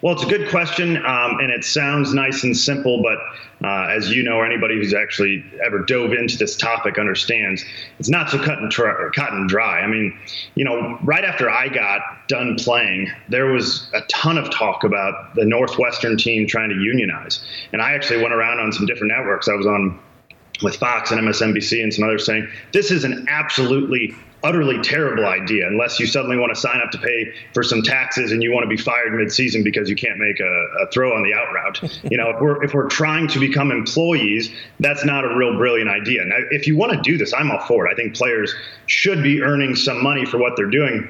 Well, 0.01 0.15
it's 0.15 0.23
a 0.23 0.29
good 0.29 0.49
question, 0.49 0.97
um, 0.97 1.39
and 1.41 1.51
it 1.51 1.65
sounds 1.65 2.15
nice 2.15 2.43
and 2.45 2.57
simple, 2.57 3.03
but 3.03 3.19
uh, 3.67 3.89
as 3.89 4.11
you 4.11 4.23
know, 4.23 4.37
or 4.37 4.47
anybody 4.47 4.77
who's 4.77 4.95
actually 4.95 5.45
ever 5.65 5.81
dove 5.81 6.13
into 6.13 6.39
this 6.39 6.57
topic 6.57 6.99
understands, 6.99 7.65
it's 7.99 8.09
not 8.09 8.31
so 8.31 8.39
cut 8.39 8.59
and, 8.59 8.71
tr- 8.71 9.11
cut 9.15 9.33
and 9.33 9.49
dry. 9.49 9.81
I 9.81 9.87
mean, 9.87 10.17
you 10.55 10.65
know, 10.65 10.99
right 11.03 11.25
after 11.25 11.51
I 11.51 11.69
got 11.69 12.01
done 12.29 12.57
playing, 12.57 13.11
there 13.29 13.47
was 13.47 13.91
a 13.93 14.01
ton 14.03 14.39
of 14.39 14.51
talk 14.51 14.85
about 14.85 15.35
the 15.35 15.45
Northwestern 15.45 16.17
team 16.17 16.47
trying 16.47 16.71
to 16.71 16.77
unionize, 16.77 17.45
and 17.73 17.83
I 17.83 17.93
actually 17.93 18.23
went 18.23 18.33
around 18.33 18.61
on 18.61 18.73
some 18.73 18.87
different 18.87 19.13
networks. 19.13 19.49
I 19.49 19.55
was 19.55 19.67
on 19.67 19.99
with 20.63 20.77
Fox 20.77 21.11
and 21.11 21.21
MSNBC 21.21 21.83
and 21.83 21.95
some 21.95 22.05
others 22.05 22.27
saying 22.27 22.49
this 22.73 22.91
is 22.91 23.05
an 23.05 23.27
absolutely 23.29 24.15
utterly 24.45 24.81
terrible 24.83 25.27
idea 25.27 25.67
unless 25.67 25.99
you 25.99 26.07
suddenly 26.07 26.37
want 26.37 26.55
to 26.55 26.61
sign 26.61 26.81
up 26.81 26.91
to 26.93 26.99
pay 26.99 27.33
for 27.53 27.63
some 27.63 27.83
taxes 27.83 28.31
and 28.31 28.43
you 28.43 28.53
want 28.53 28.63
to 28.63 28.69
be 28.69 28.77
fired 28.77 29.13
mid-season 29.13 29.65
because 29.65 29.91
you 29.91 29.97
can't 29.97 30.19
make 30.19 30.39
a, 30.39 30.67
a 30.83 30.91
throw 30.93 31.13
on 31.15 31.23
the 31.23 31.35
out 31.35 31.53
route. 31.53 32.01
you 32.11 32.17
know, 32.17 32.31
if 32.31 32.41
we're 32.41 32.63
if 32.63 32.73
we're 32.73 32.89
trying 32.89 33.27
to 33.29 33.41
become 33.41 33.73
employees, 33.73 34.51
that's 34.81 35.05
not 35.05 35.25
a 35.25 35.37
real 35.37 35.57
brilliant 35.57 35.91
idea. 35.91 36.25
Now, 36.25 36.37
if 36.51 36.67
you 36.67 36.77
want 36.77 36.93
to 36.93 37.01
do 37.03 37.19
this, 37.19 37.33
I'm 37.35 37.51
all 37.51 37.61
for 37.67 37.87
it. 37.87 37.93
I 37.93 37.97
think 37.97 38.15
players 38.15 38.55
should 38.87 39.23
be 39.23 39.43
earning 39.43 39.75
some 39.75 40.03
money 40.03 40.25
for 40.25 40.39
what 40.39 40.55
they're 40.57 40.71
doing. 40.71 41.09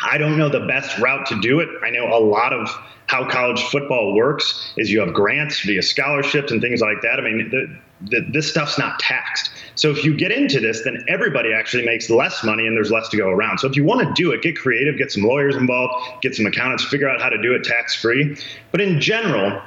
I 0.00 0.18
don't 0.18 0.38
know 0.38 0.48
the 0.48 0.66
best 0.66 0.98
route 0.98 1.26
to 1.26 1.40
do 1.40 1.60
it. 1.60 1.68
I 1.82 1.90
know 1.90 2.06
a 2.06 2.18
lot 2.18 2.52
of 2.52 2.68
how 3.06 3.28
college 3.28 3.62
football 3.64 4.14
works 4.14 4.72
is 4.76 4.90
you 4.90 5.00
have 5.00 5.12
grants 5.12 5.60
via 5.60 5.82
scholarships 5.82 6.50
and 6.50 6.62
things 6.62 6.80
like 6.80 7.02
that. 7.02 7.18
I 7.18 7.22
mean, 7.22 7.50
the, 7.50 7.78
the, 8.10 8.26
this 8.32 8.50
stuff's 8.50 8.78
not 8.78 8.98
taxed. 8.98 9.50
So 9.74 9.90
if 9.90 10.04
you 10.04 10.16
get 10.16 10.32
into 10.32 10.60
this, 10.60 10.82
then 10.82 11.04
everybody 11.08 11.52
actually 11.52 11.84
makes 11.84 12.10
less 12.10 12.44
money 12.44 12.66
and 12.66 12.76
there's 12.76 12.90
less 12.90 13.08
to 13.10 13.16
go 13.16 13.28
around. 13.28 13.58
So 13.58 13.68
if 13.68 13.76
you 13.76 13.84
want 13.84 14.06
to 14.06 14.12
do 14.14 14.32
it, 14.32 14.42
get 14.42 14.56
creative, 14.56 14.98
get 14.98 15.10
some 15.10 15.22
lawyers 15.22 15.56
involved, 15.56 16.22
get 16.22 16.34
some 16.34 16.46
accountants, 16.46 16.84
figure 16.84 17.08
out 17.08 17.20
how 17.20 17.28
to 17.28 17.40
do 17.40 17.54
it 17.54 17.64
tax 17.64 17.94
free. 17.94 18.36
But 18.70 18.80
in 18.80 19.00
general, 19.00 19.62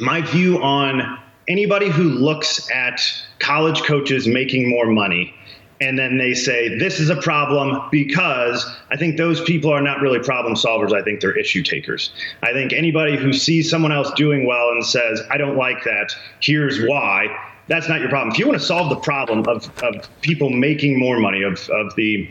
my 0.00 0.20
view 0.20 0.62
on 0.62 1.18
anybody 1.48 1.90
who 1.90 2.04
looks 2.04 2.70
at 2.70 3.00
college 3.38 3.82
coaches 3.82 4.26
making 4.26 4.68
more 4.68 4.86
money 4.86 5.34
and 5.80 5.98
then 5.98 6.18
they 6.18 6.34
say 6.34 6.78
this 6.78 7.00
is 7.00 7.10
a 7.10 7.16
problem 7.16 7.88
because 7.90 8.66
I 8.90 8.96
think 8.96 9.16
those 9.16 9.42
people 9.42 9.70
are 9.70 9.82
not 9.82 10.00
really 10.00 10.18
problem 10.18 10.54
solvers. 10.54 10.92
I 10.92 11.02
think 11.02 11.20
they're 11.20 11.36
issue 11.36 11.62
takers. 11.62 12.12
I 12.42 12.52
think 12.52 12.72
anybody 12.72 13.16
who 13.16 13.32
sees 13.32 13.68
someone 13.68 13.92
else 13.92 14.10
doing 14.12 14.46
well 14.46 14.70
and 14.70 14.84
says, 14.84 15.20
I 15.30 15.36
don't 15.36 15.56
like 15.56 15.84
that, 15.84 16.14
here's 16.40 16.80
why, 16.86 17.26
that's 17.68 17.88
not 17.88 18.00
your 18.00 18.08
problem. 18.08 18.32
If 18.32 18.38
you 18.38 18.46
want 18.46 18.60
to 18.60 18.66
solve 18.66 18.90
the 18.90 18.96
problem 18.96 19.46
of, 19.48 19.70
of 19.82 20.08
people 20.20 20.50
making 20.50 20.98
more 20.98 21.18
money, 21.18 21.42
of, 21.42 21.68
of 21.70 21.94
the 21.96 22.30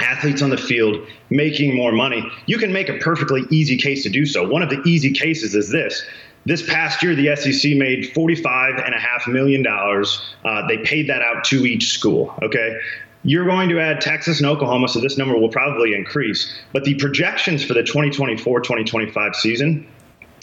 athletes 0.00 0.42
on 0.42 0.50
the 0.50 0.56
field 0.56 1.06
making 1.30 1.74
more 1.74 1.92
money, 1.92 2.22
you 2.46 2.58
can 2.58 2.72
make 2.72 2.88
a 2.88 2.98
perfectly 2.98 3.44
easy 3.50 3.76
case 3.76 4.02
to 4.04 4.10
do 4.10 4.26
so. 4.26 4.46
One 4.46 4.62
of 4.62 4.70
the 4.70 4.82
easy 4.82 5.12
cases 5.12 5.54
is 5.54 5.70
this. 5.70 6.04
This 6.44 6.66
past 6.66 7.02
year, 7.02 7.14
the 7.14 7.34
SEC 7.36 7.76
made 7.76 8.04
$45.5 8.14 9.32
million. 9.32 9.66
Uh, 9.66 10.66
they 10.66 10.78
paid 10.78 11.08
that 11.08 11.20
out 11.20 11.44
to 11.44 11.66
each 11.66 11.90
school. 11.90 12.34
Okay. 12.42 12.78
You're 13.24 13.44
going 13.44 13.68
to 13.70 13.80
add 13.80 14.00
Texas 14.00 14.38
and 14.38 14.48
Oklahoma, 14.48 14.88
so 14.88 15.00
this 15.00 15.18
number 15.18 15.36
will 15.36 15.48
probably 15.48 15.92
increase. 15.92 16.50
But 16.72 16.84
the 16.84 16.94
projections 16.94 17.64
for 17.64 17.74
the 17.74 17.82
2024 17.82 18.60
2025 18.60 19.34
season 19.34 19.86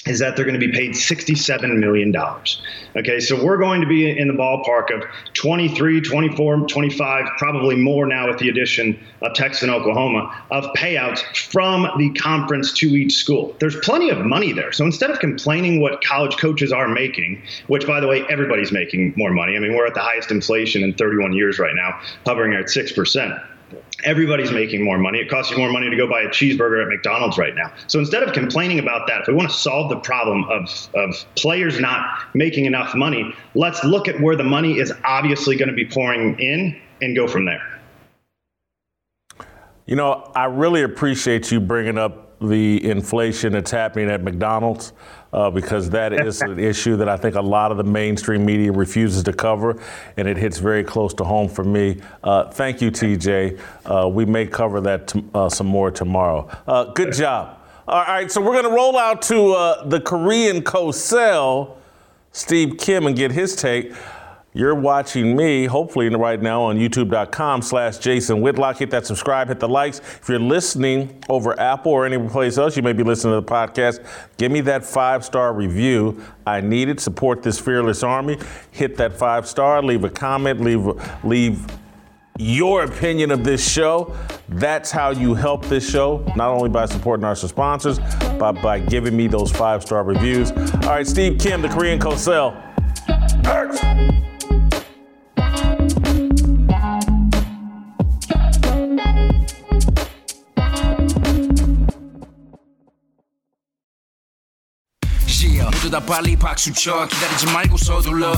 is 0.06 0.20
that 0.20 0.36
they're 0.36 0.46
going 0.46 0.60
to 0.60 0.66
be 0.66 0.72
paid 0.72 0.92
$67 0.92 1.80
million. 1.80 2.16
Okay, 2.96 3.20
so 3.20 3.44
we're 3.44 3.58
going 3.58 3.82
to 3.82 3.88
be 3.88 4.08
in 4.08 4.28
the 4.28 4.34
ballpark 4.34 4.94
of 4.96 5.04
23, 5.34 6.02
24, 6.02 6.68
25, 6.68 7.26
probably 7.38 7.76
more 7.76 8.06
now 8.06 8.28
with 8.28 8.38
the 8.38 8.50
addition 8.50 9.00
of 9.22 9.34
Texas 9.34 9.64
and 9.64 9.72
Oklahoma 9.72 10.44
of 10.52 10.66
payouts 10.78 11.20
from 11.52 11.88
the 11.98 12.12
conference 12.20 12.72
to 12.74 12.86
each 12.86 13.16
school. 13.16 13.56
There's 13.60 13.78
plenty 13.78 14.10
of 14.12 14.20
money 14.20 14.54
there. 14.54 14.72
So 14.72 14.86
instead 14.86 15.10
of 15.10 15.20
complaining 15.20 15.82
what 15.82 16.04
college 16.04 16.38
coaches 16.38 16.72
are 16.72 16.88
making, 16.88 17.42
which 17.68 17.88
by 17.88 18.00
the 18.00 18.08
way, 18.08 18.24
everybody's 18.30 18.72
making 18.72 19.14
more 19.18 19.32
money. 19.32 19.56
I 19.56 19.60
mean, 19.60 19.76
we're 19.76 19.88
at 19.88 19.96
the 19.96 20.02
highest 20.02 20.30
inflation 20.30 20.84
in 20.84 20.94
31 20.94 21.34
years 21.34 21.58
right 21.58 21.76
now, 21.76 22.00
hovering 22.26 22.54
at 22.54 22.66
6% 22.66 23.55
everybody's 24.04 24.52
making 24.52 24.84
more 24.84 24.98
money. 24.98 25.20
It 25.20 25.30
costs 25.30 25.52
you 25.52 25.58
more 25.58 25.72
money 25.72 25.90
to 25.90 25.96
go 25.96 26.08
buy 26.08 26.22
a 26.22 26.28
cheeseburger 26.28 26.82
at 26.82 26.88
McDonald's 26.88 27.38
right 27.38 27.56
now. 27.56 27.74
So 27.88 28.00
instead 28.00 28.24
of 28.24 28.34
complaining 28.34 28.80
about 28.80 29.08
that, 29.08 29.22
if 29.22 29.28
we 29.28 29.34
want 29.34 29.50
to 29.50 29.56
solve 29.56 29.90
the 29.90 30.00
problem 30.00 30.44
of, 30.46 30.90
of 30.94 31.26
players 31.36 31.80
not 31.80 32.06
making 32.34 32.66
enough 32.66 32.96
money, 32.96 33.34
let's 33.56 33.84
look 33.84 34.08
at 34.08 34.20
where 34.20 34.36
the 34.36 34.44
money 34.44 34.78
is 34.80 34.94
obviously 35.04 35.56
going 35.56 35.70
to 35.70 35.76
be 35.76 35.86
pouring 35.86 36.40
in 36.40 36.80
and 37.02 37.16
go 37.16 37.28
from 37.28 37.46
there. 37.46 37.62
You 39.86 39.96
know, 39.96 40.32
I 40.36 40.46
really 40.46 40.82
appreciate 40.82 41.52
you 41.52 41.60
bringing 41.60 41.98
up 41.98 42.40
the 42.40 42.84
inflation 42.84 43.54
that's 43.54 43.72
happening 43.72 44.10
at 44.10 44.24
McDonald's 44.24 44.94
uh, 45.36 45.50
because 45.52 45.90
that 45.90 46.14
is 46.14 46.42
an 46.42 46.58
issue 46.72 46.96
that 46.96 47.10
I 47.10 47.18
think 47.18 47.36
a 47.36 47.42
lot 47.42 47.70
of 47.70 47.78
the 47.78 47.84
mainstream 47.84 48.46
media 48.46 48.72
refuses 48.72 49.22
to 49.24 49.34
cover, 49.34 49.78
and 50.16 50.28
it 50.28 50.38
hits 50.38 50.60
very 50.60 50.84
close 50.84 51.14
to 51.16 51.26
home 51.26 51.50
for 51.50 51.66
me. 51.66 52.02
Uh, 52.24 52.50
thank 52.50 52.82
you, 52.82 52.90
TJ. 52.90 53.60
Uh, 53.86 54.08
we 54.08 54.24
may 54.24 54.48
cover 54.48 54.80
that 54.82 55.10
t- 55.10 55.26
uh, 55.34 55.50
some 55.50 55.68
more 55.68 55.92
tomorrow. 55.92 56.50
Uh, 56.66 56.86
good 56.86 57.14
job. 57.14 57.60
All 57.86 58.02
right, 58.02 58.32
so 58.32 58.42
we're 58.42 58.54
going 58.54 58.64
to 58.64 58.72
roll 58.72 58.98
out 58.98 59.22
to 59.24 59.52
uh, 59.52 59.86
the 59.86 60.00
Korean 60.00 60.62
Cosell, 60.62 61.76
Steve 62.32 62.78
Kim, 62.80 63.06
and 63.06 63.16
get 63.16 63.32
his 63.32 63.56
take. 63.58 63.94
You're 64.56 64.74
watching 64.74 65.36
me, 65.36 65.66
hopefully 65.66 66.08
right 66.08 66.42
now 66.42 66.62
on 66.62 66.78
youtube.com 66.78 67.62
slash 67.62 67.98
Jason 67.98 68.40
Whitlock. 68.40 68.78
Hit 68.78 68.90
that 68.92 69.06
subscribe, 69.06 69.50
hit 69.50 69.60
the 69.60 69.68
likes. 69.68 70.00
If 70.00 70.30
you're 70.30 70.40
listening 70.40 71.22
over 71.28 71.60
Apple 71.60 71.92
or 71.92 72.06
any 72.06 72.18
place 72.30 72.58
else, 72.58 72.78
you 72.78 72.82
may 72.82 72.94
be 72.94 73.04
listening 73.04 73.34
to 73.34 73.42
the 73.42 73.52
podcast. 73.52 74.08
Give 74.38 74.54
me 74.54 74.62
that 74.62 74.86
five-star 74.86 75.54
review. 75.54 76.24
I 76.48 76.62
need 76.62 76.88
it. 76.88 77.02
Support 77.02 77.44
this 77.44 77.60
fearless 77.60 78.02
army. 78.02 78.38
Hit 78.72 78.96
that 78.96 79.12
five 79.12 79.46
star, 79.46 79.84
leave 79.84 80.06
a 80.06 80.10
comment, 80.10 80.62
leave 80.62 80.88
leave 81.26 81.66
your 82.38 82.84
opinion 82.84 83.32
of 83.32 83.44
this 83.44 83.70
show. 83.70 84.16
That's 84.48 84.90
how 84.92 85.12
you 85.12 85.34
help 85.34 85.66
this 85.66 85.90
show, 85.90 86.26
not 86.36 86.50
only 86.50 86.70
by 86.70 86.86
supporting 86.86 87.26
our 87.26 87.36
sponsors, 87.36 88.00
but 88.40 88.54
by 88.62 88.80
giving 88.80 89.18
me 89.18 89.28
those 89.28 89.52
five 89.52 89.82
star 89.82 90.04
reviews. 90.04 90.52
All 90.52 90.92
right, 90.92 91.08
Steve 91.08 91.40
Kim, 91.40 91.62
the 91.62 91.70
Korean 91.70 92.00
Cosell. 92.00 92.62
다 105.96 106.02
빨리 106.02 106.36
박수 106.36 106.74
쳐 106.74 107.08
기다리지 107.08 107.46
말고 107.54 107.78
서둘러 107.78 108.34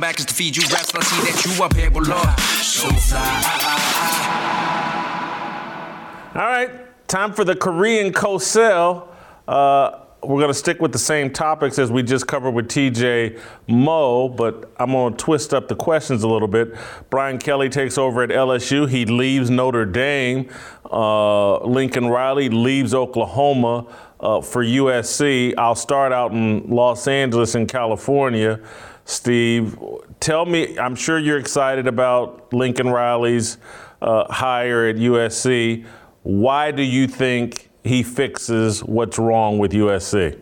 back 0.00 0.18
is 0.18 0.26
to 0.26 0.34
feed 0.34 0.56
you 0.56 0.64
see 0.66 1.20
that 1.22 1.38
you 1.46 1.62
are 1.62 1.68
배불러 1.68 2.18
so 2.60 2.88
fly 2.88 3.20
all 6.34 6.50
right 6.50 6.70
time 7.06 7.32
for 7.32 7.44
the 7.44 7.54
Korean 7.54 8.12
Cosell 8.12 9.06
uh, 9.46 10.00
we're 10.24 10.40
going 10.40 10.48
to 10.48 10.54
stick 10.54 10.80
with 10.80 10.90
the 10.90 10.98
same 10.98 11.32
topics 11.32 11.78
as 11.78 11.92
we 11.92 12.02
just 12.02 12.26
covered 12.26 12.50
with 12.50 12.66
TJ 12.66 13.38
Moe, 13.68 14.28
but 14.28 14.72
I'm 14.76 14.90
going 14.90 15.12
to 15.12 15.16
twist 15.16 15.54
up 15.54 15.68
the 15.68 15.76
questions 15.76 16.24
a 16.24 16.28
little 16.28 16.48
bit. 16.48 16.74
Brian 17.10 17.38
Kelly 17.38 17.68
takes 17.68 17.96
over 17.96 18.22
at 18.24 18.30
LSU. 18.30 18.88
He 18.88 19.04
leaves 19.04 19.50
Notre 19.50 19.84
Dame. 19.84 20.48
Uh, 20.90 21.58
Lincoln 21.58 22.08
Riley 22.08 22.48
leaves 22.48 22.92
Oklahoma 22.92 23.86
uh, 24.20 24.40
for 24.40 24.64
USC. 24.64 25.54
I'll 25.58 25.74
start 25.74 26.12
out 26.12 26.32
in 26.32 26.68
Los 26.68 27.06
Angeles 27.06 27.54
in 27.54 27.66
California. 27.66 28.60
Steve, 29.04 29.78
tell 30.20 30.46
me, 30.46 30.78
I'm 30.78 30.96
sure 30.96 31.18
you're 31.18 31.38
excited 31.38 31.86
about 31.86 32.52
Lincoln 32.52 32.88
Riley's 32.88 33.58
uh, 34.02 34.24
hire 34.32 34.86
at 34.86 34.96
USC. 34.96 35.86
Why 36.22 36.72
do 36.72 36.82
you 36.82 37.06
think 37.06 37.70
he 37.84 38.02
fixes 38.02 38.82
what's 38.82 39.18
wrong 39.18 39.58
with 39.58 39.72
USC? 39.72 40.40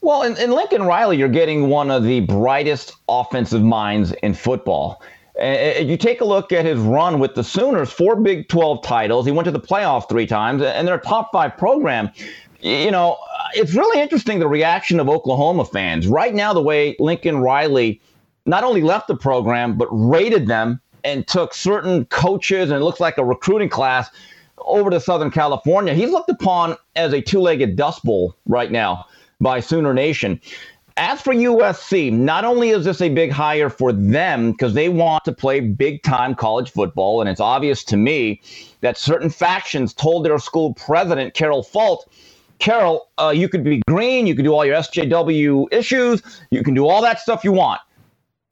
Well, 0.00 0.22
in, 0.22 0.36
in 0.36 0.52
Lincoln 0.52 0.82
Riley, 0.82 1.16
you're 1.16 1.28
getting 1.28 1.68
one 1.68 1.90
of 1.90 2.04
the 2.04 2.20
brightest 2.20 2.96
offensive 3.08 3.62
minds 3.62 4.12
in 4.22 4.34
football. 4.34 5.02
You 5.40 5.96
take 5.96 6.20
a 6.20 6.24
look 6.24 6.52
at 6.52 6.64
his 6.64 6.78
run 6.78 7.18
with 7.20 7.34
the 7.34 7.44
Sooners, 7.44 7.92
four 7.92 8.16
Big 8.16 8.48
12 8.48 8.82
titles. 8.82 9.24
He 9.24 9.32
went 9.32 9.46
to 9.46 9.52
the 9.52 9.60
playoff 9.60 10.08
three 10.08 10.26
times, 10.26 10.62
and 10.62 10.86
they're 10.86 10.96
a 10.96 11.00
top 11.00 11.30
five 11.32 11.56
program 11.56 12.10
you 12.60 12.90
know, 12.90 13.18
it's 13.54 13.74
really 13.74 14.00
interesting 14.00 14.38
the 14.38 14.48
reaction 14.48 15.00
of 15.00 15.08
Oklahoma 15.08 15.64
fans. 15.64 16.06
Right 16.06 16.34
now, 16.34 16.52
the 16.52 16.62
way 16.62 16.96
Lincoln 16.98 17.38
Riley 17.38 18.00
not 18.46 18.64
only 18.64 18.82
left 18.82 19.08
the 19.08 19.16
program, 19.16 19.76
but 19.76 19.88
rated 19.90 20.46
them 20.46 20.80
and 21.04 21.26
took 21.26 21.54
certain 21.54 22.04
coaches, 22.06 22.70
and 22.70 22.80
it 22.80 22.84
looks 22.84 23.00
like 23.00 23.18
a 23.18 23.24
recruiting 23.24 23.68
class 23.68 24.10
over 24.58 24.90
to 24.90 25.00
Southern 25.00 25.30
California. 25.30 25.94
He's 25.94 26.10
looked 26.10 26.30
upon 26.30 26.76
as 26.96 27.12
a 27.12 27.20
two 27.20 27.40
legged 27.40 27.76
dust 27.76 28.02
bowl 28.04 28.34
right 28.46 28.70
now 28.70 29.06
by 29.40 29.60
Sooner 29.60 29.94
Nation. 29.94 30.40
As 30.96 31.20
for 31.20 31.32
USC, 31.32 32.12
not 32.12 32.44
only 32.44 32.70
is 32.70 32.84
this 32.84 33.00
a 33.00 33.08
big 33.08 33.30
hire 33.30 33.70
for 33.70 33.92
them 33.92 34.50
because 34.50 34.74
they 34.74 34.88
want 34.88 35.24
to 35.26 35.32
play 35.32 35.60
big 35.60 36.02
time 36.02 36.34
college 36.34 36.72
football, 36.72 37.20
and 37.20 37.30
it's 37.30 37.40
obvious 37.40 37.84
to 37.84 37.96
me 37.96 38.42
that 38.80 38.98
certain 38.98 39.30
factions 39.30 39.94
told 39.94 40.24
their 40.24 40.38
school 40.40 40.74
president, 40.74 41.34
Carol 41.34 41.62
Folt, 41.62 42.00
Carol, 42.58 43.08
uh, 43.18 43.32
you 43.34 43.48
could 43.48 43.62
be 43.62 43.82
green, 43.88 44.26
you 44.26 44.34
can 44.34 44.44
do 44.44 44.52
all 44.52 44.64
your 44.64 44.76
SJW 44.76 45.66
issues, 45.72 46.22
you 46.50 46.62
can 46.62 46.74
do 46.74 46.86
all 46.86 47.02
that 47.02 47.20
stuff 47.20 47.44
you 47.44 47.52
want. 47.52 47.80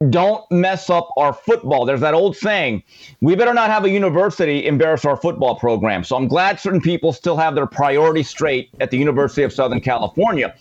Don't 0.09 0.49
mess 0.51 0.89
up 0.89 1.09
our 1.17 1.33
football. 1.33 1.83
There's 1.83 2.01
that 2.01 2.13
old 2.13 2.37
saying, 2.37 2.83
we 3.19 3.35
better 3.35 3.53
not 3.53 3.69
have 3.69 3.83
a 3.83 3.89
university 3.89 4.65
embarrass 4.65 5.05
our 5.05 5.17
football 5.17 5.55
program. 5.55 6.03
So 6.03 6.15
I'm 6.15 6.27
glad 6.27 6.59
certain 6.59 6.81
people 6.81 7.11
still 7.11 7.35
have 7.35 7.55
their 7.55 7.65
priorities 7.65 8.29
straight 8.29 8.69
at 8.79 8.91
the 8.91 8.97
University 8.97 9.41
of 9.41 9.51
Southern 9.51 9.81
California. 9.81 10.55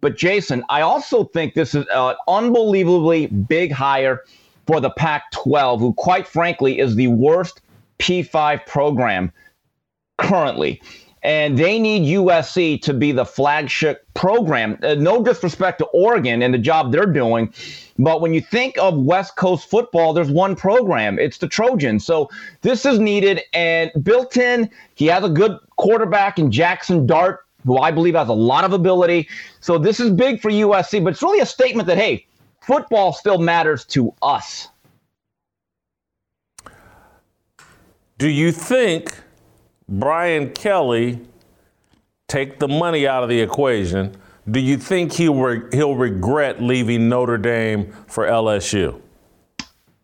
But 0.00 0.16
Jason, 0.16 0.64
I 0.68 0.80
also 0.80 1.24
think 1.24 1.54
this 1.54 1.74
is 1.74 1.86
an 1.94 2.16
unbelievably 2.26 3.28
big 3.28 3.70
hire 3.70 4.24
for 4.66 4.80
the 4.80 4.90
Pac 4.90 5.30
12, 5.30 5.80
who, 5.80 5.92
quite 5.94 6.26
frankly, 6.26 6.80
is 6.80 6.96
the 6.96 7.06
worst 7.06 7.60
P5 8.00 8.66
program 8.66 9.32
currently 10.18 10.82
and 11.24 11.58
they 11.58 11.78
need 11.78 12.02
USC 12.02 12.80
to 12.82 12.92
be 12.92 13.10
the 13.10 13.24
flagship 13.24 14.06
program. 14.12 14.78
Uh, 14.82 14.94
no 14.94 15.24
disrespect 15.24 15.78
to 15.78 15.86
Oregon 15.86 16.42
and 16.42 16.52
the 16.52 16.58
job 16.58 16.92
they're 16.92 17.06
doing, 17.06 17.52
but 17.98 18.20
when 18.20 18.34
you 18.34 18.42
think 18.42 18.76
of 18.78 18.96
West 18.98 19.36
Coast 19.36 19.68
football, 19.70 20.12
there's 20.12 20.30
one 20.30 20.54
program. 20.54 21.18
It's 21.18 21.38
the 21.38 21.48
Trojans. 21.48 22.04
So 22.04 22.28
this 22.60 22.84
is 22.84 22.98
needed 22.98 23.40
and 23.54 23.90
built 24.02 24.36
in. 24.36 24.70
He 24.94 25.06
has 25.06 25.24
a 25.24 25.28
good 25.28 25.58
quarterback 25.76 26.38
in 26.38 26.52
Jackson 26.52 27.06
Dart, 27.06 27.46
who 27.64 27.78
I 27.78 27.90
believe 27.90 28.14
has 28.14 28.28
a 28.28 28.34
lot 28.34 28.64
of 28.64 28.72
ability. 28.74 29.28
So 29.60 29.78
this 29.78 30.00
is 30.00 30.10
big 30.10 30.40
for 30.40 30.50
USC, 30.50 31.02
but 31.02 31.14
it's 31.14 31.22
really 31.22 31.40
a 31.40 31.46
statement 31.46 31.86
that 31.88 31.96
hey, 31.96 32.26
football 32.60 33.12
still 33.14 33.38
matters 33.38 33.84
to 33.86 34.12
us. 34.20 34.68
Do 38.18 38.28
you 38.28 38.52
think 38.52 39.23
Brian 39.88 40.50
Kelly 40.52 41.20
take 42.28 42.58
the 42.58 42.68
money 42.68 43.06
out 43.06 43.22
of 43.22 43.28
the 43.28 43.40
equation, 43.40 44.14
do 44.50 44.60
you 44.60 44.76
think 44.76 45.12
he 45.12 45.28
re- 45.28 45.62
he'll 45.72 45.94
regret 45.94 46.62
leaving 46.62 47.08
Notre 47.08 47.38
Dame 47.38 47.92
for 48.06 48.26
LSU? 48.26 49.00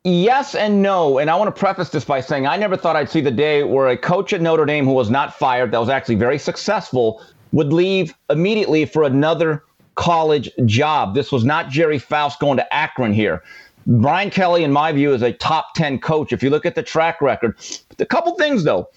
Yes 0.04 0.54
and 0.54 0.80
no. 0.80 1.18
And 1.18 1.28
I 1.28 1.36
want 1.36 1.54
to 1.54 1.58
preface 1.58 1.90
this 1.90 2.04
by 2.04 2.22
saying 2.22 2.46
I 2.46 2.56
never 2.56 2.76
thought 2.76 2.96
I'd 2.96 3.10
see 3.10 3.20
the 3.20 3.30
day 3.30 3.62
where 3.64 3.88
a 3.88 3.96
coach 3.96 4.32
at 4.32 4.40
Notre 4.40 4.64
Dame 4.64 4.86
who 4.86 4.92
was 4.92 5.10
not 5.10 5.34
fired, 5.34 5.72
that 5.72 5.78
was 5.78 5.90
actually 5.90 6.14
very 6.14 6.38
successful, 6.38 7.22
would 7.52 7.72
leave 7.72 8.14
immediately 8.30 8.86
for 8.86 9.02
another 9.02 9.62
college 9.96 10.48
job. 10.64 11.14
This 11.14 11.30
was 11.30 11.44
not 11.44 11.68
Gerry 11.68 11.98
Faust 11.98 12.40
going 12.40 12.56
to 12.56 12.74
Akron 12.74 13.12
here. 13.12 13.42
Brian 13.86 14.30
Kelly, 14.30 14.64
in 14.64 14.72
my 14.72 14.92
view, 14.92 15.12
is 15.12 15.22
a 15.22 15.32
top 15.32 15.74
10 15.74 15.98
coach 15.98 16.32
if 16.32 16.42
you 16.42 16.48
look 16.48 16.64
at 16.64 16.74
the 16.74 16.82
track 16.82 17.20
record. 17.20 17.58
A 17.98 18.06
couple 18.06 18.34
things, 18.36 18.64
though. 18.64 18.88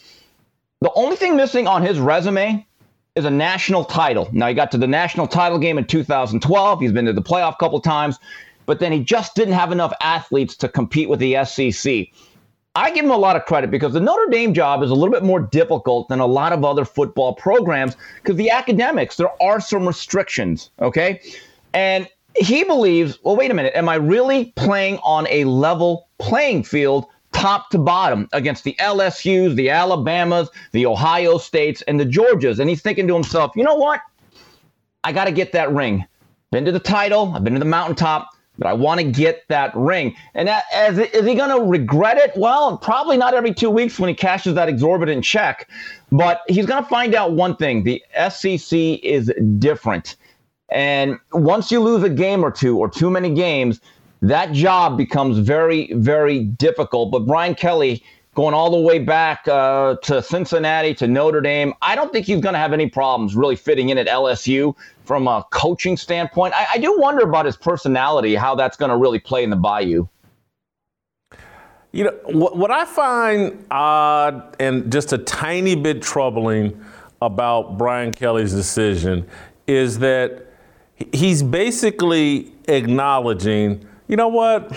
The 0.83 0.91
only 0.95 1.15
thing 1.15 1.37
missing 1.37 1.65
on 1.65 1.81
his 1.81 1.97
resume 1.97 2.67
is 3.15 3.23
a 3.23 3.29
national 3.29 3.85
title. 3.85 4.27
Now, 4.33 4.49
he 4.49 4.53
got 4.53 4.69
to 4.71 4.77
the 4.77 4.85
national 4.85 5.27
title 5.27 5.57
game 5.57 5.77
in 5.77 5.85
2012. 5.85 6.81
He's 6.81 6.91
been 6.91 7.05
to 7.05 7.13
the 7.13 7.21
playoff 7.21 7.53
a 7.53 7.55
couple 7.55 7.79
times, 7.79 8.19
but 8.65 8.81
then 8.81 8.91
he 8.91 8.99
just 8.99 9.33
didn't 9.33 9.53
have 9.53 9.71
enough 9.71 9.93
athletes 10.01 10.57
to 10.57 10.67
compete 10.67 11.07
with 11.07 11.19
the 11.19 11.41
SEC. 11.45 12.07
I 12.75 12.91
give 12.91 13.05
him 13.05 13.11
a 13.11 13.17
lot 13.17 13.37
of 13.37 13.45
credit 13.45 13.71
because 13.71 13.93
the 13.93 14.01
Notre 14.01 14.29
Dame 14.29 14.53
job 14.53 14.83
is 14.83 14.91
a 14.91 14.93
little 14.93 15.09
bit 15.09 15.23
more 15.23 15.39
difficult 15.39 16.09
than 16.09 16.19
a 16.19 16.25
lot 16.25 16.51
of 16.51 16.65
other 16.65 16.83
football 16.83 17.33
programs 17.33 17.95
because 18.21 18.35
the 18.35 18.49
academics, 18.49 19.15
there 19.15 19.41
are 19.41 19.61
some 19.61 19.87
restrictions, 19.87 20.69
okay? 20.81 21.21
And 21.73 22.09
he 22.35 22.65
believes, 22.65 23.19
well, 23.23 23.37
wait 23.37 23.51
a 23.51 23.53
minute, 23.53 23.71
am 23.73 23.87
I 23.87 23.95
really 23.95 24.51
playing 24.57 24.97
on 24.97 25.27
a 25.29 25.45
level 25.45 26.09
playing 26.17 26.65
field 26.65 27.05
top 27.33 27.69
to 27.71 27.77
bottom 27.77 28.29
against 28.31 28.63
the 28.63 28.75
LSUs, 28.79 29.55
the 29.55 29.69
Alabamas, 29.69 30.49
the 30.71 30.85
Ohio 30.85 31.37
States, 31.37 31.81
and 31.83 31.99
the 31.99 32.05
Georgias? 32.05 32.59
And 32.59 32.69
he's 32.69 32.81
thinking 32.81 33.07
to 33.07 33.13
himself, 33.13 33.51
you 33.55 33.63
know 33.63 33.75
what? 33.75 34.01
I 35.03 35.11
got 35.11 35.25
to 35.25 35.31
get 35.31 35.51
that 35.51 35.71
ring. 35.71 36.05
Been 36.51 36.65
to 36.65 36.71
the 36.71 36.79
title, 36.79 37.33
I've 37.35 37.43
been 37.43 37.53
to 37.53 37.59
the 37.59 37.65
mountaintop, 37.65 38.29
but 38.57 38.67
I 38.67 38.73
want 38.73 38.99
to 38.99 39.05
get 39.05 39.43
that 39.47 39.75
ring. 39.75 40.15
And 40.35 40.47
that, 40.47 40.65
as, 40.73 40.99
is 40.99 41.25
he 41.25 41.35
going 41.35 41.49
to 41.49 41.67
regret 41.67 42.17
it? 42.17 42.31
Well, 42.35 42.77
probably 42.77 43.17
not 43.17 43.33
every 43.33 43.53
two 43.53 43.69
weeks 43.69 43.99
when 43.99 44.07
he 44.07 44.13
cashes 44.13 44.53
that 44.55 44.69
exorbitant 44.69 45.23
check. 45.23 45.67
But 46.11 46.41
he's 46.47 46.65
going 46.65 46.83
to 46.83 46.87
find 46.87 47.15
out 47.15 47.33
one 47.33 47.55
thing 47.55 47.83
the 47.83 48.03
SEC 48.29 48.77
is 48.77 49.33
different. 49.57 50.15
And 50.69 51.19
once 51.31 51.71
you 51.71 51.79
lose 51.79 52.03
a 52.03 52.09
game 52.09 52.43
or 52.43 52.51
two 52.51 52.77
or 52.77 52.89
too 52.89 53.09
many 53.09 53.33
games, 53.33 53.81
that 54.23 54.53
job 54.53 54.97
becomes 54.97 55.37
very, 55.37 55.91
very 55.93 56.45
difficult. 56.45 57.11
But 57.11 57.25
Brian 57.25 57.55
Kelly, 57.55 58.03
going 58.35 58.53
all 58.53 58.71
the 58.71 58.79
way 58.79 58.97
back 58.97 59.45
uh, 59.47 59.97
to 60.03 60.23
Cincinnati 60.23 60.93
to 60.95 61.07
Notre 61.07 61.41
Dame, 61.41 61.73
I 61.81 61.95
don't 61.95 62.11
think 62.11 62.25
he's 62.25 62.39
going 62.39 62.53
to 62.53 62.59
have 62.59 62.71
any 62.73 62.89
problems 62.89 63.35
really 63.35 63.57
fitting 63.57 63.89
in 63.89 63.97
at 63.97 64.07
LSU 64.07 64.75
from 65.03 65.27
a 65.27 65.45
coaching 65.51 65.97
standpoint. 65.97 66.53
I, 66.55 66.65
I 66.73 66.77
do 66.77 66.97
wonder 66.97 67.23
about 67.23 67.45
his 67.45 67.57
personality, 67.57 68.33
how 68.33 68.55
that's 68.55 68.77
going 68.77 68.89
to 68.89 68.97
really 68.97 69.19
play 69.19 69.43
in 69.43 69.49
the 69.49 69.57
Bayou. 69.57 70.07
You 71.91 72.05
know, 72.05 72.19
what, 72.25 72.57
what 72.57 72.71
I 72.71 72.85
find 72.85 73.65
odd 73.69 74.55
and 74.59 74.91
just 74.91 75.13
a 75.13 75.17
tiny 75.17 75.75
bit 75.75 76.01
troubling 76.01 76.81
about 77.21 77.77
Brian 77.77 78.13
Kelly's 78.13 78.53
decision 78.53 79.27
is 79.67 79.99
that 79.99 80.47
he's 81.11 81.43
basically 81.43 82.51
acknowledging, 82.67 83.85
you 84.07 84.15
know 84.15 84.27
what? 84.27 84.71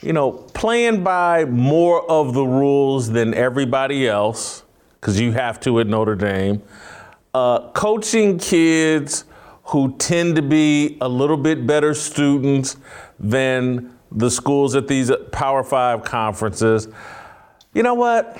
You 0.00 0.12
know, 0.12 0.32
playing 0.32 1.04
by 1.04 1.44
more 1.44 2.08
of 2.10 2.34
the 2.34 2.44
rules 2.44 3.10
than 3.10 3.34
everybody 3.34 4.08
else, 4.08 4.64
because 5.00 5.20
you 5.20 5.32
have 5.32 5.60
to 5.60 5.78
at 5.80 5.86
Notre 5.86 6.16
Dame, 6.16 6.62
uh, 7.34 7.70
coaching 7.70 8.38
kids 8.38 9.24
who 9.64 9.96
tend 9.96 10.36
to 10.36 10.42
be 10.42 10.98
a 11.00 11.08
little 11.08 11.36
bit 11.36 11.66
better 11.66 11.94
students 11.94 12.76
than 13.18 13.96
the 14.10 14.30
schools 14.30 14.74
at 14.74 14.88
these 14.88 15.10
Power 15.30 15.62
Five 15.62 16.04
conferences. 16.04 16.88
You 17.74 17.82
know 17.82 17.94
what? 17.94 18.36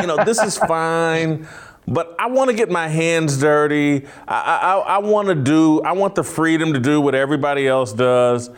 you 0.00 0.06
know, 0.06 0.24
this 0.24 0.42
is 0.42 0.56
fine 0.56 1.46
but 1.88 2.14
I 2.18 2.26
want 2.26 2.50
to 2.50 2.56
get 2.56 2.70
my 2.70 2.86
hands 2.86 3.40
dirty. 3.40 4.06
I, 4.26 4.34
I, 4.56 4.78
I 4.78 4.98
want 4.98 5.28
to 5.28 5.34
do, 5.34 5.80
I 5.80 5.92
want 5.92 6.14
the 6.14 6.22
freedom 6.22 6.74
to 6.74 6.80
do 6.80 7.00
what 7.00 7.14
everybody 7.14 7.66
else 7.66 7.94
does. 7.94 8.50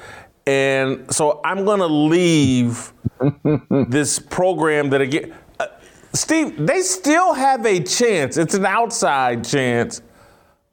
And 0.51 1.15
so 1.15 1.41
I'm 1.45 1.65
going 1.65 1.79
to 1.79 1.87
leave 1.87 2.93
this 3.89 4.19
program 4.19 4.91
that 4.91 5.01
again, 5.01 5.33
uh, 5.61 5.69
Steve, 6.13 6.67
they 6.67 6.83
still 6.83 7.35
have 7.35 7.65
a 7.65 7.79
chance. 7.79 8.37
It's 8.37 8.55
an 8.55 8.67
outside 8.67 9.45
chance 9.45 10.03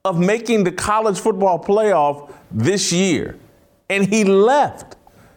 of 0.03 0.17
making 0.17 0.63
the 0.63 0.71
college 0.71 1.19
football 1.19 1.63
playoff 1.63 2.33
this 2.49 2.91
year. 2.91 3.37
And 3.87 4.07
he 4.11 4.23
left. 4.23 4.95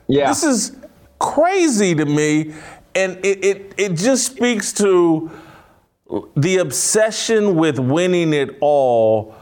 Yeah. 0.09 0.29
This 0.29 0.43
is 0.43 0.77
crazy 1.19 1.95
to 1.95 2.07
me. 2.07 2.55
And 2.95 3.23
it, 3.23 3.45
it, 3.45 3.75
it 3.77 3.95
just 3.95 4.25
speaks 4.25 4.73
to, 4.75 5.31
the 6.35 6.57
obsession 6.57 7.57
with 7.57 7.79
winning 7.79 8.33
it 8.33 8.57
all 8.61 9.35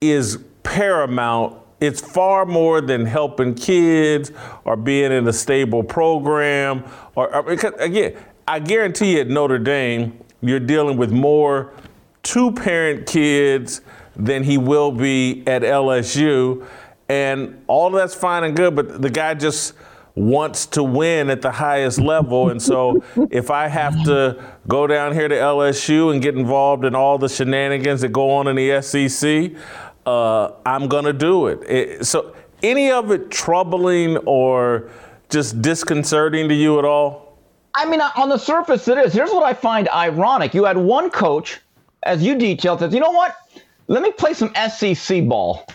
is 0.00 0.38
paramount. 0.62 1.61
It's 1.82 2.00
far 2.00 2.46
more 2.46 2.80
than 2.80 3.04
helping 3.04 3.56
kids 3.56 4.30
or 4.64 4.76
being 4.76 5.10
in 5.10 5.26
a 5.26 5.32
stable 5.32 5.82
program. 5.82 6.84
Or, 7.16 7.34
or 7.34 7.42
because 7.42 7.72
again, 7.78 8.16
I 8.46 8.60
guarantee 8.60 9.14
you 9.14 9.20
at 9.22 9.26
Notre 9.26 9.58
Dame, 9.58 10.16
you're 10.42 10.60
dealing 10.60 10.96
with 10.96 11.10
more 11.10 11.72
two-parent 12.22 13.08
kids 13.08 13.80
than 14.14 14.44
he 14.44 14.58
will 14.58 14.92
be 14.92 15.42
at 15.48 15.62
LSU, 15.62 16.64
and 17.08 17.60
all 17.66 17.90
that's 17.90 18.14
fine 18.14 18.44
and 18.44 18.54
good. 18.54 18.76
But 18.76 19.02
the 19.02 19.10
guy 19.10 19.34
just 19.34 19.74
wants 20.14 20.66
to 20.66 20.84
win 20.84 21.30
at 21.30 21.42
the 21.42 21.50
highest 21.50 21.98
level. 21.98 22.50
And 22.50 22.62
so 22.62 23.02
if 23.30 23.50
I 23.50 23.66
have 23.66 24.04
to 24.04 24.40
go 24.68 24.86
down 24.86 25.14
here 25.14 25.26
to 25.26 25.34
LSU 25.34 26.12
and 26.12 26.22
get 26.22 26.36
involved 26.36 26.84
in 26.84 26.94
all 26.94 27.18
the 27.18 27.28
shenanigans 27.28 28.02
that 28.02 28.12
go 28.12 28.30
on 28.30 28.46
in 28.46 28.54
the 28.54 28.82
SEC, 28.82 29.52
uh, 30.06 30.52
I'm 30.66 30.88
going 30.88 31.04
to 31.04 31.12
do 31.12 31.46
it. 31.46 31.62
it. 31.68 32.06
So 32.06 32.34
any 32.62 32.90
of 32.90 33.10
it 33.10 33.30
troubling 33.30 34.18
or 34.18 34.90
just 35.28 35.62
disconcerting 35.62 36.48
to 36.48 36.54
you 36.54 36.78
at 36.78 36.84
all? 36.84 37.38
I 37.74 37.88
mean, 37.88 38.00
on 38.00 38.28
the 38.28 38.38
surface, 38.38 38.86
it 38.88 38.98
is. 38.98 39.12
Here's 39.12 39.30
what 39.30 39.44
I 39.44 39.54
find 39.54 39.88
ironic. 39.88 40.52
You 40.52 40.64
had 40.64 40.76
one 40.76 41.08
coach, 41.10 41.60
as 42.02 42.22
you 42.22 42.36
detailed, 42.36 42.80
says, 42.80 42.92
you 42.92 43.00
know 43.00 43.10
what? 43.10 43.34
Let 43.88 44.02
me 44.02 44.12
play 44.12 44.34
some 44.34 44.52
SEC 44.54 45.26
ball. 45.26 45.66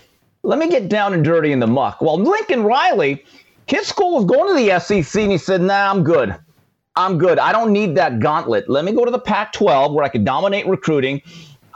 Let 0.43 0.59
me 0.59 0.69
get 0.69 0.89
down 0.89 1.13
and 1.13 1.23
dirty 1.23 1.51
in 1.51 1.59
the 1.59 1.67
muck. 1.67 2.01
Well, 2.01 2.17
Lincoln 2.17 2.63
Riley– 2.63 3.25
his 3.67 3.85
school 3.85 4.15
was 4.15 4.25
going 4.25 4.47
to 4.47 4.53
the 4.53 4.79
SEC, 4.79 5.21
and 5.21 5.31
he 5.31 5.37
said, 5.37 5.61
"Nah, 5.61 5.91
I'm 5.91 6.03
good. 6.03 6.35
I'm 6.95 7.17
good. 7.17 7.37
I 7.37 7.51
don't 7.51 7.71
need 7.71 7.95
that 7.95 8.19
gauntlet. 8.19 8.69
Let 8.69 8.85
me 8.85 8.93
go 8.93 9.05
to 9.05 9.11
the 9.11 9.19
Pac-12 9.19 9.93
where 9.93 10.03
I 10.03 10.09
could 10.09 10.25
dominate 10.25 10.65
recruiting. 10.65 11.21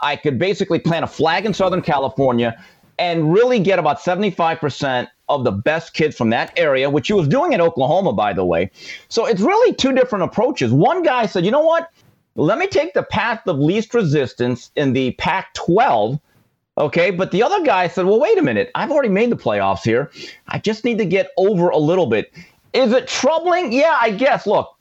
I 0.02 0.16
could 0.16 0.38
basically 0.38 0.78
plant 0.78 1.04
a 1.04 1.08
flag 1.08 1.46
in 1.46 1.54
Southern 1.54 1.82
California." 1.82 2.62
And 2.98 3.32
really 3.32 3.58
get 3.58 3.78
about 3.78 4.00
75% 4.00 5.08
of 5.28 5.44
the 5.44 5.50
best 5.50 5.94
kids 5.94 6.14
from 6.14 6.30
that 6.30 6.52
area, 6.56 6.90
which 6.90 7.08
he 7.08 7.14
was 7.14 7.26
doing 7.26 7.52
in 7.52 7.60
Oklahoma, 7.60 8.12
by 8.12 8.32
the 8.32 8.44
way. 8.44 8.70
So 9.08 9.24
it's 9.24 9.40
really 9.40 9.74
two 9.74 9.92
different 9.92 10.24
approaches. 10.24 10.72
One 10.72 11.02
guy 11.02 11.26
said, 11.26 11.44
you 11.44 11.50
know 11.50 11.64
what? 11.64 11.90
Let 12.36 12.58
me 12.58 12.68
take 12.68 12.92
the 12.92 13.02
path 13.02 13.40
of 13.46 13.58
least 13.58 13.94
resistance 13.94 14.70
in 14.76 14.92
the 14.92 15.12
Pac 15.12 15.54
12 15.54 16.20
Okay, 16.78 17.10
but 17.10 17.30
the 17.30 17.42
other 17.42 17.62
guy 17.64 17.86
said, 17.86 18.06
well, 18.06 18.18
wait 18.18 18.38
a 18.38 18.42
minute. 18.42 18.70
I've 18.74 18.90
already 18.90 19.10
made 19.10 19.30
the 19.30 19.36
playoffs 19.36 19.84
here. 19.84 20.10
I 20.48 20.58
just 20.58 20.84
need 20.84 20.98
to 20.98 21.04
get 21.04 21.30
over 21.36 21.68
a 21.68 21.76
little 21.76 22.06
bit. 22.06 22.32
Is 22.72 22.92
it 22.92 23.06
troubling? 23.06 23.72
Yeah, 23.72 23.98
I 24.00 24.10
guess. 24.10 24.46
Look, 24.46 24.74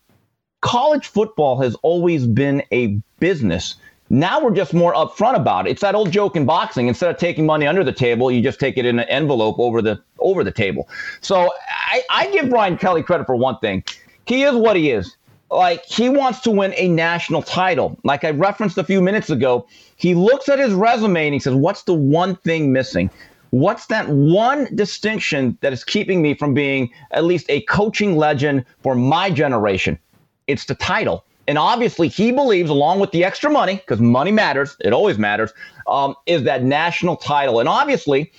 college 0.61 1.07
football 1.07 1.61
has 1.61 1.75
always 1.83 2.25
been 2.25 2.63
a 2.71 2.97
business. 3.19 3.75
Now 4.11 4.43
we're 4.43 4.53
just 4.53 4.73
more 4.73 4.93
upfront 4.93 5.35
about 5.35 5.67
it. 5.67 5.71
It's 5.71 5.81
that 5.81 5.95
old 5.95 6.11
joke 6.11 6.35
in 6.35 6.45
boxing. 6.45 6.89
Instead 6.89 7.09
of 7.09 7.17
taking 7.17 7.45
money 7.45 7.65
under 7.65 7.81
the 7.81 7.93
table, 7.93 8.29
you 8.29 8.41
just 8.41 8.59
take 8.59 8.77
it 8.77 8.85
in 8.85 8.99
an 8.99 9.07
envelope 9.07 9.57
over 9.57 9.81
the 9.81 10.01
over 10.19 10.43
the 10.43 10.51
table. 10.51 10.89
So 11.21 11.49
I, 11.69 12.03
I 12.09 12.29
give 12.31 12.49
Brian 12.49 12.77
Kelly 12.77 13.03
credit 13.03 13.25
for 13.25 13.37
one 13.37 13.57
thing. 13.59 13.85
He 14.25 14.43
is 14.43 14.53
what 14.53 14.75
he 14.75 14.91
is 14.91 15.15
like 15.49 15.85
he 15.85 16.09
wants 16.09 16.41
to 16.41 16.51
win 16.51 16.73
a 16.75 16.89
national 16.89 17.41
title. 17.41 17.97
Like 18.03 18.25
I 18.25 18.31
referenced 18.31 18.77
a 18.77 18.83
few 18.83 19.01
minutes 19.01 19.29
ago, 19.29 19.65
he 19.95 20.13
looks 20.13 20.49
at 20.49 20.59
his 20.59 20.73
resume 20.73 21.27
and 21.27 21.33
he 21.33 21.39
says, 21.39 21.53
What's 21.53 21.83
the 21.83 21.93
one 21.93 22.35
thing 22.35 22.73
missing? 22.73 23.09
What's 23.51 23.85
that 23.87 24.09
one 24.09 24.67
distinction 24.75 25.57
that 25.61 25.71
is 25.71 25.85
keeping 25.85 26.21
me 26.21 26.33
from 26.33 26.53
being 26.53 26.89
at 27.11 27.25
least 27.25 27.45
a 27.49 27.61
coaching 27.61 28.17
legend 28.17 28.65
for 28.81 28.93
my 28.93 29.29
generation? 29.29 29.99
It's 30.47 30.65
the 30.65 30.75
title. 30.75 31.25
And 31.47 31.57
obviously, 31.57 32.07
he 32.07 32.31
believes, 32.31 32.69
along 32.69 32.99
with 32.99 33.11
the 33.11 33.23
extra 33.23 33.49
money, 33.49 33.75
because 33.75 33.99
money 33.99 34.31
matters, 34.31 34.77
it 34.79 34.93
always 34.93 35.17
matters, 35.17 35.51
um, 35.87 36.15
is 36.25 36.43
that 36.43 36.63
national 36.63 37.17
title. 37.17 37.59
And 37.59 37.67
obviously, 37.67 38.31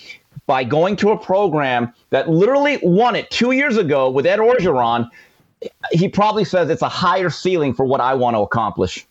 by 0.46 0.64
going 0.64 0.96
to 0.96 1.10
a 1.10 1.18
program 1.18 1.92
that 2.10 2.28
literally 2.28 2.78
won 2.82 3.16
it 3.16 3.30
two 3.30 3.52
years 3.52 3.76
ago 3.76 4.08
with 4.10 4.26
Ed 4.26 4.38
Orgeron, 4.38 5.08
he 5.92 6.08
probably 6.08 6.44
says 6.44 6.70
it's 6.70 6.82
a 6.82 6.88
higher 6.88 7.30
ceiling 7.30 7.74
for 7.74 7.84
what 7.84 8.00
I 8.00 8.14
want 8.14 8.34
to 8.34 8.40
accomplish. 8.40 9.06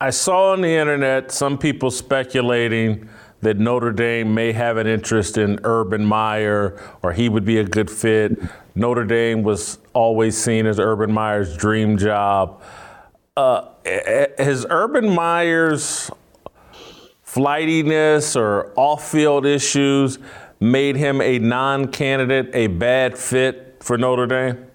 I 0.00 0.10
saw 0.10 0.52
on 0.52 0.60
the 0.60 0.68
internet 0.68 1.30
some 1.30 1.56
people 1.56 1.90
speculating 1.90 3.08
that 3.44 3.58
Notre 3.58 3.92
Dame 3.92 4.34
may 4.34 4.52
have 4.52 4.76
an 4.76 4.86
interest 4.86 5.38
in 5.38 5.60
Urban 5.64 6.04
Meyer 6.04 6.78
or 7.02 7.12
he 7.12 7.28
would 7.28 7.44
be 7.44 7.58
a 7.58 7.64
good 7.64 7.90
fit. 7.90 8.38
Notre 8.74 9.04
Dame 9.04 9.42
was 9.42 9.78
always 9.92 10.36
seen 10.36 10.66
as 10.66 10.78
Urban 10.78 11.12
Meyer's 11.12 11.56
dream 11.56 11.96
job. 11.96 12.62
Uh, 13.36 13.68
has 14.38 14.66
Urban 14.68 15.14
Meyer's 15.14 16.10
flightiness 17.22 18.36
or 18.36 18.72
off 18.76 19.10
field 19.10 19.46
issues 19.46 20.18
made 20.60 20.96
him 20.96 21.20
a 21.20 21.38
non 21.38 21.88
candidate, 21.88 22.50
a 22.54 22.68
bad 22.68 23.18
fit 23.18 23.76
for 23.80 23.98
Notre 23.98 24.26
Dame? 24.26 24.66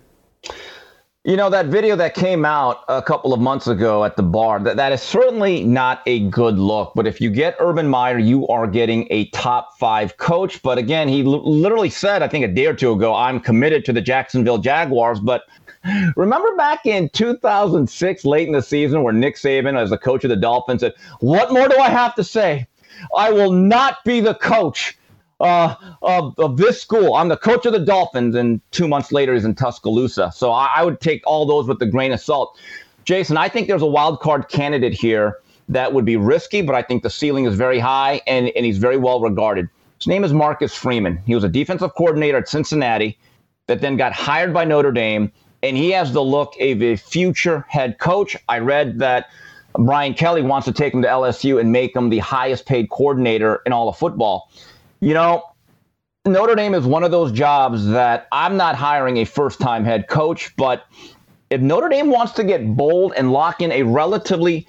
You 1.25 1.35
know, 1.35 1.49
that 1.49 1.65
video 1.65 1.97
that 1.97 2.13
came 2.13 2.45
out 2.45 2.85
a 2.87 3.01
couple 3.01 3.33
of 3.33 3.41
months 3.41 3.67
ago 3.67 4.05
at 4.05 4.15
the 4.15 4.23
bar, 4.23 4.57
that, 4.61 4.77
that 4.77 4.93
is 4.93 5.01
certainly 5.01 5.65
not 5.65 6.01
a 6.05 6.21
good 6.29 6.57
look. 6.57 6.93
But 6.95 7.07
if 7.07 7.19
you 7.19 7.29
get 7.29 7.57
Urban 7.59 7.89
Meyer, 7.89 8.17
you 8.17 8.47
are 8.47 8.65
getting 8.65 9.05
a 9.09 9.25
top 9.31 9.77
five 9.77 10.15
coach. 10.15 10.61
But 10.61 10.77
again, 10.77 11.09
he 11.09 11.25
l- 11.25 11.43
literally 11.43 11.89
said, 11.89 12.23
I 12.23 12.29
think 12.29 12.45
a 12.45 12.47
day 12.47 12.67
or 12.67 12.73
two 12.73 12.93
ago, 12.93 13.13
I'm 13.13 13.41
committed 13.41 13.83
to 13.85 13.93
the 13.93 13.99
Jacksonville 13.99 14.59
Jaguars. 14.59 15.19
But 15.19 15.43
remember 16.15 16.55
back 16.55 16.85
in 16.85 17.09
2006, 17.09 18.23
late 18.23 18.47
in 18.47 18.53
the 18.53 18.61
season, 18.61 19.03
where 19.03 19.11
Nick 19.11 19.35
Saban, 19.35 19.77
as 19.77 19.89
the 19.89 19.97
coach 19.97 20.23
of 20.23 20.29
the 20.29 20.37
Dolphins, 20.37 20.79
said, 20.79 20.93
What 21.19 21.51
more 21.51 21.67
do 21.67 21.77
I 21.79 21.89
have 21.89 22.15
to 22.15 22.23
say? 22.23 22.65
I 23.13 23.29
will 23.29 23.51
not 23.51 24.05
be 24.05 24.21
the 24.21 24.35
coach 24.35 24.97
uh, 25.39 25.75
of, 26.01 26.37
of 26.37 26.57
this 26.57 26.81
school. 26.81 27.15
I'm 27.15 27.29
the 27.29 27.37
coach 27.37 27.65
of 27.65 27.73
the 27.73 27.79
Dolphins, 27.79 28.35
and 28.35 28.61
two 28.71 28.87
months 28.87 29.11
later 29.11 29.33
he's 29.33 29.45
in 29.45 29.55
Tuscaloosa. 29.55 30.31
So 30.33 30.51
I, 30.51 30.69
I 30.77 30.85
would 30.85 30.99
take 30.99 31.21
all 31.25 31.45
those 31.45 31.67
with 31.67 31.81
a 31.81 31.85
grain 31.85 32.11
of 32.11 32.19
salt. 32.19 32.59
Jason, 33.05 33.37
I 33.37 33.49
think 33.49 33.67
there's 33.67 33.81
a 33.81 33.87
wild 33.87 34.19
card 34.19 34.49
candidate 34.49 34.93
here 34.93 35.37
that 35.69 35.93
would 35.93 36.05
be 36.05 36.17
risky, 36.17 36.61
but 36.61 36.75
I 36.75 36.81
think 36.81 37.03
the 37.03 37.09
ceiling 37.09 37.45
is 37.45 37.55
very 37.55 37.79
high 37.79 38.21
and, 38.27 38.49
and 38.49 38.65
he's 38.65 38.77
very 38.77 38.97
well 38.97 39.21
regarded. 39.21 39.69
His 39.97 40.07
name 40.07 40.23
is 40.23 40.33
Marcus 40.33 40.73
Freeman. 40.73 41.21
He 41.25 41.35
was 41.35 41.43
a 41.43 41.49
defensive 41.49 41.93
coordinator 41.95 42.37
at 42.37 42.47
Cincinnati 42.47 43.17
that 43.67 43.81
then 43.81 43.97
got 43.97 44.13
hired 44.13 44.53
by 44.53 44.65
Notre 44.65 44.91
Dame, 44.91 45.31
and 45.61 45.77
he 45.77 45.91
has 45.91 46.11
the 46.11 46.23
look 46.23 46.55
of 46.59 46.81
a 46.81 46.95
future 46.95 47.65
head 47.67 47.99
coach. 47.99 48.35
I 48.47 48.59
read 48.59 48.99
that 48.99 49.29
Brian 49.73 50.13
Kelly 50.13 50.41
wants 50.41 50.65
to 50.65 50.71
take 50.71 50.93
him 50.93 51.01
to 51.01 51.07
LSU 51.07 51.59
and 51.59 51.71
make 51.71 51.95
him 51.95 52.09
the 52.09 52.19
highest 52.19 52.65
paid 52.65 52.89
coordinator 52.89 53.61
in 53.65 53.73
all 53.73 53.89
of 53.89 53.97
football. 53.97 54.49
You 54.99 55.13
know, 55.13 55.43
Notre 56.25 56.55
Dame 56.55 56.73
is 56.73 56.85
one 56.85 57.03
of 57.03 57.11
those 57.11 57.31
jobs 57.31 57.87
that 57.87 58.27
I'm 58.31 58.57
not 58.57 58.75
hiring 58.75 59.17
a 59.17 59.25
first 59.25 59.59
time 59.59 59.85
head 59.85 60.07
coach, 60.07 60.55
but 60.57 60.85
if 61.49 61.61
Notre 61.61 61.89
Dame 61.89 62.09
wants 62.09 62.33
to 62.33 62.43
get 62.43 62.75
bold 62.75 63.13
and 63.15 63.31
lock 63.31 63.61
in 63.61 63.71
a 63.71 63.83
relatively 63.83 64.67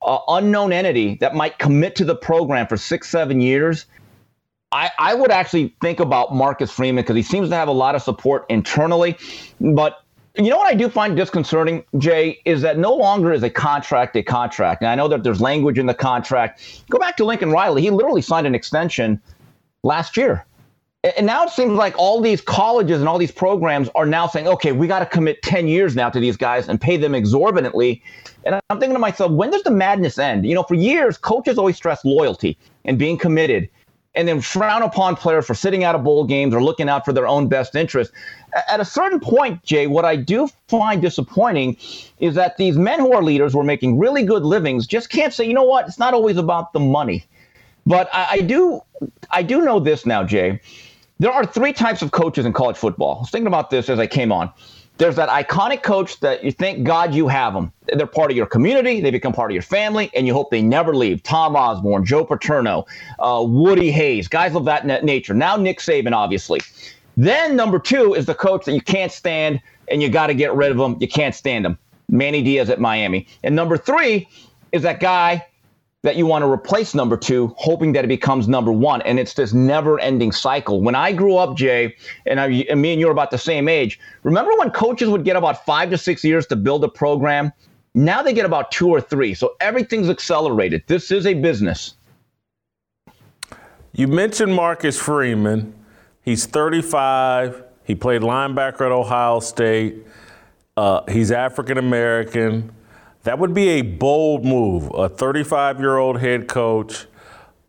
uh, 0.00 0.18
unknown 0.28 0.72
entity 0.72 1.16
that 1.16 1.34
might 1.34 1.58
commit 1.58 1.96
to 1.96 2.04
the 2.04 2.14
program 2.14 2.66
for 2.66 2.76
six, 2.76 3.08
seven 3.08 3.40
years, 3.40 3.86
I, 4.70 4.90
I 4.98 5.14
would 5.14 5.30
actually 5.30 5.74
think 5.82 6.00
about 6.00 6.34
Marcus 6.34 6.70
Freeman 6.70 7.02
because 7.02 7.16
he 7.16 7.22
seems 7.22 7.50
to 7.50 7.54
have 7.54 7.68
a 7.68 7.72
lot 7.72 7.94
of 7.94 8.02
support 8.02 8.46
internally. 8.48 9.18
But 9.60 10.02
you 10.38 10.48
know 10.48 10.56
what 10.56 10.66
I 10.66 10.74
do 10.74 10.88
find 10.88 11.14
disconcerting, 11.14 11.84
Jay, 11.98 12.40
is 12.46 12.62
that 12.62 12.78
no 12.78 12.94
longer 12.94 13.32
is 13.32 13.42
a 13.42 13.50
contract 13.50 14.16
a 14.16 14.22
contract. 14.22 14.80
And 14.80 14.90
I 14.90 14.94
know 14.94 15.08
that 15.08 15.24
there's 15.24 15.42
language 15.42 15.78
in 15.78 15.86
the 15.86 15.94
contract. 15.94 16.84
Go 16.88 16.98
back 16.98 17.16
to 17.18 17.24
Lincoln 17.24 17.50
Riley. 17.50 17.82
He 17.82 17.90
literally 17.90 18.22
signed 18.22 18.46
an 18.46 18.54
extension 18.54 19.20
last 19.82 20.16
year. 20.16 20.46
And 21.16 21.26
now 21.26 21.42
it 21.42 21.50
seems 21.50 21.72
like 21.72 21.98
all 21.98 22.20
these 22.20 22.40
colleges 22.40 23.00
and 23.00 23.08
all 23.08 23.18
these 23.18 23.32
programs 23.32 23.88
are 23.96 24.06
now 24.06 24.28
saying, 24.28 24.46
okay, 24.46 24.70
we 24.70 24.86
got 24.86 25.00
to 25.00 25.06
commit 25.06 25.42
10 25.42 25.66
years 25.66 25.96
now 25.96 26.08
to 26.08 26.20
these 26.20 26.36
guys 26.36 26.68
and 26.68 26.80
pay 26.80 26.96
them 26.96 27.12
exorbitantly. 27.12 28.00
And 28.44 28.60
I'm 28.70 28.78
thinking 28.78 28.94
to 28.94 29.00
myself, 29.00 29.32
when 29.32 29.50
does 29.50 29.64
the 29.64 29.72
madness 29.72 30.16
end? 30.18 30.46
You 30.46 30.54
know, 30.54 30.62
for 30.62 30.74
years, 30.74 31.18
coaches 31.18 31.58
always 31.58 31.76
stress 31.76 32.04
loyalty 32.04 32.56
and 32.84 32.98
being 32.98 33.18
committed 33.18 33.68
and 34.14 34.28
then 34.28 34.40
frown 34.40 34.82
upon 34.82 35.16
players 35.16 35.46
for 35.46 35.54
sitting 35.54 35.84
out 35.84 35.94
of 35.94 36.04
bowl 36.04 36.24
games 36.24 36.54
or 36.54 36.62
looking 36.62 36.88
out 36.88 37.04
for 37.04 37.12
their 37.12 37.26
own 37.26 37.48
best 37.48 37.74
interest. 37.74 38.12
At 38.68 38.78
a 38.78 38.84
certain 38.84 39.18
point, 39.18 39.62
Jay, 39.64 39.86
what 39.86 40.04
I 40.04 40.16
do 40.16 40.48
find 40.68 41.00
disappointing 41.00 41.76
is 42.20 42.34
that 42.34 42.58
these 42.58 42.76
men 42.76 43.00
who 43.00 43.12
are 43.12 43.22
leaders 43.22 43.54
who 43.54 43.60
are 43.60 43.64
making 43.64 43.98
really 43.98 44.22
good 44.22 44.44
livings 44.44 44.86
just 44.86 45.08
can't 45.08 45.32
say, 45.32 45.46
you 45.46 45.54
know 45.54 45.64
what, 45.64 45.88
it's 45.88 45.98
not 45.98 46.14
always 46.14 46.36
about 46.36 46.72
the 46.72 46.80
money. 46.80 47.24
But 47.86 48.08
I, 48.12 48.26
I 48.30 48.40
do 48.42 48.82
I 49.30 49.42
do 49.42 49.62
know 49.62 49.80
this 49.80 50.06
now, 50.06 50.24
Jay. 50.24 50.60
There 51.18 51.30
are 51.30 51.46
three 51.46 51.72
types 51.72 52.02
of 52.02 52.10
coaches 52.10 52.44
in 52.46 52.52
college 52.52 52.76
football. 52.76 53.16
I 53.16 53.20
was 53.20 53.30
thinking 53.30 53.46
about 53.46 53.70
this 53.70 53.88
as 53.88 53.98
I 53.98 54.06
came 54.06 54.32
on. 54.32 54.50
There's 54.98 55.16
that 55.16 55.28
iconic 55.28 55.82
coach 55.82 56.20
that 56.20 56.44
you 56.44 56.52
thank 56.52 56.84
God 56.84 57.14
you 57.14 57.26
have 57.28 57.54
them. 57.54 57.72
They're 57.86 58.06
part 58.06 58.30
of 58.30 58.36
your 58.36 58.46
community. 58.46 59.00
They 59.00 59.10
become 59.10 59.32
part 59.32 59.50
of 59.50 59.54
your 59.54 59.62
family, 59.62 60.10
and 60.14 60.26
you 60.26 60.34
hope 60.34 60.50
they 60.50 60.62
never 60.62 60.94
leave. 60.94 61.22
Tom 61.22 61.56
Osborne, 61.56 62.04
Joe 62.04 62.24
Paterno, 62.24 62.86
uh, 63.18 63.42
Woody 63.46 63.90
Hayes, 63.90 64.28
guys 64.28 64.54
of 64.54 64.64
that 64.66 65.04
nature. 65.04 65.34
Now 65.34 65.56
Nick 65.56 65.78
Saban, 65.78 66.12
obviously. 66.12 66.60
Then 67.16 67.56
number 67.56 67.78
two 67.78 68.14
is 68.14 68.26
the 68.26 68.34
coach 68.34 68.64
that 68.66 68.72
you 68.72 68.80
can't 68.80 69.12
stand, 69.12 69.60
and 69.88 70.02
you 70.02 70.08
got 70.08 70.28
to 70.28 70.34
get 70.34 70.54
rid 70.54 70.70
of 70.70 70.76
them. 70.76 70.96
You 71.00 71.08
can't 71.08 71.34
stand 71.34 71.64
them. 71.64 71.78
Manny 72.08 72.42
Diaz 72.42 72.68
at 72.68 72.80
Miami. 72.80 73.26
And 73.42 73.56
number 73.56 73.76
three 73.76 74.28
is 74.72 74.82
that 74.82 75.00
guy 75.00 75.46
that 76.02 76.16
you 76.16 76.26
want 76.26 76.42
to 76.42 76.50
replace 76.50 76.94
number 76.94 77.16
two, 77.16 77.54
hoping 77.56 77.92
that 77.92 78.04
it 78.04 78.08
becomes 78.08 78.48
number 78.48 78.72
one. 78.72 79.02
And 79.02 79.18
it's 79.18 79.34
this 79.34 79.52
never 79.52 80.00
ending 80.00 80.32
cycle. 80.32 80.80
When 80.80 80.94
I 80.94 81.12
grew 81.12 81.36
up, 81.36 81.56
Jay, 81.56 81.96
and, 82.26 82.40
I, 82.40 82.48
and 82.68 82.82
me 82.82 82.92
and 82.92 83.00
you 83.00 83.08
are 83.08 83.12
about 83.12 83.30
the 83.30 83.38
same 83.38 83.68
age, 83.68 84.00
remember 84.24 84.52
when 84.58 84.70
coaches 84.70 85.08
would 85.08 85.24
get 85.24 85.36
about 85.36 85.64
five 85.64 85.90
to 85.90 85.98
six 85.98 86.24
years 86.24 86.46
to 86.48 86.56
build 86.56 86.82
a 86.84 86.88
program? 86.88 87.52
Now 87.94 88.22
they 88.22 88.32
get 88.32 88.46
about 88.46 88.72
two 88.72 88.88
or 88.88 89.00
three. 89.00 89.34
So 89.34 89.54
everything's 89.60 90.08
accelerated. 90.08 90.82
This 90.86 91.10
is 91.10 91.26
a 91.26 91.34
business. 91.34 91.94
You 93.92 94.08
mentioned 94.08 94.54
Marcus 94.54 94.98
Freeman. 94.98 95.74
He's 96.22 96.46
35. 96.46 97.62
He 97.84 97.94
played 97.94 98.22
linebacker 98.22 98.86
at 98.86 98.92
Ohio 98.92 99.40
State. 99.40 100.06
Uh, 100.76 101.02
he's 101.10 101.30
African 101.30 101.78
American. 101.78 102.72
That 103.24 103.38
would 103.38 103.54
be 103.54 103.68
a 103.68 103.82
bold 103.82 104.44
move. 104.44 104.90
A 104.94 105.08
35 105.08 105.78
year 105.78 105.96
old 105.96 106.20
head 106.20 106.48
coach 106.48 107.06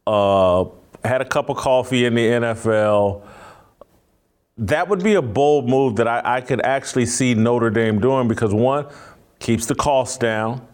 uh, 0.07 0.65
had 1.03 1.21
a 1.21 1.25
cup 1.25 1.49
of 1.49 1.57
coffee 1.57 2.05
in 2.05 2.15
the 2.15 2.27
NFL. 2.27 3.21
That 4.57 4.87
would 4.87 5.03
be 5.03 5.15
a 5.15 5.21
bold 5.21 5.69
move 5.69 5.95
that 5.97 6.07
I, 6.07 6.21
I 6.37 6.41
could 6.41 6.61
actually 6.61 7.05
see 7.05 7.33
Notre 7.33 7.69
Dame 7.69 7.99
doing 7.99 8.27
because 8.27 8.53
one 8.53 8.87
keeps 9.39 9.65
the 9.65 9.75
costs 9.75 10.17
down 10.17 10.65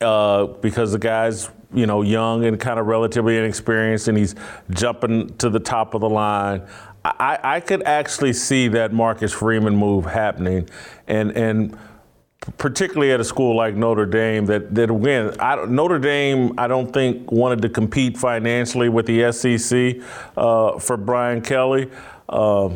uh, 0.00 0.46
because 0.46 0.92
the 0.92 0.98
guy's 0.98 1.50
you 1.72 1.86
know 1.86 2.02
young 2.02 2.44
and 2.44 2.58
kind 2.58 2.80
of 2.80 2.86
relatively 2.86 3.36
inexperienced 3.36 4.08
and 4.08 4.16
he's 4.16 4.34
jumping 4.70 5.36
to 5.36 5.50
the 5.50 5.60
top 5.60 5.94
of 5.94 6.00
the 6.00 6.08
line. 6.08 6.62
I, 7.04 7.38
I 7.42 7.60
could 7.60 7.82
actually 7.84 8.32
see 8.32 8.68
that 8.68 8.92
Marcus 8.92 9.32
Freeman 9.32 9.76
move 9.76 10.04
happening, 10.04 10.68
and 11.06 11.32
and 11.36 11.78
particularly 12.56 13.12
at 13.12 13.20
a 13.20 13.24
school 13.24 13.56
like 13.56 13.74
Notre 13.74 14.06
Dame, 14.06 14.46
that 14.46 14.74
that 14.74 14.90
again, 14.90 15.34
I, 15.38 15.64
Notre 15.66 15.98
Dame, 15.98 16.54
I 16.58 16.66
don't 16.66 16.92
think 16.92 17.30
wanted 17.30 17.62
to 17.62 17.68
compete 17.68 18.16
financially 18.16 18.88
with 18.88 19.06
the 19.06 19.30
SEC 19.32 20.02
uh, 20.36 20.78
for 20.78 20.96
Brian 20.96 21.42
Kelly. 21.42 21.90
Uh, 22.28 22.70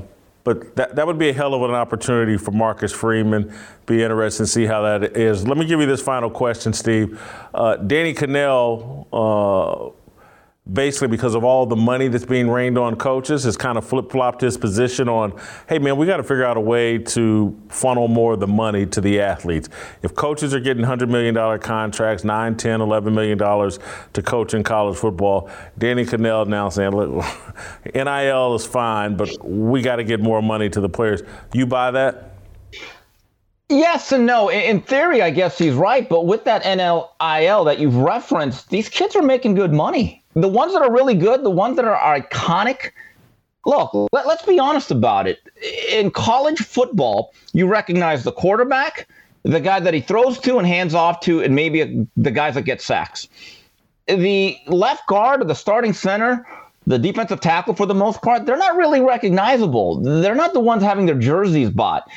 but 0.45 0.75
that, 0.75 0.97
that 0.97 1.07
would 1.07 1.19
be 1.19 1.29
a 1.29 1.33
hell 1.33 1.55
of 1.55 1.63
an 1.63 1.71
opportunity 1.71 2.37
for 2.37 2.51
Marcus 2.51 2.93
Freeman. 2.93 3.55
Be 3.87 4.03
interested 4.03 4.45
to 4.45 4.47
see 4.49 4.67
how 4.67 4.83
that 4.83 5.17
is. 5.17 5.47
Let 5.47 5.57
me 5.57 5.65
give 5.65 5.81
you 5.81 5.87
this 5.87 6.03
final 6.03 6.31
question, 6.31 6.73
Steve. 6.73 7.21
Uh, 7.55 7.77
Danny 7.77 8.13
Kanell 8.13 9.07
uh, 9.13 9.93
basically 10.71 11.09
because 11.09 11.35
of 11.35 11.43
all 11.43 11.67
the 11.67 11.75
money 11.75 12.07
that's 12.07 12.25
being 12.25 12.49
rained 12.49 12.79
on 12.79 12.95
coaches, 12.95 13.43
has 13.45 13.57
kind 13.57 13.77
of 13.77 13.85
flip 13.85 14.11
flopped 14.11 14.41
his 14.41 14.57
position 14.57 15.09
on, 15.09 15.33
hey 15.69 15.79
man, 15.79 15.97
we 15.97 16.07
got 16.07 16.19
to 16.19 16.23
figure 16.23 16.45
out 16.45 16.57
a 16.57 16.61
way 16.61 16.99
to 16.99 17.59
funnel 17.69 18.07
more 18.07 18.35
of 18.35 18.41
the 18.41 18.47
money 18.47 18.87
to 18.87 19.01
the 19.01 19.21
athletes. 19.21 19.69
If 20.03 20.15
coaches 20.15 20.55
are 20.55 20.61
getting 20.61 20.85
$100 20.85 21.09
million 21.09 21.59
contracts, 21.59 22.23
9, 22.23 22.57
10, 22.57 22.81
11 22.81 23.15
million 23.15 23.39
dollars 23.39 23.81
to 24.13 24.23
coach 24.23 24.55
in 24.55 24.63
college 24.63 24.97
football, 24.97 25.51
Danny 25.79 26.05
Kanell 26.05 26.47
now 26.47 26.69
saying, 26.69 26.93
look, 26.93 27.25
NIL 27.95 28.55
is 28.55 28.65
fine, 28.65 29.17
but 29.17 29.31
we 29.45 29.83
got 29.83 29.97
to 29.97 30.05
get 30.05 30.21
more 30.21 30.41
money 30.41 30.71
to 30.71 30.81
the 30.81 30.89
players. 30.89 31.23
You 31.53 31.67
buy 31.67 31.91
that? 31.91 32.29
Yes 33.69 34.13
and 34.13 34.27
no. 34.27 34.51
In 34.51 34.83
theory, 34.83 35.23
I 35.23 35.31
guess 35.31 35.57
he's 35.57 35.73
right. 35.73 36.07
But 36.07 36.27
with 36.27 36.45
that 36.45 36.63
NIL 36.65 37.65
that 37.65 37.79
you've 37.79 37.97
referenced, 37.97 38.69
these 38.69 38.89
kids 38.89 39.17
are 39.17 39.23
making 39.23 39.55
good 39.55 39.73
money 39.73 40.22
the 40.35 40.49
ones 40.49 40.73
that 40.73 40.83
are 40.83 40.93
really 40.93 41.15
good, 41.15 41.45
the 41.45 41.51
ones 41.51 41.77
that 41.77 41.85
are 41.85 42.21
iconic. 42.21 42.91
Look, 43.65 43.95
let, 44.13 44.27
us 44.27 44.43
be 44.43 44.59
honest 44.59 44.91
about 44.91 45.29
it. 45.29 45.39
In 45.91 46.11
college 46.11 46.59
football, 46.59 47.33
you 47.53 47.67
recognize 47.67 48.25
the 48.25 48.33
quarterback, 48.33 49.09
the 49.45 49.61
guy 49.61 49.79
that 49.79 49.95
he 49.95 50.01
throws 50.01 50.39
to 50.41 50.59
and 50.59 50.67
hands 50.67 50.95
off 50.95 51.21
to, 51.21 51.43
and 51.43 51.55
maybe 51.55 51.81
a, 51.81 52.07
the 52.17 52.31
guys 52.31 52.55
that 52.55 52.63
get 52.63 52.81
sacks. 52.81 53.29
The 54.09 54.59
left 54.67 55.07
guard 55.07 55.43
or 55.43 55.45
the 55.45 55.55
starting 55.55 55.93
center, 55.93 56.47
the 56.89 56.99
defensive 56.99 57.39
tackle 57.41 57.75
for 57.75 57.87
the 57.87 57.95
most 57.95 58.21
part, 58.23 58.47
they're 58.47 58.57
not 58.57 58.77
really 58.77 59.01
recognizable. 59.01 60.01
They're 60.01 60.35
not 60.35 60.55
the 60.55 60.61
ones 60.61 60.83
having 60.83 61.07
their 61.07 61.19
jerseys 61.19 61.71
bought. 61.71 62.09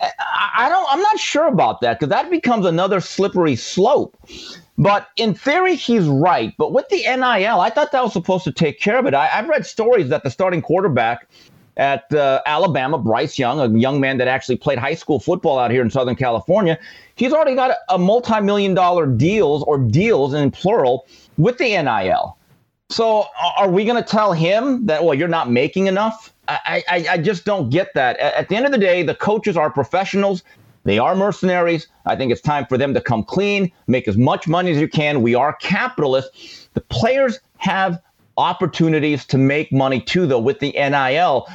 I 0.00 0.68
don't. 0.68 0.86
I'm 0.90 1.00
not 1.00 1.18
sure 1.18 1.48
about 1.48 1.80
that 1.80 1.98
because 1.98 2.10
that 2.10 2.30
becomes 2.30 2.66
another 2.66 3.00
slippery 3.00 3.56
slope. 3.56 4.16
But 4.78 5.08
in 5.16 5.34
theory, 5.34 5.74
he's 5.74 6.06
right. 6.06 6.54
But 6.58 6.72
with 6.72 6.88
the 6.88 6.98
NIL, 6.98 7.60
I 7.60 7.70
thought 7.70 7.92
that 7.92 8.02
was 8.02 8.12
supposed 8.12 8.44
to 8.44 8.52
take 8.52 8.78
care 8.78 8.98
of 8.98 9.06
it. 9.06 9.14
I, 9.14 9.26
have 9.26 9.48
read 9.48 9.64
stories 9.64 10.08
that 10.10 10.22
the 10.22 10.30
starting 10.30 10.60
quarterback 10.60 11.28
at 11.78 12.12
uh, 12.14 12.40
Alabama, 12.46 12.98
Bryce 12.98 13.38
Young, 13.38 13.60
a 13.60 13.78
young 13.78 14.00
man 14.00 14.18
that 14.18 14.28
actually 14.28 14.56
played 14.56 14.78
high 14.78 14.94
school 14.94 15.20
football 15.20 15.58
out 15.58 15.70
here 15.70 15.82
in 15.82 15.90
Southern 15.90 16.16
California, 16.16 16.78
he's 17.14 17.32
already 17.32 17.54
got 17.54 17.76
a 17.88 17.98
multi-million 17.98 18.74
dollar 18.74 19.06
deals 19.06 19.62
or 19.64 19.78
deals 19.78 20.34
in 20.34 20.50
plural 20.50 21.06
with 21.38 21.58
the 21.58 21.70
NIL. 21.82 22.36
So 22.88 23.26
are 23.58 23.68
we 23.68 23.84
going 23.84 24.02
to 24.02 24.08
tell 24.08 24.32
him 24.32 24.86
that, 24.86 25.04
well, 25.04 25.14
you're 25.14 25.28
not 25.28 25.50
making 25.50 25.86
enough? 25.86 26.32
I, 26.48 26.84
I, 26.88 27.06
I 27.10 27.18
just 27.18 27.44
don't 27.44 27.70
get 27.70 27.92
that. 27.94 28.18
At 28.20 28.48
the 28.48 28.56
end 28.56 28.66
of 28.66 28.72
the 28.72 28.78
day, 28.78 29.02
the 29.02 29.14
coaches 29.14 29.56
are 29.56 29.68
professionals. 29.70 30.44
They 30.86 31.00
are 31.00 31.16
mercenaries. 31.16 31.88
I 32.06 32.14
think 32.14 32.30
it's 32.30 32.40
time 32.40 32.64
for 32.66 32.78
them 32.78 32.94
to 32.94 33.00
come 33.00 33.24
clean, 33.24 33.72
make 33.88 34.06
as 34.06 34.16
much 34.16 34.46
money 34.46 34.70
as 34.70 34.78
you 34.78 34.86
can. 34.86 35.20
We 35.20 35.34
are 35.34 35.52
capitalists. 35.54 36.68
The 36.74 36.80
players 36.80 37.40
have 37.56 38.00
opportunities 38.36 39.24
to 39.26 39.36
make 39.36 39.72
money 39.72 40.00
too, 40.00 40.28
though, 40.28 40.38
with 40.38 40.60
the 40.60 40.70
NIL. 40.70 41.48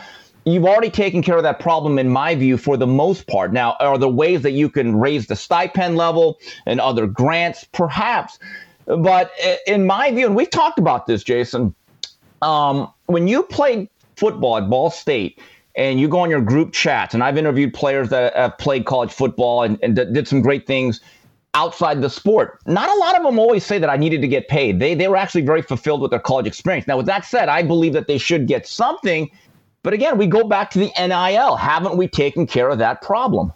You've 0.43 0.65
already 0.65 0.89
taken 0.89 1.23
care 1.23 1.37
of 1.37 1.43
that 1.43 1.61
problem, 1.61 1.97
in 1.97 2.09
my 2.09 2.35
view, 2.35 2.57
for 2.57 2.75
the 2.75 2.87
most 2.87 3.25
part. 3.27 3.53
Now, 3.53 3.77
are 3.79 3.97
there 3.97 4.09
ways 4.09 4.41
that 4.41 4.51
you 4.51 4.69
can 4.69 4.97
raise 4.97 5.27
the 5.27 5.37
stipend 5.37 5.95
level 5.95 6.37
and 6.65 6.81
other 6.81 7.07
grants? 7.07 7.63
Perhaps. 7.71 8.37
But 8.85 9.31
in 9.65 9.85
my 9.85 10.11
view, 10.11 10.25
and 10.25 10.35
we've 10.35 10.49
talked 10.49 10.77
about 10.77 11.05
this, 11.05 11.23
Jason, 11.23 11.73
um, 12.41 12.91
when 13.05 13.29
you 13.29 13.43
played 13.43 13.87
football 14.17 14.57
at 14.57 14.69
Ball 14.69 14.89
State, 14.89 15.39
and 15.75 15.99
you 15.99 16.07
go 16.07 16.19
on 16.19 16.29
your 16.29 16.41
group 16.41 16.73
chats, 16.73 17.13
and 17.13 17.23
I've 17.23 17.37
interviewed 17.37 17.73
players 17.73 18.09
that 18.09 18.35
have 18.35 18.57
played 18.57 18.85
college 18.85 19.11
football 19.11 19.63
and, 19.63 19.79
and 19.81 19.95
did 19.95 20.27
some 20.27 20.41
great 20.41 20.67
things 20.67 21.01
outside 21.53 22.01
the 22.01 22.09
sport. 22.09 22.59
Not 22.65 22.89
a 22.89 22.99
lot 22.99 23.17
of 23.17 23.23
them 23.23 23.37
always 23.39 23.65
say 23.65 23.77
that 23.77 23.89
I 23.89 23.97
needed 23.97 24.21
to 24.21 24.27
get 24.27 24.47
paid. 24.47 24.79
They 24.79 24.95
they 24.95 25.07
were 25.07 25.17
actually 25.17 25.41
very 25.41 25.61
fulfilled 25.61 26.01
with 26.01 26.11
their 26.11 26.19
college 26.19 26.47
experience. 26.47 26.87
Now, 26.87 26.97
with 26.97 27.05
that 27.07 27.25
said, 27.25 27.49
I 27.49 27.63
believe 27.63 27.93
that 27.93 28.07
they 28.07 28.17
should 28.17 28.47
get 28.47 28.67
something. 28.67 29.29
But 29.83 29.93
again, 29.93 30.17
we 30.17 30.27
go 30.27 30.43
back 30.43 30.69
to 30.71 30.79
the 30.79 30.91
NIL. 30.97 31.55
Haven't 31.55 31.97
we 31.97 32.07
taken 32.07 32.45
care 32.45 32.69
of 32.69 32.77
that 32.77 33.01
problem? 33.01 33.51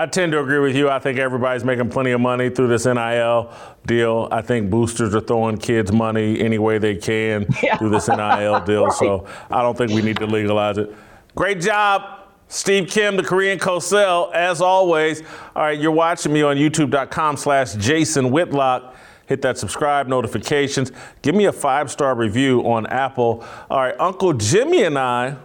I 0.00 0.06
tend 0.06 0.30
to 0.30 0.40
agree 0.40 0.60
with 0.60 0.76
you. 0.76 0.88
I 0.88 1.00
think 1.00 1.18
everybody's 1.18 1.64
making 1.64 1.90
plenty 1.90 2.12
of 2.12 2.20
money 2.20 2.50
through 2.50 2.68
this 2.68 2.86
NIL 2.86 3.52
deal. 3.84 4.28
I 4.30 4.42
think 4.42 4.70
boosters 4.70 5.12
are 5.12 5.20
throwing 5.20 5.58
kids 5.58 5.90
money 5.90 6.40
any 6.40 6.56
way 6.58 6.78
they 6.78 6.94
can 6.94 7.46
yeah. 7.64 7.76
through 7.76 7.90
this 7.90 8.06
NIL 8.06 8.60
deal. 8.64 8.84
right. 8.84 8.92
So 8.92 9.26
I 9.50 9.60
don't 9.60 9.76
think 9.76 9.90
we 9.90 10.00
need 10.00 10.16
to 10.18 10.26
legalize 10.26 10.78
it. 10.78 10.94
Great 11.34 11.60
job, 11.60 12.28
Steve 12.46 12.88
Kim, 12.88 13.16
the 13.16 13.24
Korean 13.24 13.58
Cosell, 13.58 14.32
as 14.32 14.60
always. 14.60 15.22
All 15.56 15.64
right, 15.64 15.78
you're 15.78 15.90
watching 15.90 16.32
me 16.32 16.42
on 16.42 16.56
youtube.com 16.56 17.36
slash 17.36 17.74
Jason 17.74 18.30
Whitlock. 18.30 18.94
Hit 19.26 19.42
that 19.42 19.58
subscribe 19.58 20.06
notifications. 20.06 20.92
Give 21.22 21.34
me 21.34 21.46
a 21.46 21.52
five-star 21.52 22.14
review 22.14 22.62
on 22.62 22.86
Apple. 22.86 23.44
All 23.68 23.80
right, 23.80 23.96
Uncle 23.98 24.32
Jimmy 24.32 24.84
and 24.84 24.96
I 24.96 25.36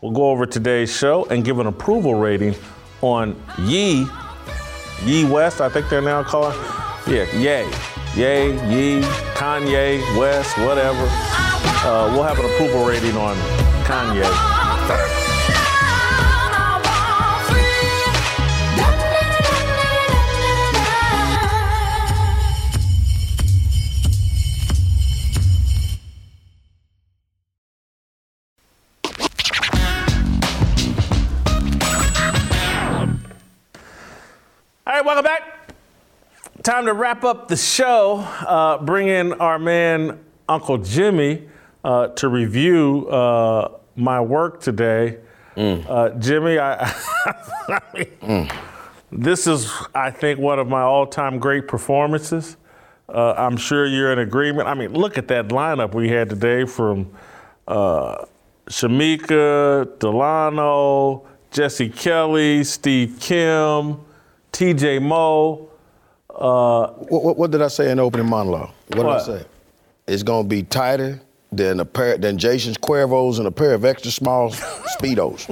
will 0.00 0.10
go 0.10 0.30
over 0.30 0.46
today's 0.46 0.94
show 0.96 1.26
and 1.26 1.44
give 1.44 1.58
an 1.58 1.66
approval 1.66 2.14
rating 2.14 2.54
on 3.02 3.36
Ye, 3.58 4.06
Ye 5.04 5.24
West, 5.24 5.60
I 5.60 5.68
think 5.68 5.88
they're 5.88 6.00
now 6.00 6.22
calling. 6.22 6.56
Yeah, 7.06 7.26
Yay. 7.36 7.70
Yay, 8.16 8.52
Ye, 8.70 9.02
Kanye, 9.34 10.00
West, 10.18 10.56
whatever. 10.58 11.06
Uh, 11.84 12.10
we'll 12.12 12.22
have 12.22 12.38
an 12.38 12.44
approval 12.44 12.84
rating 12.86 13.16
on 13.16 13.36
Kanye. 13.84 14.51
Right, 35.02 35.06
welcome 35.06 35.24
back. 35.24 36.62
Time 36.62 36.86
to 36.86 36.92
wrap 36.92 37.24
up 37.24 37.48
the 37.48 37.56
show. 37.56 38.18
Uh, 38.18 38.78
bring 38.78 39.08
in 39.08 39.32
our 39.34 39.58
man, 39.58 40.20
Uncle 40.48 40.78
Jimmy, 40.78 41.48
uh, 41.82 42.08
to 42.08 42.28
review 42.28 43.08
uh, 43.08 43.78
my 43.96 44.20
work 44.20 44.60
today. 44.60 45.18
Mm. 45.56 45.84
Uh, 45.88 46.10
Jimmy, 46.20 46.58
I, 46.58 46.84
I 47.68 47.80
mean, 47.94 48.06
mm. 48.22 48.56
this 49.10 49.46
is, 49.46 49.72
I 49.94 50.10
think, 50.10 50.38
one 50.38 50.58
of 50.58 50.68
my 50.68 50.82
all 50.82 51.06
time 51.06 51.38
great 51.38 51.66
performances. 51.66 52.56
Uh, 53.08 53.32
I'm 53.32 53.56
sure 53.56 53.86
you're 53.86 54.12
in 54.12 54.20
agreement. 54.20 54.68
I 54.68 54.74
mean, 54.74 54.92
look 54.92 55.18
at 55.18 55.26
that 55.28 55.48
lineup 55.48 55.94
we 55.94 56.10
had 56.10 56.30
today 56.30 56.64
from 56.64 57.10
uh, 57.66 58.24
Shemeka, 58.68 59.98
Delano, 59.98 61.26
Jesse 61.50 61.88
Kelly, 61.88 62.62
Steve 62.62 63.18
Kim. 63.20 63.98
TJ 64.52 65.02
Moe. 65.02 65.68
Uh, 66.30 66.88
what, 67.08 67.36
what, 67.36 67.50
did 67.50 67.62
I 67.62 67.68
say 67.68 67.90
in 67.90 67.98
the 67.98 68.02
opening 68.02 68.28
monologue? 68.28 68.70
What, 68.88 69.04
what? 69.04 69.24
did 69.24 69.34
I 69.34 69.38
say? 69.38 69.46
It's 70.06 70.22
going 70.22 70.44
to 70.44 70.48
be 70.48 70.62
tighter 70.62 71.20
than 71.50 71.80
a 71.80 71.84
pair 71.84 72.16
than 72.16 72.38
Jason's 72.38 72.78
Cuervos 72.78 73.38
and 73.38 73.46
a 73.46 73.50
pair 73.50 73.74
of 73.74 73.84
extra 73.84 74.10
small 74.10 74.50
speedos. 74.98 75.48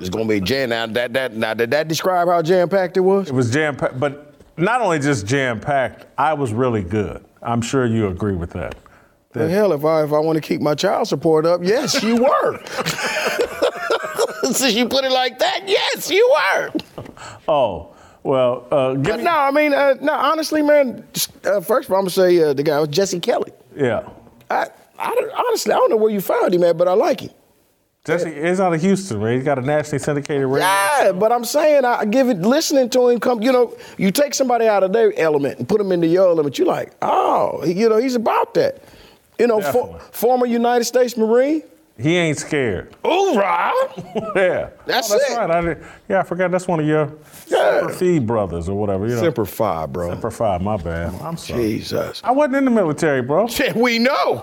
it's 0.00 0.08
going 0.08 0.26
to 0.26 0.34
be 0.34 0.40
jam. 0.40 0.70
Now 0.70 0.86
that 0.86 1.12
that 1.12 1.34
now 1.34 1.54
did 1.54 1.70
that 1.72 1.88
describe 1.88 2.28
how 2.28 2.40
jam 2.42 2.68
packed 2.68 2.96
it 2.96 3.00
was? 3.00 3.28
It 3.28 3.34
was 3.34 3.50
jam 3.52 3.76
packed, 3.76 4.00
but 4.00 4.34
not 4.56 4.80
only 4.80 4.98
just 4.98 5.26
jam 5.26 5.60
packed. 5.60 6.06
I 6.16 6.34
was 6.34 6.52
really 6.52 6.82
good. 6.82 7.24
I'm 7.42 7.60
sure 7.60 7.84
you 7.84 8.08
agree 8.08 8.34
with 8.34 8.50
that. 8.50 8.74
that 9.32 9.50
hell, 9.50 9.72
if 9.72 9.84
I 9.84 10.04
if 10.04 10.12
I 10.12 10.18
want 10.18 10.36
to 10.36 10.40
keep 10.40 10.62
my 10.62 10.74
child 10.74 11.08
support 11.08 11.44
up, 11.44 11.60
yes, 11.62 12.02
you 12.02 12.16
were. 12.16 12.62
Since 14.52 14.74
you 14.74 14.88
put 14.88 15.04
it 15.04 15.12
like 15.12 15.38
that, 15.38 15.62
yes, 15.66 16.10
you 16.10 16.36
were. 16.36 16.72
Oh. 17.48 17.90
Well, 18.22 18.66
uh, 18.70 18.94
but 18.94 19.18
me- 19.18 19.24
no, 19.24 19.30
I 19.30 19.50
mean, 19.50 19.74
uh, 19.74 19.96
no, 20.00 20.14
honestly, 20.14 20.62
man. 20.62 21.06
Uh, 21.44 21.60
first 21.60 21.88
of 21.88 21.92
all, 21.92 21.98
I'm 21.98 22.04
gonna 22.04 22.10
say 22.10 22.42
uh, 22.42 22.54
the 22.54 22.62
guy 22.62 22.80
was 22.80 22.88
Jesse 22.88 23.20
Kelly. 23.20 23.52
Yeah. 23.76 24.08
I, 24.50 24.68
I 24.98 25.30
honestly, 25.46 25.72
I 25.72 25.76
don't 25.76 25.90
know 25.90 25.96
where 25.96 26.10
you 26.10 26.22
found 26.22 26.54
him 26.54 26.62
man, 26.62 26.76
but 26.76 26.88
I 26.88 26.94
like 26.94 27.20
him. 27.20 27.30
Jesse 28.04 28.30
is 28.30 28.60
out 28.60 28.74
of 28.74 28.80
Houston, 28.82 29.22
man. 29.22 29.34
He's 29.34 29.44
got 29.44 29.58
a 29.58 29.62
nationally 29.62 29.98
syndicated 29.98 30.46
radio. 30.46 30.66
Yeah, 30.66 31.12
but 31.12 31.32
I'm 31.32 31.44
saying 31.44 31.84
I 31.84 32.04
give 32.04 32.28
it 32.28 32.38
listening 32.38 32.90
to 32.90 33.08
him. 33.08 33.20
Come, 33.20 33.42
you 33.42 33.50
know, 33.50 33.74
you 33.96 34.10
take 34.10 34.34
somebody 34.34 34.66
out 34.66 34.82
of 34.82 34.92
their 34.92 35.18
element 35.18 35.58
and 35.58 35.68
put 35.68 35.78
them 35.78 35.90
into 35.90 36.06
your 36.06 36.28
element. 36.28 36.58
you're 36.58 36.66
like, 36.66 36.92
oh, 37.00 37.64
you 37.64 37.88
know, 37.88 37.96
he's 37.96 38.14
about 38.14 38.54
that. 38.54 38.82
You 39.38 39.46
know, 39.46 39.60
for, 39.60 39.98
former 40.12 40.46
United 40.46 40.84
States 40.84 41.16
Marine. 41.16 41.62
He 41.96 42.16
ain't 42.16 42.38
scared. 42.38 42.92
Hoorah! 43.04 43.72
yeah. 44.34 44.70
That's, 44.84 45.12
oh, 45.12 45.16
that's 45.16 45.30
it. 45.30 45.36
right. 45.36 45.50
I 45.50 45.76
yeah, 46.08 46.20
I 46.20 46.22
forgot 46.24 46.50
that's 46.50 46.66
one 46.66 46.80
of 46.80 46.86
your 46.86 47.16
yeah. 47.46 47.78
Semper 47.78 47.92
Fi 47.94 48.18
brothers 48.18 48.68
or 48.68 48.76
whatever. 48.76 49.06
You 49.06 49.14
know. 49.14 49.20
Semper 49.20 49.44
Fi, 49.44 49.86
bro. 49.86 50.10
Semper 50.10 50.32
Fi, 50.32 50.58
my 50.58 50.76
bad. 50.76 51.14
I'm 51.22 51.36
sorry. 51.36 51.62
Jesus. 51.62 52.20
I 52.24 52.32
wasn't 52.32 52.56
in 52.56 52.64
the 52.64 52.72
military, 52.72 53.22
bro. 53.22 53.46
we 53.76 54.00
know. 54.00 54.42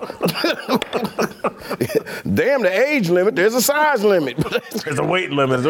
Damn 2.32 2.62
the 2.62 2.72
age 2.72 3.10
limit. 3.10 3.36
There's 3.36 3.54
a 3.54 3.60
size 3.60 4.02
limit. 4.02 4.38
There's 4.84 4.98
a 4.98 5.04
weight 5.04 5.30
limit. 5.30 5.62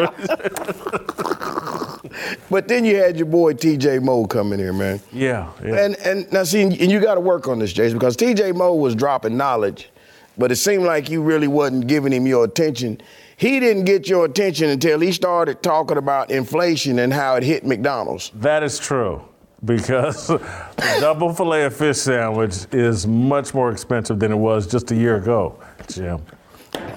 but 2.49 2.69
then 2.69 2.85
you 2.85 2.95
had 2.95 3.17
your 3.17 3.25
boy 3.25 3.55
TJ 3.55 4.01
Moe 4.01 4.25
come 4.25 4.53
in 4.53 4.59
here, 4.59 4.71
man. 4.71 5.01
Yeah, 5.11 5.51
yeah. 5.61 5.83
And 5.83 5.97
and 5.97 6.31
now 6.31 6.45
see, 6.45 6.61
and 6.61 6.73
you 6.73 7.01
got 7.01 7.15
to 7.15 7.21
work 7.21 7.49
on 7.49 7.59
this, 7.59 7.73
Jason, 7.73 7.99
because 7.99 8.15
TJ 8.15 8.55
Moe 8.55 8.73
was 8.73 8.95
dropping 8.95 9.35
knowledge 9.35 9.89
but 10.37 10.51
it 10.51 10.55
seemed 10.57 10.83
like 10.83 11.09
you 11.09 11.21
really 11.21 11.47
wasn't 11.47 11.87
giving 11.87 12.11
him 12.11 12.25
your 12.25 12.45
attention. 12.45 12.99
He 13.37 13.59
didn't 13.59 13.85
get 13.85 14.07
your 14.07 14.25
attention 14.25 14.69
until 14.69 14.99
he 14.99 15.11
started 15.11 15.61
talking 15.63 15.97
about 15.97 16.31
inflation 16.31 16.99
and 16.99 17.11
how 17.11 17.35
it 17.35 17.43
hit 17.43 17.65
McDonald's. 17.65 18.31
That 18.35 18.63
is 18.63 18.79
true 18.79 19.21
because 19.65 20.27
the 20.27 20.97
double 20.99 21.33
filet 21.33 21.65
of 21.65 21.75
fish 21.75 21.97
sandwich 21.97 22.67
is 22.71 23.07
much 23.07 23.53
more 23.53 23.71
expensive 23.71 24.19
than 24.19 24.31
it 24.31 24.37
was 24.37 24.67
just 24.67 24.91
a 24.91 24.95
year 24.95 25.17
ago, 25.17 25.59
Jim. 25.87 26.21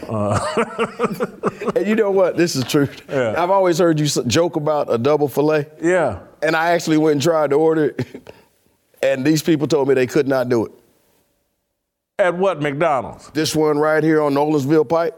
Uh. 0.09 0.65
and 1.77 1.87
you 1.87 1.95
know 1.95 2.11
what? 2.11 2.37
This 2.37 2.57
is 2.57 2.65
true. 2.65 2.89
Yeah. 3.09 3.35
I've 3.37 3.51
always 3.51 3.79
heard 3.79 4.01
you 4.01 4.07
joke 4.07 4.57
about 4.57 4.93
a 4.93 4.99
double 4.99 5.29
filet. 5.29 5.67
Yeah. 5.81 6.21
And 6.43 6.57
I 6.57 6.71
actually 6.71 6.99
went 6.99 7.13
and 7.15 7.23
tried 7.23 7.51
to 7.51 7.57
order 7.57 7.87
it, 7.87 8.33
and 9.03 9.25
these 9.25 9.43
people 9.43 9.67
told 9.67 9.89
me 9.89 9.95
they 9.95 10.07
could 10.07 10.29
not 10.29 10.49
do 10.49 10.67
it. 10.67 10.73
At 12.19 12.35
what 12.35 12.63
McDonald's? 12.63 13.29
This 13.33 13.55
one 13.55 13.77
right 13.77 14.03
here 14.03 14.23
on 14.23 14.33
Nolensville 14.33 14.89
Pike. 14.89 15.15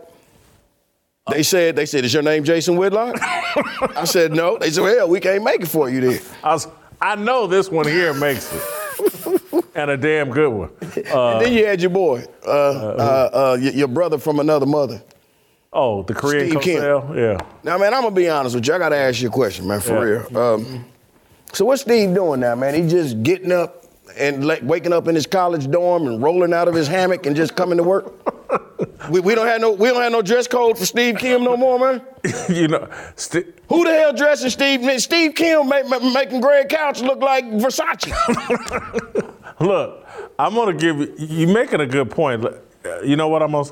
They 1.30 1.44
said, 1.44 1.76
they 1.76 1.86
said, 1.86 2.04
is 2.04 2.12
your 2.12 2.24
name 2.24 2.42
Jason 2.42 2.76
Whitlock? 2.76 3.14
I 3.20 4.02
said, 4.04 4.32
no. 4.32 4.58
They 4.58 4.70
said, 4.70 4.82
well, 4.82 5.08
we 5.08 5.20
can't 5.20 5.44
make 5.44 5.60
it 5.60 5.68
for 5.68 5.88
you 5.88 6.00
then. 6.00 6.20
I, 6.42 6.54
was, 6.54 6.66
I 7.00 7.14
know 7.14 7.46
this 7.46 7.70
one 7.70 7.86
here 7.86 8.12
makes 8.14 8.52
it. 8.52 9.70
and 9.76 9.92
a 9.92 9.96
damn 9.96 10.30
good 10.30 10.48
one. 10.48 10.70
Uh, 11.12 11.34
and 11.34 11.46
then 11.46 11.52
you 11.52 11.66
had 11.66 11.80
your 11.80 11.90
boy, 11.90 12.24
uh, 12.44 12.50
uh, 12.50 13.30
uh 13.32 13.58
your, 13.60 13.72
your, 13.74 13.88
brother 13.88 14.18
from 14.18 14.40
another 14.40 14.66
mother. 14.66 15.00
Oh, 15.72 16.02
the 16.02 16.14
Korean 16.14 16.60
Steve. 16.60 16.76
Yeah. 16.76 17.38
Now, 17.62 17.78
man, 17.78 17.94
I'm 17.94 18.02
gonna 18.02 18.10
be 18.10 18.28
honest 18.28 18.56
with 18.56 18.66
you. 18.66 18.74
I 18.74 18.78
gotta 18.78 18.96
ask 18.96 19.22
you 19.22 19.28
a 19.28 19.30
question, 19.30 19.68
man, 19.68 19.80
for 19.80 19.92
yeah. 19.92 20.24
real. 20.30 20.38
Um, 20.38 20.84
so 21.52 21.64
what's 21.64 21.82
Steve 21.82 22.12
doing 22.12 22.40
now, 22.40 22.56
man? 22.56 22.74
He 22.74 22.88
just 22.88 23.22
getting 23.22 23.52
up 23.52 23.84
and 24.16 24.46
like 24.46 24.62
waking 24.62 24.92
up 24.92 25.08
in 25.08 25.14
his 25.14 25.26
college 25.26 25.70
dorm 25.70 26.06
and 26.06 26.22
rolling 26.22 26.52
out 26.52 26.68
of 26.68 26.74
his 26.74 26.88
hammock 26.88 27.26
and 27.26 27.36
just 27.36 27.54
coming 27.56 27.78
to 27.78 27.84
work? 27.84 28.12
we, 29.10 29.20
we, 29.20 29.34
don't 29.34 29.46
have 29.46 29.60
no 29.60 29.72
we 29.72 29.88
don't 29.88 30.02
have 30.02 30.12
no 30.12 30.22
dress 30.22 30.46
code 30.46 30.78
for 30.78 30.86
Steve 30.86 31.18
Kim 31.18 31.44
no 31.44 31.56
more, 31.56 31.78
man. 31.78 32.02
you 32.48 32.68
know, 32.68 32.88
who 33.68 33.84
the 33.84 33.90
hell 33.90 34.12
dressing 34.12 34.50
Steve? 34.50 35.00
Steve 35.00 35.34
Kim 35.34 35.68
make, 35.68 35.86
making 36.12 36.40
Greg 36.40 36.68
Couch 36.68 37.00
look 37.00 37.20
like 37.20 37.44
Versace. 37.44 38.08
Look, 39.60 40.06
I'm 40.38 40.54
gonna 40.54 40.72
give 40.72 40.98
you. 40.98 41.14
You're 41.18 41.52
making 41.52 41.80
a 41.80 41.86
good 41.86 42.10
point. 42.10 42.44
You 43.04 43.16
know 43.16 43.28
what? 43.28 43.42
I'm 43.42 43.52
gonna. 43.52 43.70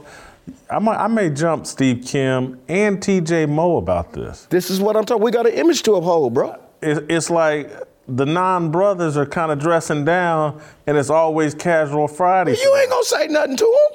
I 0.70 0.78
might, 0.78 0.96
I 0.96 1.06
may 1.06 1.30
jump 1.30 1.66
Steve 1.66 2.04
Kim 2.04 2.60
and 2.68 2.98
TJ 2.98 3.48
Moe 3.48 3.76
about 3.76 4.12
this. 4.12 4.46
This 4.46 4.70
is 4.70 4.80
what 4.80 4.96
I'm 4.96 5.04
talking. 5.04 5.22
We 5.22 5.30
got 5.30 5.46
an 5.46 5.52
image 5.52 5.82
to 5.84 5.94
uphold, 5.94 6.34
bro. 6.34 6.56
It, 6.82 7.06
it's 7.08 7.30
like 7.30 7.70
the 8.08 8.26
non 8.26 8.70
brothers 8.70 9.16
are 9.16 9.26
kind 9.26 9.50
of 9.50 9.58
dressing 9.58 10.04
down, 10.04 10.60
and 10.86 10.96
it's 10.96 11.10
always 11.10 11.54
casual 11.54 12.08
Friday. 12.08 12.56
You 12.56 12.76
ain't 12.76 12.90
gonna 12.90 13.04
say 13.04 13.26
nothing 13.28 13.56
to 13.56 13.88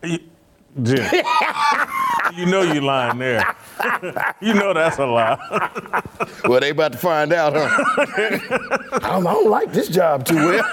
them. 0.00 0.20
Jim, 0.82 1.04
you 2.36 2.46
know 2.46 2.62
you 2.62 2.80
lying 2.80 3.18
there. 3.18 3.56
you 4.40 4.54
know 4.54 4.74
that's 4.74 4.98
a 4.98 5.06
lie. 5.06 5.38
well, 6.44 6.58
they 6.58 6.70
about 6.70 6.92
to 6.92 6.98
find 6.98 7.32
out, 7.32 7.52
huh? 7.54 7.68
I, 7.96 8.98
don't, 8.98 9.04
I 9.04 9.20
don't 9.20 9.50
like 9.50 9.72
this 9.72 9.86
job 9.86 10.24
too 10.24 10.34
well. 10.34 10.64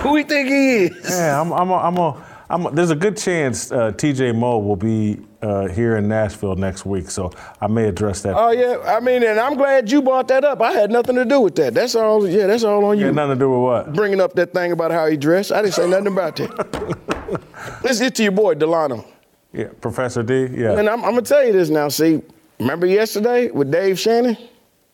Who 0.00 0.16
he 0.16 0.24
think 0.24 0.48
he 0.48 0.84
is? 0.86 1.08
Yeah, 1.08 1.40
I'm. 1.40 1.52
I'm. 1.52 1.70
A, 1.70 1.74
I'm 1.76 1.96
a, 1.98 2.24
I'm, 2.50 2.74
there's 2.74 2.90
a 2.90 2.96
good 2.96 3.16
chance 3.16 3.70
uh, 3.70 3.92
TJ 3.92 4.34
Moe 4.36 4.58
will 4.58 4.76
be 4.76 5.20
uh, 5.42 5.68
here 5.68 5.96
in 5.96 6.08
Nashville 6.08 6.56
next 6.56 6.86
week, 6.86 7.10
so 7.10 7.32
I 7.60 7.66
may 7.66 7.88
address 7.88 8.22
that. 8.22 8.34
Oh 8.36 8.50
yeah, 8.50 8.78
I 8.86 9.00
mean, 9.00 9.22
and 9.22 9.38
I'm 9.38 9.56
glad 9.56 9.90
you 9.90 10.02
brought 10.02 10.28
that 10.28 10.44
up. 10.44 10.60
I 10.60 10.72
had 10.72 10.90
nothing 10.90 11.16
to 11.16 11.24
do 11.24 11.40
with 11.40 11.54
that. 11.56 11.74
That's 11.74 11.94
all. 11.94 12.26
Yeah, 12.28 12.46
that's 12.46 12.64
all 12.64 12.84
on 12.84 12.98
you. 12.98 13.06
Had 13.06 13.14
nothing 13.14 13.36
to 13.36 13.38
do 13.38 13.50
with 13.50 13.60
what? 13.60 13.92
Bringing 13.92 14.20
up 14.20 14.34
that 14.34 14.52
thing 14.52 14.72
about 14.72 14.90
how 14.90 15.06
he 15.06 15.16
dressed. 15.16 15.52
I 15.52 15.62
didn't 15.62 15.74
say 15.74 15.88
nothing 15.88 16.08
about 16.08 16.36
that. 16.36 17.40
Let's 17.82 18.00
get 18.00 18.14
to 18.16 18.22
your 18.22 18.32
boy 18.32 18.54
Delano. 18.54 19.04
Yeah, 19.52 19.68
Professor 19.80 20.22
D. 20.22 20.48
Yeah. 20.52 20.78
And 20.78 20.88
I'm, 20.88 21.04
I'm 21.04 21.12
gonna 21.12 21.22
tell 21.22 21.44
you 21.44 21.52
this 21.52 21.70
now. 21.70 21.88
See, 21.88 22.22
remember 22.58 22.86
yesterday 22.86 23.50
with 23.50 23.70
Dave 23.70 23.98
Shannon? 23.98 24.36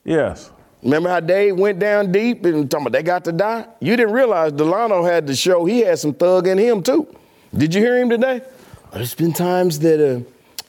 Yes. 0.04 0.50
Remember 0.82 1.08
how 1.08 1.20
Dave 1.20 1.56
went 1.56 1.78
down 1.78 2.10
deep 2.10 2.44
and 2.44 2.68
talking 2.68 2.86
about 2.88 2.92
they 2.98 3.04
got 3.04 3.24
to 3.24 3.32
die? 3.32 3.66
You 3.80 3.96
didn't 3.96 4.12
realize 4.12 4.52
Delano 4.52 5.04
had 5.04 5.28
to 5.28 5.36
show 5.36 5.64
he 5.64 5.80
had 5.80 5.98
some 5.98 6.12
thug 6.12 6.48
in 6.48 6.58
him 6.58 6.82
too. 6.82 7.06
Did 7.56 7.74
you 7.74 7.80
hear 7.80 7.98
him 7.98 8.08
today? 8.08 8.40
There's 8.92 9.14
been 9.14 9.32
times 9.32 9.78
that 9.80 10.00
uh, 10.00 10.20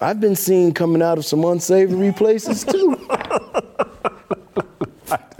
I've 0.03 0.19
been 0.21 0.35
seen 0.35 0.73
coming 0.73 1.01
out 1.01 1.17
of 1.17 1.25
some 1.25 1.43
unsavory 1.43 2.13
places 2.13 2.63
too. 2.63 2.95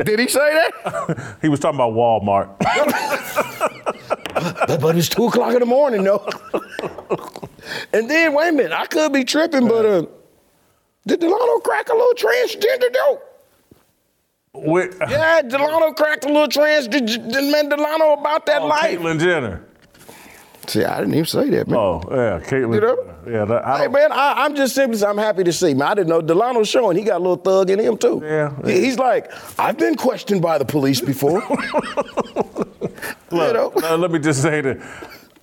Did 0.03 0.19
he 0.19 0.27
say 0.27 0.39
that? 0.39 1.37
he 1.41 1.47
was 1.47 1.59
talking 1.59 1.77
about 1.77 1.93
Walmart. 1.93 2.59
but, 4.67 4.81
but, 4.81 4.97
it's 4.97 5.07
two 5.07 5.27
o'clock 5.27 5.53
in 5.53 5.61
the 5.61 5.65
morning, 5.65 6.03
though. 6.03 6.27
and 7.93 8.09
then 8.09 8.33
wait 8.33 8.49
a 8.49 8.51
minute, 8.51 8.73
I 8.73 8.85
could 8.85 9.13
be 9.13 9.23
tripping, 9.23 9.67
but 9.67 9.85
uh, 9.85 10.05
did 11.07 11.21
Delano 11.21 11.59
crack 11.59 11.89
a 11.89 11.93
little 11.93 12.13
transgender 12.15 12.93
joke? 12.93 13.23
With, 14.53 14.97
yeah, 15.09 15.41
Delano 15.41 15.93
cracked 15.93 16.25
a 16.25 16.27
little 16.27 16.47
transgender 16.47 17.51
man 17.51 17.69
Delano 17.69 18.13
about 18.13 18.45
that 18.47 18.61
oh, 18.61 18.67
life. 18.67 18.99
Caitlyn 18.99 19.19
Jenner. 19.19 19.65
See, 20.67 20.83
I 20.83 20.99
didn't 20.99 21.13
even 21.13 21.25
say 21.25 21.49
that, 21.49 21.67
man. 21.67 21.77
Oh, 21.77 22.01
yeah, 22.09 22.39
Caitlyn. 22.39 22.75
You 22.75 22.81
know? 22.81 23.15
Yeah, 23.27 23.45
that, 23.45 23.65
I 23.65 23.79
hey, 23.79 23.87
man, 23.87 24.11
I, 24.11 24.45
am 24.45 24.55
just 24.55 24.75
simply, 24.75 25.03
I'm 25.03 25.17
happy 25.17 25.43
to 25.43 25.53
see, 25.53 25.73
man. 25.73 25.89
I 25.89 25.93
didn't 25.95 26.09
know 26.09 26.21
Delano's 26.21 26.69
showing. 26.69 26.97
He 26.97 27.03
got 27.03 27.17
a 27.17 27.19
little 27.19 27.35
thug 27.35 27.69
in 27.69 27.79
him, 27.79 27.97
too. 27.97 28.21
Yeah. 28.23 28.53
He, 28.65 28.85
he's 28.85 28.97
like, 28.97 29.31
I've 29.59 29.77
been 29.77 29.95
questioned 29.95 30.41
by 30.41 30.57
the 30.57 30.65
police 30.65 31.01
before. 31.01 31.41
Look, 33.31 33.47
you 33.47 33.53
know? 33.53 33.73
uh, 33.83 33.97
let 33.97 34.11
me 34.11 34.19
just 34.19 34.41
say 34.41 34.61
that 34.61 34.79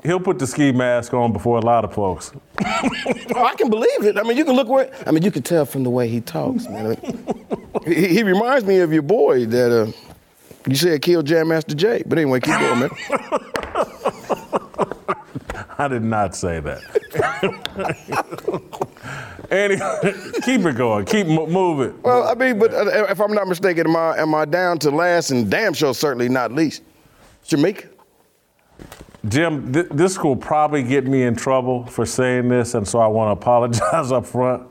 he'll 0.03 0.21
put 0.21 0.39
the 0.39 0.47
ski 0.47 0.73
mask 0.73 1.13
on 1.13 1.33
before 1.33 1.59
a 1.59 1.63
lot 1.63 1.85
of 1.85 1.93
folks. 1.93 2.33
oh, 2.65 3.45
I 3.45 3.55
can 3.57 3.69
believe 3.69 4.05
it. 4.05 4.17
I 4.17 4.23
mean, 4.23 4.37
you 4.37 4.45
can 4.45 4.55
look 4.55 4.69
where, 4.69 4.91
I 5.07 5.11
mean, 5.11 5.23
you 5.23 5.31
can 5.31 5.43
tell 5.43 5.65
from 5.67 5.83
the 5.83 5.91
way 5.91 6.09
he 6.09 6.21
talks, 6.21 6.69
man. 6.69 6.87
I 6.87 6.89
mean, 6.89 7.27
he, 7.85 8.09
he, 8.09 8.23
reminds 8.23 8.65
me 8.65 8.79
of 8.79 8.93
your 8.93 9.03
boy 9.03 9.47
that 9.47 9.73
uh, 9.73 9.93
you 10.67 10.77
said 10.77 11.03
killed 11.03 11.27
Jam 11.27 11.49
Master 11.49 11.75
Jay. 11.75 12.03
But 12.07 12.19
anyway, 12.19 12.41
keep 12.41 12.59
going, 12.59 12.81
man. 12.81 12.91
I 15.81 15.89
did 15.89 16.05
not 16.05 16.37
say 16.37 16.61
that. 16.61 16.83
anyway, 19.51 20.13
keep 20.43 20.61
it 20.61 20.77
going. 20.77 21.07
Keep 21.07 21.27
moving. 21.27 21.99
Well, 22.03 22.29
I 22.29 22.35
mean, 22.35 22.59
but 22.59 22.75
uh, 22.75 23.07
if 23.09 23.19
I'm 23.19 23.33
not 23.33 23.49
mistaken, 23.49 23.87
am 23.87 23.97
I, 23.97 24.19
am 24.19 24.35
I 24.35 24.45
down 24.45 24.79
to 24.81 24.91
last 24.91 25.31
and 25.31 25.51
damn 25.51 25.73
sure 25.73 25.95
certainly 25.95 26.29
not 26.29 26.53
least? 26.53 26.83
Shemeka? 27.47 27.89
Jim, 29.27 29.73
th- 29.73 29.87
this 29.91 30.19
will 30.19 30.37
probably 30.37 30.83
get 30.83 31.07
me 31.07 31.23
in 31.23 31.35
trouble 31.35 31.87
for 31.87 32.05
saying 32.05 32.51
this, 32.51 32.75
and 32.75 32.87
so 32.87 32.99
I 32.99 33.07
want 33.07 33.29
to 33.29 33.41
apologize 33.41 34.13
up 34.17 34.27
front. 34.27 34.65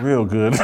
Real 0.00 0.24
good. 0.24 0.58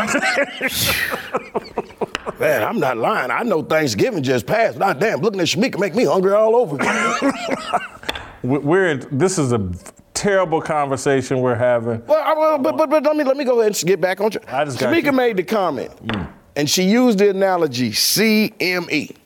Man, 2.38 2.64
I'm 2.64 2.80
not 2.80 2.96
lying. 2.96 3.30
I 3.30 3.42
know 3.42 3.62
Thanksgiving 3.62 4.22
just 4.22 4.46
passed. 4.46 4.78
Not 4.78 4.98
damn, 4.98 5.20
looking 5.20 5.40
at 5.40 5.46
Shemeka 5.46 5.78
make 5.78 5.94
me 5.94 6.04
hungry 6.04 6.32
all 6.32 6.56
over. 6.56 6.78
we're 8.44 8.88
in, 8.88 9.06
this 9.10 9.38
is 9.38 9.52
a 9.52 9.70
terrible 10.12 10.60
conversation 10.60 11.40
we're 11.40 11.54
having. 11.54 12.04
Well, 12.06 12.22
I, 12.22 12.58
but, 12.58 12.76
but, 12.76 12.90
but 12.90 13.02
let 13.02 13.16
me 13.16 13.24
let 13.24 13.36
me 13.36 13.44
go 13.44 13.60
ahead 13.60 13.74
and 13.74 13.86
get 13.86 14.00
back 14.00 14.20
on 14.20 14.30
track. 14.30 14.52
I 14.52 14.64
just 14.64 14.78
Shemeka 14.78 15.14
made 15.14 15.36
the 15.36 15.42
comment, 15.42 15.90
mm. 16.06 16.30
and 16.56 16.68
she 16.68 16.84
used 16.84 17.18
the 17.18 17.30
analogy 17.30 17.90
CME. 17.90 19.16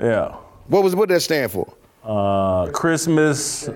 Yeah. 0.00 0.36
What 0.66 0.82
was 0.82 0.94
what 0.94 1.08
that 1.10 1.20
stand 1.20 1.52
for? 1.52 1.72
Uh, 2.02 2.70
Christmas, 2.72 3.68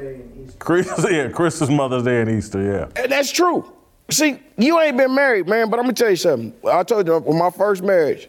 Christmas, 0.59 1.07
yeah, 1.11 1.29
Christmas, 1.29 1.70
Mother's 1.70 2.03
Day, 2.03 2.20
and 2.20 2.31
Easter. 2.31 2.61
Yeah. 2.62 3.03
And 3.03 3.11
that's 3.12 3.31
true. 3.31 3.73
See, 4.11 4.39
you 4.57 4.81
ain't 4.81 4.97
been 4.97 5.15
married, 5.15 5.49
man, 5.49 5.70
but 5.70 5.79
I'm 5.79 5.85
gonna 5.85 5.95
tell 5.95 6.11
you 6.11 6.16
something. 6.16 6.53
I 6.69 6.83
told 6.83 7.07
you, 7.07 7.19
with 7.19 7.37
my 7.37 7.51
first 7.51 7.83
marriage, 7.83 8.29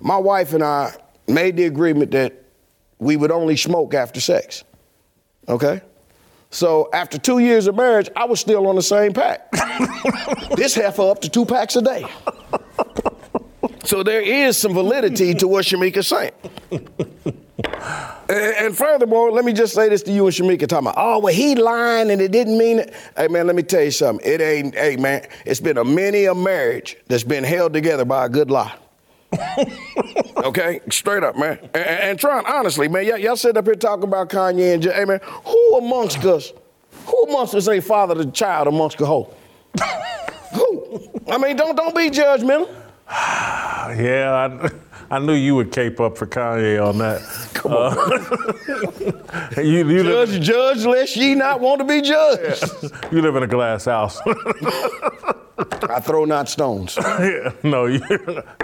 my 0.00 0.16
wife 0.16 0.52
and 0.52 0.62
I 0.62 0.94
made 1.26 1.56
the 1.56 1.64
agreement 1.64 2.10
that 2.12 2.44
we 2.98 3.16
would 3.16 3.30
only 3.30 3.56
smoke 3.56 3.94
after 3.94 4.20
sex. 4.20 4.64
Okay? 5.48 5.82
So 6.54 6.88
after 6.92 7.18
two 7.18 7.40
years 7.40 7.66
of 7.66 7.74
marriage, 7.74 8.08
I 8.14 8.26
was 8.26 8.38
still 8.38 8.68
on 8.68 8.76
the 8.76 8.82
same 8.82 9.12
pack. 9.12 9.50
this 10.56 10.76
heifer 10.76 11.10
up 11.10 11.20
to 11.22 11.28
two 11.28 11.44
packs 11.44 11.74
a 11.74 11.82
day. 11.82 12.06
So 13.82 14.04
there 14.04 14.20
is 14.20 14.56
some 14.56 14.72
validity 14.72 15.34
to 15.34 15.48
what 15.48 15.64
Shemeka's 15.64 16.06
saying. 16.06 16.30
and, 16.70 16.88
and, 18.28 18.76
furthermore, 18.76 19.32
let 19.32 19.44
me 19.44 19.52
just 19.52 19.74
say 19.74 19.88
this 19.88 20.04
to 20.04 20.12
you 20.12 20.26
and 20.26 20.34
Shemeka 20.34 20.68
talking 20.68 20.86
about, 20.86 20.94
oh, 20.96 21.18
well, 21.18 21.34
he 21.34 21.56
lying 21.56 22.10
and 22.12 22.20
it 22.20 22.30
didn't 22.30 22.56
mean 22.56 22.78
it. 22.78 22.94
Hey, 23.16 23.26
man, 23.26 23.48
let 23.48 23.56
me 23.56 23.64
tell 23.64 23.82
you 23.82 23.90
something. 23.90 24.24
It 24.24 24.40
ain't, 24.40 24.76
hey, 24.76 24.96
man, 24.96 25.26
it's 25.44 25.60
been 25.60 25.76
a 25.76 25.84
many 25.84 26.26
a 26.26 26.36
marriage 26.36 26.96
that's 27.08 27.24
been 27.24 27.44
held 27.44 27.72
together 27.72 28.04
by 28.04 28.26
a 28.26 28.28
good 28.28 28.50
lie. 28.50 28.74
okay, 30.44 30.80
straight 30.90 31.22
up, 31.22 31.36
man. 31.36 31.58
And, 31.74 31.86
and 31.86 32.18
trying 32.18 32.44
honestly, 32.46 32.88
man, 32.88 33.06
y'all, 33.06 33.18
y'all 33.18 33.36
sit 33.36 33.56
up 33.56 33.64
here 33.64 33.74
talking 33.74 34.04
about 34.04 34.30
Kanye 34.30 34.74
and 34.74 34.82
Jay. 34.82 35.04
Man, 35.04 35.20
who 35.44 35.76
amongst 35.78 36.24
us, 36.24 36.52
who 37.06 37.24
amongst 37.24 37.54
us 37.54 37.68
ain't 37.68 37.84
father 37.84 38.14
the 38.14 38.30
child 38.30 38.68
amongst 38.68 38.98
the 38.98 39.06
whole? 39.06 39.34
who? 40.54 41.00
I 41.30 41.38
mean, 41.38 41.56
don't 41.56 41.76
don't 41.76 41.94
be 41.94 42.10
judgmental. 42.10 42.68
yeah, 43.10 44.58
I, 44.62 44.70
I 45.10 45.18
knew 45.18 45.34
you 45.34 45.54
would 45.56 45.72
cape 45.72 46.00
up 46.00 46.16
for 46.16 46.26
Kanye 46.26 46.84
on 46.84 46.98
that. 46.98 47.20
Come 47.54 47.72
on. 47.72 47.98
Uh, 49.56 49.60
you, 49.60 49.88
you 49.88 50.02
judge, 50.02 50.30
live, 50.30 50.40
judge, 50.40 50.84
lest 50.84 51.16
ye 51.16 51.34
not 51.34 51.60
want 51.60 51.80
to 51.80 51.84
be 51.84 52.00
judged. 52.00 52.64
Yeah. 52.82 52.88
You 53.12 53.22
live 53.22 53.36
in 53.36 53.42
a 53.44 53.46
glass 53.46 53.84
house. 53.84 54.18
I 54.26 56.00
throw 56.00 56.24
not 56.24 56.48
stones. 56.48 56.96
yeah, 56.98 57.52
no, 57.62 57.86
you, 57.86 58.00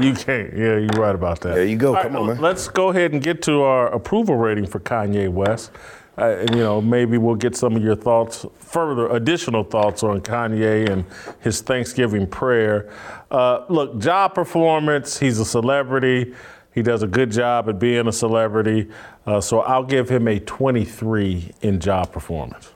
you 0.00 0.14
can't. 0.14 0.52
Yeah, 0.56 0.78
you're 0.78 0.88
right 0.98 1.14
about 1.14 1.40
that. 1.42 1.54
There 1.54 1.64
you 1.64 1.76
go. 1.76 1.94
All 1.94 2.02
Come 2.02 2.14
right, 2.14 2.20
on, 2.20 2.26
man. 2.28 2.40
Let's 2.40 2.66
go 2.68 2.88
ahead 2.88 3.12
and 3.12 3.22
get 3.22 3.42
to 3.42 3.62
our 3.62 3.86
approval 3.88 4.36
rating 4.36 4.66
for 4.66 4.80
Kanye 4.80 5.28
West. 5.28 5.70
Uh, 6.18 6.36
and, 6.40 6.50
you 6.50 6.62
know, 6.62 6.80
maybe 6.80 7.18
we'll 7.18 7.34
get 7.34 7.56
some 7.56 7.76
of 7.76 7.82
your 7.82 7.96
thoughts, 7.96 8.44
further 8.58 9.08
additional 9.10 9.64
thoughts 9.64 10.02
on 10.02 10.20
Kanye 10.20 10.90
and 10.90 11.04
his 11.40 11.60
Thanksgiving 11.60 12.26
prayer. 12.26 12.92
Uh, 13.30 13.64
look, 13.68 13.98
job 13.98 14.34
performance, 14.34 15.18
he's 15.18 15.38
a 15.38 15.44
celebrity. 15.44 16.34
He 16.74 16.82
does 16.82 17.02
a 17.02 17.06
good 17.06 17.30
job 17.30 17.68
at 17.68 17.78
being 17.78 18.06
a 18.06 18.12
celebrity. 18.12 18.88
Uh, 19.26 19.40
so 19.40 19.60
I'll 19.60 19.84
give 19.84 20.08
him 20.08 20.28
a 20.28 20.38
23 20.40 21.52
in 21.62 21.80
job 21.80 22.12
performance. 22.12 22.72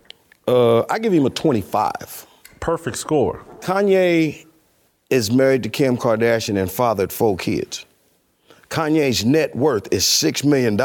Uh, 0.47 0.85
I 0.91 0.99
give 0.99 1.13
him 1.13 1.27
a 1.27 1.31
25. 1.31 2.27
Perfect 2.61 2.97
score. 2.97 3.45
Kanye 3.61 4.47
is 5.11 5.31
married 5.31 5.63
to 5.63 5.69
Kim 5.69 5.97
Kardashian 5.97 6.61
and 6.61 6.71
fathered 6.71 7.13
four 7.13 7.37
kids. 7.37 7.87
Kanye's 8.69 9.25
net 9.25 9.55
worth 9.55 9.93
is 9.93 10.05
$6 10.05 10.45
million. 10.45 10.77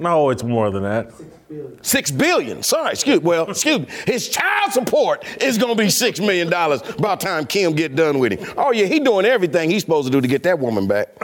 No, 0.00 0.30
it's 0.30 0.42
more 0.42 0.70
than 0.70 0.82
that. 0.82 1.12
Six 1.82 2.10
billion. 2.10 2.62
Sorry, 2.62 2.92
excuse 2.92 3.20
well, 3.20 3.50
excuse 3.50 3.80
me. 3.80 3.86
His 4.06 4.28
child 4.28 4.72
support 4.72 5.24
is 5.42 5.58
gonna 5.58 5.74
be 5.74 5.90
six 5.90 6.18
million 6.18 6.48
dollars 6.48 6.80
by 6.80 7.16
the 7.16 7.24
time 7.24 7.44
Kim 7.46 7.74
get 7.74 7.94
done 7.94 8.18
with 8.18 8.32
him. 8.32 8.54
Oh 8.56 8.72
yeah, 8.72 8.86
he 8.86 9.00
doing 9.00 9.26
everything 9.26 9.68
he's 9.70 9.82
supposed 9.82 10.06
to 10.06 10.12
do 10.12 10.20
to 10.20 10.28
get 10.28 10.42
that 10.44 10.58
woman 10.58 10.86
back. 10.86 11.08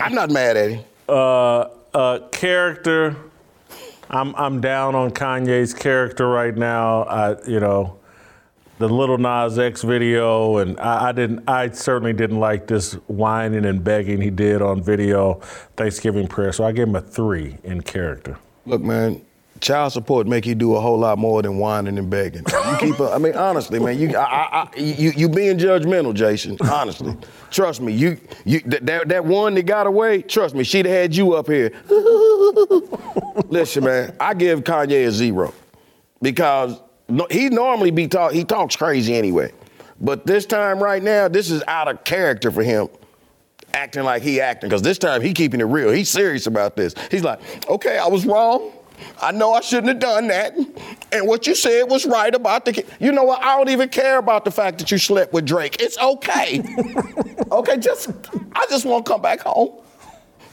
I'm 0.00 0.14
not 0.14 0.30
mad 0.30 0.56
at 0.56 0.70
him. 0.70 0.84
Uh, 1.08 1.68
uh, 1.94 2.18
character. 2.32 3.16
I'm 4.10 4.34
I'm 4.36 4.60
down 4.60 4.94
on 4.94 5.10
Kanye's 5.12 5.72
character 5.72 6.28
right 6.28 6.54
now. 6.54 7.04
I, 7.04 7.36
you 7.48 7.60
know, 7.60 7.98
the 8.78 8.88
Lil 8.88 9.18
Nas 9.18 9.58
X 9.58 9.82
video, 9.82 10.58
and 10.58 10.78
I, 10.80 11.08
I, 11.08 11.12
didn't. 11.12 11.48
I 11.48 11.70
certainly 11.70 12.12
didn't 12.12 12.38
like 12.38 12.66
this 12.66 12.94
whining 13.06 13.64
and 13.64 13.82
begging 13.82 14.20
he 14.20 14.30
did 14.30 14.62
on 14.62 14.82
video 14.82 15.34
Thanksgiving 15.76 16.28
prayer. 16.28 16.52
So 16.52 16.64
I 16.64 16.72
gave 16.72 16.88
him 16.88 16.96
a 16.96 17.00
three 17.00 17.56
in 17.64 17.80
character. 17.80 18.38
Look, 18.66 18.82
man, 18.82 19.22
child 19.60 19.92
support 19.92 20.26
make 20.26 20.46
you 20.46 20.54
do 20.54 20.74
a 20.74 20.80
whole 20.80 20.98
lot 20.98 21.18
more 21.18 21.40
than 21.42 21.58
whining 21.58 21.98
and 21.98 22.10
begging. 22.10 22.44
You 22.46 22.76
keep, 22.78 23.00
I 23.00 23.18
mean, 23.18 23.34
honestly, 23.34 23.78
man, 23.78 23.98
you, 23.98 24.16
I, 24.16 24.68
I, 24.74 24.76
you, 24.76 25.12
you 25.16 25.28
being 25.28 25.58
judgmental, 25.58 26.14
Jason. 26.14 26.58
Honestly, 26.60 27.16
trust 27.50 27.80
me. 27.80 27.92
You, 27.92 28.18
you, 28.44 28.60
that, 28.60 29.08
that 29.08 29.24
one 29.24 29.54
that 29.54 29.62
got 29.62 29.86
away. 29.86 30.22
Trust 30.22 30.54
me, 30.54 30.64
she'd 30.64 30.86
have 30.86 30.94
had 30.94 31.16
you 31.16 31.34
up 31.34 31.46
here. 31.46 31.72
Listen, 33.48 33.84
man, 33.84 34.14
I 34.20 34.34
give 34.34 34.64
Kanye 34.64 35.06
a 35.06 35.10
zero 35.10 35.54
because 36.20 36.80
he 37.30 37.48
normally 37.48 37.90
be 37.90 38.08
talk. 38.08 38.32
He 38.32 38.44
talks 38.44 38.76
crazy 38.76 39.14
anyway, 39.14 39.52
but 40.00 40.26
this 40.26 40.46
time 40.46 40.82
right 40.82 41.02
now, 41.02 41.28
this 41.28 41.50
is 41.50 41.62
out 41.68 41.88
of 41.88 42.04
character 42.04 42.50
for 42.50 42.62
him 42.62 42.88
acting 43.76 44.04
like 44.04 44.22
he 44.22 44.40
acting 44.40 44.68
because 44.68 44.82
this 44.82 44.98
time 44.98 45.20
he 45.20 45.32
keeping 45.32 45.60
it 45.60 45.64
real. 45.64 45.90
He's 45.90 46.08
serious 46.08 46.46
about 46.46 46.76
this. 46.76 46.94
He's 47.10 47.22
like, 47.22 47.40
okay, 47.68 47.98
I 47.98 48.08
was 48.08 48.26
wrong. 48.26 48.72
I 49.20 49.30
know 49.30 49.52
I 49.52 49.60
shouldn't 49.60 49.88
have 49.88 49.98
done 49.98 50.28
that. 50.28 50.56
And 51.12 51.26
what 51.26 51.46
you 51.46 51.54
said 51.54 51.84
was 51.84 52.06
right 52.06 52.34
about 52.34 52.64
the. 52.64 52.82
You 52.98 53.12
know 53.12 53.24
what? 53.24 53.42
I 53.42 53.56
don't 53.56 53.68
even 53.68 53.90
care 53.90 54.18
about 54.18 54.44
the 54.46 54.50
fact 54.50 54.78
that 54.78 54.90
you 54.90 54.96
slept 54.96 55.34
with 55.34 55.44
Drake. 55.44 55.76
It's 55.80 55.98
okay. 55.98 56.62
okay, 57.52 57.76
just 57.76 58.10
I 58.52 58.66
just 58.70 58.86
want 58.86 59.04
to 59.04 59.12
come 59.12 59.20
back 59.20 59.40
home. 59.40 59.80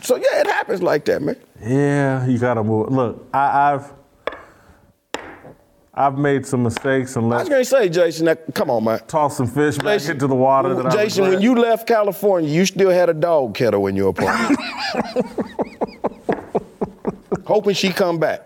So 0.02 0.18
yeah, 0.18 0.42
it 0.42 0.48
happens 0.48 0.84
like 0.84 1.06
that, 1.06 1.22
man. 1.22 1.38
Yeah, 1.62 2.26
you 2.26 2.38
gotta 2.38 2.64
move. 2.64 2.92
Look, 2.92 3.26
I, 3.34 3.40
I, 3.40 3.70
have 3.72 3.94
I've 5.96 6.18
made 6.18 6.46
some 6.46 6.64
mistakes 6.64 7.16
and. 7.16 7.32
I 7.32 7.38
was 7.38 7.50
gonna 7.50 7.64
say, 7.64 7.88
Jason, 7.88 8.26
that, 8.26 8.54
come 8.56 8.72
on, 8.72 8.84
man. 8.84 9.00
Toss 9.08 9.38
some 9.38 9.46
fish 9.48 9.78
Jason, 9.78 9.86
back 9.86 10.10
into 10.10 10.28
the 10.28 10.36
water. 10.36 10.74
That 10.74 10.88
I 10.88 10.90
Jason, 10.90 11.28
when 11.28 11.42
you 11.42 11.56
left 11.56 11.88
California, 11.88 12.50
you 12.50 12.66
still 12.66 12.90
had 12.90 13.10
a 13.10 13.14
dog 13.14 13.54
kettle 13.54 13.86
in 13.88 13.96
your 13.96 14.10
apartment. 14.10 14.60
hoping 17.46 17.76
she 17.76 17.90
come 17.90 18.18
back. 18.18 18.42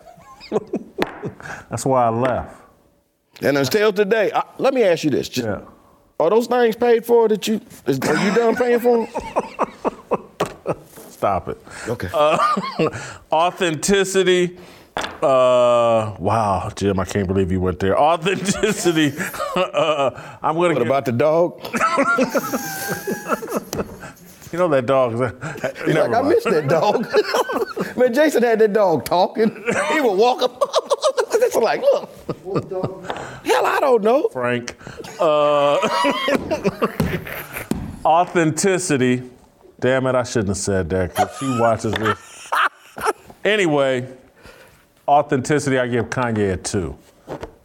That's 1.70 1.86
why 1.86 2.06
I 2.06 2.10
left. 2.10 2.62
And 3.42 3.58
until 3.58 3.94
today, 3.94 4.32
I, 4.34 4.44
let 4.58 4.74
me 4.74 4.84
ask 4.84 5.04
you 5.04 5.12
this: 5.12 5.36
yeah. 5.38 5.62
Are 6.20 6.30
those 6.30 6.48
things 6.48 6.76
paid 6.76 7.06
for? 7.06 7.28
That 7.28 7.48
you 7.48 7.62
is, 7.86 8.00
are 8.00 8.28
you 8.28 8.34
done 8.34 8.56
paying 8.56 8.80
for 8.80 9.06
them? 9.06 10.78
Stop 11.10 11.50
it. 11.50 11.58
Okay. 11.88 12.10
Uh, 12.14 12.38
authenticity. 13.32 14.58
Uh, 15.22 16.16
wow, 16.20 16.72
Jim, 16.76 17.00
I 17.00 17.06
can't 17.06 17.28
believe 17.28 17.52
you 17.52 17.60
went 17.60 17.80
there. 17.80 17.98
Authenticity. 18.00 19.14
uh, 19.56 20.12
I'm 20.42 20.56
gonna. 20.56 20.74
What 20.74 20.82
about 20.82 21.06
the 21.06 21.12
dog? 21.12 21.62
You 24.52 24.60
know 24.60 24.70
that 24.70 24.86
dog. 24.86 25.12
He's 25.12 25.20
like, 25.20 26.14
I 26.14 26.22
miss 26.22 26.44
that 26.46 26.68
dog. 26.70 27.06
Man, 27.98 28.14
Jason 28.14 28.44
had 28.44 28.60
that 28.60 28.72
dog 28.72 29.04
talking. 29.04 29.50
He 29.92 30.00
would 30.00 30.18
walk 30.18 30.42
up. 30.42 30.62
it's 31.34 31.56
like, 31.56 31.82
look. 31.82 32.10
Hell, 33.46 33.66
I 33.66 33.78
don't 33.82 34.04
know. 34.04 34.30
Frank. 34.32 34.78
Uh, 35.20 35.78
authenticity. 38.06 39.24
Damn 39.80 40.08
it, 40.08 40.16
I 40.16 40.24
shouldn't 40.24 40.50
have 40.50 40.58
said 40.58 40.90
that 40.92 41.10
because 41.10 41.38
she 41.40 41.60
watches 41.60 41.92
this. 41.94 42.50
Anyway, 43.44 44.08
authenticity, 45.08 45.78
I 45.80 45.88
give 45.88 46.06
Kanye 46.10 46.54
a 46.54 46.58
two. 46.58 46.98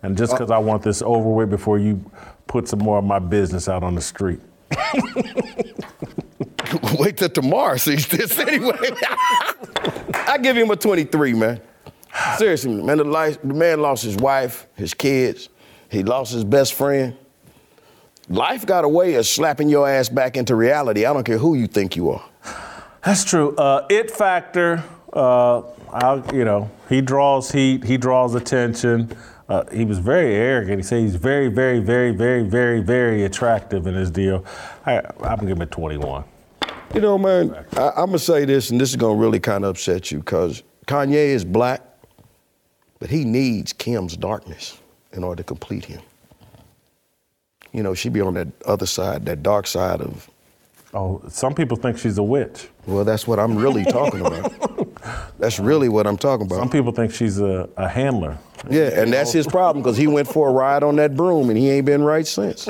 And 0.03 0.17
just 0.17 0.33
because 0.33 0.51
I 0.51 0.59
want 0.59 0.83
this 0.83 1.03
over 1.03 1.29
with 1.29 1.51
before 1.51 1.79
you 1.79 2.05
put 2.47 2.69
some 2.69 2.81
more 2.81 2.99
of 2.99 3.05
my 3.05 3.19
business 3.19 3.69
out 3.69 3.83
on 3.83 3.95
the 3.95 4.01
street. 4.01 4.41
Wait 6.99 7.17
till 7.19 7.29
tomorrow 7.29 7.77
sees 7.77 8.07
this 8.09 8.39
anyway. 8.39 8.77
I 10.15 10.39
give 10.41 10.57
him 10.57 10.71
a 10.71 10.77
23, 10.77 11.35
man. 11.35 11.61
Seriously, 12.37 12.75
man. 12.83 12.99
The, 12.99 13.05
life, 13.05 13.41
the 13.43 13.55
man 13.55 13.81
lost 13.81 14.05
his 14.05 14.17
wife, 14.17 14.67
his 14.75 14.95
kids. 14.95 15.49
He 15.89 16.03
lost 16.03 16.33
his 16.33 16.45
best 16.45 16.75
friend. 16.75 17.17
Life 18.29 18.67
got 18.67 18.85
a 18.85 18.89
way 18.89 19.15
of 19.15 19.27
slapping 19.27 19.69
your 19.69 19.89
ass 19.89 20.09
back 20.09 20.37
into 20.37 20.55
reality. 20.55 21.05
I 21.05 21.13
don't 21.13 21.25
care 21.25 21.39
who 21.39 21.55
you 21.55 21.67
think 21.67 21.97
you 21.97 22.11
are. 22.11 22.25
That's 23.05 23.25
true. 23.25 23.55
Uh, 23.57 23.87
it 23.91 24.11
factor. 24.11 24.85
Uh, 25.13 25.63
you 26.33 26.45
know, 26.45 26.71
he 26.93 27.01
draws 27.01 27.51
heat. 27.51 27.85
He 27.85 27.97
draws 27.97 28.35
attention. 28.35 29.17
Uh, 29.49 29.65
he 29.73 29.87
was 29.87 29.99
very 29.99 30.35
arrogant. 30.35 30.79
He 30.79 30.83
said 30.83 31.01
he's 31.01 31.15
very, 31.15 31.49
very, 31.49 31.79
very, 31.79 32.11
very, 32.13 32.43
very, 32.43 32.81
very 32.81 33.25
attractive 33.25 33.87
in 33.87 33.95
his 33.95 34.11
deal. 34.11 34.45
I, 34.85 34.99
I'm 34.99 35.37
gonna 35.37 35.47
give 35.47 35.57
him 35.57 35.63
a 35.63 35.67
21. 35.67 36.25
You 36.95 37.01
know, 37.01 37.17
man, 37.17 37.65
I, 37.79 37.89
am 37.97 38.07
gonna 38.07 38.19
say 38.19 38.45
this, 38.45 38.69
and 38.69 38.79
this 38.79 38.91
is 38.91 38.97
gonna 38.97 39.19
really 39.19 39.41
kind 39.41 39.65
of 39.65 39.71
upset 39.71 40.13
you, 40.13 40.19
because 40.19 40.63
Kanye 40.87 41.29
is 41.29 41.47
black, 41.47 41.81
but 42.99 43.09
he 43.09 43.25
needs 43.25 43.73
Kim's 43.73 44.15
darkness 44.15 44.79
in 45.13 45.25
order 45.25 45.43
to 45.43 45.47
complete 45.47 45.87
him. 45.87 46.03
You 47.73 47.83
know, 47.83 47.95
she'd 47.95 48.13
be 48.13 48.21
on 48.21 48.35
that 48.35 48.49
other 48.67 48.87
side, 48.87 49.25
that 49.25 49.43
dark 49.43 49.67
side 49.67 50.03
of. 50.03 50.29
Oh, 50.93 51.23
some 51.29 51.55
people 51.55 51.79
think 51.79 51.97
she's 51.97 52.19
a 52.19 52.23
witch. 52.23 52.69
Well, 52.85 53.03
that's 53.07 53.27
what 53.27 53.39
I'm 53.39 53.57
really 53.57 53.85
talking 53.85 54.21
about. 54.21 54.79
That's 55.39 55.59
really 55.59 55.89
what 55.89 56.07
I'm 56.07 56.17
talking 56.17 56.47
about. 56.47 56.59
Some 56.59 56.71
people 56.71 56.93
think 56.93 57.13
she's 57.13 57.41
a, 57.41 57.69
a 57.77 57.89
handler. 57.89 58.39
Yeah, 58.71 59.01
and 59.01 59.13
that's 59.13 59.33
his 59.33 59.47
problem 59.47 59.83
because 59.83 59.97
he 59.97 60.07
went 60.07 60.29
for 60.29 60.49
a 60.49 60.53
ride 60.53 60.83
on 60.83 60.97
that 60.97 61.17
broom 61.17 61.51
and 61.51 61.59
he 61.59 61.71
ain't 61.71 61.87
been 61.87 62.03
right 62.03 62.27
since. 62.27 62.69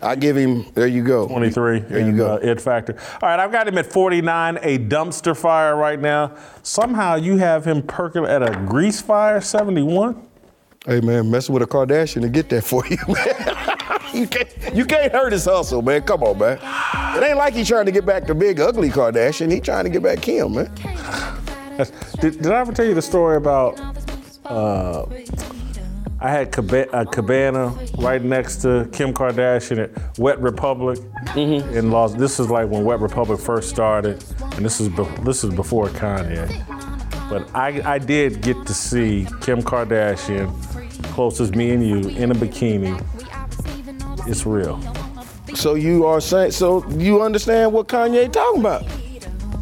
I 0.00 0.14
give 0.14 0.36
him, 0.36 0.64
there 0.74 0.86
you 0.86 1.02
go. 1.02 1.26
23. 1.26 1.80
There 1.80 2.00
you 2.00 2.16
go. 2.16 2.34
Uh, 2.34 2.36
it 2.36 2.60
factor. 2.60 2.96
All 3.20 3.28
right, 3.28 3.40
I've 3.40 3.50
got 3.50 3.66
him 3.66 3.76
at 3.78 3.86
49, 3.92 4.58
a 4.62 4.78
dumpster 4.78 5.36
fire 5.36 5.76
right 5.76 5.98
now. 5.98 6.36
Somehow 6.62 7.16
you 7.16 7.36
have 7.38 7.64
him 7.64 7.82
perking 7.82 8.24
at 8.24 8.42
a 8.42 8.52
grease 8.66 9.00
fire, 9.00 9.40
71. 9.40 10.28
Hey, 10.86 11.00
man, 11.00 11.30
messing 11.30 11.52
with 11.52 11.62
a 11.62 11.66
Kardashian 11.66 12.22
to 12.22 12.28
get 12.28 12.48
that 12.50 12.62
for 12.62 12.86
you, 12.86 12.96
man. 13.08 13.67
you, 14.14 14.26
can't, 14.26 14.74
you 14.74 14.84
can't 14.84 15.12
hurt 15.12 15.32
his 15.32 15.44
hustle, 15.44 15.82
man. 15.82 16.02
Come 16.02 16.22
on, 16.22 16.38
man. 16.38 16.58
It 17.16 17.26
ain't 17.26 17.38
like 17.38 17.54
he's 17.54 17.68
trying 17.68 17.86
to 17.86 17.92
get 17.92 18.04
back 18.04 18.26
to 18.26 18.34
big, 18.34 18.60
ugly 18.60 18.90
Kardashian. 18.90 19.52
He 19.52 19.60
trying 19.60 19.84
to 19.84 19.90
get 19.90 20.02
back 20.02 20.20
Kim, 20.20 20.54
man. 20.54 20.72
Did, 22.20 22.42
did 22.42 22.48
I 22.48 22.58
ever 22.58 22.72
tell 22.72 22.86
you 22.86 22.94
the 22.94 23.00
story 23.00 23.36
about 23.36 23.78
uh, 24.46 25.06
I 26.20 26.30
had 26.30 26.48
a 26.58 27.06
cabana 27.06 27.68
right 27.98 28.20
next 28.20 28.56
to 28.62 28.88
Kim 28.92 29.14
Kardashian 29.14 29.78
at 29.78 30.18
Wet 30.18 30.40
Republic 30.40 30.98
mm-hmm. 31.26 31.76
in 31.76 31.92
Los. 31.92 32.14
This 32.14 32.40
is 32.40 32.50
like 32.50 32.68
when 32.68 32.84
Wet 32.84 32.98
Republic 32.98 33.38
first 33.38 33.68
started, 33.68 34.24
and 34.56 34.64
this 34.64 34.80
is 34.80 34.88
be, 34.88 35.04
this 35.22 35.44
is 35.44 35.54
before 35.54 35.86
Kanye. 35.90 36.48
But 37.30 37.54
I, 37.54 37.80
I 37.94 37.98
did 37.98 38.40
get 38.40 38.66
to 38.66 38.74
see 38.74 39.28
Kim 39.40 39.62
Kardashian, 39.62 40.50
closest 41.12 41.54
me 41.54 41.70
and 41.70 41.86
you, 41.86 42.08
in 42.08 42.32
a 42.32 42.34
bikini. 42.34 43.00
It's 44.28 44.44
real. 44.44 44.78
So 45.54 45.74
you 45.74 46.04
are 46.04 46.20
saying? 46.20 46.52
So 46.52 46.86
you 46.90 47.22
understand 47.22 47.72
what 47.72 47.88
Kanye 47.88 48.30
talking 48.30 48.60
about? 48.60 48.84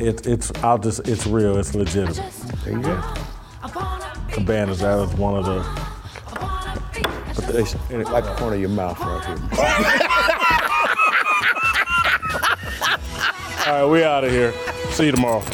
It, 0.01 0.27
it's 0.27 0.51
I'll 0.65 0.79
just 0.79 1.07
it's 1.07 1.25
real. 1.25 1.57
It's 1.57 1.73
legitimate. 1.75 2.17
There 2.65 2.73
you 2.73 2.83
go. 2.83 3.01
Cabanas. 4.33 4.81
That 4.81 4.97
was 4.97 5.15
one 5.15 5.39
of 5.39 5.45
the 5.47 5.63
but 7.37 7.47
they, 7.55 7.63
like 8.05 8.25
the 8.25 8.35
corner 8.35 8.57
of 8.57 8.61
your 8.61 8.71
mouth 8.71 8.99
right 8.99 9.25
here. 9.25 9.37
All 13.67 13.83
right, 13.83 13.93
we 13.93 14.03
out 14.03 14.25
of 14.25 14.33
here. 14.33 14.53
See 14.91 15.07
you 15.07 15.13
tomorrow. 15.13 15.45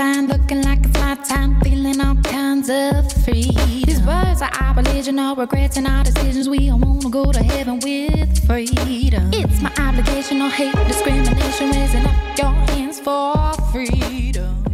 Looking 0.00 0.62
like 0.62 0.78
it's 0.82 0.98
my 0.98 1.14
time, 1.14 1.60
feeling 1.60 2.00
all 2.00 2.14
kinds 2.22 2.70
of 2.70 3.12
free. 3.22 3.50
These 3.84 4.00
words 4.00 4.40
are 4.40 4.50
our 4.58 4.74
religion, 4.74 5.18
all 5.18 5.36
regrets 5.36 5.76
and 5.76 5.86
our 5.86 6.02
decisions. 6.02 6.48
We 6.48 6.70
all 6.70 6.78
wanna 6.78 7.10
go 7.10 7.30
to 7.30 7.42
heaven 7.42 7.80
with 7.80 8.46
freedom. 8.46 9.30
It's 9.34 9.60
my 9.60 9.72
obligation, 9.78 10.38
no 10.38 10.48
hate, 10.48 10.74
discrimination, 10.88 11.70
raising 11.72 12.06
up 12.06 12.38
your 12.38 12.52
hands 12.72 12.98
for 12.98 13.52
freedom. 13.72 14.69